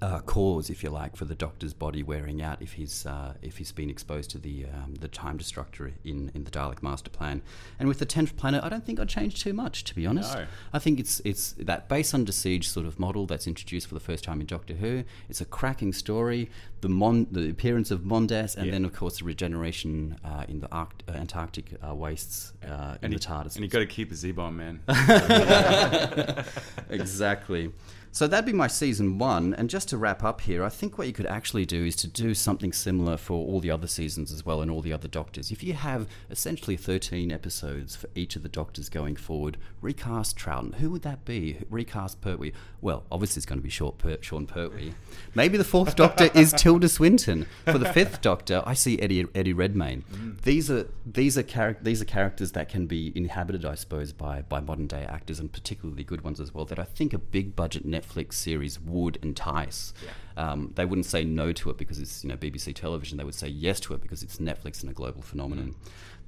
uh, 0.00 0.20
cause, 0.20 0.70
if 0.70 0.82
you 0.84 0.90
like, 0.90 1.16
for 1.16 1.24
the 1.24 1.34
Doctor's 1.34 1.74
body 1.74 2.02
wearing 2.04 2.40
out 2.40 2.62
if 2.62 2.74
he's 2.74 3.04
uh, 3.04 3.34
if 3.42 3.56
he's 3.58 3.72
been 3.72 3.90
exposed 3.90 4.30
to 4.30 4.38
the 4.38 4.64
um, 4.66 4.94
the 5.00 5.08
Time 5.08 5.36
Destructor 5.38 5.92
in, 6.04 6.30
in 6.34 6.44
the 6.44 6.50
Dalek 6.52 6.82
Master 6.82 7.10
Plan. 7.10 7.42
And 7.80 7.88
with 7.88 7.98
the 7.98 8.06
tenth 8.06 8.36
planet, 8.36 8.62
I 8.62 8.68
don't 8.68 8.84
think 8.86 9.00
I'd 9.00 9.08
change 9.08 9.42
too 9.42 9.52
much, 9.52 9.82
to 9.84 9.94
be 9.94 10.06
honest. 10.06 10.34
No. 10.34 10.46
I 10.72 10.78
think 10.78 11.00
it's 11.00 11.20
it's 11.24 11.52
that 11.58 11.88
base 11.88 12.14
under 12.14 12.30
siege 12.30 12.68
sort 12.68 12.86
of 12.86 12.98
model 13.00 13.26
that's 13.26 13.46
introduced 13.48 13.88
for 13.88 13.94
the 13.94 14.00
first 14.00 14.22
time 14.22 14.40
in 14.40 14.46
Doctor 14.46 14.74
Who. 14.74 15.02
It's 15.28 15.40
a 15.40 15.44
cracking 15.44 15.92
story. 15.92 16.48
The 16.80 16.88
mon- 16.88 17.26
the 17.32 17.50
appearance 17.50 17.90
of 17.90 18.02
Mondas, 18.02 18.56
and 18.56 18.66
Yeah. 18.66 18.72
then 18.72 18.84
of 18.84 18.92
course 18.92 19.18
the 19.18 19.24
regeneration 19.24 20.16
uh, 20.24 20.44
in 20.46 20.60
the 20.60 20.70
Arct- 20.70 21.02
uh, 21.08 21.12
Antarctic 21.12 21.74
uh, 21.84 21.92
wastes 21.92 22.52
uh, 22.64 22.96
in 23.02 23.06
And 23.06 23.14
the 23.14 23.18
TARDIS. 23.18 23.56
and 23.56 23.64
you 23.64 23.68
got 23.68 23.80
to 23.80 23.86
keep 23.86 24.12
a 24.12 24.14
Z-bomb, 24.14 24.56
man. 24.56 24.80
exactly. 26.90 27.72
So 28.12 28.26
that'd 28.26 28.46
be 28.46 28.52
my 28.52 28.66
season 28.66 29.18
one. 29.18 29.54
And 29.54 29.70
just 29.70 29.88
to 29.90 29.98
wrap 29.98 30.24
up 30.24 30.40
here, 30.40 30.64
I 30.64 30.68
think 30.68 30.98
what 30.98 31.06
you 31.06 31.12
could 31.12 31.26
actually 31.26 31.66
do 31.66 31.84
is 31.84 31.96
to 31.96 32.08
do 32.08 32.34
something 32.34 32.72
similar 32.72 33.16
for 33.16 33.34
all 33.34 33.60
the 33.60 33.70
other 33.70 33.86
seasons 33.86 34.32
as 34.32 34.44
well 34.44 34.60
and 34.60 34.70
all 34.70 34.80
the 34.82 34.92
other 34.92 35.08
Doctors. 35.08 35.50
If 35.50 35.62
you 35.62 35.72
have 35.74 36.06
essentially 36.30 36.76
13 36.76 37.32
episodes 37.32 37.96
for 37.96 38.08
each 38.14 38.36
of 38.36 38.42
the 38.42 38.48
Doctors 38.48 38.88
going 38.88 39.16
forward, 39.16 39.56
recast 39.80 40.36
Troughton. 40.38 40.74
Who 40.76 40.90
would 40.90 41.02
that 41.02 41.24
be? 41.24 41.58
Recast 41.70 42.20
Pertwee. 42.20 42.52
Well, 42.80 43.04
obviously 43.10 43.40
it's 43.40 43.46
going 43.46 43.58
to 43.58 43.62
be 43.62 43.70
short 43.70 43.98
per- 43.98 44.18
Sean 44.20 44.46
Pertwee. 44.46 44.92
Maybe 45.34 45.56
the 45.58 45.64
fourth 45.64 45.96
Doctor 46.04 46.30
is 46.34 46.52
Tilda 46.52 46.88
Swinton. 46.88 47.46
For 47.64 47.78
the 47.78 47.92
fifth 47.92 48.20
Doctor, 48.22 48.62
I 48.66 48.74
see 48.74 49.00
Eddie 49.00 49.26
Eddie 49.34 49.52
Redmayne. 49.52 50.04
Mm. 50.12 50.40
These 50.42 50.70
are 50.70 50.88
these 51.04 51.36
are 51.38 51.42
charac- 51.42 51.82
these 51.82 52.00
are 52.00 52.04
characters 52.04 52.52
that 52.52 52.68
can 52.68 52.86
be 52.86 53.12
inhabited, 53.14 53.64
I 53.64 53.74
suppose, 53.74 54.12
by 54.12 54.42
by 54.42 54.60
modern 54.60 54.86
day 54.86 55.04
actors 55.08 55.40
and 55.40 55.52
particularly 55.52 56.04
good 56.04 56.22
ones 56.22 56.40
as 56.40 56.54
well. 56.54 56.64
That 56.64 56.78
I 56.78 56.84
think 56.84 57.12
a 57.12 57.18
big 57.18 57.56
budget 57.56 57.84
Netflix 57.98 58.34
series 58.34 58.80
would 58.80 59.18
entice. 59.22 59.92
Um, 60.36 60.72
they 60.76 60.84
wouldn't 60.84 61.06
say 61.06 61.24
no 61.24 61.52
to 61.52 61.70
it 61.70 61.78
because 61.78 61.98
it's 61.98 62.22
you 62.22 62.30
know 62.30 62.36
BBC 62.36 62.74
television. 62.74 63.18
They 63.18 63.24
would 63.24 63.34
say 63.34 63.48
yes 63.48 63.80
to 63.80 63.94
it 63.94 64.00
because 64.00 64.22
it's 64.22 64.38
Netflix 64.38 64.82
and 64.82 64.90
a 64.90 64.94
global 64.94 65.22
phenomenon. 65.22 65.74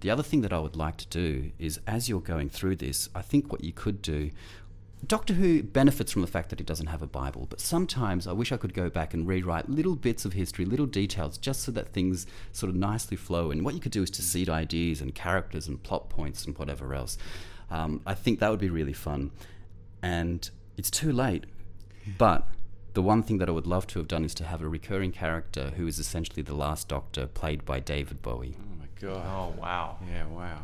The 0.01 0.11
other 0.11 0.23
thing 0.23 0.41
that 0.41 0.53
I 0.53 0.59
would 0.59 0.77
like 0.77 0.97
to 0.97 1.07
do 1.09 1.53
is, 1.59 1.79
as 1.87 2.09
you're 2.09 2.21
going 2.21 2.49
through 2.49 2.77
this, 2.77 3.11
I 3.15 3.21
think 3.21 3.53
what 3.53 3.63
you 3.63 3.73
could 3.73 4.01
do 4.01 4.31
Doctor 5.07 5.33
Who 5.33 5.63
benefits 5.63 6.13
from 6.13 6.21
the 6.23 6.29
fact 6.29 6.51
that 6.51 6.59
he 6.59 6.65
doesn't 6.65 6.89
have 6.89 7.01
a 7.01 7.07
Bible, 7.07 7.47
but 7.49 7.59
sometimes 7.59 8.27
I 8.27 8.33
wish 8.33 8.53
I 8.53 8.59
could 8.59 8.75
go 8.75 8.91
back 8.91 9.15
and 9.15 9.27
rewrite 9.27 9.69
little 9.69 9.97
bits 9.97 10.25
of 10.27 10.35
history, 10.35 10.67
little 10.67 10.87
details, 10.87 11.39
just 11.39 11.63
so 11.63 11.73
that 11.73 11.93
things 11.95 12.27
sort 12.53 12.69
of 12.69 12.77
nicely 12.77 13.17
flow. 13.17 13.51
And 13.51 13.65
what 13.65 13.75
you 13.75 13.81
could 13.81 13.93
do 13.93 14.03
is 14.03 14.11
to 14.11 14.23
seed 14.23 14.51
ideas 14.51 15.01
and 15.01 15.15
characters 15.15 15.69
and 15.69 15.83
plot 15.83 16.11
points 16.11 16.45
and 16.45 16.57
whatever 16.59 16.95
else. 16.95 17.17
Um, 17.71 18.03
I 18.05 18.15
think 18.15 18.41
that 18.41 18.51
would 18.51 18.61
be 18.61 18.69
really 18.69 18.93
fun. 18.93 19.31
And 20.03 20.49
it's 20.77 20.91
too 20.91 21.13
late, 21.13 21.45
but 22.19 22.49
the 22.95 23.03
one 23.03 23.23
thing 23.23 23.39
that 23.39 23.49
I 23.49 23.53
would 23.53 23.67
love 23.67 23.87
to 23.89 23.99
have 24.01 24.09
done 24.09 24.25
is 24.25 24.35
to 24.35 24.45
have 24.45 24.63
a 24.63 24.69
recurring 24.69 25.13
character 25.13 25.73
who 25.77 25.87
is 25.87 25.99
essentially 25.99 26.43
the 26.43 26.55
last 26.55 26.89
Doctor, 26.89 27.27
played 27.27 27.65
by 27.65 27.81
David 27.81 28.21
Bowie. 28.23 28.57
Oh 28.59 28.79
my 28.79 28.87
god. 29.01 29.25
Oh 29.27 29.61
wow. 29.61 29.99
Yeah, 30.09 30.27
wow. 30.27 30.59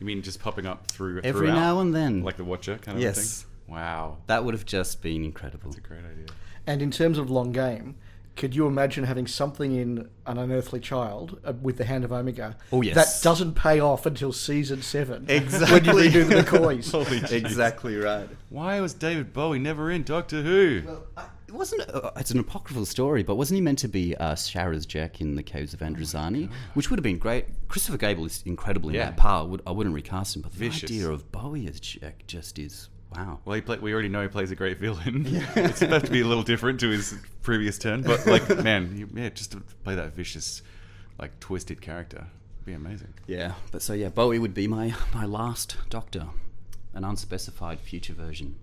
You 0.00 0.06
mean 0.06 0.22
just 0.22 0.40
popping 0.40 0.66
up 0.66 0.90
through 0.90 1.20
Every 1.22 1.46
now 1.48 1.78
and 1.80 1.94
then. 1.94 2.22
like 2.22 2.36
the 2.36 2.44
Watcher 2.44 2.76
kind 2.78 2.96
of 2.98 3.02
Yes. 3.02 3.42
thing? 3.42 3.50
Wow. 3.74 4.18
That 4.26 4.44
would 4.44 4.54
have 4.54 4.66
just 4.66 5.00
been 5.02 5.24
incredible. 5.24 5.70
That's 5.70 5.78
a 5.84 5.88
great 5.88 6.00
idea. 6.04 6.26
And 6.66 6.82
in 6.82 6.90
terms 6.90 7.18
of 7.18 7.30
long 7.30 7.52
game, 7.52 7.94
could 8.36 8.54
you 8.56 8.66
imagine 8.66 9.04
having 9.04 9.26
something 9.26 9.74
in 9.74 10.08
an 10.26 10.38
unearthly 10.38 10.80
child 10.80 11.38
uh, 11.44 11.52
with 11.60 11.76
the 11.78 11.84
hand 11.84 12.04
of 12.04 12.12
Omega 12.12 12.56
Oh, 12.72 12.80
yes. 12.82 12.94
that 12.94 13.22
doesn't 13.28 13.54
pay 13.54 13.78
off 13.80 14.06
until 14.06 14.32
season 14.32 14.82
seven? 14.82 15.26
Exactly. 15.28 15.92
When 15.94 16.04
you 16.04 16.10
redo 16.10 16.28
the 16.28 16.34
McCoys. 16.42 16.90
Holy. 16.90 17.36
Exactly 17.36 17.96
right. 17.96 18.28
Why 18.48 18.80
was 18.80 18.94
David 18.94 19.32
Bowie 19.32 19.58
never 19.58 19.90
in 19.90 20.02
Doctor 20.02 20.42
Who? 20.42 20.82
Well, 20.86 21.06
It 21.48 21.54
wasn't. 21.54 21.82
Uh, 21.90 22.10
it's 22.16 22.30
an 22.30 22.38
apocryphal 22.38 22.86
story, 22.86 23.22
but 23.22 23.34
wasn't 23.36 23.56
he 23.56 23.60
meant 23.60 23.78
to 23.80 23.88
be 23.88 24.16
uh, 24.16 24.34
Sharaz 24.34 24.86
Jek 24.86 25.20
in 25.20 25.34
the 25.34 25.42
Caves 25.42 25.74
of 25.74 25.80
Androzani, 25.80 26.48
which 26.72 26.88
would 26.90 26.98
have 26.98 27.04
been 27.04 27.18
great. 27.18 27.44
Christopher 27.68 27.98
Gable 27.98 28.24
is 28.24 28.42
incredible 28.46 28.88
in 28.88 28.94
Yeah. 28.94 29.06
that 29.10 29.18
part. 29.18 29.44
I, 29.46 29.48
would, 29.50 29.62
I 29.66 29.70
wouldn't 29.72 29.94
recast 29.94 30.34
him, 30.36 30.40
but 30.42 30.52
the 30.52 30.58
Vicious. 30.58 30.84
idea 30.90 31.10
of 31.10 31.30
Bowie 31.30 31.66
as 31.66 31.78
Jek 31.80 32.26
just 32.26 32.58
is 32.58 32.88
wow. 33.16 33.40
Well, 33.44 33.54
he 33.54 33.60
play, 33.60 33.78
we 33.78 33.92
already 33.92 34.08
know 34.08 34.22
he 34.22 34.28
plays 34.28 34.50
a 34.50 34.56
great 34.56 34.78
villain. 34.78 35.26
it's 35.56 35.78
supposed 35.78 36.06
to 36.06 36.12
be 36.12 36.20
a 36.20 36.26
little 36.26 36.42
different 36.42 36.80
to 36.80 36.88
his 36.88 37.14
previous 37.42 37.78
turn, 37.78 38.02
but 38.02 38.26
like, 38.26 38.48
man, 38.62 38.96
you, 38.96 39.08
yeah, 39.14 39.28
just 39.30 39.52
to 39.52 39.60
play 39.84 39.94
that 39.94 40.14
vicious, 40.14 40.62
like 41.18 41.38
twisted 41.40 41.80
character, 41.80 42.26
would 42.58 42.66
be 42.66 42.72
amazing. 42.72 43.14
Yeah, 43.26 43.54
but 43.70 43.82
so 43.82 43.92
yeah, 43.92 44.08
Bowie 44.08 44.38
would 44.38 44.54
be 44.54 44.66
my 44.68 44.94
my 45.14 45.24
last 45.24 45.76
Doctor, 45.90 46.28
an 46.94 47.04
unspecified 47.04 47.80
future 47.80 48.14
version. 48.14 48.56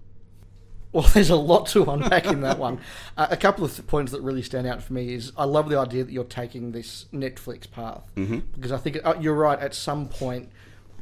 Well, 0.92 1.08
there's 1.14 1.30
a 1.30 1.36
lot 1.36 1.68
to 1.68 1.90
unpack 1.90 2.26
in 2.26 2.42
that 2.42 2.58
one. 2.58 2.80
Uh, 3.16 3.28
a 3.30 3.38
couple 3.38 3.64
of 3.64 3.76
th- 3.76 3.88
points 3.88 4.12
that 4.12 4.22
really 4.22 4.42
stand 4.42 4.66
out 4.66 4.82
for 4.82 4.94
me 4.94 5.14
is 5.14 5.32
I 5.38 5.44
love 5.44 5.70
the 5.70 5.78
idea 5.78 6.04
that 6.04 6.12
you're 6.12 6.24
taking 6.24 6.72
this 6.72 7.06
Netflix 7.14 7.70
path 7.70 8.02
because 8.16 8.72
I 8.72 8.78
think 8.78 8.98
uh, 9.04 9.16
you're 9.20 9.36
right. 9.36 9.60
At 9.60 9.76
some 9.76 10.08
point, 10.08 10.50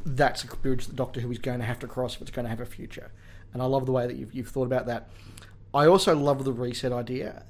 that's 0.05 0.43
a 0.43 0.47
bridge 0.47 0.87
that 0.87 0.95
Doctor 0.95 1.21
Who 1.21 1.31
is 1.31 1.37
going 1.37 1.59
to 1.59 1.65
have 1.65 1.79
to 1.79 1.87
cross 1.87 2.15
if 2.15 2.21
it's 2.21 2.31
going 2.31 2.45
to 2.45 2.49
have 2.49 2.59
a 2.59 2.65
future, 2.65 3.11
and 3.53 3.61
I 3.61 3.65
love 3.65 3.85
the 3.85 3.91
way 3.91 4.07
that 4.07 4.15
you've, 4.15 4.33
you've 4.33 4.49
thought 4.49 4.65
about 4.65 4.85
that. 4.87 5.09
I 5.73 5.85
also 5.87 6.15
love 6.15 6.43
the 6.43 6.53
reset 6.53 6.91
idea. 6.91 7.43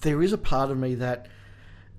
There 0.00 0.22
is 0.22 0.32
a 0.32 0.38
part 0.38 0.70
of 0.70 0.78
me 0.78 0.94
that, 0.96 1.28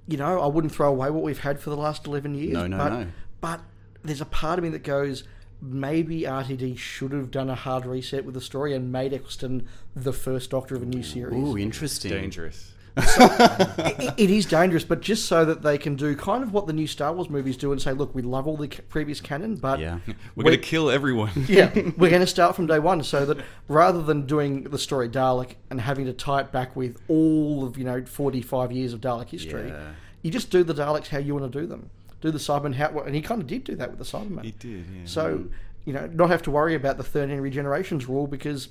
you 0.08 0.18
know, 0.18 0.40
I 0.42 0.48
wouldn't 0.48 0.74
throw 0.74 0.90
away 0.90 1.10
what 1.10 1.24
we've 1.24 1.40
had 1.40 1.60
for 1.60 1.70
the 1.70 1.78
last 1.78 2.08
eleven 2.08 2.36
years. 2.36 2.54
No, 2.54 2.68
no, 2.68 2.78
but, 2.78 2.90
no. 2.90 3.08
But 3.40 3.62
there's 4.04 4.22
a 4.22 4.26
part 4.26 4.60
of 4.60 4.64
me 4.64 4.70
that 4.70 4.84
goes, 4.84 5.24
maybe 5.62 6.22
RTD 6.22 6.78
should 6.78 7.12
have 7.12 7.32
done 7.32 7.50
a 7.50 7.56
hard 7.56 7.86
reset 7.86 8.26
with 8.26 8.34
the 8.34 8.42
story 8.42 8.74
and 8.74 8.92
made 8.92 9.14
Eccleston 9.14 9.68
the 9.96 10.14
first 10.14 10.50
Doctor 10.50 10.76
of 10.76 10.82
a 10.82 10.86
new 10.86 11.04
series. 11.04 11.36
Ooh, 11.36 11.58
interesting. 11.58 12.12
Dangerous. 12.12 12.71
It- 12.98 14.14
it 14.18 14.30
is 14.30 14.46
dangerous, 14.46 14.84
but 14.84 15.02
just 15.02 15.26
so 15.26 15.46
that 15.46 15.62
they 15.64 15.78
can 15.78 15.96
do 15.96 16.16
kind 16.16 16.44
of 16.44 16.54
what 16.54 16.68
the 16.68 16.74
new 16.74 16.88
Star 16.88 17.14
Wars 17.14 17.30
movies 17.30 17.58
do 17.58 17.72
and 17.72 17.82
say, 17.82 17.92
look, 17.94 18.14
we 18.14 18.22
love 18.22 18.48
all 18.48 18.58
the 18.58 18.68
previous 18.68 19.22
canon, 19.22 19.56
but 19.56 19.80
Yeah. 19.80 20.00
We're 20.36 20.44
going 20.44 20.56
to 20.56 20.62
kill 20.62 20.90
everyone. 20.90 21.32
yeah, 21.48 21.72
we're 21.98 22.10
going 22.10 22.22
to 22.22 22.28
start 22.28 22.56
from 22.56 22.68
day 22.68 22.80
one, 22.80 23.04
so 23.04 23.26
that 23.26 23.38
rather 23.68 24.02
than 24.02 24.26
doing 24.26 24.64
the 24.64 24.78
story 24.78 25.10
Dalek 25.10 25.56
and 25.70 25.80
having 25.82 26.06
to 26.06 26.14
tie 26.14 26.42
it 26.42 26.52
back 26.52 26.76
with 26.76 26.98
all 27.08 27.64
of 27.66 27.78
you 27.78 27.84
know 27.84 28.04
forty 28.06 28.42
five 28.42 28.72
years 28.72 28.94
of 28.94 29.02
Dalek 29.02 29.30
history, 29.30 29.70
Yeah. 29.70 29.92
you 30.22 30.32
just 30.32 30.50
do 30.52 30.64
the 30.64 30.74
Daleks 30.74 31.08
how 31.08 31.18
you 31.20 31.34
want 31.36 31.52
to 31.52 31.60
do 31.62 31.66
them. 31.66 31.90
Do 32.22 32.30
the 32.32 32.38
Cybermen 32.38 32.76
how, 32.76 33.00
and 33.00 33.16
he 33.16 33.22
kind 33.22 33.42
of 33.42 33.48
did 33.48 33.64
do 33.64 33.76
that 33.76 33.90
with 33.90 34.00
the 34.00 34.06
Cybermen. 34.06 34.44
He 34.44 34.52
did, 34.52 34.86
yeah. 34.94 35.02
So 35.06 35.46
you 35.86 35.94
know, 35.94 36.08
not 36.14 36.30
have 36.30 36.44
to 36.44 36.52
worry 36.52 36.76
about 36.76 36.98
the 36.98 37.04
thirteen 37.04 37.40
regenerations 37.40 38.08
rule 38.08 38.28
because 38.28 38.70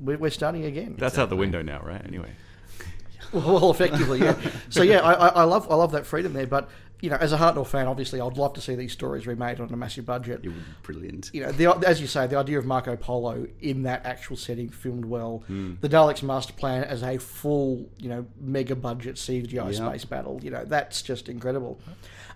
we're, 0.00 0.18
we're 0.18 0.30
starting 0.30 0.64
again. 0.64 0.96
That's 0.98 1.18
out 1.18 1.28
the 1.28 1.36
window 1.36 1.62
now, 1.62 1.80
right? 1.84 2.04
Anyway. 2.04 2.30
Well, 3.32 3.70
effectively, 3.70 4.18
yeah. 4.20 4.34
So 4.70 4.82
yeah, 4.82 5.00
I, 5.00 5.28
I 5.28 5.44
love 5.44 5.70
I 5.70 5.76
love 5.76 5.92
that 5.92 6.04
freedom 6.04 6.32
there. 6.32 6.48
But 6.48 6.68
you 7.00 7.10
know, 7.10 7.16
as 7.16 7.32
a 7.32 7.38
Hartnell 7.38 7.66
fan, 7.66 7.86
obviously, 7.86 8.20
I'd 8.20 8.36
love 8.36 8.52
to 8.54 8.60
see 8.60 8.74
these 8.74 8.92
stories 8.92 9.26
remade 9.26 9.60
on 9.60 9.72
a 9.72 9.76
massive 9.76 10.06
budget. 10.06 10.40
It 10.42 10.48
would 10.48 10.56
be 10.56 10.62
brilliant. 10.82 11.30
You 11.32 11.42
know, 11.44 11.52
the, 11.52 11.74
as 11.88 12.00
you 12.00 12.06
say, 12.06 12.26
the 12.26 12.36
idea 12.36 12.58
of 12.58 12.66
Marco 12.66 12.96
Polo 12.96 13.46
in 13.60 13.82
that 13.84 14.04
actual 14.06 14.36
setting, 14.36 14.68
filmed 14.68 15.04
well. 15.04 15.42
Hmm. 15.46 15.74
The 15.80 15.88
Daleks' 15.88 16.22
master 16.22 16.52
plan 16.52 16.84
as 16.84 17.02
a 17.02 17.18
full, 17.18 17.88
you 17.98 18.08
know, 18.08 18.26
mega 18.40 18.74
budget 18.76 19.16
CGI 19.16 19.52
Yeah. 19.72 19.88
space 19.88 20.04
battle. 20.04 20.40
You 20.42 20.50
know, 20.50 20.64
that's 20.64 21.02
just 21.02 21.28
incredible. 21.28 21.80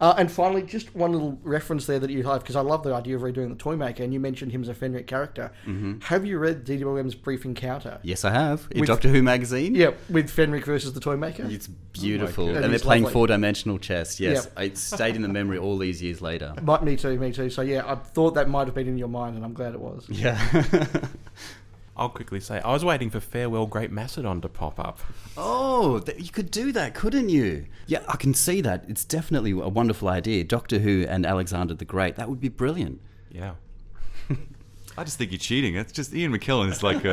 Uh, 0.01 0.13
and 0.19 0.31
finally, 0.31 0.63
just 0.63 0.95
one 0.95 1.13
little 1.13 1.39
reference 1.45 1.87
there 1.87 2.01
that 2.01 2.11
you 2.11 2.25
have 2.25 2.41
because 2.41 2.57
I 2.57 2.61
love 2.63 2.83
the 2.83 2.93
idea 2.93 3.15
of 3.17 3.23
redoing 3.23 3.49
the 3.51 3.55
Toymaker, 3.55 4.03
and 4.03 4.13
you 4.13 4.19
mentioned 4.19 4.51
him 4.51 4.63
as 4.63 4.69
a 4.69 4.75
Fenric 4.75 5.07
character. 5.07 5.53
Mm-hmm. 5.67 6.01
Have 6.01 6.27
you 6.27 6.39
read 6.39 6.65
DWM's 6.65 7.15
brief 7.15 7.45
encounter? 7.45 8.01
Yes, 8.03 8.25
I 8.25 8.31
have. 8.33 8.67
In 8.73 8.81
With- 8.81 8.89
Doctor 8.89 9.09
Who 9.09 9.23
magazine. 9.23 9.75
Yeah, 9.77 9.93
with 10.11 10.31
Fenric 10.35 10.65
versus 10.65 10.93
the 10.95 11.01
Toymaker. 11.01 11.47
It's 11.49 11.69
beautiful. 11.69 12.47
goodness. 12.47 12.65
and 12.65 12.73
they're 12.73 12.81
playing 12.81 13.07
four 13.07 13.27
dimensional 13.29 13.79
chess. 13.79 14.19
Yes. 14.19 14.47
Yeah. 14.54 14.54
It 14.57 14.79
stayed 14.79 15.17
in 15.17 15.23
the 15.23 15.29
memory 15.29 15.59
all 15.59 15.77
these 15.79 16.03
years 16.03 16.21
later. 16.23 16.55
But 16.63 16.85
me 16.85 16.97
too, 16.97 17.19
me 17.19 17.33
too. 17.33 17.51
So 17.51 17.63
yeah, 17.63 17.83
I 17.87 17.95
thought 17.97 18.35
that 18.35 18.49
might 18.49 18.67
have 18.67 18.75
been 18.75 18.89
in 18.89 18.97
your 18.99 19.09
mind, 19.09 19.37
and 19.37 19.45
I'm 19.45 19.53
glad 19.53 19.75
it 19.75 19.81
was. 19.81 20.07
Yeah. 20.09 20.39
I'll 21.97 22.09
quickly 22.09 22.41
say 22.41 22.61
I 22.61 22.73
was 22.73 22.85
waiting 22.85 23.09
for 23.09 23.21
Farewell 23.21 23.67
Great 23.67 23.93
Macedon 23.93 24.41
to 24.41 24.49
pop 24.49 24.81
up. 24.81 24.99
oh, 25.37 26.01
th- 26.01 26.19
you 26.21 26.31
could 26.31 26.51
do 26.51 26.73
that, 26.73 26.95
couldn't 26.95 27.29
you? 27.29 27.67
Yeah, 27.87 28.01
I 28.09 28.17
can 28.17 28.35
see 28.35 28.61
that. 28.63 28.85
It's 28.89 29.05
definitely 29.05 29.53
a 29.53 29.69
wonderful 29.69 30.09
idea. 30.09 30.43
Doctor 30.43 30.81
Who 30.81 31.07
and 31.09 31.25
Alexander 31.25 31.75
the 31.75 31.85
Great. 31.85 32.17
That 32.17 32.29
would 32.29 32.41
be 32.41 32.49
brilliant. 32.49 33.01
Yeah. 33.31 33.55
I 34.99 35.05
just 35.05 35.19
think 35.19 35.31
you're 35.31 35.39
cheating. 35.39 35.77
It's 35.77 35.93
just 35.93 36.13
Ian 36.15 36.33
McKellen 36.33 36.71
is 36.71 36.83
like 36.83 37.05
a, 37.05 37.13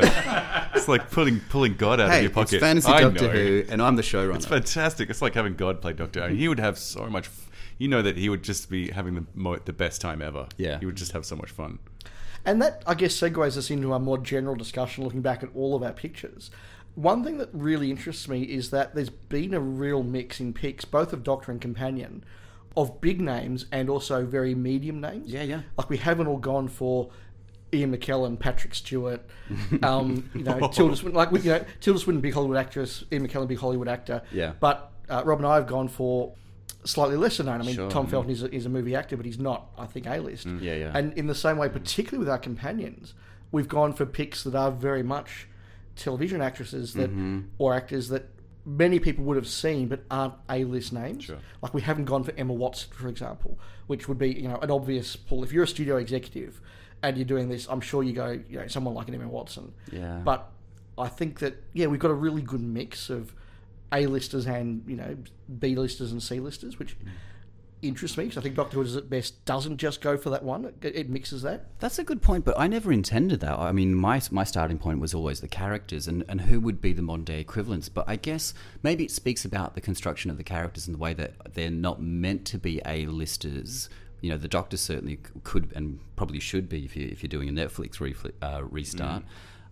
it's 0.74 0.88
like 0.88 1.10
pulling 1.10 1.40
pulling 1.48 1.74
God 1.74 2.00
out 2.00 2.14
of 2.14 2.22
your 2.22 2.30
pocket. 2.30 2.54
it's 2.54 2.62
fantasy 2.62 2.90
I 2.90 3.00
Doctor 3.02 3.24
know. 3.24 3.30
Who, 3.30 3.64
and 3.68 3.82
I'm 3.82 3.96
the 3.96 4.02
showrunner. 4.02 4.36
It's 4.36 4.46
fantastic. 4.46 5.10
It's 5.10 5.22
like 5.22 5.34
having 5.34 5.54
God 5.54 5.80
play 5.80 5.92
Doctor. 5.92 6.20
Who. 6.22 6.26
Mm-hmm. 6.28 6.36
he 6.36 6.48
would 6.48 6.60
have 6.60 6.78
so 6.78 7.06
much. 7.08 7.26
F- 7.26 7.50
you 7.78 7.88
know 7.88 8.02
that 8.02 8.16
he 8.16 8.28
would 8.28 8.42
just 8.42 8.70
be 8.70 8.90
having 8.90 9.14
the 9.14 9.24
mo- 9.34 9.56
the 9.56 9.72
best 9.72 10.00
time 10.00 10.22
ever. 10.22 10.46
Yeah. 10.56 10.78
he 10.78 10.86
would 10.86 10.96
just 10.96 11.12
have 11.12 11.26
so 11.26 11.36
much 11.36 11.50
fun. 11.50 11.78
And 12.44 12.60
that, 12.60 12.82
I 12.86 12.94
guess, 12.94 13.14
segues 13.14 13.56
us 13.56 13.70
into 13.70 13.92
a 13.92 13.98
more 14.00 14.18
general 14.18 14.56
discussion 14.56 15.04
looking 15.04 15.22
back 15.22 15.42
at 15.42 15.48
all 15.54 15.76
of 15.76 15.82
our 15.82 15.92
pictures. 15.92 16.50
One 16.94 17.24
thing 17.24 17.38
that 17.38 17.48
really 17.52 17.90
interests 17.90 18.28
me 18.28 18.42
is 18.42 18.70
that 18.70 18.94
there's 18.94 19.10
been 19.10 19.54
a 19.54 19.60
real 19.60 20.02
mix 20.02 20.40
in 20.40 20.52
picks, 20.52 20.84
both 20.84 21.12
of 21.12 21.22
Doctor 21.22 21.50
and 21.52 21.60
Companion, 21.60 22.24
of 22.76 23.00
big 23.00 23.20
names 23.20 23.66
and 23.72 23.88
also 23.88 24.26
very 24.26 24.54
medium 24.54 25.00
names. 25.00 25.32
Yeah, 25.32 25.42
yeah. 25.42 25.62
Like 25.78 25.88
we 25.88 25.98
haven't 25.98 26.26
all 26.26 26.38
gone 26.38 26.68
for 26.68 27.10
Ian 27.74 27.96
McKellen, 27.96 28.38
Patrick 28.38 28.74
Stewart, 28.74 29.22
um, 29.82 30.28
you 30.34 30.42
know, 30.42 30.68
Tilda 30.68 30.96
Swinton, 30.96 31.14
like 31.14 31.30
you 31.32 31.50
know, 31.50 31.64
Tilda 31.80 31.98
Swinton, 31.98 32.20
big 32.20 32.34
Hollywood 32.34 32.58
actress, 32.58 33.04
Ian 33.12 33.26
McKellen, 33.26 33.48
big 33.48 33.58
Hollywood 33.58 33.88
actor. 33.88 34.22
Yeah. 34.30 34.52
But 34.60 34.92
uh, 35.08 35.22
Rob 35.24 35.38
and 35.38 35.46
I 35.46 35.56
have 35.56 35.66
gone 35.66 35.88
for 35.88 36.34
slightly 36.84 37.16
lesser 37.16 37.42
known. 37.42 37.60
I 37.60 37.64
mean, 37.64 37.74
Sure, 37.74 37.90
Tom 37.90 38.06
mm. 38.06 38.10
Felton 38.10 38.30
is 38.30 38.42
a, 38.42 38.54
is 38.54 38.66
a 38.66 38.68
movie 38.68 38.94
actor, 38.94 39.16
but 39.16 39.26
he's 39.26 39.38
not, 39.38 39.68
I 39.78 39.86
think, 39.86 40.06
A-list. 40.06 40.46
Yeah, 40.46 40.74
yeah. 40.74 40.92
And 40.94 41.12
in 41.14 41.26
the 41.26 41.34
same 41.34 41.56
way, 41.56 41.68
particularly 41.68 42.18
with 42.18 42.28
our 42.28 42.38
companions, 42.38 43.14
we've 43.50 43.68
gone 43.68 43.92
for 43.92 44.06
picks 44.06 44.44
that 44.44 44.54
are 44.54 44.70
very 44.70 45.02
much 45.02 45.48
television 45.96 46.40
actresses 46.40 46.94
that 46.94 47.10
Mm-hmm. 47.10 47.40
or 47.58 47.74
actors 47.74 48.08
that 48.08 48.28
many 48.64 48.98
people 48.98 49.24
would 49.24 49.36
have 49.36 49.48
seen 49.48 49.88
but 49.88 50.04
aren't 50.10 50.34
A-list 50.48 50.92
names. 50.92 51.24
Sure. 51.24 51.38
Like 51.60 51.74
we 51.74 51.82
haven't 51.82 52.06
gone 52.06 52.24
for 52.24 52.32
Emma 52.36 52.52
Watson, 52.52 52.90
for 52.92 53.08
example, 53.08 53.58
which 53.86 54.08
would 54.08 54.18
be 54.18 54.32
you 54.32 54.48
know 54.48 54.56
an 54.56 54.70
obvious 54.70 55.16
pull. 55.16 55.44
If 55.44 55.52
you're 55.52 55.64
a 55.64 55.68
studio 55.68 55.96
executive 55.96 56.60
and 57.02 57.16
you're 57.16 57.26
doing 57.26 57.48
this, 57.48 57.66
I'm 57.68 57.80
sure 57.80 58.02
you 58.02 58.12
go 58.12 58.40
you 58.48 58.58
know 58.58 58.66
someone 58.68 58.94
like 58.94 59.08
an 59.08 59.14
Emma 59.14 59.28
Watson. 59.28 59.72
Yeah. 59.90 60.20
But 60.24 60.50
I 60.98 61.08
think 61.08 61.40
that 61.40 61.62
yeah, 61.72 61.86
we've 61.86 62.00
got 62.00 62.10
a 62.10 62.14
really 62.14 62.42
good 62.42 62.60
mix 62.60 63.10
of 63.10 63.34
A-listers 63.92 64.46
and 64.46 64.84
you 64.86 64.96
know 64.96 65.16
B-listers 65.58 66.12
and 66.12 66.22
C-listers, 66.22 66.78
which 66.78 66.98
mm. 67.00 67.08
interests 67.80 68.16
me 68.16 68.24
because 68.24 68.38
I 68.38 68.42
think 68.42 68.54
Doctor 68.54 68.82
Who 68.82 68.98
at 68.98 69.10
best 69.10 69.44
doesn't 69.44 69.78
just 69.78 70.00
go 70.00 70.16
for 70.16 70.30
that 70.30 70.44
one; 70.44 70.66
it, 70.66 70.76
it 70.82 71.10
mixes 71.10 71.42
that. 71.42 71.66
That's 71.80 71.98
a 71.98 72.04
good 72.04 72.22
point, 72.22 72.44
but 72.44 72.58
I 72.58 72.66
never 72.66 72.92
intended 72.92 73.40
that. 73.40 73.58
I 73.58 73.72
mean, 73.72 73.94
my 73.94 74.20
my 74.30 74.44
starting 74.44 74.78
point 74.78 75.00
was 75.00 75.14
always 75.14 75.40
the 75.40 75.48
characters 75.48 76.06
and, 76.06 76.24
and 76.28 76.42
who 76.42 76.60
would 76.60 76.80
be 76.80 76.92
the 76.92 77.02
modern 77.02 77.24
day 77.24 77.40
equivalents. 77.40 77.88
But 77.88 78.04
I 78.06 78.16
guess 78.16 78.54
maybe 78.82 79.04
it 79.04 79.10
speaks 79.10 79.44
about 79.44 79.74
the 79.74 79.80
construction 79.80 80.30
of 80.30 80.36
the 80.36 80.44
characters 80.44 80.86
and 80.86 80.94
the 80.94 81.00
way 81.00 81.14
that 81.14 81.54
they're 81.54 81.70
not 81.70 82.00
meant 82.00 82.44
to 82.46 82.58
be 82.58 82.80
A-listers. 82.86 83.88
You 84.22 84.30
know, 84.30 84.38
the 84.38 84.48
Doctor 84.48 84.78
certainly 84.78 85.18
could 85.44 85.70
and 85.76 86.00
probably 86.16 86.40
should 86.40 86.68
be 86.68 86.84
if, 86.84 86.96
you, 86.96 87.08
if 87.12 87.22
you're 87.22 87.28
doing 87.28 87.48
a 87.48 87.52
Netflix 87.52 87.98
refli- 87.98 88.32
uh, 88.40 88.64
restart. 88.64 89.24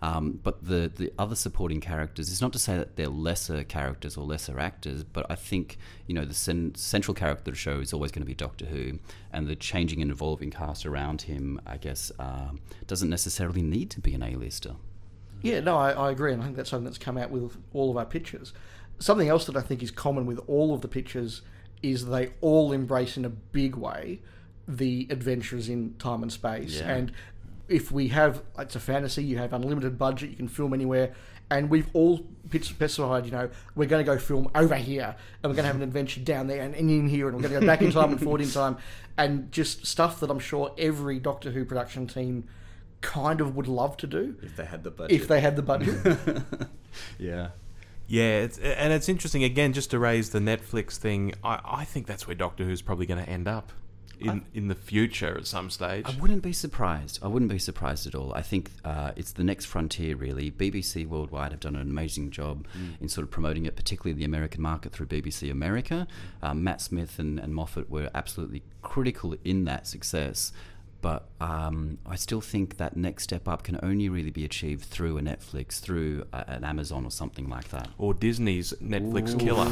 Um, 0.02 0.40
but 0.42 0.64
the, 0.66 0.90
the 0.94 1.12
other 1.18 1.34
supporting 1.34 1.80
characters, 1.80 2.30
it's 2.30 2.40
not 2.40 2.52
to 2.54 2.58
say 2.58 2.76
that 2.76 2.96
they're 2.96 3.08
lesser 3.08 3.62
characters 3.64 4.16
or 4.16 4.24
lesser 4.24 4.58
actors, 4.58 5.04
but 5.04 5.26
I 5.28 5.34
think, 5.34 5.76
you 6.06 6.14
know, 6.14 6.24
the 6.24 6.34
cen- 6.34 6.74
central 6.74 7.14
character 7.14 7.50
of 7.50 7.54
the 7.54 7.58
show 7.58 7.80
is 7.80 7.92
always 7.92 8.10
going 8.10 8.22
to 8.22 8.26
be 8.26 8.34
Doctor 8.34 8.64
Who, 8.66 8.98
and 9.32 9.46
the 9.46 9.54
changing 9.54 10.00
and 10.00 10.10
evolving 10.10 10.50
cast 10.50 10.86
around 10.86 11.22
him, 11.22 11.60
I 11.66 11.76
guess, 11.76 12.10
uh, 12.18 12.52
doesn't 12.86 13.10
necessarily 13.10 13.62
need 13.62 13.90
to 13.90 14.00
be 14.00 14.14
an 14.14 14.22
A-lister. 14.22 14.76
Yeah, 15.42 15.60
no, 15.60 15.76
I, 15.76 15.92
I 15.92 16.10
agree, 16.10 16.32
and 16.32 16.40
I 16.40 16.46
think 16.46 16.56
that's 16.56 16.70
something 16.70 16.86
that's 16.86 16.98
come 16.98 17.18
out 17.18 17.30
with 17.30 17.58
all 17.74 17.90
of 17.90 17.96
our 17.96 18.06
pictures. 18.06 18.54
Something 18.98 19.28
else 19.28 19.44
that 19.46 19.56
I 19.56 19.60
think 19.60 19.82
is 19.82 19.90
common 19.90 20.24
with 20.24 20.40
all 20.46 20.74
of 20.74 20.80
the 20.80 20.88
pictures 20.88 21.42
is 21.82 22.06
they 22.06 22.30
all 22.40 22.72
embrace 22.72 23.16
in 23.16 23.24
a 23.24 23.30
big 23.30 23.76
way 23.76 24.20
the 24.76 25.06
adventures 25.10 25.68
in 25.68 25.94
time 25.98 26.22
and 26.22 26.32
space. 26.32 26.80
Yeah. 26.80 26.90
And 26.90 27.12
if 27.68 27.92
we 27.92 28.08
have, 28.08 28.42
it's 28.58 28.76
a 28.76 28.80
fantasy, 28.80 29.24
you 29.24 29.38
have 29.38 29.52
unlimited 29.52 29.98
budget, 29.98 30.30
you 30.30 30.36
can 30.36 30.48
film 30.48 30.74
anywhere, 30.74 31.14
and 31.50 31.68
we've 31.70 31.88
all 31.92 32.24
specified, 32.60 33.24
you 33.26 33.32
know, 33.32 33.50
we're 33.74 33.88
going 33.88 34.04
to 34.04 34.10
go 34.10 34.18
film 34.18 34.50
over 34.54 34.74
here, 34.76 35.14
and 35.42 35.50
we're 35.50 35.56
going 35.56 35.64
to 35.64 35.68
have 35.68 35.76
an 35.76 35.82
adventure 35.82 36.20
down 36.20 36.46
there 36.46 36.62
and, 36.62 36.74
and 36.74 36.90
in 36.90 37.08
here, 37.08 37.28
and 37.28 37.36
we're 37.36 37.42
going 37.42 37.54
to 37.54 37.60
go 37.60 37.66
back 37.66 37.82
in 37.82 37.90
time 37.90 38.10
and 38.12 38.20
forward 38.20 38.40
in 38.40 38.50
time, 38.50 38.76
and 39.16 39.50
just 39.52 39.86
stuff 39.86 40.20
that 40.20 40.30
I'm 40.30 40.38
sure 40.38 40.72
every 40.78 41.18
Doctor 41.18 41.50
Who 41.50 41.64
production 41.64 42.06
team 42.06 42.44
kind 43.00 43.40
of 43.40 43.56
would 43.56 43.66
love 43.66 43.96
to 43.96 44.06
do 44.06 44.36
If 44.42 44.56
they 44.56 44.64
had 44.66 44.84
the 44.84 44.90
budget. 44.90 45.20
if 45.20 45.26
they 45.28 45.40
had 45.40 45.56
the 45.56 45.62
budget. 45.62 46.42
yeah. 47.18 47.48
Yeah, 48.06 48.40
it's, 48.40 48.58
and 48.58 48.92
it's 48.92 49.08
interesting 49.08 49.44
again 49.44 49.72
just 49.72 49.92
to 49.92 49.98
raise 50.00 50.30
the 50.30 50.40
Netflix 50.40 50.96
thing. 50.96 51.32
I, 51.44 51.60
I 51.64 51.84
think 51.84 52.08
that's 52.08 52.26
where 52.26 52.34
Doctor 52.34 52.64
Who's 52.64 52.82
probably 52.82 53.06
going 53.06 53.24
to 53.24 53.30
end 53.30 53.46
up 53.46 53.72
in 54.20 54.42
in 54.54 54.68
the 54.68 54.74
future 54.74 55.36
at 55.36 55.46
some 55.46 55.70
stage. 55.70 56.06
I 56.06 56.18
wouldn't 56.20 56.42
be 56.42 56.52
surprised. 56.52 57.18
I 57.22 57.28
wouldn't 57.28 57.50
be 57.50 57.58
surprised 57.58 58.06
at 58.06 58.14
all. 58.14 58.32
I 58.34 58.42
think 58.42 58.70
uh, 58.84 59.12
it's 59.16 59.32
the 59.32 59.44
next 59.44 59.66
frontier, 59.66 60.16
really. 60.16 60.50
BBC 60.50 61.06
Worldwide 61.06 61.52
have 61.52 61.60
done 61.60 61.76
an 61.76 61.82
amazing 61.82 62.30
job 62.30 62.66
in 63.00 63.08
sort 63.08 63.24
of 63.24 63.30
promoting 63.30 63.66
it, 63.66 63.76
particularly 63.76 64.18
the 64.18 64.24
American 64.24 64.62
market 64.62 64.92
through 64.92 65.06
BBC 65.06 65.50
America. 65.50 66.06
Um, 66.42 66.64
Matt 66.64 66.80
Smith 66.80 67.18
and, 67.18 67.38
and 67.38 67.54
Moffat 67.54 67.90
were 67.90 68.10
absolutely 68.14 68.62
critical 68.82 69.34
in 69.44 69.64
that 69.64 69.86
success. 69.86 70.52
But 71.02 71.28
um, 71.40 71.98
I 72.04 72.16
still 72.16 72.40
think 72.40 72.76
that 72.76 72.96
next 72.96 73.22
step 73.24 73.48
up 73.48 73.62
can 73.62 73.78
only 73.82 74.08
really 74.08 74.30
be 74.30 74.44
achieved 74.44 74.84
through 74.84 75.16
a 75.18 75.22
Netflix, 75.22 75.80
through 75.80 76.24
a, 76.32 76.44
an 76.50 76.64
Amazon 76.64 77.04
or 77.06 77.10
something 77.10 77.48
like 77.48 77.68
that. 77.70 77.88
or 77.98 78.12
Disney's 78.14 78.72
Netflix 78.82 79.38
killer. 79.38 79.66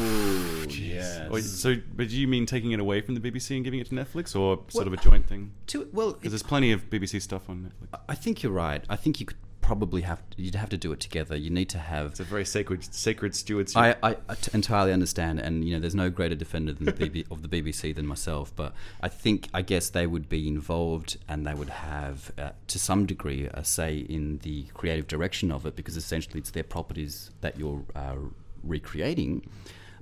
yes. 0.71 1.21
Or- 1.31 1.41
so, 1.41 1.77
but 1.95 2.09
do 2.09 2.17
you 2.17 2.27
mean 2.29 2.47
taking 2.47 2.73
it 2.73 2.81
away 2.81 3.01
from 3.01 3.15
the 3.15 3.21
BBC 3.21 3.55
and 3.57 3.65
giving 3.65 3.81
it 3.81 3.89
to 3.89 3.95
Netflix, 3.95 4.35
or 4.39 4.63
sort 4.69 4.87
of 4.87 4.93
a 4.93 4.97
joint 4.97 5.27
thing? 5.27 5.53
To, 5.69 5.89
well, 5.93 6.13
Because 6.13 6.33
there's 6.33 6.43
plenty 6.43 6.73
of 6.73 6.89
BBC 6.91 7.21
stuff 7.23 7.49
on 7.51 7.71
Netflix. 7.71 8.01
I 8.09 8.15
think 8.15 8.43
you're 8.43 8.53
right. 8.53 8.83
I 8.89 8.97
think 8.97 9.21
you 9.21 9.27
could 9.27 9.37
probably 9.69 10.01
have 10.01 10.23
you'd 10.39 10.55
have 10.55 10.71
to 10.71 10.79
do 10.79 10.93
it 10.93 10.99
together. 10.99 11.37
You 11.37 11.51
need 11.51 11.69
to 11.69 11.79
have 11.79 12.13
It's 12.13 12.21
a 12.21 12.25
very 12.25 12.47
sacred, 12.47 12.83
sacred 12.95 13.37
stewardship. 13.37 13.77
I, 13.77 13.97
I, 14.03 14.17
I 14.27 14.35
t- 14.35 14.51
entirely 14.55 14.95
understand, 14.95 15.41
and 15.41 15.63
you 15.63 15.75
know, 15.75 15.79
there's 15.79 15.95
no 15.95 16.09
greater 16.09 16.35
defender 16.35 16.73
than 16.73 16.87
the 16.87 16.93
BB, 16.95 17.31
of 17.31 17.43
the 17.43 17.49
BBC 17.49 17.95
than 17.95 18.07
myself. 18.07 18.51
But 18.57 18.73
I 19.03 19.09
think, 19.09 19.51
I 19.53 19.61
guess, 19.61 19.91
they 19.91 20.07
would 20.07 20.27
be 20.31 20.49
involved, 20.49 21.19
and 21.29 21.47
they 21.47 21.53
would 21.53 21.69
have, 21.69 22.33
uh, 22.39 22.53
to 22.69 22.79
some 22.79 23.05
degree, 23.05 23.47
a 23.53 23.63
say 23.63 23.99
in 23.99 24.39
the 24.39 24.65
creative 24.73 25.07
direction 25.07 25.53
of 25.53 25.67
it, 25.67 25.77
because 25.77 25.99
essentially 25.99 26.41
it's 26.41 26.53
their 26.53 26.63
properties 26.63 27.31
that 27.43 27.59
you're 27.59 27.85
uh, 27.95 28.17
recreating. 28.63 29.47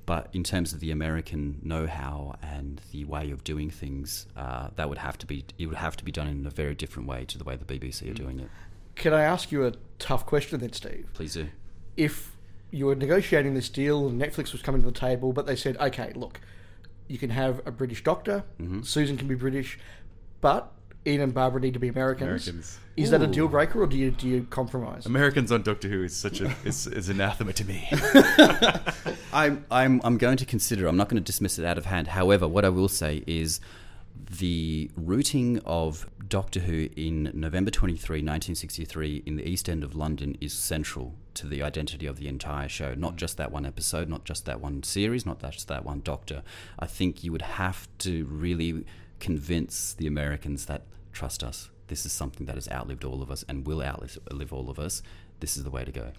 But 0.07 0.29
in 0.33 0.45
terms 0.45 0.73
of 0.73 0.79
the 0.79 0.93
American 0.93 1.59
know-how 1.65 2.37
and 2.41 2.81
the 2.93 3.05
way 3.07 3.33
of 3.33 3.43
doing 3.43 3.71
things, 3.71 4.29
uh, 4.37 4.69
that 4.77 4.89
would 4.89 4.99
have 4.99 5.19
to 5.19 5.27
be 5.27 5.45
it 5.59 5.67
would 5.67 5.77
have 5.79 5.97
to 5.97 6.05
be 6.05 6.13
done 6.13 6.29
in 6.29 6.47
a 6.47 6.51
very 6.51 6.77
different 6.77 7.09
way 7.09 7.25
to 7.25 7.37
the 7.37 7.43
way 7.43 7.57
the 7.57 7.65
BBC 7.65 8.09
are 8.09 8.15
doing 8.15 8.39
it. 8.39 8.49
Can 8.97 9.13
I 9.13 9.23
ask 9.23 9.53
you 9.53 9.67
a 9.67 9.75
tough 9.99 10.27
question 10.27 10.61
then, 10.61 10.73
Steve? 10.73 11.07
Please 11.13 11.35
do. 11.35 11.49
If 11.97 12.37
you 12.71 12.87
were 12.87 12.95
negotiating 12.95 13.55
this 13.55 13.69
deal 13.69 14.09
and 14.09 14.21
Netflix 14.21 14.53
was 14.53 14.63
coming 14.63 14.83
to 14.83 14.87
the 14.87 14.99
table, 14.99 15.33
but 15.33 15.47
they 15.47 15.57
said, 15.57 15.77
okay, 15.79 16.13
look, 16.15 16.41
you 17.09 17.19
can 17.19 17.31
have 17.31 17.61
a 17.67 17.71
British 17.71 18.03
doctor, 18.03 18.45
mm-hmm. 18.61 18.83
Susan 18.83 19.17
can 19.17 19.29
be 19.29 19.35
British, 19.35 19.79
but 20.41 20.73
Ian 21.07 21.21
and 21.21 21.35
Barbara 21.35 21.61
need 21.61 21.75
to 21.75 21.79
be 21.79 21.89
Americans. 21.89 22.49
Americans. 22.49 22.79
Is 22.97 23.11
that 23.11 23.23
a 23.23 23.27
deal 23.27 23.47
breaker, 23.47 23.83
or 23.83 23.87
do 23.87 23.97
you 23.97 24.11
do 24.11 24.27
you 24.27 24.47
compromise? 24.51 25.07
Americans 25.07 25.53
on 25.53 25.63
Doctor 25.63 25.89
Who 25.89 26.03
is 26.03 26.17
such 26.17 26.41
a 26.41 26.53
is, 26.65 26.87
is 26.87 27.09
anathema 27.09 27.53
to 27.53 27.65
me. 27.65 27.89
I'm, 29.33 29.65
I'm, 29.71 30.01
I'm 30.03 30.19
going 30.19 30.39
to 30.39 30.47
consider. 30.47 30.87
I'm 30.89 30.97
not 30.97 31.09
going 31.09 31.23
to 31.23 31.25
dismiss 31.25 31.59
it 31.59 31.65
out 31.65 31.79
of 31.79 31.85
hand. 31.85 32.09
However, 32.09 32.49
what 32.49 32.65
I 32.65 32.71
will 32.71 32.89
say 32.89 33.23
is 33.27 33.61
the 34.39 34.91
routing 34.97 35.61
of 35.65 36.07
Doctor 36.29 36.61
Who 36.61 36.89
in 36.97 37.31
November 37.35 37.71
23, 37.71 38.17
1963, 38.17 39.23
in 39.27 39.37
the 39.37 39.49
East 39.49 39.69
End 39.69 39.85
of 39.85 39.95
London 39.95 40.37
is 40.41 40.53
central 40.53 41.15
to 41.35 41.47
the 41.47 41.63
identity 41.63 42.07
of 42.07 42.17
the 42.19 42.29
entire 42.29 42.69
show. 42.69 42.95
Not 42.95 43.17
just 43.17 43.37
that 43.37 43.53
one 43.53 43.65
episode, 43.67 44.09
not 44.09 44.25
just 44.25 44.45
that 44.47 44.61
one 44.61 44.83
series, 44.83 45.25
not 45.27 45.41
just 45.41 45.69
that 45.69 45.85
one 45.85 46.01
Doctor. 46.01 46.43
I 46.79 46.87
think 46.87 47.23
you 47.23 47.31
would 47.33 47.43
have 47.43 47.89
to 47.99 48.25
really 48.27 48.85
convince 49.21 49.95
the 49.95 50.07
Americans 50.07 50.67
that 50.67 50.83
trust 51.13 51.43
us. 51.45 51.71
This 51.89 52.05
is 52.05 52.13
something 52.13 52.47
that 52.47 52.57
has 52.57 52.69
outlived 52.71 53.05
all 53.05 53.23
of 53.23 53.31
us 53.31 53.45
and 53.49 53.67
will 53.67 53.83
outlive 53.83 54.53
all 54.53 54.69
of 54.71 54.79
us. 54.79 55.03
This 55.41 55.57
is 55.57 55.65
the 55.65 55.71
way 55.71 55.85
to 55.85 55.93
go. 55.93 56.13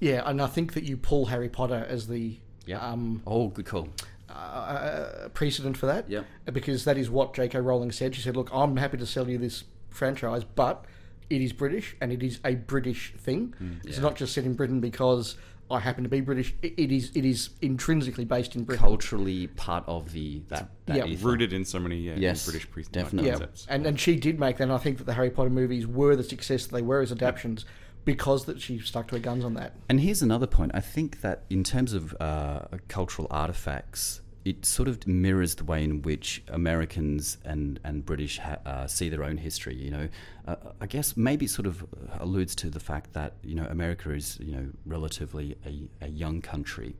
Yeah, 0.00 0.22
and 0.26 0.40
I 0.42 0.46
think 0.46 0.72
that 0.74 0.84
you 0.84 0.96
pull 0.96 1.26
Harry 1.26 1.48
Potter 1.48 1.86
as 1.88 2.08
the 2.08 2.38
Yeah. 2.66 2.78
um, 2.80 3.22
oh, 3.26 3.48
good 3.48 3.66
call. 3.66 3.88
Uh, 4.28 5.28
precedent 5.34 5.76
for 5.76 5.86
that. 5.86 6.08
Yep. 6.10 6.26
Because 6.52 6.84
that 6.84 6.98
is 6.98 7.10
what 7.10 7.34
J.K. 7.34 7.58
Rowling 7.60 7.92
said. 7.92 8.14
She 8.14 8.22
said, 8.22 8.36
"Look, 8.36 8.50
I'm 8.52 8.76
happy 8.76 8.96
to 8.98 9.06
sell 9.06 9.28
you 9.28 9.38
this 9.38 9.64
franchise, 9.90 10.44
but 10.44 10.84
it 11.30 11.40
is 11.40 11.52
British 11.52 11.96
and 12.00 12.12
it 12.12 12.22
is 12.22 12.40
a 12.44 12.54
British 12.54 13.12
thing. 13.18 13.54
It's 13.84 13.98
yeah. 13.98 14.02
not 14.02 14.16
just 14.16 14.32
set 14.34 14.44
in 14.44 14.54
Britain 14.54 14.80
because 14.80 15.36
I 15.70 15.80
happen 15.80 16.02
to 16.04 16.08
be 16.08 16.20
British. 16.20 16.54
It, 16.62 16.74
it 16.78 16.92
is 16.92 17.10
it 17.14 17.24
is 17.24 17.50
intrinsically 17.60 18.24
based 18.24 18.56
in 18.56 18.64
Britain. 18.64 18.82
culturally 18.84 19.48
part 19.48 19.84
of 19.86 20.12
the 20.12 20.42
that, 20.48 20.70
that 20.86 20.96
Yeah. 20.96 21.04
ether. 21.06 21.26
Rooted 21.26 21.52
in 21.52 21.64
so 21.64 21.78
many 21.78 21.96
yeah, 21.98 22.14
Yes, 22.16 22.44
British 22.44 22.70
pre- 22.70 22.84
definitely. 22.84 23.28
Yeah, 23.28 23.34
concepts. 23.34 23.66
and 23.68 23.86
and 23.86 24.00
she 24.00 24.16
did 24.16 24.40
make 24.40 24.56
that. 24.58 24.64
And 24.64 24.72
I 24.72 24.78
think 24.78 24.98
that 24.98 25.04
the 25.04 25.14
Harry 25.14 25.30
Potter 25.30 25.50
movies 25.50 25.86
were 25.86 26.16
the 26.16 26.24
success 26.24 26.66
that 26.66 26.74
they 26.74 26.82
were 26.82 27.00
as 27.00 27.12
adaptations 27.12 27.66
because 28.04 28.46
that 28.46 28.60
she 28.60 28.78
stuck 28.78 29.08
to 29.08 29.16
her 29.16 29.20
guns 29.20 29.44
on 29.44 29.54
that. 29.54 29.74
And 29.88 30.00
here's 30.00 30.22
another 30.22 30.46
point. 30.46 30.72
I 30.74 30.80
think 30.80 31.20
that 31.20 31.44
in 31.50 31.64
terms 31.64 31.92
of 31.92 32.16
uh, 32.20 32.60
cultural 32.88 33.28
artifacts, 33.30 34.20
it 34.44 34.64
sort 34.64 34.88
of 34.88 35.06
mirrors 35.06 35.56
the 35.56 35.64
way 35.64 35.84
in 35.84 36.00
which 36.02 36.42
Americans 36.48 37.36
and 37.44 37.78
and 37.84 38.06
British 38.06 38.38
ha- 38.38 38.58
uh, 38.64 38.86
see 38.86 39.08
their 39.08 39.22
own 39.22 39.36
history. 39.36 39.74
You 39.74 39.90
know, 39.90 40.08
uh, 40.46 40.56
I 40.80 40.86
guess 40.86 41.16
maybe 41.16 41.46
sort 41.46 41.66
of 41.66 41.84
alludes 42.18 42.54
to 42.56 42.70
the 42.70 42.80
fact 42.80 43.12
that 43.12 43.34
you 43.42 43.54
know 43.54 43.66
America 43.68 44.10
is 44.10 44.38
you 44.40 44.52
know 44.52 44.66
relatively 44.86 45.56
a, 45.66 46.06
a 46.06 46.08
young 46.08 46.40
country, 46.40 46.94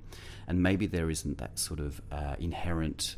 and 0.46 0.62
maybe 0.62 0.86
there 0.86 1.08
isn't 1.10 1.38
that 1.38 1.58
sort 1.58 1.80
of 1.80 2.02
uh, 2.12 2.36
inherent. 2.38 3.16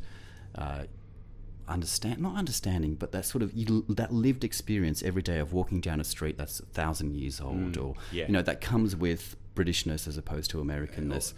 Understand 1.71 2.19
not 2.21 2.37
understanding 2.37 2.95
but 2.97 3.13
that 3.13 3.25
sort 3.25 3.43
of 3.43 3.53
you, 3.55 3.85
that 3.89 4.13
lived 4.13 4.43
experience 4.43 5.03
every 5.05 5.23
day 5.23 5.39
of 5.39 5.53
walking 5.53 5.81
down 5.81 6.01
a 6.01 6.05
street 6.05 6.37
that's 6.37 6.59
a 6.59 6.67
thousand 6.67 7.15
years 7.15 7.39
mm, 7.39 7.47
old 7.47 7.77
or 7.79 7.95
yeah. 8.11 8.27
you 8.27 8.33
know 8.33 8.43
that 8.43 8.61
comes 8.61 8.97
with 8.97 9.37
britishness 9.55 10.09
as 10.09 10.17
opposed 10.17 10.51
to 10.51 10.59
americanness 10.59 11.33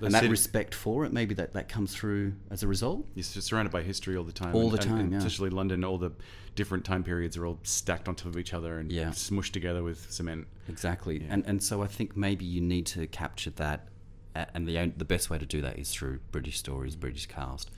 and 0.00 0.12
that 0.12 0.28
respect 0.28 0.74
for 0.74 1.04
it 1.04 1.12
maybe 1.12 1.34
that 1.34 1.52
that 1.52 1.68
comes 1.68 1.94
through 1.94 2.32
as 2.50 2.62
a 2.64 2.66
result 2.66 3.06
You're 3.14 3.22
surrounded 3.22 3.70
by 3.70 3.82
history 3.82 4.16
all 4.16 4.24
the 4.24 4.32
time. 4.32 4.54
All 4.54 4.62
and- 4.70 4.72
the 4.72 4.78
time, 4.78 4.98
and 4.98 5.12
yeah. 5.12 5.18
Especially 5.18 5.50
London, 5.50 5.84
all 5.84 5.98
the 5.98 6.12
different 6.54 6.84
time 6.84 7.02
periods 7.04 7.36
are 7.36 7.46
all 7.46 7.58
stacked 7.62 8.08
on 8.08 8.14
top 8.14 8.26
of 8.26 8.38
each 8.38 8.52
other 8.54 8.78
and 8.78 8.90
Yeah. 8.90 9.10
smushed 9.10 9.52
together 9.52 9.82
with 9.82 10.10
cement. 10.10 10.46
exactly 10.68 11.24
and 11.28 11.44
and 11.46 11.62
so 11.62 11.82
i 11.82 11.86
think 11.86 12.16
maybe 12.16 12.44
you 12.44 12.60
need 12.60 12.86
to 12.86 13.06
capture 13.06 13.50
that 13.50 13.88
and 14.34 14.66
the 14.66 14.92
the 14.96 15.04
best 15.04 15.30
way 15.30 15.38
to 15.38 15.46
do 15.46 15.60
that 15.62 15.78
is 15.78 15.90
through 15.92 16.18
british 16.32 16.58
stories 16.58 16.96
british 16.96 17.26
cast 17.26 17.70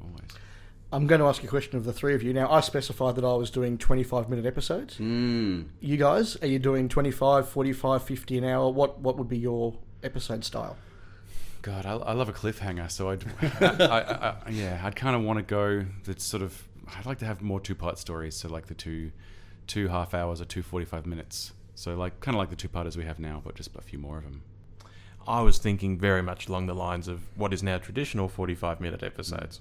Always. 0.00 0.30
I'm 0.92 1.06
going 1.06 1.20
to 1.22 1.26
ask 1.26 1.42
a 1.42 1.46
question 1.46 1.78
of 1.78 1.84
the 1.84 1.92
three 1.92 2.14
of 2.14 2.22
you. 2.22 2.34
Now, 2.34 2.52
I 2.52 2.60
specified 2.60 3.16
that 3.16 3.24
I 3.24 3.32
was 3.32 3.50
doing 3.50 3.78
25 3.78 4.28
minute 4.28 4.44
episodes. 4.44 4.98
mm. 4.98 5.66
You 5.80 5.96
guys, 5.96 6.36
are 6.42 6.46
you 6.46 6.58
doing 6.58 6.88
25, 6.88 7.48
45, 7.48 8.02
50 8.02 8.38
an 8.38 8.44
hour? 8.44 8.70
What 8.70 9.00
what 9.00 9.16
would 9.16 9.28
be 9.28 9.38
your 9.38 9.74
episode 10.02 10.44
style? 10.44 10.76
God, 11.62 11.86
I, 11.86 11.92
I 11.92 12.12
love 12.12 12.28
a 12.28 12.32
cliffhanger. 12.32 12.90
So 12.90 13.08
I'd, 13.08 13.24
I, 13.62 13.86
I, 13.86 14.28
I, 14.46 14.50
yeah, 14.50 14.82
I'd 14.84 14.94
kind 14.94 15.16
of 15.16 15.22
want 15.22 15.38
to 15.38 15.42
go. 15.42 15.86
That 16.04 16.20
sort 16.20 16.42
of. 16.42 16.68
I'd 16.94 17.06
like 17.06 17.18
to 17.20 17.24
have 17.24 17.40
more 17.40 17.60
two 17.60 17.74
part 17.74 17.98
stories. 17.98 18.36
So 18.36 18.48
like 18.48 18.66
the 18.66 18.74
two, 18.74 19.12
two 19.66 19.88
half 19.88 20.12
hours 20.12 20.42
or 20.42 20.44
two 20.44 20.62
45 20.62 21.06
minutes. 21.06 21.52
So 21.74 21.94
like 21.94 22.20
kind 22.20 22.34
of 22.34 22.38
like 22.38 22.50
the 22.50 22.56
two 22.56 22.68
parters 22.68 22.98
we 22.98 23.04
have 23.04 23.18
now, 23.18 23.40
but 23.42 23.54
just 23.54 23.70
a 23.74 23.80
few 23.80 23.98
more 23.98 24.18
of 24.18 24.24
them. 24.24 24.42
I 25.26 25.40
was 25.40 25.58
thinking 25.58 25.98
very 25.98 26.22
much 26.22 26.48
along 26.48 26.66
the 26.66 26.74
lines 26.74 27.08
of 27.08 27.22
what 27.36 27.54
is 27.54 27.62
now 27.62 27.78
traditional 27.78 28.28
45 28.28 28.80
minute 28.80 29.02
episodes. 29.02 29.60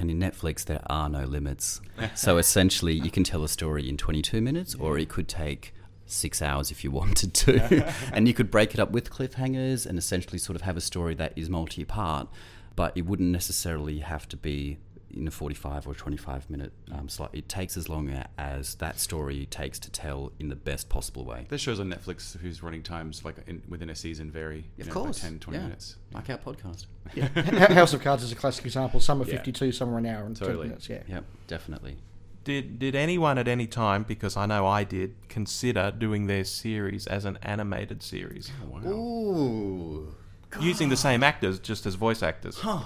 And 0.00 0.10
in 0.10 0.18
Netflix, 0.18 0.64
there 0.64 0.82
are 0.86 1.08
no 1.08 1.24
limits. 1.24 1.80
so 2.14 2.38
essentially, 2.38 2.94
you 2.94 3.10
can 3.10 3.22
tell 3.22 3.44
a 3.44 3.48
story 3.48 3.88
in 3.88 3.96
22 3.96 4.40
minutes, 4.40 4.74
or 4.74 4.98
it 4.98 5.10
could 5.10 5.28
take 5.28 5.74
six 6.06 6.40
hours 6.42 6.70
if 6.70 6.82
you 6.82 6.90
wanted 6.90 7.34
to. 7.34 7.92
and 8.12 8.26
you 8.26 8.34
could 8.34 8.50
break 8.50 8.74
it 8.74 8.80
up 8.80 8.90
with 8.90 9.10
cliffhangers 9.10 9.86
and 9.86 9.98
essentially 9.98 10.38
sort 10.38 10.56
of 10.56 10.62
have 10.62 10.76
a 10.76 10.80
story 10.80 11.14
that 11.14 11.32
is 11.36 11.50
multi 11.50 11.84
part, 11.84 12.28
but 12.76 12.96
it 12.96 13.02
wouldn't 13.02 13.30
necessarily 13.30 13.98
have 13.98 14.26
to 14.28 14.36
be 14.36 14.78
in 15.14 15.26
a 15.26 15.30
45 15.30 15.86
or 15.86 15.94
25 15.94 16.50
minute 16.50 16.72
um, 16.92 17.08
slot. 17.08 17.30
It 17.32 17.48
takes 17.48 17.76
as 17.76 17.88
long 17.88 18.10
as 18.38 18.74
that 18.76 18.98
story 19.00 19.46
takes 19.46 19.78
to 19.80 19.90
tell 19.90 20.32
in 20.38 20.48
the 20.48 20.56
best 20.56 20.88
possible 20.88 21.24
way. 21.24 21.46
There's 21.48 21.60
shows 21.60 21.80
on 21.80 21.90
Netflix 21.90 22.38
whose 22.38 22.62
running 22.62 22.82
times 22.82 23.24
like 23.24 23.36
in, 23.46 23.62
within 23.68 23.90
a 23.90 23.94
season 23.94 24.30
vary. 24.30 24.64
Of 24.78 24.86
know, 24.86 24.92
course. 24.92 25.20
by 25.20 25.28
10, 25.28 25.38
20 25.40 25.58
yeah. 25.58 25.64
minutes. 25.64 25.96
Like 26.12 26.30
our 26.30 26.38
podcast. 26.38 26.86
Yeah. 27.14 27.28
House 27.74 27.92
of 27.92 28.02
Cards 28.02 28.22
is 28.22 28.32
a 28.32 28.36
classic 28.36 28.64
example. 28.66 29.00
Some 29.00 29.20
are 29.22 29.24
Yeah. 29.26 29.36
52, 29.36 29.72
some 29.72 29.92
are 29.94 29.98
an 29.98 30.06
hour 30.06 30.24
and 30.24 30.36
10 30.36 30.46
Totally. 30.46 30.68
minutes. 30.68 30.88
Yeah. 30.88 31.02
Yep, 31.08 31.24
definitely. 31.46 31.96
Did, 32.44 32.78
did 32.78 32.94
anyone 32.94 33.36
at 33.36 33.48
any 33.48 33.66
time, 33.66 34.02
because 34.02 34.36
I 34.36 34.46
know 34.46 34.66
I 34.66 34.82
did, 34.84 35.14
consider 35.28 35.92
doing 35.96 36.26
their 36.26 36.44
series 36.44 37.06
as 37.06 37.24
an 37.26 37.38
animated 37.42 38.02
series? 38.02 38.50
Ooh. 38.86 40.14
Using 40.60 40.88
the 40.88 40.96
same 40.96 41.22
actors 41.22 41.58
just 41.58 41.84
as 41.86 41.94
voice 41.96 42.22
actors. 42.22 42.58
I- 42.64 42.82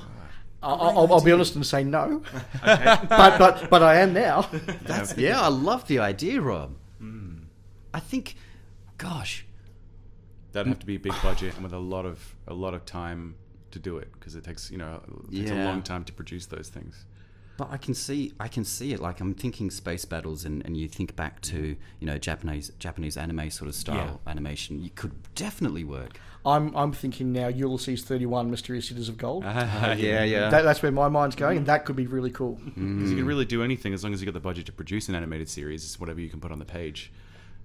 I'll, 0.64 1.12
I'll 1.12 1.20
be 1.24 1.32
honest 1.32 1.54
and 1.54 1.66
say 1.66 1.84
no, 1.84 2.22
but 2.64 3.08
but 3.38 3.70
but 3.70 3.82
I 3.82 3.96
am 4.00 4.12
now. 4.12 4.42
That's 4.82 5.16
yeah, 5.16 5.40
I 5.40 5.48
love 5.48 5.86
the 5.86 5.98
idea, 5.98 6.40
Rob. 6.40 6.76
Hmm. 6.98 7.44
I 7.92 8.00
think, 8.00 8.36
gosh, 8.98 9.46
That'd 10.52 10.68
have 10.68 10.78
to 10.78 10.86
be 10.86 10.94
a 10.96 11.00
big 11.00 11.14
budget 11.22 11.54
and 11.54 11.64
with 11.64 11.72
a 11.72 11.78
lot 11.78 12.06
of 12.06 12.36
a 12.46 12.54
lot 12.54 12.74
of 12.74 12.84
time 12.84 13.34
to 13.72 13.78
do 13.80 13.98
it 13.98 14.12
because 14.12 14.36
it 14.36 14.44
takes 14.44 14.70
you 14.70 14.78
know 14.78 15.02
it 15.32 15.36
takes 15.38 15.50
a 15.50 15.54
long 15.64 15.82
time 15.82 16.04
to 16.04 16.12
produce 16.12 16.46
those 16.46 16.68
things. 16.68 17.06
but 17.56 17.68
I 17.72 17.76
can 17.76 17.94
see, 17.94 18.32
I 18.38 18.46
can 18.48 18.64
see 18.64 18.92
it. 18.92 19.00
Like 19.00 19.20
I'm 19.20 19.34
thinking 19.34 19.70
space 19.70 20.04
battles, 20.04 20.44
and, 20.44 20.64
and 20.64 20.76
you 20.76 20.88
think 20.88 21.16
back 21.16 21.40
to 21.42 21.76
you 22.00 22.06
know 22.06 22.18
Japanese 22.18 22.70
Japanese 22.78 23.16
anime 23.16 23.50
sort 23.50 23.68
of 23.68 23.74
style 23.74 24.20
animation. 24.26 24.80
You 24.80 24.90
could 24.90 25.12
definitely 25.34 25.84
work. 25.84 26.18
I'm 26.46 26.76
I'm 26.76 26.92
thinking 26.92 27.32
now 27.32 27.48
Ulysses 27.48 28.02
31, 28.04 28.50
Mysterious 28.50 28.88
Cities 28.88 29.08
of 29.08 29.16
Gold. 29.16 29.44
yeah, 29.44 29.94
yeah. 29.94 30.50
That, 30.50 30.62
that's 30.62 30.82
where 30.82 30.92
my 30.92 31.08
mind's 31.08 31.36
going, 31.36 31.56
and 31.56 31.66
that 31.66 31.86
could 31.86 31.96
be 31.96 32.06
really 32.06 32.30
cool. 32.30 32.60
Because 32.64 33.10
you 33.10 33.16
can 33.16 33.26
really 33.26 33.46
do 33.46 33.62
anything 33.62 33.94
as 33.94 34.04
long 34.04 34.12
as 34.12 34.20
you 34.20 34.26
got 34.26 34.34
the 34.34 34.40
budget 34.40 34.66
to 34.66 34.72
produce 34.72 35.08
an 35.08 35.14
animated 35.14 35.48
series. 35.48 35.84
It's 35.84 35.98
whatever 35.98 36.20
you 36.20 36.28
can 36.28 36.40
put 36.40 36.52
on 36.52 36.58
the 36.58 36.66
page. 36.66 37.10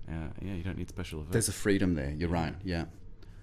Uh, 0.08 0.14
yeah, 0.42 0.54
you 0.54 0.64
don't 0.64 0.78
need 0.78 0.90
special 0.90 1.20
effects. 1.20 1.34
There's 1.34 1.50
a 1.50 1.54
freedom 1.54 1.96
there. 1.96 2.12
You're 2.12 2.30
right. 2.30 2.56
Yeah. 2.64 2.86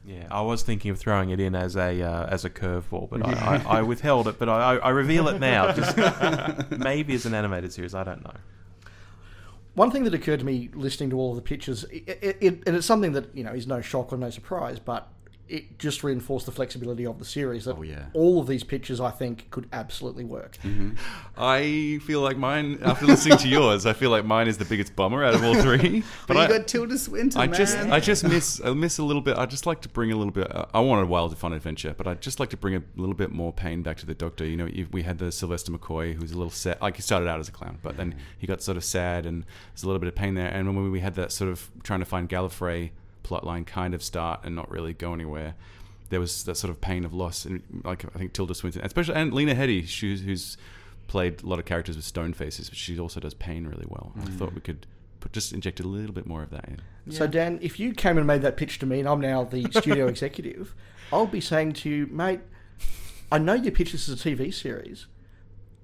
Yeah, 0.07 0.29
I 0.31 0.41
was 0.41 0.63
thinking 0.63 0.93
of 0.93 1.01
throwing 1.01 1.31
it 1.31 1.41
in 1.41 1.57
as 1.57 1.75
a 1.77 2.01
uh, 2.01 2.27
as 2.27 2.45
a 2.45 2.51
curveball, 2.51 3.11
but 3.11 3.27
I, 3.27 3.57
I, 3.67 3.79
I 3.79 3.83
withheld 3.83 4.29
it. 4.29 4.39
But 4.39 4.49
I, 4.49 4.75
I, 4.75 4.77
I 4.77 4.89
reveal 4.91 5.27
it 5.29 5.41
now, 5.41 5.73
just 5.73 5.97
maybe 6.71 7.15
as 7.15 7.27
an 7.27 7.35
animated 7.35 7.73
series. 7.73 7.93
I 7.93 8.05
don't 8.05 8.23
know. 8.23 8.35
One 9.75 9.91
thing 9.91 10.05
that 10.05 10.15
occurred 10.15 10.39
to 10.39 10.47
me 10.47 10.71
listening 10.75 11.11
to 11.11 11.19
all 11.19 11.31
of 11.31 11.37
the 11.37 11.43
pictures, 11.43 11.85
it, 11.91 12.09
it, 12.23 12.37
it, 12.41 12.63
and 12.67 12.77
it's 12.77 12.87
something 12.87 13.13
that 13.13 13.37
you 13.37 13.43
know 13.43 13.51
is 13.51 13.67
no 13.67 13.81
shock 13.81 14.13
or 14.13 14.17
no 14.17 14.31
surprise, 14.31 14.79
but 14.79 15.09
it 15.49 15.79
just 15.79 16.03
reinforced 16.03 16.47
the 16.47 16.53
flexibility 16.53 17.07
of 17.07 17.19
the 17.19 17.25
series. 17.25 17.67
That 17.67 17.77
Oh, 17.79 17.83
yeah. 17.83 18.07
all 18.15 18.41
of 18.41 18.47
these 18.49 18.65
pictures, 18.65 19.01
I 19.01 19.11
think, 19.11 19.49
could 19.51 19.69
absolutely 19.73 20.25
work. 20.25 20.59
Mm-hmm. 20.65 20.95
I 21.37 22.01
feel 22.05 22.21
like 22.21 22.37
mine 22.37 22.81
after 22.83 23.07
listening 23.07 23.39
to 23.39 23.49
yours. 23.49 23.87
I 23.87 23.93
feel 23.93 24.11
like 24.11 24.25
mine 24.25 24.49
is 24.49 24.59
the 24.59 24.65
biggest 24.65 24.97
bummer 24.97 25.23
out 25.23 25.35
of 25.35 25.45
all 25.45 25.55
three. 25.55 26.03
But, 26.27 26.37
I, 26.37 26.49
got 26.49 26.67
Tilda 26.67 26.99
Swinton. 26.99 27.41
I 27.41 27.47
just, 27.47 27.77
I 27.79 28.01
just 28.01 28.25
miss, 28.25 28.61
I 28.65 28.73
miss 28.73 28.99
a 28.99 29.05
little 29.05 29.23
bit. 29.23 29.37
I 29.37 29.47
just 29.47 29.65
like 29.67 29.81
to 29.83 29.89
bring 29.89 30.11
a 30.11 30.17
little 30.17 30.33
bit. 30.33 30.51
I 30.75 30.81
want 30.81 31.03
a 31.03 31.07
wild, 31.07 31.37
fun 31.39 31.53
adventure, 31.53 31.95
but 31.97 32.07
I 32.07 32.11
would 32.11 32.21
just 32.21 32.41
like 32.41 32.51
to 32.51 32.57
bring 32.57 32.75
a 32.75 32.83
little 32.97 33.15
bit 33.15 33.31
more 33.31 33.53
pain 33.53 33.83
back 33.83 33.99
to 33.99 34.07
the 34.07 34.15
Doctor. 34.15 34.45
You 34.45 34.57
know, 34.57 34.69
we 34.91 35.03
had 35.03 35.19
the 35.19 35.31
Sylvester 35.31 35.71
McCoy, 35.71 36.15
who's 36.15 36.33
a 36.33 36.37
little 36.37 36.51
sad. 36.51 36.81
Like 36.81 36.97
he 36.97 37.03
started 37.03 37.29
out 37.29 37.39
as 37.39 37.49
a 37.49 37.53
clown, 37.53 37.79
but 37.83 37.97
then 37.97 38.17
he 38.39 38.47
got 38.47 38.63
sort 38.63 38.77
of 38.77 38.85
sad, 38.85 39.27
and 39.27 39.45
there's 39.73 39.85
a 39.85 39.87
little 39.87 40.01
bit 40.01 40.09
of 40.09 40.15
pain 40.17 40.35
there. 40.35 40.49
And 40.49 40.75
when 40.75 40.91
we 40.91 41.01
had 41.01 41.15
that 41.15 41.31
sort 41.31 41.51
of 41.51 41.71
trying 41.85 42.01
to 42.01 42.07
find 42.07 42.29
Gallifrey 42.29 42.91
plotline 43.27 43.67
kind 43.67 43.95
of 43.95 44.03
start 44.03 44.41
and 44.45 44.55
not 44.55 44.71
really 44.71 44.93
go 44.93 45.13
anywhere. 45.13 45.55
There 46.09 46.21
was 46.21 46.45
that 46.45 46.57
sort 46.57 46.71
of 46.71 46.81
pain 46.81 47.05
of 47.05 47.13
loss, 47.13 47.45
and 47.45 47.63
like 47.85 48.05
I 48.05 48.19
think 48.19 48.33
Tilda 48.33 48.55
Swinton, 48.55 48.83
especially 48.85 49.17
and 49.17 49.33
Lena 49.33 49.55
Headey, 49.55 49.83
who's, 50.01 50.23
who's 50.23 50.57
played 51.09 51.43
a 51.43 51.47
lot 51.47 51.59
of 51.59 51.65
characters 51.65 51.97
with 51.97 52.05
stone 52.05 52.33
faces, 52.33 52.69
but 52.69 52.79
she 52.79 52.99
also 52.99 53.19
does 53.21 53.35
pain 53.35 53.67
really 53.67 53.87
well. 53.89 54.13
I 54.21 54.27
thought 54.27 54.55
we 54.55 54.61
could 54.61 54.87
put 55.21 55.33
just 55.33 55.53
inject 55.53 55.81
a 55.81 55.83
little 55.87 56.15
bit 56.15 56.27
more 56.27 56.43
of 56.43 56.51
that 56.51 56.69
in. 56.69 56.81
So, 57.13 57.27
Dan, 57.27 57.59
if 57.63 57.79
you 57.79 57.93
came 57.93 58.19
and 58.19 58.27
made 58.27 58.43
that 58.43 58.57
pitch 58.57 58.79
to 58.81 58.87
me, 58.87 59.01
and 59.01 59.09
I'm 59.09 59.21
now 59.21 59.45
the 59.45 59.69
studio 59.71 60.07
executive, 60.09 60.75
I'll 61.13 61.27
be 61.27 61.41
saying 61.41 61.75
to 61.75 61.91
you, 61.91 62.07
mate, 62.07 62.41
I 63.31 63.39
know 63.39 63.55
you 63.55 63.71
pitched 63.71 63.93
this 63.93 64.09
as 64.09 64.25
a 64.25 64.29
TV 64.29 64.53
series, 64.53 65.07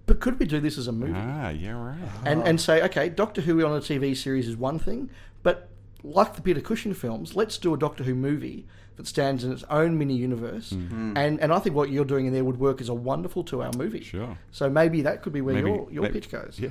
but 0.06 0.20
could 0.20 0.39
we 0.39 0.47
do 0.47 0.60
this 0.60 0.78
as 0.78 0.86
a 0.89 0.93
movie? 0.93 1.14
Ah, 1.16 1.51
yeah, 1.51 1.73
right. 1.73 1.98
and 2.24 2.43
and 2.43 2.60
say, 2.60 2.82
okay, 2.82 3.09
Doctor 3.09 3.40
Who 3.40 3.64
on 3.64 3.77
a 3.77 3.81
TV 3.81 4.16
series 4.16 4.48
is 4.48 4.56
one 4.56 4.78
thing, 4.78 5.10
but 5.43 5.69
like 6.05 6.35
the 6.37 6.43
Peter 6.43 6.61
Cushing 6.61 6.95
films, 6.95 7.37
let's 7.37 7.59
do 7.59 7.74
a 7.74 7.79
Doctor 7.79 8.05
Who 8.05 8.15
movie 8.15 8.66
that 8.97 9.07
stands 9.07 9.43
in 9.45 9.53
its 9.53 9.65
own 9.70 9.97
mini 9.99 10.15
universe. 10.16 10.70
Hmm. 10.70 11.16
And 11.16 11.41
and 11.41 11.53
I 11.53 11.59
think 11.59 11.74
what 11.74 11.91
you're 11.91 12.05
doing 12.05 12.27
in 12.27 12.33
there 12.33 12.45
would 12.45 12.59
work 12.59 12.81
as 12.81 12.89
a 12.89 12.95
wonderful 12.95 13.43
two 13.45 13.62
hour 13.62 13.70
movie. 13.77 14.03
Sure. 14.03 14.37
So 14.51 14.69
maybe 14.69 15.03
that 15.03 15.23
could 15.23 15.33
be 15.33 15.41
where 15.41 15.55
Maybe- 15.55 15.69
your 15.70 15.89
your 15.91 16.03
maybe- 16.03 16.15
pitch 16.20 16.31
goes. 16.31 16.59
Yeah. 16.59 16.70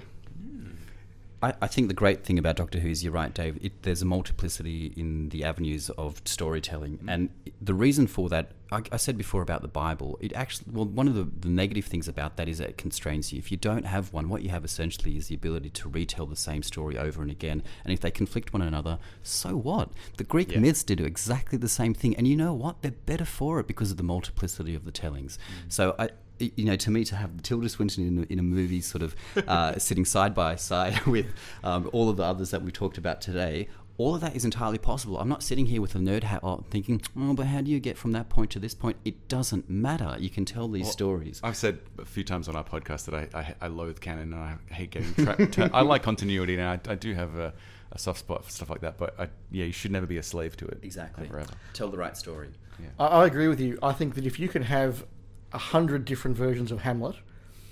I, 1.42 1.54
I 1.62 1.68
think 1.68 1.88
the 1.88 1.94
great 1.94 2.24
thing 2.24 2.38
about 2.38 2.56
Doctor 2.56 2.80
Who 2.80 2.90
is 2.90 3.04
you're 3.04 3.14
right, 3.14 3.34
Dave. 3.34 3.58
It, 3.62 3.84
there's 3.84 4.02
a 4.02 4.06
multiplicity 4.06 4.94
in 4.96 5.30
the 5.30 5.44
avenues 5.44 5.90
of 5.92 6.22
storytelling, 6.26 7.00
mm. 7.00 7.10
and 7.10 7.30
the 7.62 7.74
reason 7.74 8.08
for 8.08 8.30
that, 8.30 8.52
I, 8.72 8.82
I 8.92 8.98
said 8.98 9.18
before 9.18 9.42
about 9.42 9.62
the 9.62 9.68
Bible. 9.68 10.18
It 10.22 10.34
actually, 10.34 10.72
well, 10.72 10.86
one 10.86 11.08
of 11.08 11.16
the, 11.16 11.24
the 11.24 11.50
negative 11.50 11.86
things 11.86 12.08
about 12.08 12.38
that 12.38 12.48
is 12.48 12.60
that 12.60 12.70
it 12.70 12.78
constrains 12.78 13.32
you. 13.34 13.40
If 13.40 13.52
you 13.52 13.58
don't 13.58 13.86
have 13.86 14.14
one, 14.14 14.30
what 14.30 14.44
you 14.44 14.50
have 14.50 14.64
essentially 14.64 15.18
is 15.18 15.28
the 15.28 15.36
ability 15.36 15.70
to 15.72 15.90
retell 15.90 16.26
the 16.26 16.36
same 16.36 16.64
story 16.64 16.98
over 16.98 17.22
and 17.22 17.32
again. 17.32 17.64
And 17.84 17.94
if 17.94 18.00
they 18.00 18.12
conflict 18.12 18.54
one 18.54 18.62
another, 18.62 19.00
so 19.24 19.56
what? 19.56 19.90
The 20.18 20.24
Greek 20.24 20.56
myths 20.58 20.84
did 20.84 21.00
exactly 21.02 21.58
the 21.58 21.70
same 21.70 21.94
thing, 21.94 22.16
and 22.16 22.28
you 22.28 22.36
know 22.36 22.54
what? 22.54 22.82
They're 22.82 22.92
better 22.92 23.26
for 23.26 23.60
it 23.60 23.68
because 23.68 23.92
of 23.92 23.98
the 23.98 24.04
multiplicity 24.04 24.76
of 24.76 24.86
the 24.86 24.92
tellings. 24.92 25.38
Mm. 25.38 25.72
So 25.72 25.96
I, 25.98 26.10
you 26.56 26.66
know, 26.66 26.76
to 26.76 26.92
me, 26.92 27.04
to 27.06 27.16
have 27.16 27.42
Tilda 27.44 27.70
Swinton 27.70 28.08
in, 28.08 28.18
a- 28.24 28.34
in 28.34 28.40
a 28.40 28.44
movie, 28.44 28.82
sort 28.82 29.02
of 29.04 29.16
uh, 29.48 29.74
sitting 29.78 30.06
side 30.06 30.34
by 30.34 30.56
side 30.56 31.00
with 31.06 31.28
um, 31.64 31.90
all 31.94 32.10
of 32.10 32.18
the 32.18 32.24
others 32.24 32.52
that 32.52 32.62
we 32.62 32.72
talked 32.72 32.98
about 32.98 33.22
today, 33.22 33.68
all 33.98 34.16
of 34.16 34.22
that 34.22 34.36
is 34.36 34.46
entirely 34.46 34.78
possible. 34.80 35.20
I'm 35.20 35.30
not 35.30 35.44
sitting 35.44 35.68
here 35.68 35.80
with 35.82 35.94
a 35.96 36.00
nerd 36.00 36.24
hat 36.24 36.44
on, 36.44 36.64
thinking, 36.72 37.02
"Oh, 37.16 37.34
but 37.34 37.46
how 37.46 37.62
do 37.62 37.70
you 37.70 37.80
get 37.80 37.98
from 37.98 38.14
that 38.14 38.30
point 38.30 38.50
to 38.52 38.60
this 38.60 38.74
point?" 38.74 38.98
It 39.06 39.28
doesn't 39.28 39.70
matter. 39.70 40.16
You 40.20 40.30
can 40.30 40.44
tell 40.46 40.68
these 40.68 40.90
stories. 40.90 41.40
I've 41.44 41.58
said 41.58 41.80
a 42.00 42.06
few 42.06 42.24
times 42.24 42.48
on 42.48 42.56
our 42.56 42.64
podcast 42.64 43.06
that 43.06 43.14
I, 43.14 43.28
I, 43.40 43.56
I 43.62 43.68
loathe 43.68 44.00
canon 44.00 44.34
and 44.34 44.42
I 44.42 44.56
hate 44.74 44.92
getting 44.92 45.14
trapped. 45.14 45.60
I 45.74 45.82
like 45.82 46.02
continuity 46.04 46.56
and 46.58 46.64
I, 46.64 46.92
I 46.92 46.96
do 46.96 47.14
have 47.14 47.36
a, 47.38 47.54
a 47.92 48.00
soft 48.00 48.20
spot 48.20 48.44
for 48.44 48.50
stuff 48.50 48.70
like 48.72 48.82
that. 48.82 48.98
But 48.98 49.20
I, 49.20 49.28
yeah, 49.52 49.66
you 49.66 49.72
should 49.74 49.92
never 49.92 50.08
be 50.08 50.18
a 50.18 50.24
slave 50.24 50.58
to 50.58 50.66
it. 50.66 50.80
Exactly. 50.82 51.28
Forever. 51.28 51.54
Tell 51.74 51.90
the 51.90 51.98
right 51.98 52.18
story. 52.18 52.50
I, 52.98 53.06
I 53.06 53.26
agree 53.28 53.48
with 53.50 53.60
you. 53.60 53.78
I 53.84 53.94
think 53.94 54.16
that 54.16 54.26
if 54.26 54.40
you 54.40 54.48
can 54.50 54.64
have 54.64 55.06
a 55.54 55.58
hundred 55.58 56.06
different 56.06 56.38
versions 56.38 56.72
of 56.72 56.82
Hamlet, 56.82 57.16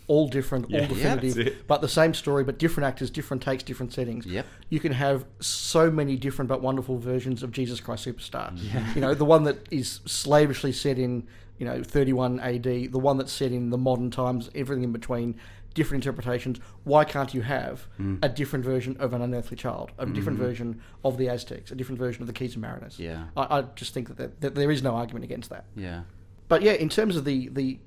all 0.08 0.28
different, 0.28 0.66
all 0.66 0.72
Yeah, 0.72 0.82
yeah, 0.82 0.88
definitive, 0.88 1.38
it. 1.48 1.68
but 1.68 1.82
the 1.82 1.88
same 1.88 2.14
story, 2.14 2.44
but 2.44 2.58
different 2.58 2.88
actors, 2.88 3.10
different 3.12 3.44
takes, 3.44 3.62
different 3.64 3.94
settings. 3.94 4.26
Yep. 4.26 4.46
You 4.70 4.80
can 4.80 4.92
have 4.94 5.26
so 5.40 5.92
many 5.92 6.16
different 6.16 6.50
but 6.50 6.62
wonderful 6.62 6.98
versions 6.98 7.44
of 7.44 7.52
Jesus 7.52 7.80
Christ 7.80 8.06
Superstar. 8.08 8.52
You 8.96 9.02
know, 9.02 9.14
the 9.14 9.26
one 9.26 9.44
that 9.44 9.68
is 9.72 10.00
slavishly 10.06 10.72
set 10.72 10.98
in, 10.98 11.28
you 11.60 11.66
know, 11.66 11.84
31 11.84 12.40
AD, 12.40 12.64
the 12.64 12.90
one 13.00 13.18
that's 13.18 13.32
set 13.32 13.52
in 13.52 13.70
the 13.70 13.78
modern 13.78 14.10
times, 14.10 14.50
everything 14.56 14.84
in 14.84 14.92
between, 14.92 15.36
different 15.76 16.04
interpretations. 16.04 16.60
Why 16.84 17.06
can't 17.06 17.32
you 17.36 17.42
have 17.42 17.88
Mm. 18.00 18.18
a 18.24 18.30
different 18.30 18.66
version 18.66 18.98
of 19.00 19.14
an 19.14 19.22
unearthly 19.22 19.56
child, 19.58 19.92
a 20.00 20.06
different 20.08 20.40
version 20.40 20.82
of 21.06 21.18
the 21.20 21.30
Aztecs, 21.30 21.70
a 21.72 21.76
different 21.76 22.00
version 22.00 22.24
of 22.24 22.28
the 22.28 22.34
Keys 22.34 22.56
of 22.56 22.62
Marinus? 22.62 22.98
Yeah. 22.98 23.26
I, 23.38 23.60
I 23.60 23.62
just 23.76 23.94
think 23.94 24.08
that, 24.08 24.18
there- 24.18 24.32
that 24.40 24.56
there 24.56 24.72
is 24.72 24.82
no 24.82 24.96
argument 24.96 25.24
against 25.26 25.52
that. 25.52 25.66
Yeah. 25.76 26.02
But 26.50 26.62
yeah, 26.62 26.74
in 26.74 26.90
terms 26.90 27.16
of 27.16 27.24
the 27.24 27.48
the 27.48 27.80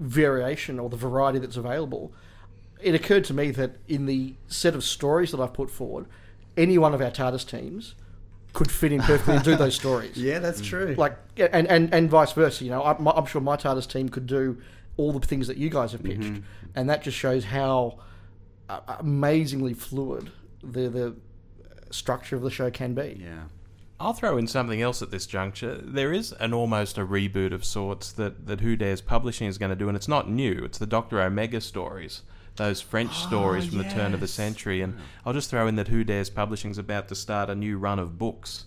variation 0.00 0.80
or 0.80 0.90
the 0.90 0.96
variety 0.96 1.38
that's 1.38 1.56
available, 1.56 2.12
it 2.82 2.94
occurred 2.94 3.24
to 3.24 3.34
me 3.34 3.50
that 3.52 3.76
in 3.86 4.06
the 4.06 4.34
set 4.48 4.74
of 4.74 4.82
stories 4.82 5.30
that 5.30 5.40
I've 5.40 5.54
put 5.54 5.70
forward, 5.70 6.06
any 6.56 6.76
one 6.78 6.92
of 6.94 7.00
our 7.00 7.10
TARDIS 7.10 7.48
teams 7.48 7.94
could 8.52 8.70
fit 8.70 8.90
in 8.90 9.00
perfectly 9.02 9.36
and 9.36 9.44
do 9.44 9.54
those 9.54 9.74
stories. 9.82 10.16
Yeah, 10.16 10.38
that's 10.38 10.60
true. 10.60 10.94
Like 10.98 11.16
and, 11.36 11.66
and, 11.68 11.92
and 11.94 12.10
vice 12.10 12.32
versa. 12.32 12.64
You 12.64 12.70
know, 12.70 12.82
I'm, 12.82 13.06
I'm 13.06 13.26
sure 13.26 13.40
my 13.40 13.56
TARDIS 13.56 13.88
team 13.88 14.08
could 14.08 14.26
do 14.26 14.60
all 14.96 15.12
the 15.12 15.26
things 15.26 15.46
that 15.46 15.58
you 15.58 15.68
guys 15.68 15.92
have 15.92 16.02
pitched, 16.02 16.40
and 16.74 16.88
that 16.88 17.02
just 17.02 17.16
shows 17.18 17.44
how 17.44 17.98
uh, 18.70 18.80
amazingly 18.98 19.74
fluid 19.74 20.30
the 20.62 20.88
the 20.88 21.16
structure 21.90 22.34
of 22.34 22.42
the 22.42 22.50
show 22.50 22.70
can 22.70 22.94
be. 22.94 23.20
yeah. 23.22 23.44
I'll 23.98 24.12
throw 24.12 24.36
in 24.36 24.46
something 24.46 24.82
else 24.82 25.00
at 25.00 25.10
this 25.10 25.26
juncture. 25.26 25.80
There 25.82 26.12
is 26.12 26.32
an 26.32 26.52
almost 26.52 26.98
a 26.98 27.06
reboot 27.06 27.52
of 27.52 27.64
sorts 27.64 28.12
that, 28.12 28.46
that 28.46 28.60
Who 28.60 28.76
Dares 28.76 29.00
Publishing 29.00 29.46
is 29.46 29.56
going 29.56 29.70
to 29.70 29.76
do, 29.76 29.88
and 29.88 29.96
it's 29.96 30.08
not 30.08 30.28
new. 30.28 30.62
It's 30.64 30.78
the 30.78 30.86
Doctor 30.86 31.20
Omega 31.20 31.62
stories, 31.62 32.22
those 32.56 32.82
French 32.82 33.16
stories 33.16 33.66
from 33.66 33.78
the 33.78 33.84
turn 33.84 34.12
of 34.12 34.20
the 34.20 34.28
century. 34.28 34.82
And 34.82 34.98
I'll 35.24 35.32
just 35.32 35.48
throw 35.48 35.66
in 35.66 35.76
that 35.76 35.88
Who 35.88 36.04
Dares 36.04 36.28
Publishing 36.28 36.70
is 36.70 36.78
about 36.78 37.08
to 37.08 37.14
start 37.14 37.48
a 37.48 37.54
new 37.54 37.78
run 37.78 37.98
of 37.98 38.18
books 38.18 38.66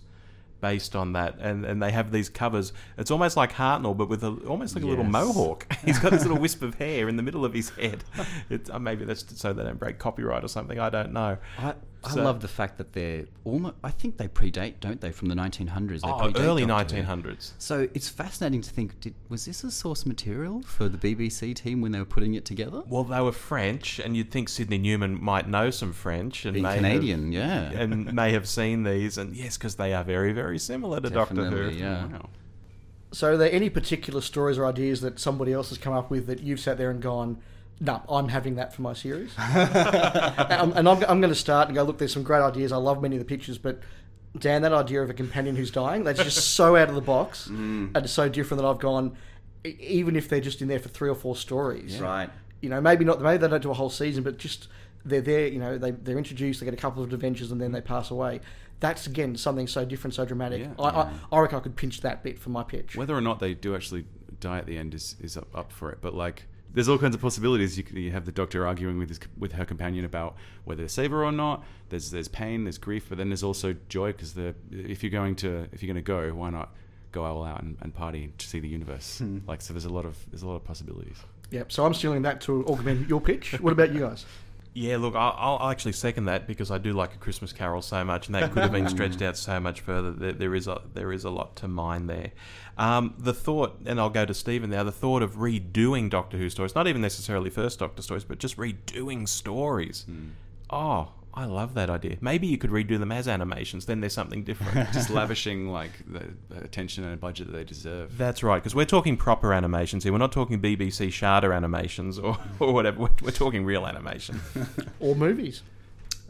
based 0.60 0.94
on 0.94 1.12
that, 1.14 1.38
and, 1.38 1.64
and 1.64 1.82
they 1.82 1.90
have 1.90 2.12
these 2.12 2.28
covers. 2.28 2.72
It's 2.98 3.10
almost 3.10 3.36
like 3.36 3.52
Hartnell, 3.52 3.96
but 3.96 4.08
with 4.08 4.22
a, 4.24 4.36
almost 4.46 4.74
like 4.74 4.84
a 4.84 4.86
little 4.86 5.04
mohawk. 5.04 5.72
He's 5.84 5.98
got 5.98 6.10
this 6.10 6.22
little 6.22 6.38
wisp 6.40 6.62
of 6.62 6.74
hair 6.74 7.08
in 7.08 7.16
the 7.16 7.22
middle 7.22 7.44
of 7.44 7.54
his 7.54 7.70
head. 7.70 8.04
It's, 8.50 8.68
uh, 8.68 8.78
maybe 8.78 9.04
that's 9.04 9.24
so 9.40 9.52
they 9.52 9.62
don't 9.62 9.78
break 9.78 9.98
copyright 9.98 10.44
or 10.44 10.48
something. 10.48 10.78
I 10.78 10.90
don't 10.90 11.12
know. 11.12 11.38
I, 11.58 11.74
I 12.02 12.14
love 12.14 12.40
the 12.40 12.48
fact 12.48 12.78
that 12.78 12.92
they're 12.92 13.26
almost. 13.44 13.74
I 13.84 13.90
think 13.90 14.16
they 14.16 14.28
predate, 14.28 14.80
don't 14.80 15.00
they, 15.00 15.10
from 15.12 15.28
the 15.28 15.34
1900s? 15.34 16.00
They 16.00 16.08
Oh, 16.08 16.32
early 16.36 16.64
Doctor 16.64 16.96
Who. 16.96 17.02
1900s. 17.02 17.52
So 17.58 17.88
it's 17.94 18.08
fascinating 18.08 18.62
to 18.62 18.70
think: 18.70 19.00
did, 19.00 19.14
was 19.28 19.44
this 19.44 19.64
a 19.64 19.70
source 19.70 20.06
material 20.06 20.62
for 20.62 20.88
the 20.88 20.98
BBC 20.98 21.54
team 21.54 21.80
when 21.80 21.92
they 21.92 21.98
were 21.98 22.04
putting 22.04 22.34
it 22.34 22.44
together? 22.44 22.82
Well, 22.86 23.04
they 23.04 23.20
were 23.20 23.32
French, 23.32 23.98
and 23.98 24.16
you'd 24.16 24.30
think 24.30 24.48
Sydney 24.48 24.78
Newman 24.78 25.22
might 25.22 25.48
know 25.48 25.70
some 25.70 25.92
French 25.92 26.44
and 26.44 26.60
may 26.60 26.76
Canadian, 26.76 27.32
have, 27.32 27.72
yeah. 27.72 27.80
and 27.80 28.12
may 28.12 28.32
have 28.32 28.48
seen 28.48 28.84
these. 28.84 29.18
And 29.18 29.36
yes, 29.36 29.58
because 29.58 29.76
they 29.76 29.92
are 29.92 30.04
very, 30.04 30.32
very 30.32 30.58
similar 30.58 31.00
to 31.00 31.10
Doctor 31.10 31.44
Who. 31.44 31.70
Yeah. 31.70 32.06
Wow. 32.06 32.30
So, 33.12 33.32
are 33.32 33.36
there 33.36 33.52
any 33.52 33.68
particular 33.70 34.20
stories 34.20 34.56
or 34.56 34.66
ideas 34.66 35.00
that 35.00 35.18
somebody 35.18 35.52
else 35.52 35.70
has 35.70 35.78
come 35.78 35.92
up 35.92 36.10
with 36.10 36.26
that 36.28 36.40
you've 36.40 36.60
sat 36.60 36.78
there 36.78 36.90
and 36.90 37.02
gone, 37.02 37.38
no, 37.80 38.02
I'm 38.08 38.28
having 38.28 38.56
that 38.56 38.74
for 38.74 38.82
my 38.82 38.92
series? 38.92 39.32
and 39.38 40.72
and 40.76 40.88
I'm, 40.88 41.02
I'm 41.04 41.20
going 41.20 41.30
to 41.30 41.34
start 41.34 41.68
and 41.68 41.74
go, 41.74 41.82
look, 41.82 41.98
there's 41.98 42.12
some 42.12 42.22
great 42.22 42.42
ideas. 42.42 42.72
I 42.72 42.76
love 42.76 43.00
many 43.00 43.16
of 43.16 43.20
the 43.20 43.26
pictures, 43.26 43.56
but 43.56 43.80
Dan, 44.38 44.62
that 44.62 44.72
idea 44.72 45.02
of 45.02 45.10
a 45.10 45.14
companion 45.14 45.56
who's 45.56 45.70
dying, 45.70 46.04
that's 46.04 46.22
just 46.22 46.54
so 46.54 46.76
out 46.76 46.88
of 46.88 46.94
the 46.94 47.00
box 47.00 47.48
mm. 47.50 47.90
and 47.96 48.08
so 48.08 48.28
different 48.28 48.62
that 48.62 48.68
I've 48.68 48.78
gone, 48.78 49.16
e- 49.64 49.76
even 49.80 50.14
if 50.14 50.28
they're 50.28 50.40
just 50.40 50.62
in 50.62 50.68
there 50.68 50.78
for 50.78 50.88
three 50.88 51.08
or 51.08 51.14
four 51.14 51.34
stories. 51.34 51.98
Right. 51.98 52.30
You 52.60 52.68
know, 52.68 52.80
maybe 52.80 53.04
not, 53.04 53.20
maybe 53.20 53.38
they 53.38 53.48
don't 53.48 53.62
do 53.62 53.70
a 53.70 53.74
whole 53.74 53.90
season, 53.90 54.22
but 54.22 54.36
just 54.36 54.68
they're 55.04 55.22
there, 55.22 55.46
you 55.46 55.58
know, 55.58 55.78
they, 55.78 55.92
they're 55.92 56.18
introduced, 56.18 56.60
they 56.60 56.66
get 56.66 56.74
a 56.74 56.76
couple 56.76 57.02
of 57.02 57.12
adventures 57.12 57.50
and 57.50 57.60
then 57.60 57.72
they 57.72 57.80
pass 57.80 58.10
away. 58.10 58.40
That's, 58.78 59.06
again, 59.06 59.36
something 59.36 59.66
so 59.66 59.84
different, 59.84 60.14
so 60.14 60.24
dramatic. 60.24 60.60
Yeah. 60.60 60.72
I, 60.78 60.88
I, 60.88 61.12
I 61.32 61.40
reckon 61.40 61.58
I 61.58 61.60
could 61.60 61.76
pinch 61.76 62.02
that 62.02 62.22
bit 62.22 62.38
for 62.38 62.50
my 62.50 62.62
pitch. 62.62 62.96
Whether 62.96 63.16
or 63.16 63.20
not 63.20 63.40
they 63.40 63.54
do 63.54 63.74
actually 63.74 64.04
die 64.38 64.58
at 64.58 64.66
the 64.66 64.78
end 64.78 64.94
is, 64.94 65.16
is 65.20 65.36
up, 65.36 65.48
up 65.54 65.72
for 65.72 65.90
it. 65.90 65.98
But 66.00 66.14
like, 66.14 66.44
there's 66.72 66.88
all 66.88 66.98
kinds 66.98 67.14
of 67.14 67.20
possibilities. 67.20 67.76
You, 67.76 67.84
you 67.92 68.10
have 68.12 68.24
the 68.24 68.32
doctor 68.32 68.66
arguing 68.66 68.98
with 68.98 69.08
his 69.08 69.20
with 69.38 69.52
her 69.52 69.64
companion 69.64 70.04
about 70.04 70.36
whether 70.64 70.82
to 70.82 70.88
save 70.88 71.10
her 71.10 71.24
or 71.24 71.32
not. 71.32 71.64
There's 71.88 72.10
there's 72.10 72.28
pain, 72.28 72.64
there's 72.64 72.78
grief, 72.78 73.06
but 73.08 73.18
then 73.18 73.28
there's 73.28 73.42
also 73.42 73.74
joy 73.88 74.12
because 74.12 74.34
the 74.34 74.54
if 74.70 75.02
you're 75.02 75.10
going 75.10 75.36
to 75.36 75.66
if 75.72 75.82
you're 75.82 75.92
going 75.92 76.02
to 76.02 76.06
go, 76.06 76.30
why 76.34 76.50
not 76.50 76.74
go 77.12 77.24
all 77.24 77.44
out 77.44 77.62
and, 77.62 77.76
and 77.80 77.94
party 77.94 78.32
to 78.38 78.46
see 78.46 78.60
the 78.60 78.68
universe? 78.68 79.18
Hmm. 79.18 79.38
Like, 79.46 79.62
so 79.62 79.72
there's 79.72 79.84
a 79.84 79.92
lot 79.92 80.04
of 80.04 80.16
there's 80.30 80.42
a 80.42 80.46
lot 80.46 80.56
of 80.56 80.64
possibilities. 80.64 81.18
Yep. 81.50 81.72
So 81.72 81.84
I'm 81.84 81.94
stealing 81.94 82.22
that 82.22 82.40
to 82.42 82.64
augment 82.66 83.08
your 83.08 83.20
pitch. 83.20 83.60
What 83.60 83.72
about 83.72 83.92
you 83.92 84.00
guys? 84.00 84.24
Yeah, 84.72 84.98
look, 84.98 85.16
I'll, 85.16 85.58
I'll 85.60 85.70
actually 85.70 85.92
second 85.92 86.26
that 86.26 86.46
because 86.46 86.70
I 86.70 86.78
do 86.78 86.92
like 86.92 87.14
a 87.14 87.18
Christmas 87.18 87.52
Carol 87.52 87.82
so 87.82 88.04
much, 88.04 88.28
and 88.28 88.34
that 88.36 88.52
could 88.52 88.62
have 88.62 88.70
been 88.70 88.88
stretched 88.96 89.20
out 89.20 89.36
so 89.36 89.58
much 89.58 89.80
further. 89.80 90.12
There, 90.12 90.32
there 90.32 90.54
is 90.54 90.68
a 90.68 90.82
there 90.94 91.12
is 91.12 91.24
a 91.24 91.30
lot 91.30 91.56
to 91.56 91.68
mine 91.68 92.06
there. 92.06 92.30
Um, 92.78 93.14
the 93.18 93.34
thought, 93.34 93.80
and 93.84 93.98
I'll 93.98 94.10
go 94.10 94.24
to 94.24 94.32
Steven 94.32 94.70
now. 94.70 94.84
The 94.84 94.92
thought 94.92 95.22
of 95.22 95.36
redoing 95.36 96.08
Doctor 96.08 96.38
Who 96.38 96.48
stories, 96.48 96.74
not 96.76 96.86
even 96.86 97.02
necessarily 97.02 97.50
first 97.50 97.80
Doctor 97.80 98.00
stories, 98.00 98.22
but 98.24 98.38
just 98.38 98.56
redoing 98.56 99.26
stories. 99.28 100.06
Oh, 100.70 101.10
I 101.32 101.44
love 101.44 101.74
that 101.74 101.88
idea. 101.88 102.16
Maybe 102.20 102.46
you 102.48 102.58
could 102.58 102.70
redo 102.70 102.98
them 102.98 103.12
as 103.12 103.28
animations. 103.28 103.86
Then 103.86 104.00
there's 104.00 104.12
something 104.12 104.42
different. 104.42 104.90
Just 104.92 105.10
lavishing 105.10 105.68
like 105.68 105.92
the, 106.06 106.24
the 106.48 106.64
attention 106.64 107.04
and 107.04 107.20
budget 107.20 107.46
that 107.46 107.52
they 107.52 107.64
deserve. 107.64 108.18
That's 108.18 108.42
right, 108.42 108.56
because 108.56 108.74
we're 108.74 108.84
talking 108.84 109.16
proper 109.16 109.52
animations 109.52 110.02
here. 110.02 110.12
We're 110.12 110.18
not 110.18 110.32
talking 110.32 110.60
BBC 110.60 111.08
Sharda 111.08 111.54
animations 111.54 112.18
or, 112.18 112.36
or 112.58 112.72
whatever. 112.72 113.00
We're, 113.00 113.10
we're 113.22 113.30
talking 113.30 113.64
real 113.64 113.86
animation. 113.86 114.40
Or 115.00 115.14
movies? 115.14 115.62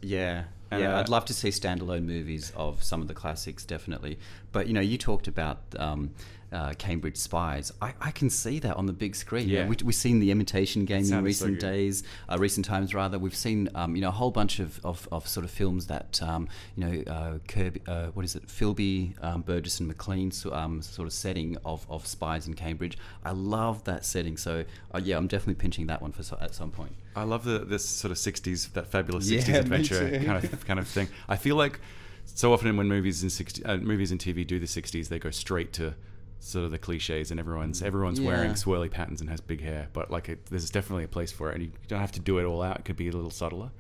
Yeah. 0.00 0.44
And, 0.70 0.82
yeah, 0.82 0.94
uh, 0.94 1.00
I'd 1.00 1.08
love 1.08 1.24
to 1.24 1.34
see 1.34 1.48
standalone 1.48 2.04
movies 2.04 2.52
of 2.54 2.84
some 2.84 3.02
of 3.02 3.08
the 3.08 3.14
classics, 3.14 3.64
definitely. 3.64 4.18
But 4.52 4.68
you 4.68 4.72
know, 4.72 4.80
you 4.80 4.96
talked 4.96 5.26
about 5.26 5.58
um, 5.76 6.12
uh, 6.52 6.72
Cambridge 6.78 7.16
Spies. 7.16 7.72
I, 7.80 7.94
I 8.00 8.10
can 8.10 8.28
see 8.30 8.58
that 8.60 8.76
on 8.76 8.86
the 8.86 8.92
big 8.92 9.14
screen. 9.14 9.48
You 9.48 9.56
know, 9.56 9.62
Yeah. 9.62 9.68
we, 9.68 9.76
we've 9.84 9.94
seen 9.94 10.18
the 10.20 10.30
Imitation 10.30 10.84
Game 10.84 10.98
in 10.98 11.04
sounded 11.04 11.34
so 11.34 11.46
recent 11.46 11.60
days, 11.60 12.02
uh, 12.28 12.36
recent 12.38 12.66
times 12.66 12.94
rather. 12.94 13.18
We've 13.18 13.34
seen 13.36 13.68
um, 13.74 13.94
you 13.94 14.02
know 14.02 14.08
a 14.08 14.12
whole 14.12 14.30
bunch 14.30 14.58
of, 14.58 14.80
of, 14.84 15.08
of 15.12 15.28
sort 15.28 15.44
of 15.44 15.50
films 15.50 15.86
that 15.86 16.20
um, 16.22 16.48
you 16.76 16.84
know 16.84 17.02
uh, 17.12 17.38
Kirby, 17.48 17.80
uh, 17.86 18.06
what 18.08 18.24
is 18.24 18.34
it, 18.36 18.46
Philby, 18.48 19.14
um, 19.24 19.42
Burgess 19.42 19.78
and 19.80 19.88
Maclean 19.88 20.30
so- 20.30 20.52
um, 20.52 20.82
sort 20.82 21.06
of 21.06 21.12
setting 21.12 21.56
of, 21.64 21.86
of 21.88 22.06
spies 22.06 22.46
in 22.46 22.54
Cambridge. 22.54 22.98
I 23.24 23.30
love 23.32 23.84
that 23.84 24.04
setting. 24.04 24.36
So 24.36 24.64
uh, 24.94 25.00
yeah, 25.02 25.16
I'm 25.16 25.26
definitely 25.28 25.54
pinching 25.54 25.86
that 25.86 26.02
one 26.02 26.12
for 26.12 26.22
so, 26.22 26.36
at 26.40 26.54
some 26.54 26.70
point. 26.70 26.92
I 27.16 27.24
love 27.24 27.44
the 27.44 27.60
this 27.60 27.84
sort 27.84 28.12
of 28.12 28.18
'60s, 28.18 28.72
that 28.72 28.86
fabulous 28.86 29.30
'60s 29.30 29.48
me 29.48 29.54
adventure 29.58 30.10
kind 30.24 30.44
of 30.44 30.64
kind 30.66 30.78
of 30.78 30.86
thing. 30.88 31.08
I 31.28 31.36
feel 31.36 31.56
like 31.56 31.80
so 32.24 32.52
often 32.52 32.76
when 32.76 32.86
movies 32.86 33.22
in 33.24 33.30
60, 33.30 33.64
uh, 33.64 33.76
movies 33.78 34.12
and 34.12 34.20
TV 34.20 34.46
do 34.46 34.58
the 34.60 34.66
'60s, 34.66 35.08
they 35.08 35.18
go 35.18 35.30
straight 35.30 35.72
to 35.74 35.94
sort 36.40 36.64
of 36.64 36.70
the 36.70 36.78
cliches, 36.78 37.30
and 37.30 37.38
everyone's 37.38 37.80
mm. 37.80 37.86
everyone's 37.86 38.20
wearing 38.20 38.52
swirly 38.52 38.90
patterns 38.90 39.20
and 39.20 39.30
has 39.30 39.40
big 39.40 39.60
hair. 39.62 39.88
But 39.92 40.10
like, 40.10 40.28
it, 40.28 40.46
there's 40.46 40.70
definitely 40.70 41.04
a 41.04 41.08
place 41.08 41.30
for 41.30 41.50
it, 41.50 41.54
and 41.54 41.64
you 41.64 41.72
don't 41.88 42.00
have 42.00 42.12
to 42.12 42.20
do 42.20 42.38
it 42.38 42.44
all 42.44 42.62
out. 42.62 42.78
It 42.80 42.84
could 42.84 42.96
be 42.96 43.08
a 43.08 43.12
little 43.12 43.30
subtler. 43.30 43.70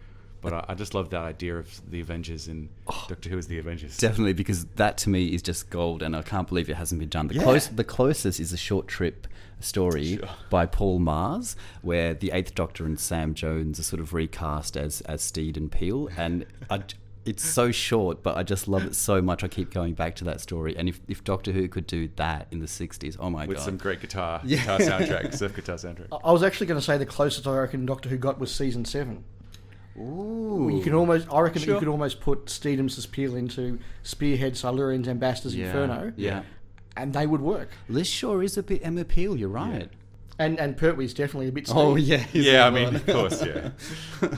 But 0.42 0.54
I, 0.54 0.64
I 0.68 0.74
just 0.74 0.94
love 0.94 1.10
that 1.10 1.20
idea 1.20 1.56
of 1.58 1.90
the 1.90 2.00
Avengers 2.00 2.48
in 2.48 2.70
Oh. 2.86 3.04
Doctor 3.08 3.28
Who 3.28 3.36
as 3.36 3.46
the 3.46 3.58
Avengers. 3.58 3.98
Definitely, 3.98 4.32
because 4.32 4.64
that 4.76 4.96
to 4.98 5.10
me 5.10 5.26
is 5.34 5.42
just 5.42 5.68
gold, 5.68 6.02
and 6.02 6.16
I 6.16 6.22
can't 6.22 6.48
believe 6.48 6.70
it 6.70 6.76
hasn't 6.76 6.98
been 6.98 7.10
done. 7.10 7.26
The 7.28 7.34
Yeah. 7.34 7.42
close, 7.42 7.66
the 7.68 7.84
closest 7.84 8.40
is 8.40 8.52
a 8.52 8.56
short 8.56 8.88
trip 8.88 9.26
story 9.60 10.16
Sure. 10.16 10.28
by 10.48 10.64
Paul 10.64 10.98
Magrs, 10.98 11.56
where 11.82 12.14
the 12.14 12.30
Eighth 12.32 12.54
Doctor 12.54 12.86
and 12.86 12.98
Sam 12.98 13.34
Jones 13.34 13.78
are 13.78 13.82
sort 13.82 14.00
of 14.00 14.14
recast 14.14 14.76
as 14.78 15.02
as 15.02 15.20
Steed 15.20 15.58
and 15.58 15.70
Peel, 15.70 16.08
and 16.16 16.46
I, 16.70 16.84
it's 17.30 17.48
so 17.48 17.70
short, 17.70 18.24
but 18.24 18.36
I 18.36 18.42
just 18.42 18.66
love 18.66 18.84
it 18.84 18.96
so 18.96 19.22
much. 19.22 19.44
I 19.44 19.48
keep 19.48 19.72
going 19.72 19.94
back 19.94 20.16
to 20.16 20.24
that 20.24 20.40
story, 20.40 20.76
and 20.76 20.88
if, 20.88 21.00
if 21.06 21.22
Doctor 21.22 21.52
Who 21.52 21.68
could 21.68 21.86
do 21.86 22.08
that 22.16 22.48
in 22.50 22.58
the 22.58 22.66
'60s, 22.66 23.16
oh 23.20 23.30
my 23.30 23.46
with 23.46 23.56
god! 23.56 23.60
With 23.60 23.64
some 23.64 23.76
great 23.76 24.00
guitar, 24.00 24.42
guitar 24.44 24.80
soundtrack, 24.80 25.32
surf 25.34 25.54
guitar 25.54 25.76
soundtrack. 25.76 26.08
I 26.12 26.16
I 26.28 26.32
was 26.32 26.42
actually 26.42 26.66
going 26.66 26.80
to 26.80 26.84
say 26.84 26.98
the 26.98 27.06
closest 27.06 27.46
I 27.46 27.56
reckon 27.56 27.86
Doctor 27.86 28.08
Who 28.08 28.16
got 28.18 28.40
was 28.40 28.52
season 28.52 28.84
seven. 28.84 29.22
Ooh, 29.96 30.70
You 30.74 30.82
can 30.82 30.94
almost, 30.94 31.28
I 31.32 31.40
reckon, 31.40 31.60
that 31.60 31.66
Sure. 31.66 31.74
you 31.74 31.78
could 31.78 31.88
almost 31.88 32.20
put 32.20 32.46
Steedham's 32.46 33.04
Peel 33.06 33.36
into 33.36 33.78
Spearhead, 34.02 34.54
Silurians, 34.54 35.06
Ambassadors, 35.06 35.54
yeah, 35.54 35.66
Inferno, 35.66 36.12
yeah. 36.16 36.42
and 36.96 37.12
they 37.12 37.26
would 37.26 37.40
work. 37.40 37.70
Liz 37.88 38.08
Shaw 38.08 38.40
is 38.40 38.56
a 38.58 38.62
bit 38.62 38.80
Emma 38.84 39.04
Peel. 39.04 39.36
You're 39.36 39.48
right. 39.48 39.88
And 40.38 40.58
and 40.58 40.76
Pertwee's 40.76 41.14
definitely 41.14 41.48
a 41.48 41.52
bit. 41.52 41.68
Oh 41.72 41.94
yeah, 41.94 42.24
yeah, 42.32 42.66
I 42.66 42.70
mean, 42.70 42.96
of 42.96 43.06
course, 43.06 43.44
yeah. 43.44 43.70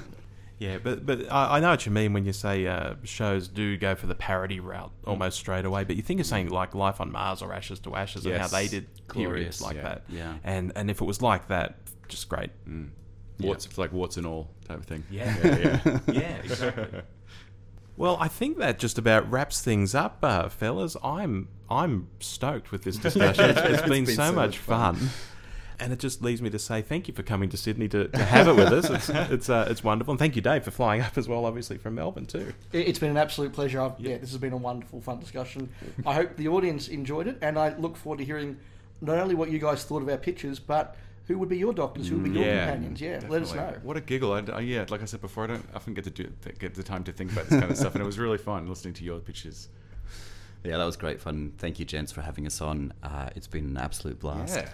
Yeah, 0.62 0.78
but 0.78 1.05
but 1.05 1.30
I, 1.30 1.56
I 1.56 1.60
know 1.60 1.70
what 1.70 1.84
you 1.86 1.90
mean 1.90 2.12
when 2.12 2.24
you 2.24 2.32
say 2.32 2.68
uh, 2.68 2.94
shows 3.02 3.48
do 3.48 3.76
go 3.76 3.97
for 3.97 4.06
the 4.06 4.14
parody 4.14 4.60
route 4.60 4.93
almost 5.05 5.36
straight 5.39 5.64
away. 5.64 5.82
But 5.82 5.97
you 5.97 6.02
think 6.02 6.20
of 6.20 6.26
something 6.26 6.51
like 6.51 6.72
Life 6.76 7.01
on 7.01 7.10
Mars 7.10 7.43
or 7.43 7.52
Ashes 7.52 7.80
to 7.80 7.97
Ashes 7.97 8.24
and 8.26 8.36
how 8.36 8.47
they 8.47 8.68
did 8.68 8.86
periods 9.09 9.60
like 9.60 9.74
yeah, 9.74 9.82
that. 9.82 10.02
yeah. 10.09 10.34
And 10.44 10.70
and 10.76 10.89
if 10.89 11.01
it 11.01 11.05
was 11.05 11.20
like 11.20 11.48
that, 11.48 11.78
just 12.06 12.28
great. 12.28 12.51
What's 13.39 13.66
it's 13.66 13.76
like 13.76 13.93
warts 13.93 14.16
and 14.18 14.24
all 14.26 14.51
type 14.68 14.78
of 14.78 14.86
thing. 14.86 15.02
Yeah. 15.10 15.36
yeah, 15.43 15.80
yeah. 15.84 15.98
yeah, 16.12 16.36
exactly. 16.44 17.02
Well, 17.97 18.16
I 18.20 18.28
think 18.28 18.59
that 18.59 18.78
just 18.78 18.98
about 18.98 19.28
wraps 19.30 19.60
things 19.62 19.97
up, 19.97 20.18
uh, 20.22 20.48
fellas. 20.48 20.97
I'm 21.02 21.48
I'm 21.68 22.06
stoked 22.20 22.70
with 22.70 22.84
this 22.84 22.98
discussion. 22.98 23.51
It's, 23.51 23.60
it's 23.60 23.82
been, 23.82 24.05
been 24.05 24.14
so, 24.14 24.26
so 24.26 24.32
much 24.32 24.34
much 24.34 24.59
fun. 24.59 25.10
And 25.81 25.93
it 25.93 25.99
just 25.99 26.23
leaves 26.23 26.40
me 26.40 26.51
to 26.51 26.59
say 26.59 26.81
thank 26.82 27.09
you 27.09 27.15
for 27.15 27.23
coming 27.23 27.49
to 27.49 27.57
Sydney 27.57 27.89
to, 27.89 28.09
to 28.09 28.24
have 28.24 28.47
it 28.49 28.55
with 28.57 28.73
us. 28.73 28.89
It's 28.90 29.09
it's, 29.32 29.51
uh, 29.51 29.66
it's 29.69 29.82
wonderful, 29.82 30.12
and 30.12 30.19
thank 30.19 30.36
you, 30.36 30.43
Dave, 30.43 30.62
for 30.65 30.70
flying 30.70 31.01
up 31.01 31.19
as 31.19 31.28
well, 31.28 31.44
obviously 31.47 31.77
from 31.78 31.94
Melbourne 31.97 32.27
too. 32.27 32.53
It- 32.73 32.86
It's 32.89 32.99
been 32.99 33.11
an 33.11 33.16
absolute 33.16 33.53
pleasure. 33.53 33.81
I've, 33.81 33.99
yeah, 33.99 34.19
this 34.19 34.31
has 34.31 34.39
been 34.39 34.53
a 34.53 34.57
wonderful, 34.57 35.01
fun 35.01 35.19
discussion. 35.19 35.69
I 36.07 36.15
hope 36.15 36.36
the 36.36 36.49
audience 36.49 36.89
enjoyed 36.89 37.27
it, 37.27 37.39
and 37.43 37.59
I 37.59 37.77
look 37.77 37.97
forward 37.97 38.19
to 38.19 38.24
hearing 38.24 38.59
not 39.01 39.19
only 39.19 39.35
what 39.35 39.51
you 39.51 39.59
guys 39.59 39.82
thought 39.85 40.03
of 40.03 40.09
our 40.09 40.16
pictures, 40.19 40.59
but 40.61 40.97
who 41.27 41.39
would 41.39 41.49
be 41.49 41.57
your 41.59 41.73
doctors, 41.73 42.09
who 42.09 42.16
would 42.16 42.24
be 42.24 42.31
your 42.39 42.44
Yeah, 42.47 42.66
companions. 42.66 43.01
Yeah, 43.01 43.20
let 43.28 43.43
us 43.43 43.55
know. 43.55 43.74
What 43.82 43.97
a 43.97 44.01
giggle! 44.01 44.32
I, 44.32 44.40
I- 44.53 44.61
yeah, 44.61 44.85
like 44.89 45.03
I 45.03 45.07
said 45.07 45.20
before, 45.20 45.44
I 45.44 45.47
don't 45.49 45.65
often 45.74 45.94
get 45.94 46.05
to 46.05 46.11
do 46.11 46.31
th- 46.44 46.59
get 46.59 46.74
the 46.74 46.82
time 46.82 47.03
to 47.05 47.12
think 47.12 47.32
about 47.32 47.49
this 47.49 47.59
kind 47.59 47.70
of 47.70 47.77
stuff, 47.77 47.94
and 47.94 48.03
it 48.03 48.07
was 48.07 48.19
really 48.19 48.39
fun 48.39 48.69
listening 48.69 48.94
to 48.94 49.05
your 49.05 49.19
pitches. 49.20 49.69
Yeah, 50.65 50.77
that 50.78 50.85
was 50.85 50.97
great 50.97 51.20
fun. 51.20 51.53
Thank 51.59 51.81
you, 51.81 51.85
gents, 51.85 52.12
for 52.12 52.20
having 52.23 52.47
us 52.47 52.61
on. 52.61 52.93
Uh, 53.03 53.31
it's 53.35 53.49
been 53.49 53.65
an 53.66 53.77
absolute 53.77 54.20
blast. 54.20 54.55
Yeah, 54.57 54.69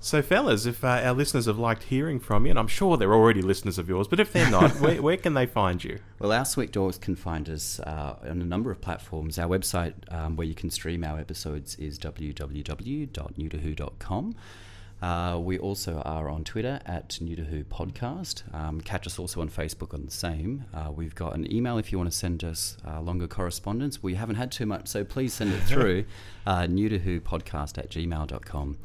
So, 0.00 0.22
fellas, 0.22 0.64
if 0.64 0.84
uh, 0.84 1.00
our 1.04 1.12
listeners 1.12 1.46
have 1.46 1.58
liked 1.58 1.82
hearing 1.84 2.20
from 2.20 2.46
you, 2.46 2.50
and 2.50 2.58
I'm 2.58 2.68
sure 2.68 2.96
they're 2.96 3.14
already 3.14 3.42
listeners 3.42 3.78
of 3.78 3.88
yours, 3.88 4.06
but 4.06 4.20
if 4.20 4.32
they're 4.32 4.50
not, 4.50 4.70
where, 4.80 5.02
where 5.02 5.16
can 5.16 5.34
they 5.34 5.46
find 5.46 5.82
you? 5.82 5.98
Well, 6.20 6.30
our 6.30 6.44
sweet 6.44 6.70
doors 6.70 6.98
can 6.98 7.16
find 7.16 7.48
us 7.48 7.80
uh, 7.80 8.16
on 8.22 8.40
a 8.40 8.44
number 8.44 8.70
of 8.70 8.80
platforms. 8.80 9.38
Our 9.38 9.48
website, 9.48 9.94
um, 10.12 10.36
where 10.36 10.46
you 10.46 10.54
can 10.54 10.70
stream 10.70 11.02
our 11.02 11.18
episodes, 11.18 11.74
is 11.76 11.98
www.newtowho.com. 11.98 14.34
Uh, 15.00 15.38
we 15.40 15.58
also 15.58 16.02
are 16.04 16.28
on 16.28 16.42
Twitter 16.42 16.80
at 16.84 17.20
New 17.20 17.36
to 17.36 17.44
Who 17.44 17.62
Podcast. 17.64 18.42
Um, 18.52 18.80
catch 18.80 19.06
us 19.06 19.18
also 19.18 19.40
on 19.40 19.48
Facebook 19.48 19.94
on 19.94 20.04
the 20.04 20.10
same. 20.10 20.64
Uh, 20.74 20.90
we've 20.90 21.14
got 21.14 21.34
an 21.34 21.52
email 21.52 21.78
if 21.78 21.92
you 21.92 21.98
want 21.98 22.10
to 22.10 22.16
send 22.16 22.42
us 22.42 22.76
uh, 22.86 23.00
longer 23.00 23.28
correspondence. 23.28 24.02
We 24.02 24.14
haven't 24.14 24.36
had 24.36 24.50
too 24.50 24.66
much, 24.66 24.88
so 24.88 25.04
please 25.04 25.32
send 25.32 25.52
it 25.52 25.60
through. 25.60 26.04
uh, 26.46 26.66
new 26.66 26.88
to 26.88 26.98
Who 26.98 27.20
Podcast 27.20 27.78
at 27.78 27.90
gmail.com. 27.90 28.78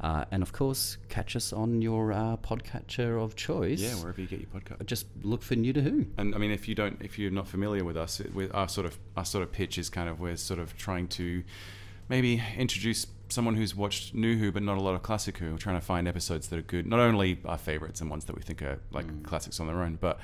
Uh, 0.00 0.24
and 0.30 0.42
of 0.42 0.52
course, 0.52 0.96
catch 1.08 1.36
us 1.36 1.52
on 1.52 1.82
your 1.82 2.12
uh, 2.12 2.36
podcatcher 2.38 3.22
of 3.22 3.36
choice. 3.36 3.80
Yeah, 3.80 3.94
wherever 3.96 4.20
you 4.20 4.26
get 4.26 4.40
your 4.40 4.48
podcast. 4.48 4.86
Just 4.86 5.06
look 5.22 5.42
for 5.42 5.56
New 5.56 5.74
to 5.74 5.82
Who. 5.82 6.06
And 6.16 6.34
I 6.34 6.38
mean, 6.38 6.50
if 6.50 6.68
you 6.68 6.74
don't, 6.74 7.00
if 7.02 7.18
you're 7.18 7.30
not 7.30 7.46
familiar 7.46 7.84
with 7.84 7.98
us, 7.98 8.18
it, 8.18 8.34
with 8.34 8.52
our 8.54 8.68
sort 8.68 8.86
of 8.86 8.98
our 9.16 9.26
sort 9.26 9.42
of 9.42 9.52
pitch 9.52 9.76
is 9.76 9.90
kind 9.90 10.08
of 10.08 10.18
we're 10.18 10.36
sort 10.36 10.58
of 10.58 10.74
trying 10.76 11.06
to 11.08 11.44
maybe 12.08 12.42
introduce 12.56 13.06
someone 13.30 13.54
who's 13.54 13.74
watched 13.74 14.14
New 14.14 14.36
Who 14.36 14.52
but 14.52 14.62
not 14.62 14.78
a 14.78 14.80
lot 14.80 14.94
of 14.94 15.02
classic 15.02 15.38
Who. 15.38 15.52
We're 15.52 15.58
trying 15.58 15.78
to 15.80 15.84
find 15.84 16.06
episodes 16.08 16.48
that 16.48 16.58
are 16.58 16.62
good, 16.62 16.86
not 16.86 17.00
only 17.00 17.40
our 17.44 17.58
favorites 17.58 18.00
and 18.00 18.10
ones 18.10 18.24
that 18.26 18.36
we 18.36 18.42
think 18.42 18.62
are 18.62 18.80
like 18.90 19.22
classics 19.22 19.60
on 19.60 19.66
their 19.66 19.82
own, 19.82 19.98
but 20.00 20.18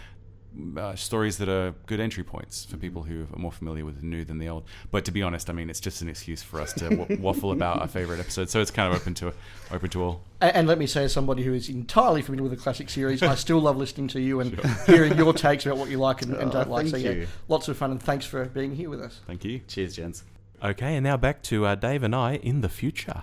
uh, 0.77 0.95
stories 0.95 1.39
that 1.39 1.49
are 1.49 1.75
good 1.87 2.01
entry 2.01 2.25
points 2.25 2.65
for 2.65 2.77
people 2.77 3.03
who 3.03 3.27
are 3.33 3.39
more 3.39 3.53
familiar 3.53 3.85
with 3.85 4.01
the 4.01 4.07
new 4.07 4.25
than 4.25 4.39
the 4.39 4.49
old. 4.49 4.65
But 4.91 5.05
to 5.07 5.13
be 5.13 5.23
honest, 5.23 5.51
I 5.51 5.53
mean, 5.53 5.69
it's 5.69 5.81
just 5.81 6.03
an 6.03 6.09
excuse 6.09 6.43
for 6.43 6.61
us 6.61 6.73
to 6.75 6.89
w- 6.97 7.21
waffle 7.21 7.53
about 7.53 7.81
our 7.81 7.89
favorite 7.89 8.21
episodes. 8.21 8.53
So 8.53 8.61
it's 8.61 8.71
kind 8.71 8.93
of 8.93 9.01
open 9.01 9.15
to 9.15 9.33
open 9.71 9.91
to 9.91 10.03
all. 10.03 10.23
And, 10.41 10.57
and 10.57 10.69
let 10.69 10.79
me 10.79 10.87
say, 10.87 11.05
as 11.05 11.13
somebody 11.13 11.43
who 11.43 11.53
is 11.53 11.69
entirely 11.69 12.23
familiar 12.23 12.49
with 12.49 12.59
the 12.59 12.63
classic 12.63 12.89
series, 12.89 13.23
I 13.23 13.35
still 13.35 13.61
love 13.61 13.77
listening 13.77 14.09
to 14.09 14.21
you 14.21 14.41
and 14.41 14.59
hearing 14.87 15.17
your 15.17 15.33
takes 15.33 15.67
about 15.67 15.79
what 15.79 15.91
you 15.91 15.99
like 15.99 16.23
and, 16.23 16.35
and 16.35 16.51
don't 16.51 16.71
like. 16.71 16.87
So 16.87 16.93
thank 16.93 17.05
yeah, 17.05 17.11
you. 17.13 17.29
lots 17.49 17.69
of 17.69 17.77
fun 17.77 17.91
and 17.91 18.03
thanks 18.03 18.25
for 18.25 18.45
being 18.47 18.75
here 18.75 18.91
with 18.91 19.01
us. 19.01 19.21
Thank 19.27 19.45
you. 19.45 19.61
Cheers, 19.69 19.97
gents. 19.97 20.25
Okay, 20.63 20.97
and 20.97 21.05
now 21.05 21.17
back 21.17 21.43
to 21.43 21.67
uh, 21.67 21.75
Dave 21.75 22.03
and 22.03 22.15
I 22.15 22.37
in 22.37 22.61
the 22.61 22.69
future. 22.69 23.23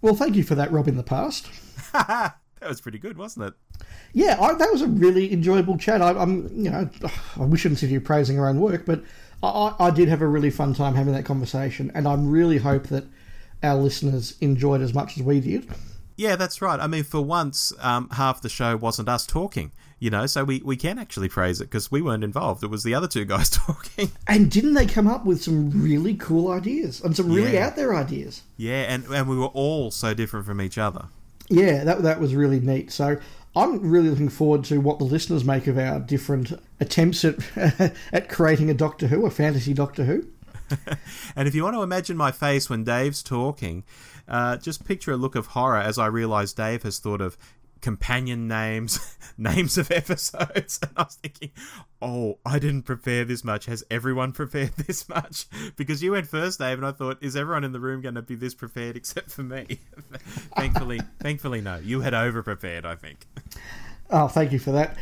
Well, 0.00 0.14
thank 0.14 0.36
you 0.36 0.44
for 0.44 0.54
that, 0.54 0.70
Rob. 0.70 0.86
In 0.88 0.96
the 0.96 1.02
past. 1.02 1.48
that 1.92 2.36
was 2.62 2.80
pretty 2.80 2.98
good, 2.98 3.18
wasn't 3.18 3.46
it? 3.46 3.54
Yeah, 4.12 4.40
I, 4.40 4.54
that 4.54 4.70
was 4.70 4.82
a 4.82 4.86
really 4.86 5.32
enjoyable 5.32 5.76
chat. 5.78 6.00
I, 6.00 6.10
I'm, 6.10 6.48
you 6.56 6.70
know, 6.70 6.88
we 7.38 7.58
shouldn't 7.58 7.80
sit 7.80 7.90
here 7.90 8.00
praising 8.00 8.38
our 8.38 8.48
own 8.48 8.60
work, 8.60 8.86
but 8.86 9.02
I, 9.42 9.48
I 9.48 9.86
I 9.86 9.90
did 9.90 10.08
have 10.08 10.22
a 10.22 10.26
really 10.26 10.50
fun 10.50 10.74
time 10.74 10.94
having 10.94 11.12
that 11.14 11.24
conversation, 11.24 11.90
and 11.94 12.06
I 12.06 12.14
really 12.14 12.58
hope 12.58 12.86
that 12.88 13.04
our 13.62 13.74
listeners 13.74 14.36
enjoyed 14.40 14.80
as 14.80 14.94
much 14.94 15.16
as 15.16 15.22
we 15.24 15.40
did. 15.40 15.68
Yeah, 16.16 16.36
that's 16.36 16.62
right. 16.62 16.80
I 16.80 16.86
mean, 16.86 17.04
for 17.04 17.20
once, 17.20 17.72
um, 17.80 18.08
half 18.10 18.40
the 18.40 18.48
show 18.48 18.76
wasn't 18.76 19.08
us 19.08 19.26
talking, 19.26 19.72
you 19.98 20.10
know, 20.10 20.26
so 20.26 20.44
we, 20.44 20.60
we 20.64 20.76
can 20.76 20.98
actually 20.98 21.28
praise 21.28 21.60
it 21.60 21.64
because 21.64 21.90
we 21.90 22.02
weren't 22.02 22.24
involved. 22.24 22.62
It 22.62 22.70
was 22.70 22.82
the 22.82 22.94
other 22.94 23.08
two 23.08 23.24
guys 23.24 23.48
talking. 23.66 24.10
And 24.26 24.50
didn't 24.50 24.74
they 24.74 24.86
come 24.86 25.06
up 25.06 25.24
with 25.24 25.42
some 25.42 25.70
really 25.70 26.14
cool 26.14 26.50
ideas 26.52 27.00
and 27.00 27.16
some 27.16 27.30
really 27.32 27.54
Yeah. 27.54 27.66
out 27.66 27.76
there 27.76 27.94
ideas? 27.94 28.42
yeah, 28.56 28.82
and, 28.92 29.04
and 29.06 29.28
we 29.28 29.36
were 29.36 29.46
all 29.46 29.90
so 29.90 30.12
different 30.14 30.44
from 30.46 30.60
each 30.60 30.76
other. 30.78 31.06
Yeah, 31.48 31.84
that 31.84 32.02
that 32.02 32.20
was 32.20 32.34
really 32.34 32.58
neat. 32.60 32.90
So 32.90 33.16
I'm 33.54 33.80
really 33.88 34.08
looking 34.10 34.28
forward 34.28 34.64
to 34.64 34.78
what 34.80 34.98
the 34.98 35.04
listeners 35.04 35.44
make 35.44 35.66
of 35.68 35.78
our 35.78 36.00
different 36.00 36.52
attempts 36.80 37.24
at 37.24 37.36
at 38.12 38.28
creating 38.28 38.68
a 38.68 38.74
Doctor 38.74 39.06
Who, 39.06 39.24
a 39.26 39.30
fantasy 39.30 39.72
Doctor 39.72 40.04
Who. 40.04 40.26
And 41.36 41.46
if 41.46 41.54
you 41.54 41.62
want 41.62 41.76
to 41.76 41.82
imagine 41.82 42.16
my 42.16 42.32
face 42.32 42.68
when 42.68 42.82
Dave's 42.82 43.22
talking, 43.22 43.84
uh, 44.26 44.56
just 44.56 44.84
picture 44.84 45.12
a 45.12 45.16
look 45.16 45.36
of 45.36 45.48
horror 45.48 45.78
as 45.78 45.98
I 45.98 46.06
realise 46.06 46.52
Dave 46.52 46.82
has 46.82 46.98
thought 46.98 47.20
of 47.20 47.36
companion 47.80 48.48
names, 48.48 49.16
names 49.38 49.78
of 49.78 49.90
episodes, 49.90 50.78
and 50.82 50.90
I 50.96 51.02
was 51.02 51.16
thinking, 51.16 51.50
oh, 52.00 52.38
I 52.44 52.58
didn't 52.58 52.82
prepare 52.82 53.24
this 53.24 53.44
much. 53.44 53.66
Has 53.66 53.84
everyone 53.90 54.32
prepared 54.40 54.72
this 54.74 55.08
much? 55.08 55.46
Because 55.76 56.02
you 56.02 56.12
went 56.12 56.26
first, 56.26 56.58
Dave, 56.58 56.78
and 56.78 56.86
I 56.86 56.92
thought, 56.92 57.18
is 57.20 57.36
everyone 57.36 57.64
in 57.64 57.72
the 57.72 57.80
room 57.80 58.00
going 58.00 58.14
to 58.14 58.22
be 58.22 58.34
this 58.34 58.54
prepared 58.54 58.96
except 58.96 59.30
for 59.30 59.42
me? 59.42 59.80
thankfully, 60.56 61.00
thankfully, 61.20 61.60
no. 61.60 61.76
You 61.76 62.00
had 62.00 62.14
over 62.14 62.42
prepared, 62.42 62.86
I 62.86 62.94
think. 62.94 63.26
Oh, 64.10 64.28
thank 64.28 64.52
you 64.52 64.58
for 64.58 64.72
that. 64.72 64.96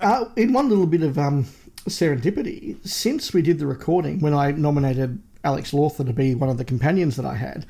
Uh, 0.00 0.26
in 0.36 0.52
one 0.52 0.68
little 0.68 0.86
bit 0.86 1.02
of 1.02 1.18
um, 1.18 1.44
serendipity, 1.88 2.76
since 2.86 3.32
we 3.32 3.42
did 3.42 3.58
the 3.58 3.66
recording, 3.66 4.20
when 4.20 4.34
I 4.34 4.50
nominated 4.50 5.22
Alex 5.44 5.72
Lawther 5.72 6.04
to 6.04 6.12
be 6.12 6.34
one 6.34 6.50
of 6.50 6.58
the 6.58 6.64
companions 6.64 7.16
that 7.16 7.24
I 7.24 7.34
had, 7.34 7.66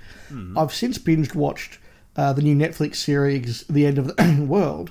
I've 0.56 0.74
since 0.74 0.98
binged 0.98 1.36
watched 1.36 1.78
uh, 2.16 2.32
the 2.32 2.42
new 2.42 2.56
Netflix 2.56 2.96
series, 2.96 3.64
The 3.68 3.86
End 3.86 3.98
of 3.98 4.08
the 4.08 4.44
World, 4.48 4.90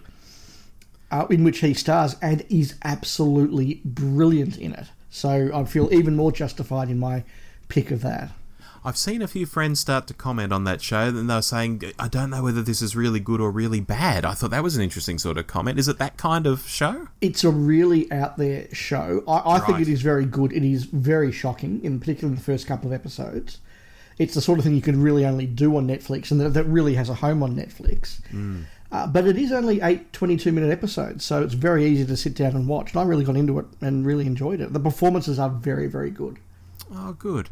uh, 1.11 1.27
in 1.29 1.43
which 1.43 1.59
he 1.59 1.73
stars 1.73 2.15
and 2.21 2.45
is 2.49 2.75
absolutely 2.83 3.81
brilliant 3.85 4.57
in 4.57 4.73
it. 4.73 4.87
So 5.09 5.51
I 5.53 5.63
feel 5.65 5.93
even 5.93 6.15
more 6.15 6.31
justified 6.31 6.89
in 6.89 6.99
my 6.99 7.23
pick 7.67 7.91
of 7.91 8.01
that. 8.01 8.31
I've 8.85 8.97
seen 8.97 9.21
a 9.21 9.29
few 9.29 9.45
friends 9.45 9.79
start 9.79 10.07
to 10.07 10.13
comment 10.13 10.51
on 10.51 10.65
that 10.65 10.81
show, 10.81 11.07
and 11.07 11.29
they 11.29 11.35
were 11.35 11.41
saying, 11.41 11.83
I 11.97 12.09
don't 12.09 12.29
know 12.29 12.43
whether 12.43 12.61
this 12.61 12.81
is 12.81 12.97
really 12.97 13.21
good 13.21 13.39
or 13.39 13.49
really 13.49 13.79
bad. 13.79 14.25
I 14.25 14.33
thought 14.33 14.51
that 14.51 14.61
was 14.61 14.75
an 14.75 14.83
interesting 14.83 15.17
sort 15.17 15.37
of 15.37 15.47
comment. 15.47 15.79
Is 15.79 15.87
it 15.87 15.99
that 15.99 16.17
kind 16.17 16.45
of 16.45 16.67
show? 16.67 17.07
It's 17.21 17.45
a 17.45 17.49
really 17.49 18.11
out 18.11 18.37
there 18.37 18.67
show. 18.73 19.23
I, 19.25 19.55
I 19.55 19.59
think 19.59 19.79
it 19.79 19.87
is 19.87 20.01
very 20.01 20.25
good. 20.25 20.51
It 20.51 20.63
is 20.63 20.83
very 20.83 21.31
shocking, 21.31 21.81
in 21.81 21.97
particular 21.97 22.27
in 22.27 22.35
the 22.35 22.41
first 22.41 22.67
couple 22.67 22.89
of 22.89 22.93
episodes. 22.93 23.59
It's 24.17 24.33
the 24.33 24.41
sort 24.41 24.59
of 24.59 24.65
thing 24.65 24.75
you 24.75 24.81
can 24.81 25.01
really 25.01 25.25
only 25.25 25.45
do 25.45 25.75
on 25.77 25.87
Netflix, 25.87 26.31
and 26.31 26.39
that, 26.41 26.49
that 26.49 26.65
really 26.65 26.95
has 26.95 27.09
a 27.09 27.15
home 27.15 27.41
on 27.43 27.55
Netflix. 27.55 28.19
Uh, 28.91 29.07
but 29.07 29.25
it 29.25 29.37
is 29.37 29.51
only 29.51 29.81
eight 29.81 30.13
22 30.13 30.51
minute 30.51 30.71
episodes, 30.71 31.25
so 31.25 31.41
it's 31.41 31.55
very 31.55 31.83
easy 31.85 32.05
to 32.05 32.15
sit 32.15 32.35
down 32.35 32.55
and 32.55 32.67
watch. 32.67 32.91
And 32.91 33.01
I 33.01 33.03
really 33.03 33.25
got 33.25 33.35
into 33.35 33.57
it 33.57 33.65
and 33.81 34.05
really 34.05 34.27
enjoyed 34.27 34.61
it. 34.61 34.71
The 34.71 34.79
performances 34.79 35.39
are 35.39 35.49
very, 35.49 35.87
very 35.87 36.11
good. 36.11 36.37
Oh, 36.93 37.13
good. 37.13 37.49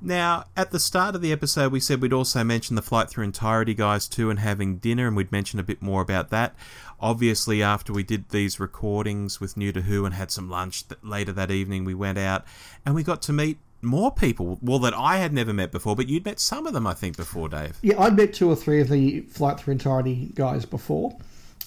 Now, 0.00 0.46
at 0.56 0.72
the 0.72 0.80
start 0.80 1.14
of 1.14 1.22
the 1.22 1.30
episode, 1.30 1.70
we 1.70 1.78
said 1.78 2.02
we'd 2.02 2.12
also 2.12 2.42
mention 2.42 2.74
the 2.74 2.82
Flight 2.82 3.08
Through 3.08 3.24
Entirety 3.24 3.74
guys 3.74 4.08
too 4.08 4.30
and 4.30 4.40
having 4.40 4.78
dinner, 4.78 5.06
and 5.06 5.16
we'd 5.16 5.30
mention 5.30 5.60
a 5.60 5.62
bit 5.62 5.80
more 5.80 6.02
about 6.02 6.30
that. 6.30 6.56
Obviously, 6.98 7.62
after 7.62 7.92
we 7.92 8.02
did 8.02 8.30
these 8.30 8.58
recordings 8.58 9.40
with 9.40 9.56
New 9.56 9.70
to 9.70 9.82
Who 9.82 10.04
and 10.04 10.14
had 10.14 10.32
some 10.32 10.50
lunch 10.50 10.88
th- 10.88 10.98
later 11.04 11.30
that 11.32 11.52
evening, 11.52 11.84
we 11.84 11.94
went 11.94 12.18
out 12.18 12.44
and 12.84 12.96
we 12.96 13.04
got 13.04 13.22
to 13.22 13.32
meet 13.32 13.58
more 13.82 14.12
people. 14.12 14.58
Well, 14.62 14.78
that 14.80 14.94
I 14.94 15.18
had 15.18 15.32
never 15.32 15.52
met 15.52 15.72
before, 15.72 15.96
but 15.96 16.08
you'd 16.08 16.24
met 16.24 16.40
some 16.40 16.66
of 16.66 16.72
them, 16.72 16.86
I 16.86 16.94
think, 16.94 17.16
before, 17.16 17.48
Dave. 17.48 17.78
Yeah, 17.82 18.00
I'd 18.00 18.16
met 18.16 18.32
two 18.32 18.48
or 18.48 18.56
three 18.56 18.80
of 18.80 18.88
the 18.88 19.20
Flight 19.22 19.60
Through 19.60 19.72
Entirety 19.72 20.30
guys 20.34 20.64
before, 20.64 21.16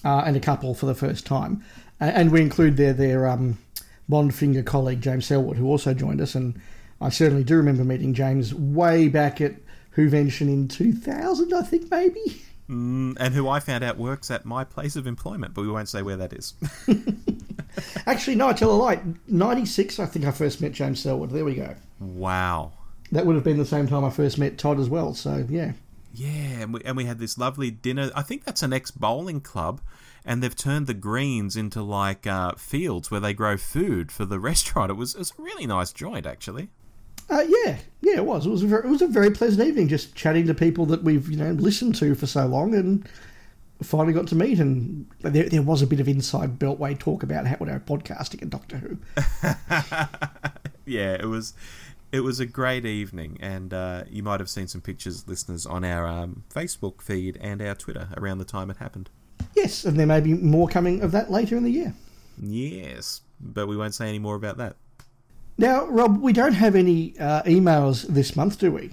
uh, 0.04 0.22
and 0.26 0.36
a 0.36 0.40
couple 0.40 0.74
for 0.74 0.86
the 0.86 0.94
first 0.94 1.26
time. 1.26 1.62
And 2.00 2.30
we 2.30 2.42
include 2.42 2.76
their 2.76 2.92
their 2.92 3.26
um, 3.26 3.58
Bond 4.08 4.34
finger 4.34 4.62
colleague 4.62 5.00
James 5.00 5.26
Selwood, 5.26 5.56
who 5.56 5.66
also 5.66 5.94
joined 5.94 6.20
us. 6.20 6.34
And 6.34 6.60
I 7.00 7.08
certainly 7.08 7.44
do 7.44 7.56
remember 7.56 7.84
meeting 7.84 8.14
James 8.14 8.54
way 8.54 9.08
back 9.08 9.40
at 9.40 9.54
Whovention 9.96 10.42
in 10.42 10.68
2000, 10.68 11.52
I 11.52 11.62
think 11.62 11.90
maybe. 11.90 12.42
Mm, 12.68 13.16
and 13.18 13.34
who 13.34 13.48
I 13.48 13.60
found 13.60 13.84
out 13.84 13.96
works 13.96 14.30
at 14.30 14.44
my 14.44 14.64
place 14.64 14.96
of 14.96 15.06
employment, 15.06 15.54
but 15.54 15.62
we 15.62 15.68
won't 15.68 15.88
say 15.88 16.02
where 16.02 16.16
that 16.16 16.32
is. 16.32 16.54
Actually, 18.06 18.36
no, 18.36 18.48
I 18.48 18.52
tell 18.52 18.70
a 18.70 18.72
lie. 18.72 19.00
96, 19.28 19.98
I 19.98 20.06
think 20.06 20.24
I 20.24 20.30
first 20.30 20.60
met 20.60 20.72
James 20.72 21.00
Selwood. 21.00 21.30
There 21.30 21.44
we 21.44 21.54
go. 21.54 21.74
wow. 22.00 22.72
That 23.12 23.24
would 23.24 23.36
have 23.36 23.44
been 23.44 23.56
the 23.58 23.64
same 23.64 23.86
time 23.86 24.04
I 24.04 24.10
first 24.10 24.36
met 24.36 24.58
Todd 24.58 24.80
as 24.80 24.88
well. 24.88 25.14
So, 25.14 25.46
yeah. 25.48 25.72
Yeah, 26.12 26.62
and 26.62 26.74
we, 26.74 26.80
and 26.84 26.96
we 26.96 27.04
had 27.04 27.18
this 27.20 27.38
lovely 27.38 27.70
dinner. 27.70 28.10
I 28.16 28.22
think 28.22 28.44
that's 28.44 28.62
an 28.64 28.72
ex 28.72 28.90
bowling 28.90 29.40
club, 29.40 29.80
and 30.24 30.42
they've 30.42 30.56
turned 30.56 30.86
the 30.88 30.94
greens 30.94 31.56
into 31.56 31.82
like 31.82 32.26
uh, 32.26 32.54
fields 32.54 33.10
where 33.10 33.20
they 33.20 33.32
grow 33.32 33.56
food 33.56 34.10
for 34.10 34.24
the 34.24 34.40
restaurant. 34.40 34.90
It 34.90 34.94
was, 34.94 35.14
it 35.14 35.18
was 35.18 35.32
a 35.38 35.42
really 35.42 35.66
nice 35.66 35.92
joint, 35.92 36.26
actually. 36.26 36.70
Uh, 37.28 37.44
yeah, 37.46 37.76
yeah, 38.00 38.16
it 38.16 38.24
was. 38.24 38.46
It 38.46 38.50
was 38.50 38.62
a 38.62 38.66
very, 38.66 38.84
it 38.86 38.90
was 38.90 39.02
a 39.02 39.06
very 39.06 39.30
pleasant 39.30 39.66
evening, 39.66 39.88
just 39.88 40.14
chatting 40.14 40.46
to 40.46 40.54
people 40.54 40.86
that 40.86 41.02
we've 41.02 41.28
you 41.28 41.36
know 41.36 41.50
listened 41.52 41.96
to 41.96 42.14
for 42.14 42.26
so 42.26 42.46
long, 42.46 42.74
and 42.74 43.06
finally 43.82 44.12
got 44.12 44.26
to 44.28 44.34
meet. 44.34 44.58
And 44.58 45.06
there, 45.20 45.48
there 45.48 45.62
was 45.62 45.82
a 45.82 45.86
bit 45.86 46.00
of 46.00 46.08
inside 46.08 46.58
Beltway 46.58 46.98
talk 46.98 47.22
about 47.22 47.46
how 47.46 47.56
our 47.60 47.80
podcasting 47.80 48.42
and 48.42 48.50
Doctor 48.50 48.76
Who. 48.78 48.98
Yeah, 50.86 51.14
it 51.14 51.26
was. 51.26 51.52
It 52.12 52.20
was 52.20 52.38
a 52.38 52.46
great 52.46 52.86
evening, 52.86 53.36
and 53.40 53.74
uh, 53.74 54.04
you 54.08 54.22
might 54.22 54.38
have 54.38 54.48
seen 54.48 54.68
some 54.68 54.80
pictures, 54.80 55.26
listeners, 55.26 55.66
on 55.66 55.84
our 55.84 56.06
um, 56.06 56.44
Facebook 56.54 57.02
feed 57.02 57.36
and 57.40 57.60
our 57.60 57.74
Twitter 57.74 58.08
around 58.16 58.38
the 58.38 58.44
time 58.44 58.70
it 58.70 58.76
happened. 58.76 59.10
Yes, 59.56 59.84
and 59.84 59.98
there 59.98 60.06
may 60.06 60.20
be 60.20 60.32
more 60.32 60.68
coming 60.68 61.02
of 61.02 61.10
that 61.10 61.30
later 61.30 61.56
in 61.56 61.64
the 61.64 61.70
year. 61.70 61.92
Yes, 62.40 63.22
but 63.40 63.66
we 63.66 63.76
won't 63.76 63.94
say 63.94 64.08
any 64.08 64.20
more 64.20 64.36
about 64.36 64.56
that. 64.58 64.76
Now, 65.58 65.86
Rob, 65.86 66.22
we 66.22 66.32
don't 66.32 66.52
have 66.52 66.76
any 66.76 67.18
uh, 67.18 67.42
emails 67.42 68.06
this 68.06 68.36
month, 68.36 68.60
do 68.60 68.70
we? 68.70 68.92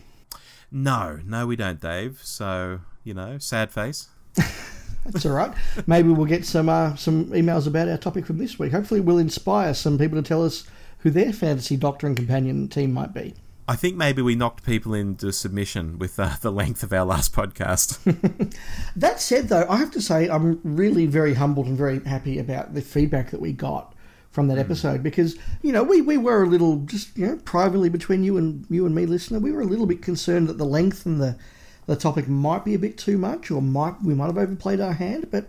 No, 0.72 1.20
no, 1.24 1.46
we 1.46 1.56
don't, 1.56 1.80
Dave. 1.80 2.20
So 2.24 2.80
you 3.04 3.14
know, 3.14 3.38
sad 3.38 3.72
face. 3.72 4.08
That's 5.06 5.26
all 5.26 5.34
right. 5.34 5.54
Maybe 5.86 6.10
we'll 6.10 6.26
get 6.26 6.46
some 6.46 6.70
uh, 6.70 6.96
some 6.96 7.26
emails 7.28 7.68
about 7.68 7.90
our 7.90 7.98
topic 7.98 8.26
from 8.26 8.38
this 8.38 8.58
week. 8.58 8.72
Hopefully, 8.72 9.00
we'll 9.00 9.18
inspire 9.18 9.74
some 9.74 9.98
people 9.98 10.22
to 10.22 10.28
tell 10.28 10.44
us 10.44 10.66
who 11.00 11.10
their 11.10 11.34
fantasy 11.34 11.76
doctor 11.76 12.08
and 12.08 12.16
companion 12.16 12.68
team 12.70 12.94
might 12.94 13.14
be. 13.14 13.36
I 13.68 13.78
think 13.78 13.96
maybe 13.96 14.22
we 14.22 14.36
knocked 14.36 14.66
people 14.66 14.94
into 14.94 15.32
submission 15.32 15.98
with 15.98 16.20
uh, 16.20 16.36
the 16.42 16.52
length 16.52 16.84
of 16.84 16.92
our 16.92 17.06
last 17.06 17.34
podcast. 17.34 18.00
That 18.96 19.20
said, 19.20 19.50
though, 19.50 19.66
I 19.70 19.78
have 19.78 19.92
to 19.92 20.02
say 20.02 20.30
I'm 20.30 20.60
really 20.64 21.06
very 21.06 21.34
humbled 21.34 21.68
and 21.68 21.78
very 21.78 22.00
happy 22.04 22.40
about 22.40 22.74
the 22.74 22.82
feedback 22.82 23.32
that 23.32 23.42
we 23.42 23.54
got 23.54 23.94
from 24.32 24.48
that 24.48 24.58
episode 24.58 25.04
because 25.04 25.38
you 25.62 25.72
know 25.72 25.84
we, 25.84 26.02
we 26.02 26.18
were 26.18 26.42
a 26.42 26.48
little 26.48 26.78
just 26.86 27.16
you 27.16 27.28
know 27.28 27.36
privately 27.46 27.88
between 27.88 28.24
you 28.24 28.36
and 28.36 28.66
you 28.68 28.84
and 28.84 28.96
me 28.96 29.06
listener 29.06 29.38
we 29.38 29.52
were 29.52 29.62
a 29.62 29.66
little 29.66 29.86
bit 29.86 30.02
concerned 30.02 30.48
that 30.50 30.58
the 30.58 30.66
length 30.66 31.06
and 31.06 31.22
the 31.22 31.38
the 31.86 31.96
topic 31.96 32.28
might 32.28 32.64
be 32.66 32.74
a 32.74 32.80
bit 32.80 32.98
too 32.98 33.18
much 33.18 33.52
or 33.52 33.62
might 33.62 34.02
we 34.04 34.14
might 34.14 34.28
have 34.28 34.38
overplayed 34.38 34.80
our 34.80 34.94
hand 34.94 35.30
but 35.32 35.46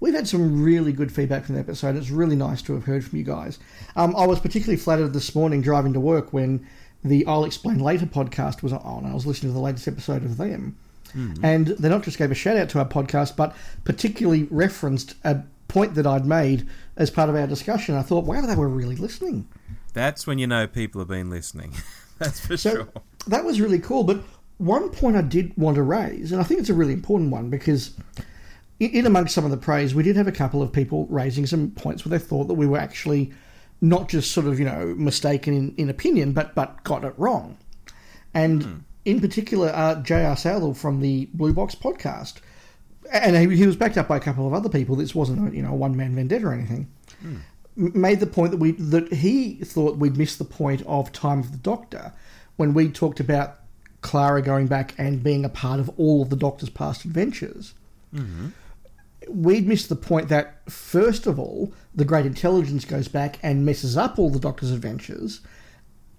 we've 0.00 0.14
had 0.14 0.28
some 0.28 0.62
really 0.62 0.92
good 0.92 1.10
feedback 1.12 1.44
from 1.44 1.54
the 1.54 1.60
episode 1.60 1.96
it's 1.96 2.10
really 2.10 2.36
nice 2.36 2.62
to 2.62 2.74
have 2.74 2.84
heard 2.84 3.04
from 3.04 3.18
you 3.18 3.24
guys 3.24 3.58
um, 3.96 4.14
I 4.16 4.26
was 4.26 4.40
particularly 4.40 4.76
flattered 4.78 5.12
this 5.12 5.34
morning 5.34 5.62
driving 5.62 5.92
to 5.94 6.00
work 6.00 6.32
when 6.32 6.66
the 7.04 7.24
I'll 7.26 7.44
explain 7.44 7.78
later 7.78 8.06
podcast 8.06 8.62
was 8.62 8.72
on 8.72 9.04
and 9.04 9.08
I 9.12 9.14
was 9.14 9.26
listening 9.26 9.52
to 9.52 9.54
the 9.54 9.60
latest 9.64 9.86
episode 9.88 10.24
of 10.24 10.36
them 10.36 10.76
and 11.42 11.68
they 11.68 11.88
not 11.88 12.02
just 12.02 12.18
gave 12.18 12.30
a 12.30 12.34
shout 12.34 12.58
out 12.58 12.68
to 12.70 12.78
our 12.78 12.84
podcast, 12.86 13.36
but 13.36 13.56
particularly 13.84 14.42
referenced 14.50 15.14
a 15.24 15.44
point 15.66 15.94
that 15.94 16.06
I'd 16.06 16.26
made 16.26 16.66
as 16.98 17.10
part 17.10 17.30
of 17.30 17.36
our 17.36 17.46
discussion. 17.46 17.94
I 17.94 18.02
thought, 18.02 18.26
wow, 18.26 18.42
they 18.42 18.54
were 18.54 18.68
really 18.68 18.96
listening. 18.96 19.48
That's 19.94 20.26
when 20.26 20.38
you 20.38 20.46
know 20.46 20.66
people 20.66 21.00
have 21.00 21.08
been 21.08 21.30
listening. 21.30 21.74
That's 22.18 22.44
for 22.46 22.58
So 22.58 22.70
sure. 22.70 22.88
that 23.28 23.44
was 23.46 23.62
really 23.62 23.78
cool. 23.78 24.04
But 24.04 24.20
one 24.58 24.90
point 24.90 25.16
I 25.16 25.22
did 25.22 25.56
want 25.56 25.76
to 25.76 25.82
raise, 25.82 26.32
and 26.32 26.40
I 26.40 26.44
think 26.44 26.60
it's 26.60 26.70
a 26.70 26.74
really 26.74 26.92
important 26.92 27.30
one 27.30 27.50
because 27.50 27.92
in, 28.80 29.06
amongst 29.06 29.34
some 29.34 29.44
of 29.44 29.50
the 29.50 29.56
praise, 29.56 29.94
we 29.94 30.02
did 30.02 30.16
have 30.16 30.26
a 30.26 30.32
couple 30.32 30.62
of 30.62 30.72
people 30.72 31.06
raising 31.10 31.46
some 31.46 31.70
points 31.70 32.04
where 32.04 32.18
they 32.18 32.24
thought 32.24 32.44
that 32.48 32.54
we 32.54 32.66
were 32.66 32.78
actually 32.78 33.32
not 33.80 34.08
just 34.08 34.32
sort 34.32 34.46
of, 34.46 34.58
you 34.58 34.64
know, 34.64 34.94
mistaken 34.96 35.54
in, 35.54 35.74
in 35.76 35.90
opinion, 35.90 36.32
but, 36.32 36.54
but 36.54 36.82
got 36.84 37.04
it 37.04 37.14
wrong. 37.18 37.58
And 38.32 38.84
in 39.04 39.20
particular, 39.20 39.70
uh, 39.74 39.96
J.R. 40.02 40.36
Southall 40.36 40.74
from 40.74 41.00
the 41.00 41.26
Blue 41.32 41.52
Box 41.52 41.74
podcast. 41.74 42.34
And 43.12 43.36
he, 43.36 43.56
he 43.56 43.66
was 43.66 43.76
backed 43.76 43.96
up 43.96 44.08
by 44.08 44.16
a 44.16 44.20
couple 44.20 44.46
of 44.46 44.52
other 44.52 44.68
people. 44.68 44.96
This 44.96 45.14
wasn't, 45.14 45.52
a, 45.52 45.56
you 45.56 45.62
know, 45.62 45.72
a 45.72 45.76
one 45.76 45.96
man 45.96 46.14
vendetta 46.14 46.46
or 46.46 46.52
anything. 46.52 46.88
M- 47.22 47.42
Made 47.76 48.20
the 48.20 48.26
point 48.26 48.50
that 48.50 48.56
we 48.56 48.72
that 48.72 49.12
he 49.12 49.56
thought 49.56 49.98
we'd 49.98 50.16
missed 50.16 50.38
the 50.38 50.44
point 50.44 50.82
of 50.86 51.12
Time 51.12 51.40
of 51.40 51.52
the 51.52 51.58
Doctor 51.58 52.12
when 52.56 52.74
we 52.74 52.88
talked 52.88 53.20
about 53.20 53.60
Clara 54.06 54.40
going 54.40 54.68
back 54.68 54.94
and 54.96 55.22
being 55.22 55.44
a 55.44 55.48
part 55.48 55.80
of 55.80 55.90
all 55.98 56.22
of 56.22 56.30
the 56.30 56.36
Doctor's 56.36 56.70
past 56.70 57.04
adventures. 57.04 57.74
We'd 59.28 59.66
missed 59.66 59.88
the 59.88 59.96
point 59.96 60.28
that 60.28 60.70
first 60.70 61.26
of 61.26 61.40
all, 61.40 61.72
the 61.92 62.04
Great 62.04 62.24
Intelligence 62.24 62.84
goes 62.84 63.08
back 63.08 63.40
and 63.42 63.66
messes 63.66 63.96
up 63.96 64.18
all 64.18 64.30
the 64.30 64.38
Doctor's 64.38 64.70
adventures, 64.70 65.40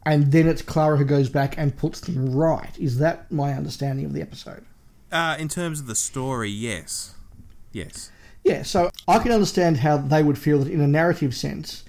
and 0.05 0.31
then 0.33 0.47
it's 0.47 0.61
Clara 0.61 0.97
who 0.97 1.05
goes 1.05 1.29
back 1.29 1.57
and 1.57 1.77
puts 1.77 2.01
them 2.01 2.35
right. 2.35 2.77
Is 2.77 2.99
that 2.99 3.31
my 3.31 3.53
understanding 3.53 4.05
of 4.05 4.11
the 4.11 4.21
episode? 4.21 4.65
Uh, 5.09 5.37
in 5.39 5.47
terms 5.47 5.79
of 5.79 5.87
the 5.87 5.95
story, 5.95 6.49
yes. 6.49 7.15
Yes. 7.71 8.11
Yeah, 8.43 8.63
so 8.63 8.91
I 9.07 9.19
can 9.19 9.31
understand 9.31 9.77
how 9.77 9.97
they 9.97 10.23
would 10.23 10.37
feel 10.37 10.59
that 10.59 10.71
in 10.71 10.81
a 10.81 10.87
narrative 10.87 11.33
sense, 11.33 11.85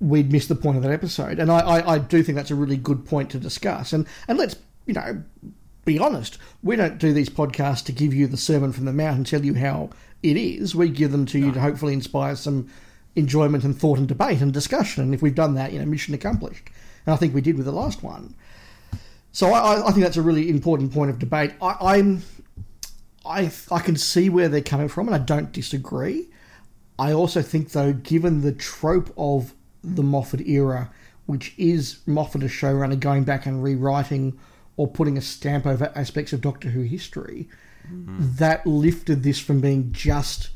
we'd 0.00 0.30
missed 0.30 0.48
the 0.48 0.54
point 0.54 0.76
of 0.76 0.82
that 0.84 0.92
episode. 0.92 1.38
And 1.40 1.50
I, 1.50 1.58
I, 1.60 1.94
I 1.94 1.98
do 1.98 2.22
think 2.22 2.36
that's 2.36 2.50
a 2.50 2.54
really 2.54 2.76
good 2.76 3.04
point 3.04 3.30
to 3.30 3.38
discuss. 3.38 3.92
And, 3.92 4.06
and 4.28 4.38
let's, 4.38 4.56
you 4.86 4.94
know, 4.94 5.22
be 5.84 5.98
honest, 5.98 6.38
we 6.62 6.76
don't 6.76 6.98
do 6.98 7.12
these 7.12 7.28
podcasts 7.28 7.84
to 7.84 7.92
give 7.92 8.14
you 8.14 8.26
the 8.26 8.36
sermon 8.36 8.72
from 8.72 8.84
the 8.84 8.92
mount 8.92 9.16
and 9.16 9.26
tell 9.26 9.44
you 9.44 9.54
how 9.54 9.90
it 10.22 10.36
is. 10.36 10.74
We 10.74 10.88
give 10.88 11.12
them 11.12 11.26
to 11.26 11.38
you 11.38 11.52
to 11.52 11.60
hopefully 11.60 11.92
inspire 11.92 12.36
some 12.36 12.68
enjoyment 13.16 13.64
and 13.64 13.76
thought 13.78 13.98
and 13.98 14.08
debate 14.08 14.40
and 14.40 14.52
discussion. 14.52 15.02
And 15.02 15.14
if 15.14 15.22
we've 15.22 15.34
done 15.34 15.54
that, 15.54 15.72
you 15.72 15.78
know, 15.78 15.86
mission 15.86 16.14
accomplished. 16.14 16.68
And 17.06 17.12
I 17.12 17.16
think 17.16 17.34
we 17.34 17.40
did 17.40 17.56
with 17.56 17.66
the 17.66 17.72
last 17.72 18.02
one. 18.02 18.34
So 19.32 19.52
I, 19.52 19.88
I 19.88 19.90
think 19.90 20.04
that's 20.04 20.16
a 20.16 20.22
really 20.22 20.48
important 20.48 20.92
point 20.92 21.10
of 21.10 21.18
debate. 21.18 21.52
I, 21.60 21.76
I'm 21.80 22.22
I 23.26 23.50
I 23.70 23.80
can 23.80 23.96
see 23.96 24.28
where 24.28 24.48
they're 24.48 24.62
coming 24.62 24.88
from, 24.88 25.08
and 25.08 25.14
I 25.14 25.18
don't 25.18 25.52
disagree. 25.52 26.28
I 26.98 27.12
also 27.12 27.42
think, 27.42 27.72
though, 27.72 27.92
given 27.92 28.42
the 28.42 28.52
trope 28.52 29.12
of 29.16 29.54
the 29.82 30.02
Moffat 30.02 30.40
era, 30.42 30.90
which 31.26 31.52
is 31.58 31.98
Moffat 32.06 32.44
as 32.44 32.50
showrunner 32.50 32.98
going 32.98 33.24
back 33.24 33.46
and 33.46 33.62
rewriting 33.62 34.38
or 34.76 34.86
putting 34.88 35.16
a 35.16 35.20
stamp 35.22 35.66
over 35.66 35.92
aspects 35.94 36.32
of 36.32 36.40
Doctor 36.40 36.70
Who 36.70 36.82
history, 36.82 37.48
that 37.88 38.66
lifted 38.66 39.22
this 39.22 39.38
from 39.38 39.60
being 39.60 39.92
just 39.92 40.50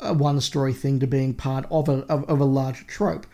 a 0.00 0.12
one-story 0.12 0.72
thing 0.72 0.98
to 1.00 1.06
being 1.06 1.32
part 1.32 1.64
of 1.70 1.88
a 1.88 2.04
of, 2.12 2.24
of 2.28 2.40
a 2.40 2.44
larger 2.44 2.84
trope. 2.84 3.26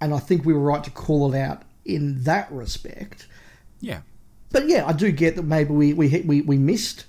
And 0.00 0.12
I 0.12 0.18
think 0.18 0.44
we 0.44 0.52
were 0.52 0.60
right 0.60 0.82
to 0.84 0.90
call 0.90 1.32
it 1.32 1.38
out 1.38 1.62
in 1.84 2.22
that 2.24 2.50
respect 2.52 3.26
Yeah. 3.80 4.00
but 4.50 4.68
yeah, 4.68 4.84
I 4.86 4.92
do 4.92 5.10
get 5.12 5.36
that 5.36 5.44
maybe 5.44 5.72
we 5.72 5.92
we 5.94 6.08
hit- 6.08 6.26
we, 6.26 6.40
we 6.42 6.58
missed 6.58 7.04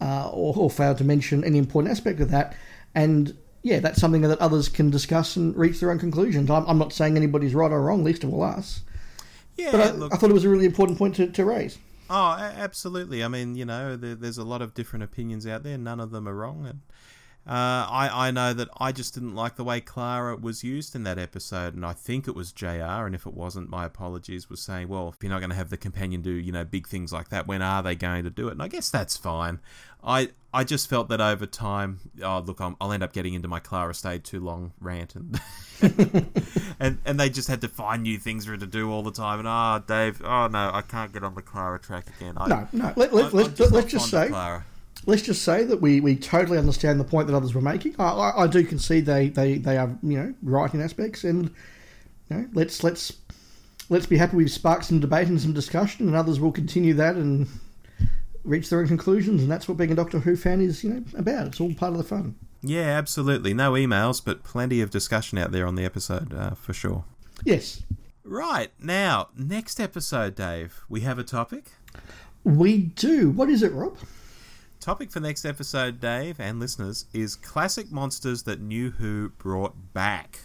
uh, 0.00 0.28
or, 0.30 0.54
or 0.56 0.70
failed 0.70 0.98
to 0.98 1.04
mention 1.04 1.44
an 1.44 1.54
important 1.54 1.92
aspect 1.92 2.20
of 2.20 2.30
that, 2.30 2.56
and 2.94 3.36
yeah, 3.62 3.78
that's 3.80 4.00
something 4.00 4.22
that 4.22 4.38
others 4.40 4.68
can 4.68 4.90
discuss 4.90 5.36
and 5.36 5.56
reach 5.56 5.78
their 5.80 5.90
own 5.90 5.98
conclusions. 5.98 6.50
I'm, 6.50 6.66
I'm 6.66 6.78
not 6.78 6.92
saying 6.92 7.16
anybody's 7.16 7.54
right 7.54 7.70
or 7.70 7.80
wrong, 7.82 8.02
least 8.02 8.24
of 8.24 8.34
all 8.34 8.42
us, 8.42 8.80
Yeah, 9.56 9.70
but 9.70 9.80
I, 9.80 9.90
look, 9.92 10.12
I 10.12 10.16
thought 10.16 10.30
it 10.30 10.34
was 10.34 10.44
a 10.44 10.48
really 10.48 10.66
important 10.66 10.98
point 10.98 11.14
to, 11.16 11.28
to 11.28 11.44
raise. 11.44 11.78
Oh, 12.10 12.36
absolutely. 12.38 13.24
I 13.24 13.28
mean, 13.28 13.56
you 13.56 13.64
know, 13.64 13.96
there, 13.96 14.14
there's 14.14 14.38
a 14.38 14.44
lot 14.44 14.62
of 14.62 14.74
different 14.74 15.02
opinions 15.02 15.46
out 15.46 15.62
there. 15.62 15.78
None 15.78 16.00
of 16.00 16.10
them 16.10 16.28
are 16.28 16.34
wrong. 16.34 16.66
And 16.66 16.80
uh, 17.46 17.86
I, 17.90 18.28
I 18.28 18.30
know 18.30 18.52
that 18.52 18.68
I 18.78 18.92
just 18.92 19.14
didn't 19.14 19.34
like 19.34 19.56
the 19.56 19.64
way 19.64 19.80
Clara 19.80 20.36
was 20.36 20.62
used 20.62 20.94
in 20.94 21.04
that 21.04 21.18
episode, 21.18 21.74
and 21.74 21.84
I 21.84 21.92
think 21.92 22.28
it 22.28 22.34
was 22.34 22.52
JR. 22.52 23.06
And 23.06 23.14
if 23.14 23.26
it 23.26 23.34
wasn't, 23.34 23.70
my 23.70 23.84
apologies. 23.86 24.50
Was 24.50 24.60
saying, 24.60 24.88
well, 24.88 25.08
if 25.08 25.22
you're 25.22 25.30
not 25.30 25.40
going 25.40 25.50
to 25.50 25.56
have 25.56 25.70
the 25.70 25.76
companion 25.76 26.20
do, 26.20 26.30
you 26.30 26.52
know, 26.52 26.64
big 26.64 26.86
things 26.86 27.12
like 27.12 27.30
that, 27.30 27.46
when 27.46 27.62
are 27.62 27.82
they 27.82 27.94
going 27.94 28.24
to 28.24 28.30
do 28.30 28.48
it? 28.48 28.52
And 28.52 28.62
I 28.62 28.68
guess 28.68 28.90
that's 28.90 29.16
fine. 29.16 29.60
I 30.06 30.28
I 30.52 30.62
just 30.64 30.88
felt 30.88 31.08
that 31.08 31.20
over 31.20 31.46
time, 31.46 31.98
oh 32.22 32.38
look, 32.40 32.60
I'm, 32.60 32.76
I'll 32.80 32.92
end 32.92 33.02
up 33.02 33.12
getting 33.12 33.34
into 33.34 33.48
my 33.48 33.58
Clara 33.58 33.94
stayed 33.94 34.22
too 34.24 34.40
long 34.40 34.72
rant, 34.80 35.14
and 35.16 35.40
and 36.80 36.98
and 37.04 37.18
they 37.18 37.28
just 37.28 37.48
had 37.48 37.60
to 37.62 37.68
find 37.68 38.02
new 38.02 38.18
things 38.18 38.46
for 38.46 38.54
it 38.54 38.60
to 38.60 38.66
do 38.66 38.90
all 38.90 39.02
the 39.02 39.10
time. 39.10 39.40
And 39.40 39.48
ah, 39.48 39.78
Dave, 39.80 40.22
oh 40.24 40.46
no, 40.48 40.70
I 40.72 40.82
can't 40.82 41.12
get 41.12 41.24
on 41.24 41.34
the 41.34 41.42
Clara 41.42 41.78
track 41.80 42.06
again. 42.16 42.34
I, 42.36 42.48
No, 42.48 42.68
no. 42.72 42.92
Let, 42.96 43.12
let, 43.12 43.24
I'm- 43.24 43.32
let's 43.34 43.60
let's 43.72 43.90
just 43.90 44.10
say 44.10 44.28
Clara. 44.28 44.64
let's 45.06 45.22
just 45.22 45.42
say 45.42 45.64
that 45.64 45.80
we, 45.80 46.00
we 46.00 46.14
totally 46.16 46.58
understand 46.58 47.00
the 47.00 47.04
point 47.04 47.26
that 47.26 47.34
others 47.36 47.54
were 47.54 47.60
making. 47.60 47.96
I, 47.98 48.04
I, 48.10 48.42
I 48.44 48.46
do 48.46 48.64
concede 48.64 49.06
they, 49.06 49.28
they, 49.28 49.58
they 49.58 49.76
are 49.76 49.90
you 50.02 50.18
know 50.18 50.34
right 50.42 50.72
in 50.72 50.80
aspects, 50.80 51.24
and 51.24 51.50
you 52.30 52.36
know 52.36 52.46
let's 52.52 52.84
let's 52.84 53.12
let's 53.90 54.06
be 54.06 54.16
happy 54.18 54.36
we've 54.36 54.50
sparked 54.50 54.84
some 54.84 55.00
debate 55.00 55.28
and 55.28 55.40
some 55.40 55.52
discussion, 55.52 56.06
and 56.06 56.14
others 56.14 56.38
will 56.38 56.52
continue 56.52 56.94
that 56.94 57.16
and 57.16 57.48
reach 58.44 58.70
their 58.70 58.80
own 58.80 58.88
conclusions. 58.88 59.42
And 59.42 59.50
that's 59.50 59.66
what 59.68 59.76
being 59.78 59.92
a 59.92 59.94
Doctor 59.94 60.20
Who 60.20 60.36
fan 60.36 60.60
is 60.60 60.84
you 60.84 60.90
know 60.90 61.04
about. 61.16 61.48
It's 61.48 61.60
all 61.60 61.74
part 61.74 61.92
of 61.92 61.98
the 61.98 62.04
fun. 62.04 62.36
Yeah, 62.62 62.82
absolutely. 62.98 63.52
No 63.52 63.72
emails, 63.72 64.24
but 64.24 64.42
plenty 64.44 64.80
of 64.80 64.90
discussion 64.90 65.36
out 65.38 65.52
there 65.52 65.66
on 65.66 65.74
the 65.74 65.84
episode 65.84 66.32
uh, 66.32 66.50
for 66.54 66.72
sure. 66.72 67.04
Yes, 67.44 67.82
Right 68.26 68.70
now, 68.80 69.28
next 69.36 69.78
episode, 69.78 70.34
Dave, 70.34 70.80
we 70.88 71.02
have 71.02 71.18
a 71.18 71.22
topic. 71.24 71.66
we 72.42 72.78
do. 72.78 73.30
What 73.30 73.50
is 73.50 73.62
it, 73.62 73.70
Rob? 73.72 73.98
Topic 74.80 75.10
for 75.10 75.20
next 75.20 75.44
episode, 75.44 76.00
Dave 76.00 76.40
and 76.40 76.58
listeners, 76.58 77.04
is 77.12 77.36
classic 77.36 77.92
monsters 77.92 78.44
that 78.44 78.62
New 78.62 78.92
Who 78.92 79.28
brought 79.36 79.92
back. 79.92 80.40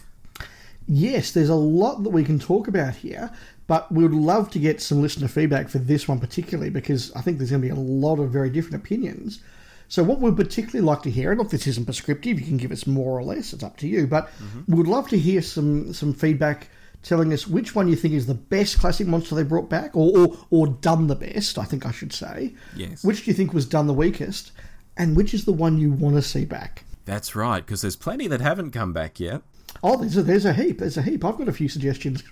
Yes, 0.86 1.30
there's 1.32 1.48
a 1.48 1.54
lot 1.54 2.02
that 2.02 2.10
we 2.10 2.22
can 2.24 2.38
talk 2.38 2.68
about 2.68 2.94
here, 2.96 3.30
but 3.70 3.92
we 3.92 4.02
would 4.02 4.12
love 4.12 4.50
to 4.50 4.58
get 4.58 4.82
some 4.82 5.00
listener 5.00 5.28
feedback 5.28 5.68
for 5.68 5.78
this 5.78 6.08
one 6.08 6.18
particularly 6.18 6.70
because 6.70 7.12
I 7.14 7.20
think 7.20 7.38
there's 7.38 7.50
going 7.50 7.62
to 7.62 7.68
be 7.68 7.72
a 7.72 7.76
lot 7.76 8.18
of 8.18 8.32
very 8.32 8.50
different 8.50 8.82
opinions. 8.82 9.44
So, 9.86 10.02
what 10.02 10.18
we'd 10.18 10.34
particularly 10.34 10.84
like 10.84 11.02
to 11.02 11.10
hear, 11.10 11.30
and 11.30 11.38
look, 11.38 11.50
this 11.50 11.68
isn't 11.68 11.84
prescriptive, 11.84 12.40
you 12.40 12.46
can 12.46 12.56
give 12.56 12.72
us 12.72 12.84
more 12.84 13.16
or 13.16 13.22
less, 13.22 13.52
it's 13.52 13.62
up 13.62 13.76
to 13.76 13.86
you, 13.86 14.08
but 14.08 14.26
mm-hmm. 14.26 14.62
we 14.66 14.76
would 14.76 14.88
love 14.88 15.08
to 15.10 15.18
hear 15.18 15.40
some, 15.40 15.92
some 15.92 16.12
feedback 16.12 16.68
telling 17.04 17.32
us 17.32 17.46
which 17.46 17.76
one 17.76 17.86
you 17.86 17.94
think 17.94 18.12
is 18.12 18.26
the 18.26 18.34
best 18.34 18.80
classic 18.80 19.06
monster 19.06 19.36
they 19.36 19.44
brought 19.44 19.70
back, 19.70 19.94
or, 19.94 20.18
or, 20.18 20.36
or 20.50 20.66
done 20.66 21.06
the 21.06 21.14
best, 21.14 21.56
I 21.56 21.62
think 21.62 21.86
I 21.86 21.92
should 21.92 22.12
say. 22.12 22.54
Yes. 22.74 23.04
Which 23.04 23.24
do 23.24 23.30
you 23.30 23.36
think 23.36 23.54
was 23.54 23.66
done 23.66 23.86
the 23.86 23.94
weakest, 23.94 24.50
and 24.96 25.16
which 25.16 25.32
is 25.32 25.44
the 25.44 25.52
one 25.52 25.78
you 25.78 25.92
want 25.92 26.16
to 26.16 26.22
see 26.22 26.44
back? 26.44 26.86
That's 27.04 27.36
right, 27.36 27.64
because 27.64 27.82
there's 27.82 27.94
plenty 27.94 28.26
that 28.26 28.40
haven't 28.40 28.72
come 28.72 28.92
back 28.92 29.20
yet. 29.20 29.42
Oh, 29.80 29.96
there's 29.96 30.16
a, 30.16 30.24
there's 30.24 30.44
a 30.44 30.54
heap. 30.54 30.80
There's 30.80 30.96
a 30.96 31.02
heap. 31.02 31.24
I've 31.24 31.38
got 31.38 31.48
a 31.48 31.52
few 31.52 31.68
suggestions 31.68 32.24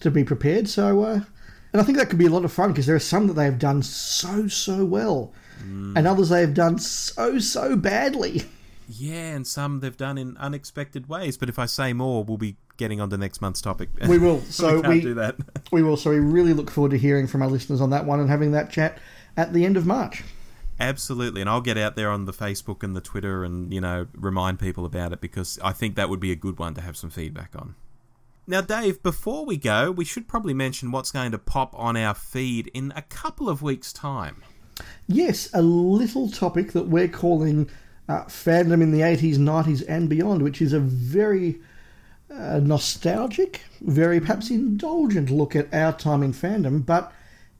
to 0.00 0.10
be 0.10 0.24
prepared. 0.24 0.68
So, 0.68 1.02
uh, 1.02 1.20
and 1.72 1.80
I 1.80 1.84
think 1.84 1.98
that 1.98 2.08
could 2.08 2.18
be 2.18 2.26
a 2.26 2.30
lot 2.30 2.44
of 2.44 2.52
fun 2.52 2.72
because 2.72 2.86
there 2.86 2.96
are 2.96 3.00
some 3.00 3.26
that 3.26 3.34
they 3.34 3.44
have 3.44 3.58
done 3.58 3.82
so 3.82 4.48
so 4.48 4.84
well, 4.84 5.32
and 5.60 6.06
others 6.06 6.28
they 6.28 6.40
have 6.40 6.54
done 6.54 6.78
so 6.78 7.38
so 7.38 7.76
badly. 7.76 8.44
Yeah, 8.88 9.34
and 9.34 9.46
some 9.46 9.80
they've 9.80 9.96
done 9.96 10.16
in 10.16 10.36
unexpected 10.38 11.08
ways. 11.08 11.36
But 11.36 11.50
if 11.50 11.58
I 11.58 11.66
say 11.66 11.92
more, 11.92 12.24
we'll 12.24 12.38
be 12.38 12.56
getting 12.78 13.00
on 13.00 13.10
to 13.10 13.18
next 13.18 13.42
month's 13.42 13.60
topic. 13.60 13.90
We 14.08 14.18
will. 14.18 14.40
So 14.50 14.76
we 14.76 14.82
can't 14.82 14.94
we 14.94 15.00
do 15.00 15.14
that. 15.14 15.36
we 15.72 15.82
will. 15.82 15.96
So 15.96 16.10
we 16.10 16.20
really 16.20 16.54
look 16.54 16.70
forward 16.70 16.92
to 16.92 16.98
hearing 16.98 17.26
from 17.26 17.42
our 17.42 17.48
listeners 17.48 17.80
on 17.80 17.90
that 17.90 18.06
one 18.06 18.18
and 18.20 18.30
having 18.30 18.52
that 18.52 18.70
chat 18.70 18.98
at 19.36 19.52
the 19.52 19.66
end 19.66 19.76
of 19.76 19.84
March. 19.84 20.24
Absolutely, 20.80 21.40
and 21.40 21.50
I'll 21.50 21.60
get 21.60 21.76
out 21.76 21.96
there 21.96 22.10
on 22.10 22.24
the 22.24 22.32
Facebook 22.32 22.82
and 22.82 22.94
the 22.94 23.00
Twitter 23.00 23.44
and 23.44 23.74
you 23.74 23.80
know 23.80 24.06
remind 24.14 24.58
people 24.58 24.86
about 24.86 25.12
it 25.12 25.20
because 25.20 25.58
I 25.62 25.72
think 25.72 25.96
that 25.96 26.08
would 26.08 26.20
be 26.20 26.32
a 26.32 26.36
good 26.36 26.58
one 26.58 26.74
to 26.74 26.80
have 26.80 26.96
some 26.96 27.10
feedback 27.10 27.50
on. 27.56 27.74
Now, 28.50 28.62
Dave, 28.62 29.02
before 29.02 29.44
we 29.44 29.58
go, 29.58 29.90
we 29.90 30.06
should 30.06 30.26
probably 30.26 30.54
mention 30.54 30.90
what's 30.90 31.12
going 31.12 31.32
to 31.32 31.38
pop 31.38 31.78
on 31.78 31.98
our 31.98 32.14
feed 32.14 32.68
in 32.72 32.94
a 32.96 33.02
couple 33.02 33.46
of 33.46 33.60
weeks' 33.60 33.92
time. 33.92 34.42
Yes, 35.06 35.50
a 35.52 35.60
little 35.60 36.30
topic 36.30 36.72
that 36.72 36.88
we're 36.88 37.08
calling 37.08 37.68
uh, 38.08 38.24
fandom 38.24 38.80
in 38.80 38.90
the 38.90 39.00
80s, 39.00 39.36
90s, 39.36 39.84
and 39.86 40.08
beyond, 40.08 40.40
which 40.40 40.62
is 40.62 40.72
a 40.72 40.80
very 40.80 41.60
uh, 42.34 42.60
nostalgic, 42.60 43.60
very 43.82 44.18
perhaps 44.18 44.48
indulgent 44.48 45.28
look 45.28 45.54
at 45.54 45.74
our 45.74 45.92
time 45.92 46.22
in 46.22 46.32
fandom, 46.32 46.86
but 46.86 47.12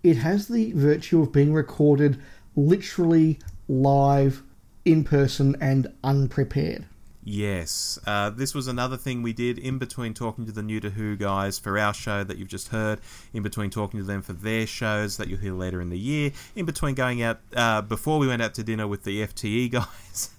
it 0.03 0.17
has 0.17 0.49
the 0.49 0.73
virtue 0.73 1.21
of 1.21 1.33
being 1.33 1.53
recorded 1.53 2.19
literally 2.57 3.39
live, 3.69 4.43
in 4.87 5.05
person, 5.05 5.55
and 5.61 5.93
unprepared. 6.03 6.87
Yes, 7.31 7.99
uh, 8.07 8.31
this 8.31 8.55
was 8.55 8.69
another 8.69 8.97
thing 8.97 9.21
we 9.21 9.35
did 9.35 9.59
in 9.59 9.77
between 9.77 10.15
talking 10.15 10.47
to 10.47 10.53
the 10.53 10.63
New 10.63 10.81
to 10.81 10.89
Who 10.89 11.15
guys 11.15 11.59
for 11.59 11.79
our 11.79 11.93
show 11.93 12.25
that 12.25 12.39
you've 12.39 12.49
just 12.49 12.69
heard, 12.69 13.01
in 13.35 13.43
between 13.43 13.69
talking 13.69 14.01
to 14.01 14.07
them 14.07 14.23
for 14.23 14.33
their 14.33 14.67
shows 14.67 15.19
that 15.19 15.29
you'll 15.29 15.39
hear 15.39 15.53
later 15.53 15.83
in 15.83 15.91
the 15.91 15.99
year, 15.99 16.33
in 16.57 16.65
between 16.65 16.95
going 16.95 17.21
out, 17.21 17.41
uh, 17.55 17.83
before 17.83 18.19
we 18.19 18.27
went 18.27 18.41
out 18.41 18.55
to 18.55 18.65
dinner 18.65 18.89
with 18.89 19.05
the 19.05 19.27
FTE 19.27 19.71
guys, 19.73 20.31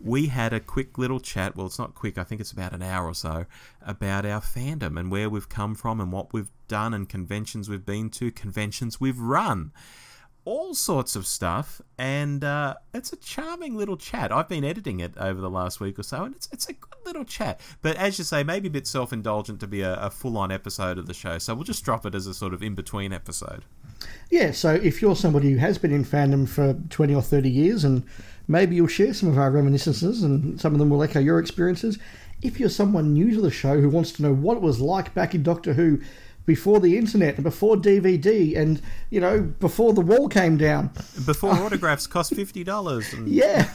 we 0.00 0.26
had 0.26 0.52
a 0.52 0.58
quick 0.58 0.98
little 0.98 1.20
chat. 1.20 1.54
Well, 1.54 1.66
it's 1.66 1.78
not 1.78 1.94
quick, 1.94 2.18
I 2.18 2.24
think 2.24 2.40
it's 2.40 2.50
about 2.50 2.72
an 2.72 2.82
hour 2.82 3.06
or 3.06 3.14
so, 3.14 3.46
about 3.80 4.26
our 4.26 4.40
fandom 4.40 4.98
and 4.98 5.12
where 5.12 5.30
we've 5.30 5.48
come 5.48 5.76
from 5.76 6.00
and 6.00 6.10
what 6.10 6.32
we've 6.32 6.50
done 6.66 6.92
and 6.94 7.08
conventions 7.08 7.68
we've 7.68 7.86
been 7.86 8.10
to, 8.10 8.32
conventions 8.32 9.00
we've 9.00 9.20
run 9.20 9.70
all 10.44 10.74
sorts 10.74 11.16
of 11.16 11.26
stuff, 11.26 11.80
and 11.98 12.44
uh, 12.44 12.74
it's 12.92 13.12
a 13.12 13.16
charming 13.16 13.76
little 13.76 13.96
chat. 13.96 14.30
I've 14.30 14.48
been 14.48 14.64
editing 14.64 15.00
it 15.00 15.14
over 15.16 15.40
the 15.40 15.50
last 15.50 15.80
week 15.80 15.98
or 15.98 16.02
so, 16.02 16.24
and 16.24 16.34
it's 16.34 16.48
it's 16.52 16.68
a 16.68 16.74
good 16.74 17.06
little 17.06 17.24
chat. 17.24 17.60
But 17.82 17.96
as 17.96 18.18
you 18.18 18.24
say, 18.24 18.44
maybe 18.44 18.68
a 18.68 18.70
bit 18.70 18.86
self 18.86 19.12
indulgent 19.12 19.60
to 19.60 19.66
be 19.66 19.80
a, 19.80 19.94
a 19.94 20.10
full 20.10 20.36
on 20.36 20.52
episode 20.52 20.98
of 20.98 21.06
the 21.06 21.14
show, 21.14 21.38
so 21.38 21.54
we'll 21.54 21.64
just 21.64 21.84
drop 21.84 22.04
it 22.04 22.14
as 22.14 22.26
a 22.26 22.34
sort 22.34 22.52
of 22.52 22.62
in 22.62 22.74
between 22.74 23.12
episode. 23.12 23.64
Yeah, 24.30 24.50
so 24.50 24.74
if 24.74 25.00
you're 25.00 25.16
somebody 25.16 25.52
who 25.52 25.58
has 25.58 25.78
been 25.78 25.92
in 25.92 26.04
fandom 26.04 26.48
for 26.48 26.74
20 26.90 27.14
or 27.14 27.22
30 27.22 27.48
years, 27.48 27.84
and 27.84 28.04
maybe 28.48 28.76
you'll 28.76 28.86
share 28.86 29.14
some 29.14 29.28
of 29.28 29.38
our 29.38 29.50
reminiscences, 29.50 30.22
and 30.22 30.60
some 30.60 30.72
of 30.72 30.78
them 30.78 30.90
will 30.90 31.02
echo 31.02 31.20
your 31.20 31.38
experiences. 31.38 31.98
If 32.42 32.60
you're 32.60 32.68
someone 32.68 33.14
new 33.14 33.34
to 33.34 33.40
the 33.40 33.50
show 33.50 33.80
who 33.80 33.88
wants 33.88 34.12
to 34.12 34.22
know 34.22 34.34
what 34.34 34.56
it 34.56 34.62
was 34.62 34.80
like 34.80 35.14
back 35.14 35.34
in 35.34 35.42
Doctor 35.42 35.72
Who 35.72 36.00
before 36.46 36.80
the 36.80 36.98
internet 36.98 37.36
and 37.36 37.44
before 37.44 37.76
DVD 37.76 38.56
and 38.56 38.80
you 39.10 39.20
know 39.20 39.40
before 39.40 39.92
the 39.92 40.00
wall 40.00 40.28
came 40.28 40.56
down. 40.56 40.90
Before 41.24 41.50
autographs 41.52 42.06
cost 42.06 42.34
fifty 42.34 42.64
dollars. 42.64 43.12
And... 43.12 43.28
Yeah, 43.28 43.70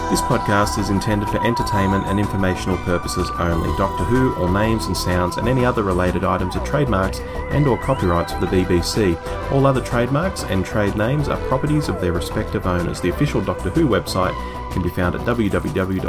This 0.08 0.20
podcast 0.20 0.78
is 0.78 0.90
intended 0.90 1.28
for 1.30 1.44
entertainment 1.44 2.06
and 2.06 2.20
informational 2.20 2.76
purposes 2.84 3.28
only. 3.40 3.76
Doctor 3.76 4.04
Who, 4.04 4.36
all 4.36 4.48
names 4.48 4.86
and 4.86 4.96
sounds, 4.96 5.36
and 5.36 5.48
any 5.48 5.64
other 5.64 5.82
related 5.82 6.22
items 6.22 6.54
are 6.54 6.64
trademarks 6.64 7.18
and 7.50 7.66
or 7.66 7.76
copyrights 7.76 8.34
of 8.34 8.40
the 8.40 8.46
BBC. 8.46 9.20
All 9.50 9.66
other 9.66 9.80
trademarks 9.80 10.44
and 10.44 10.64
trade 10.64 10.94
names 10.94 11.28
are 11.28 11.44
properties 11.48 11.88
of 11.88 12.00
their 12.00 12.12
respective 12.12 12.68
owners. 12.68 13.00
The 13.00 13.08
official 13.08 13.40
Doctor 13.40 13.70
Who 13.70 13.88
website 13.88 14.32
can 14.76 14.82
be 14.82 14.90
found 14.90 15.14
at 15.14 15.22
www.bbc.co.uk 15.22 16.06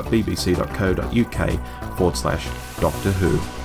forward 1.97 2.17
slash 2.17 2.49
Doctor 2.81 3.11
Who. 3.13 3.56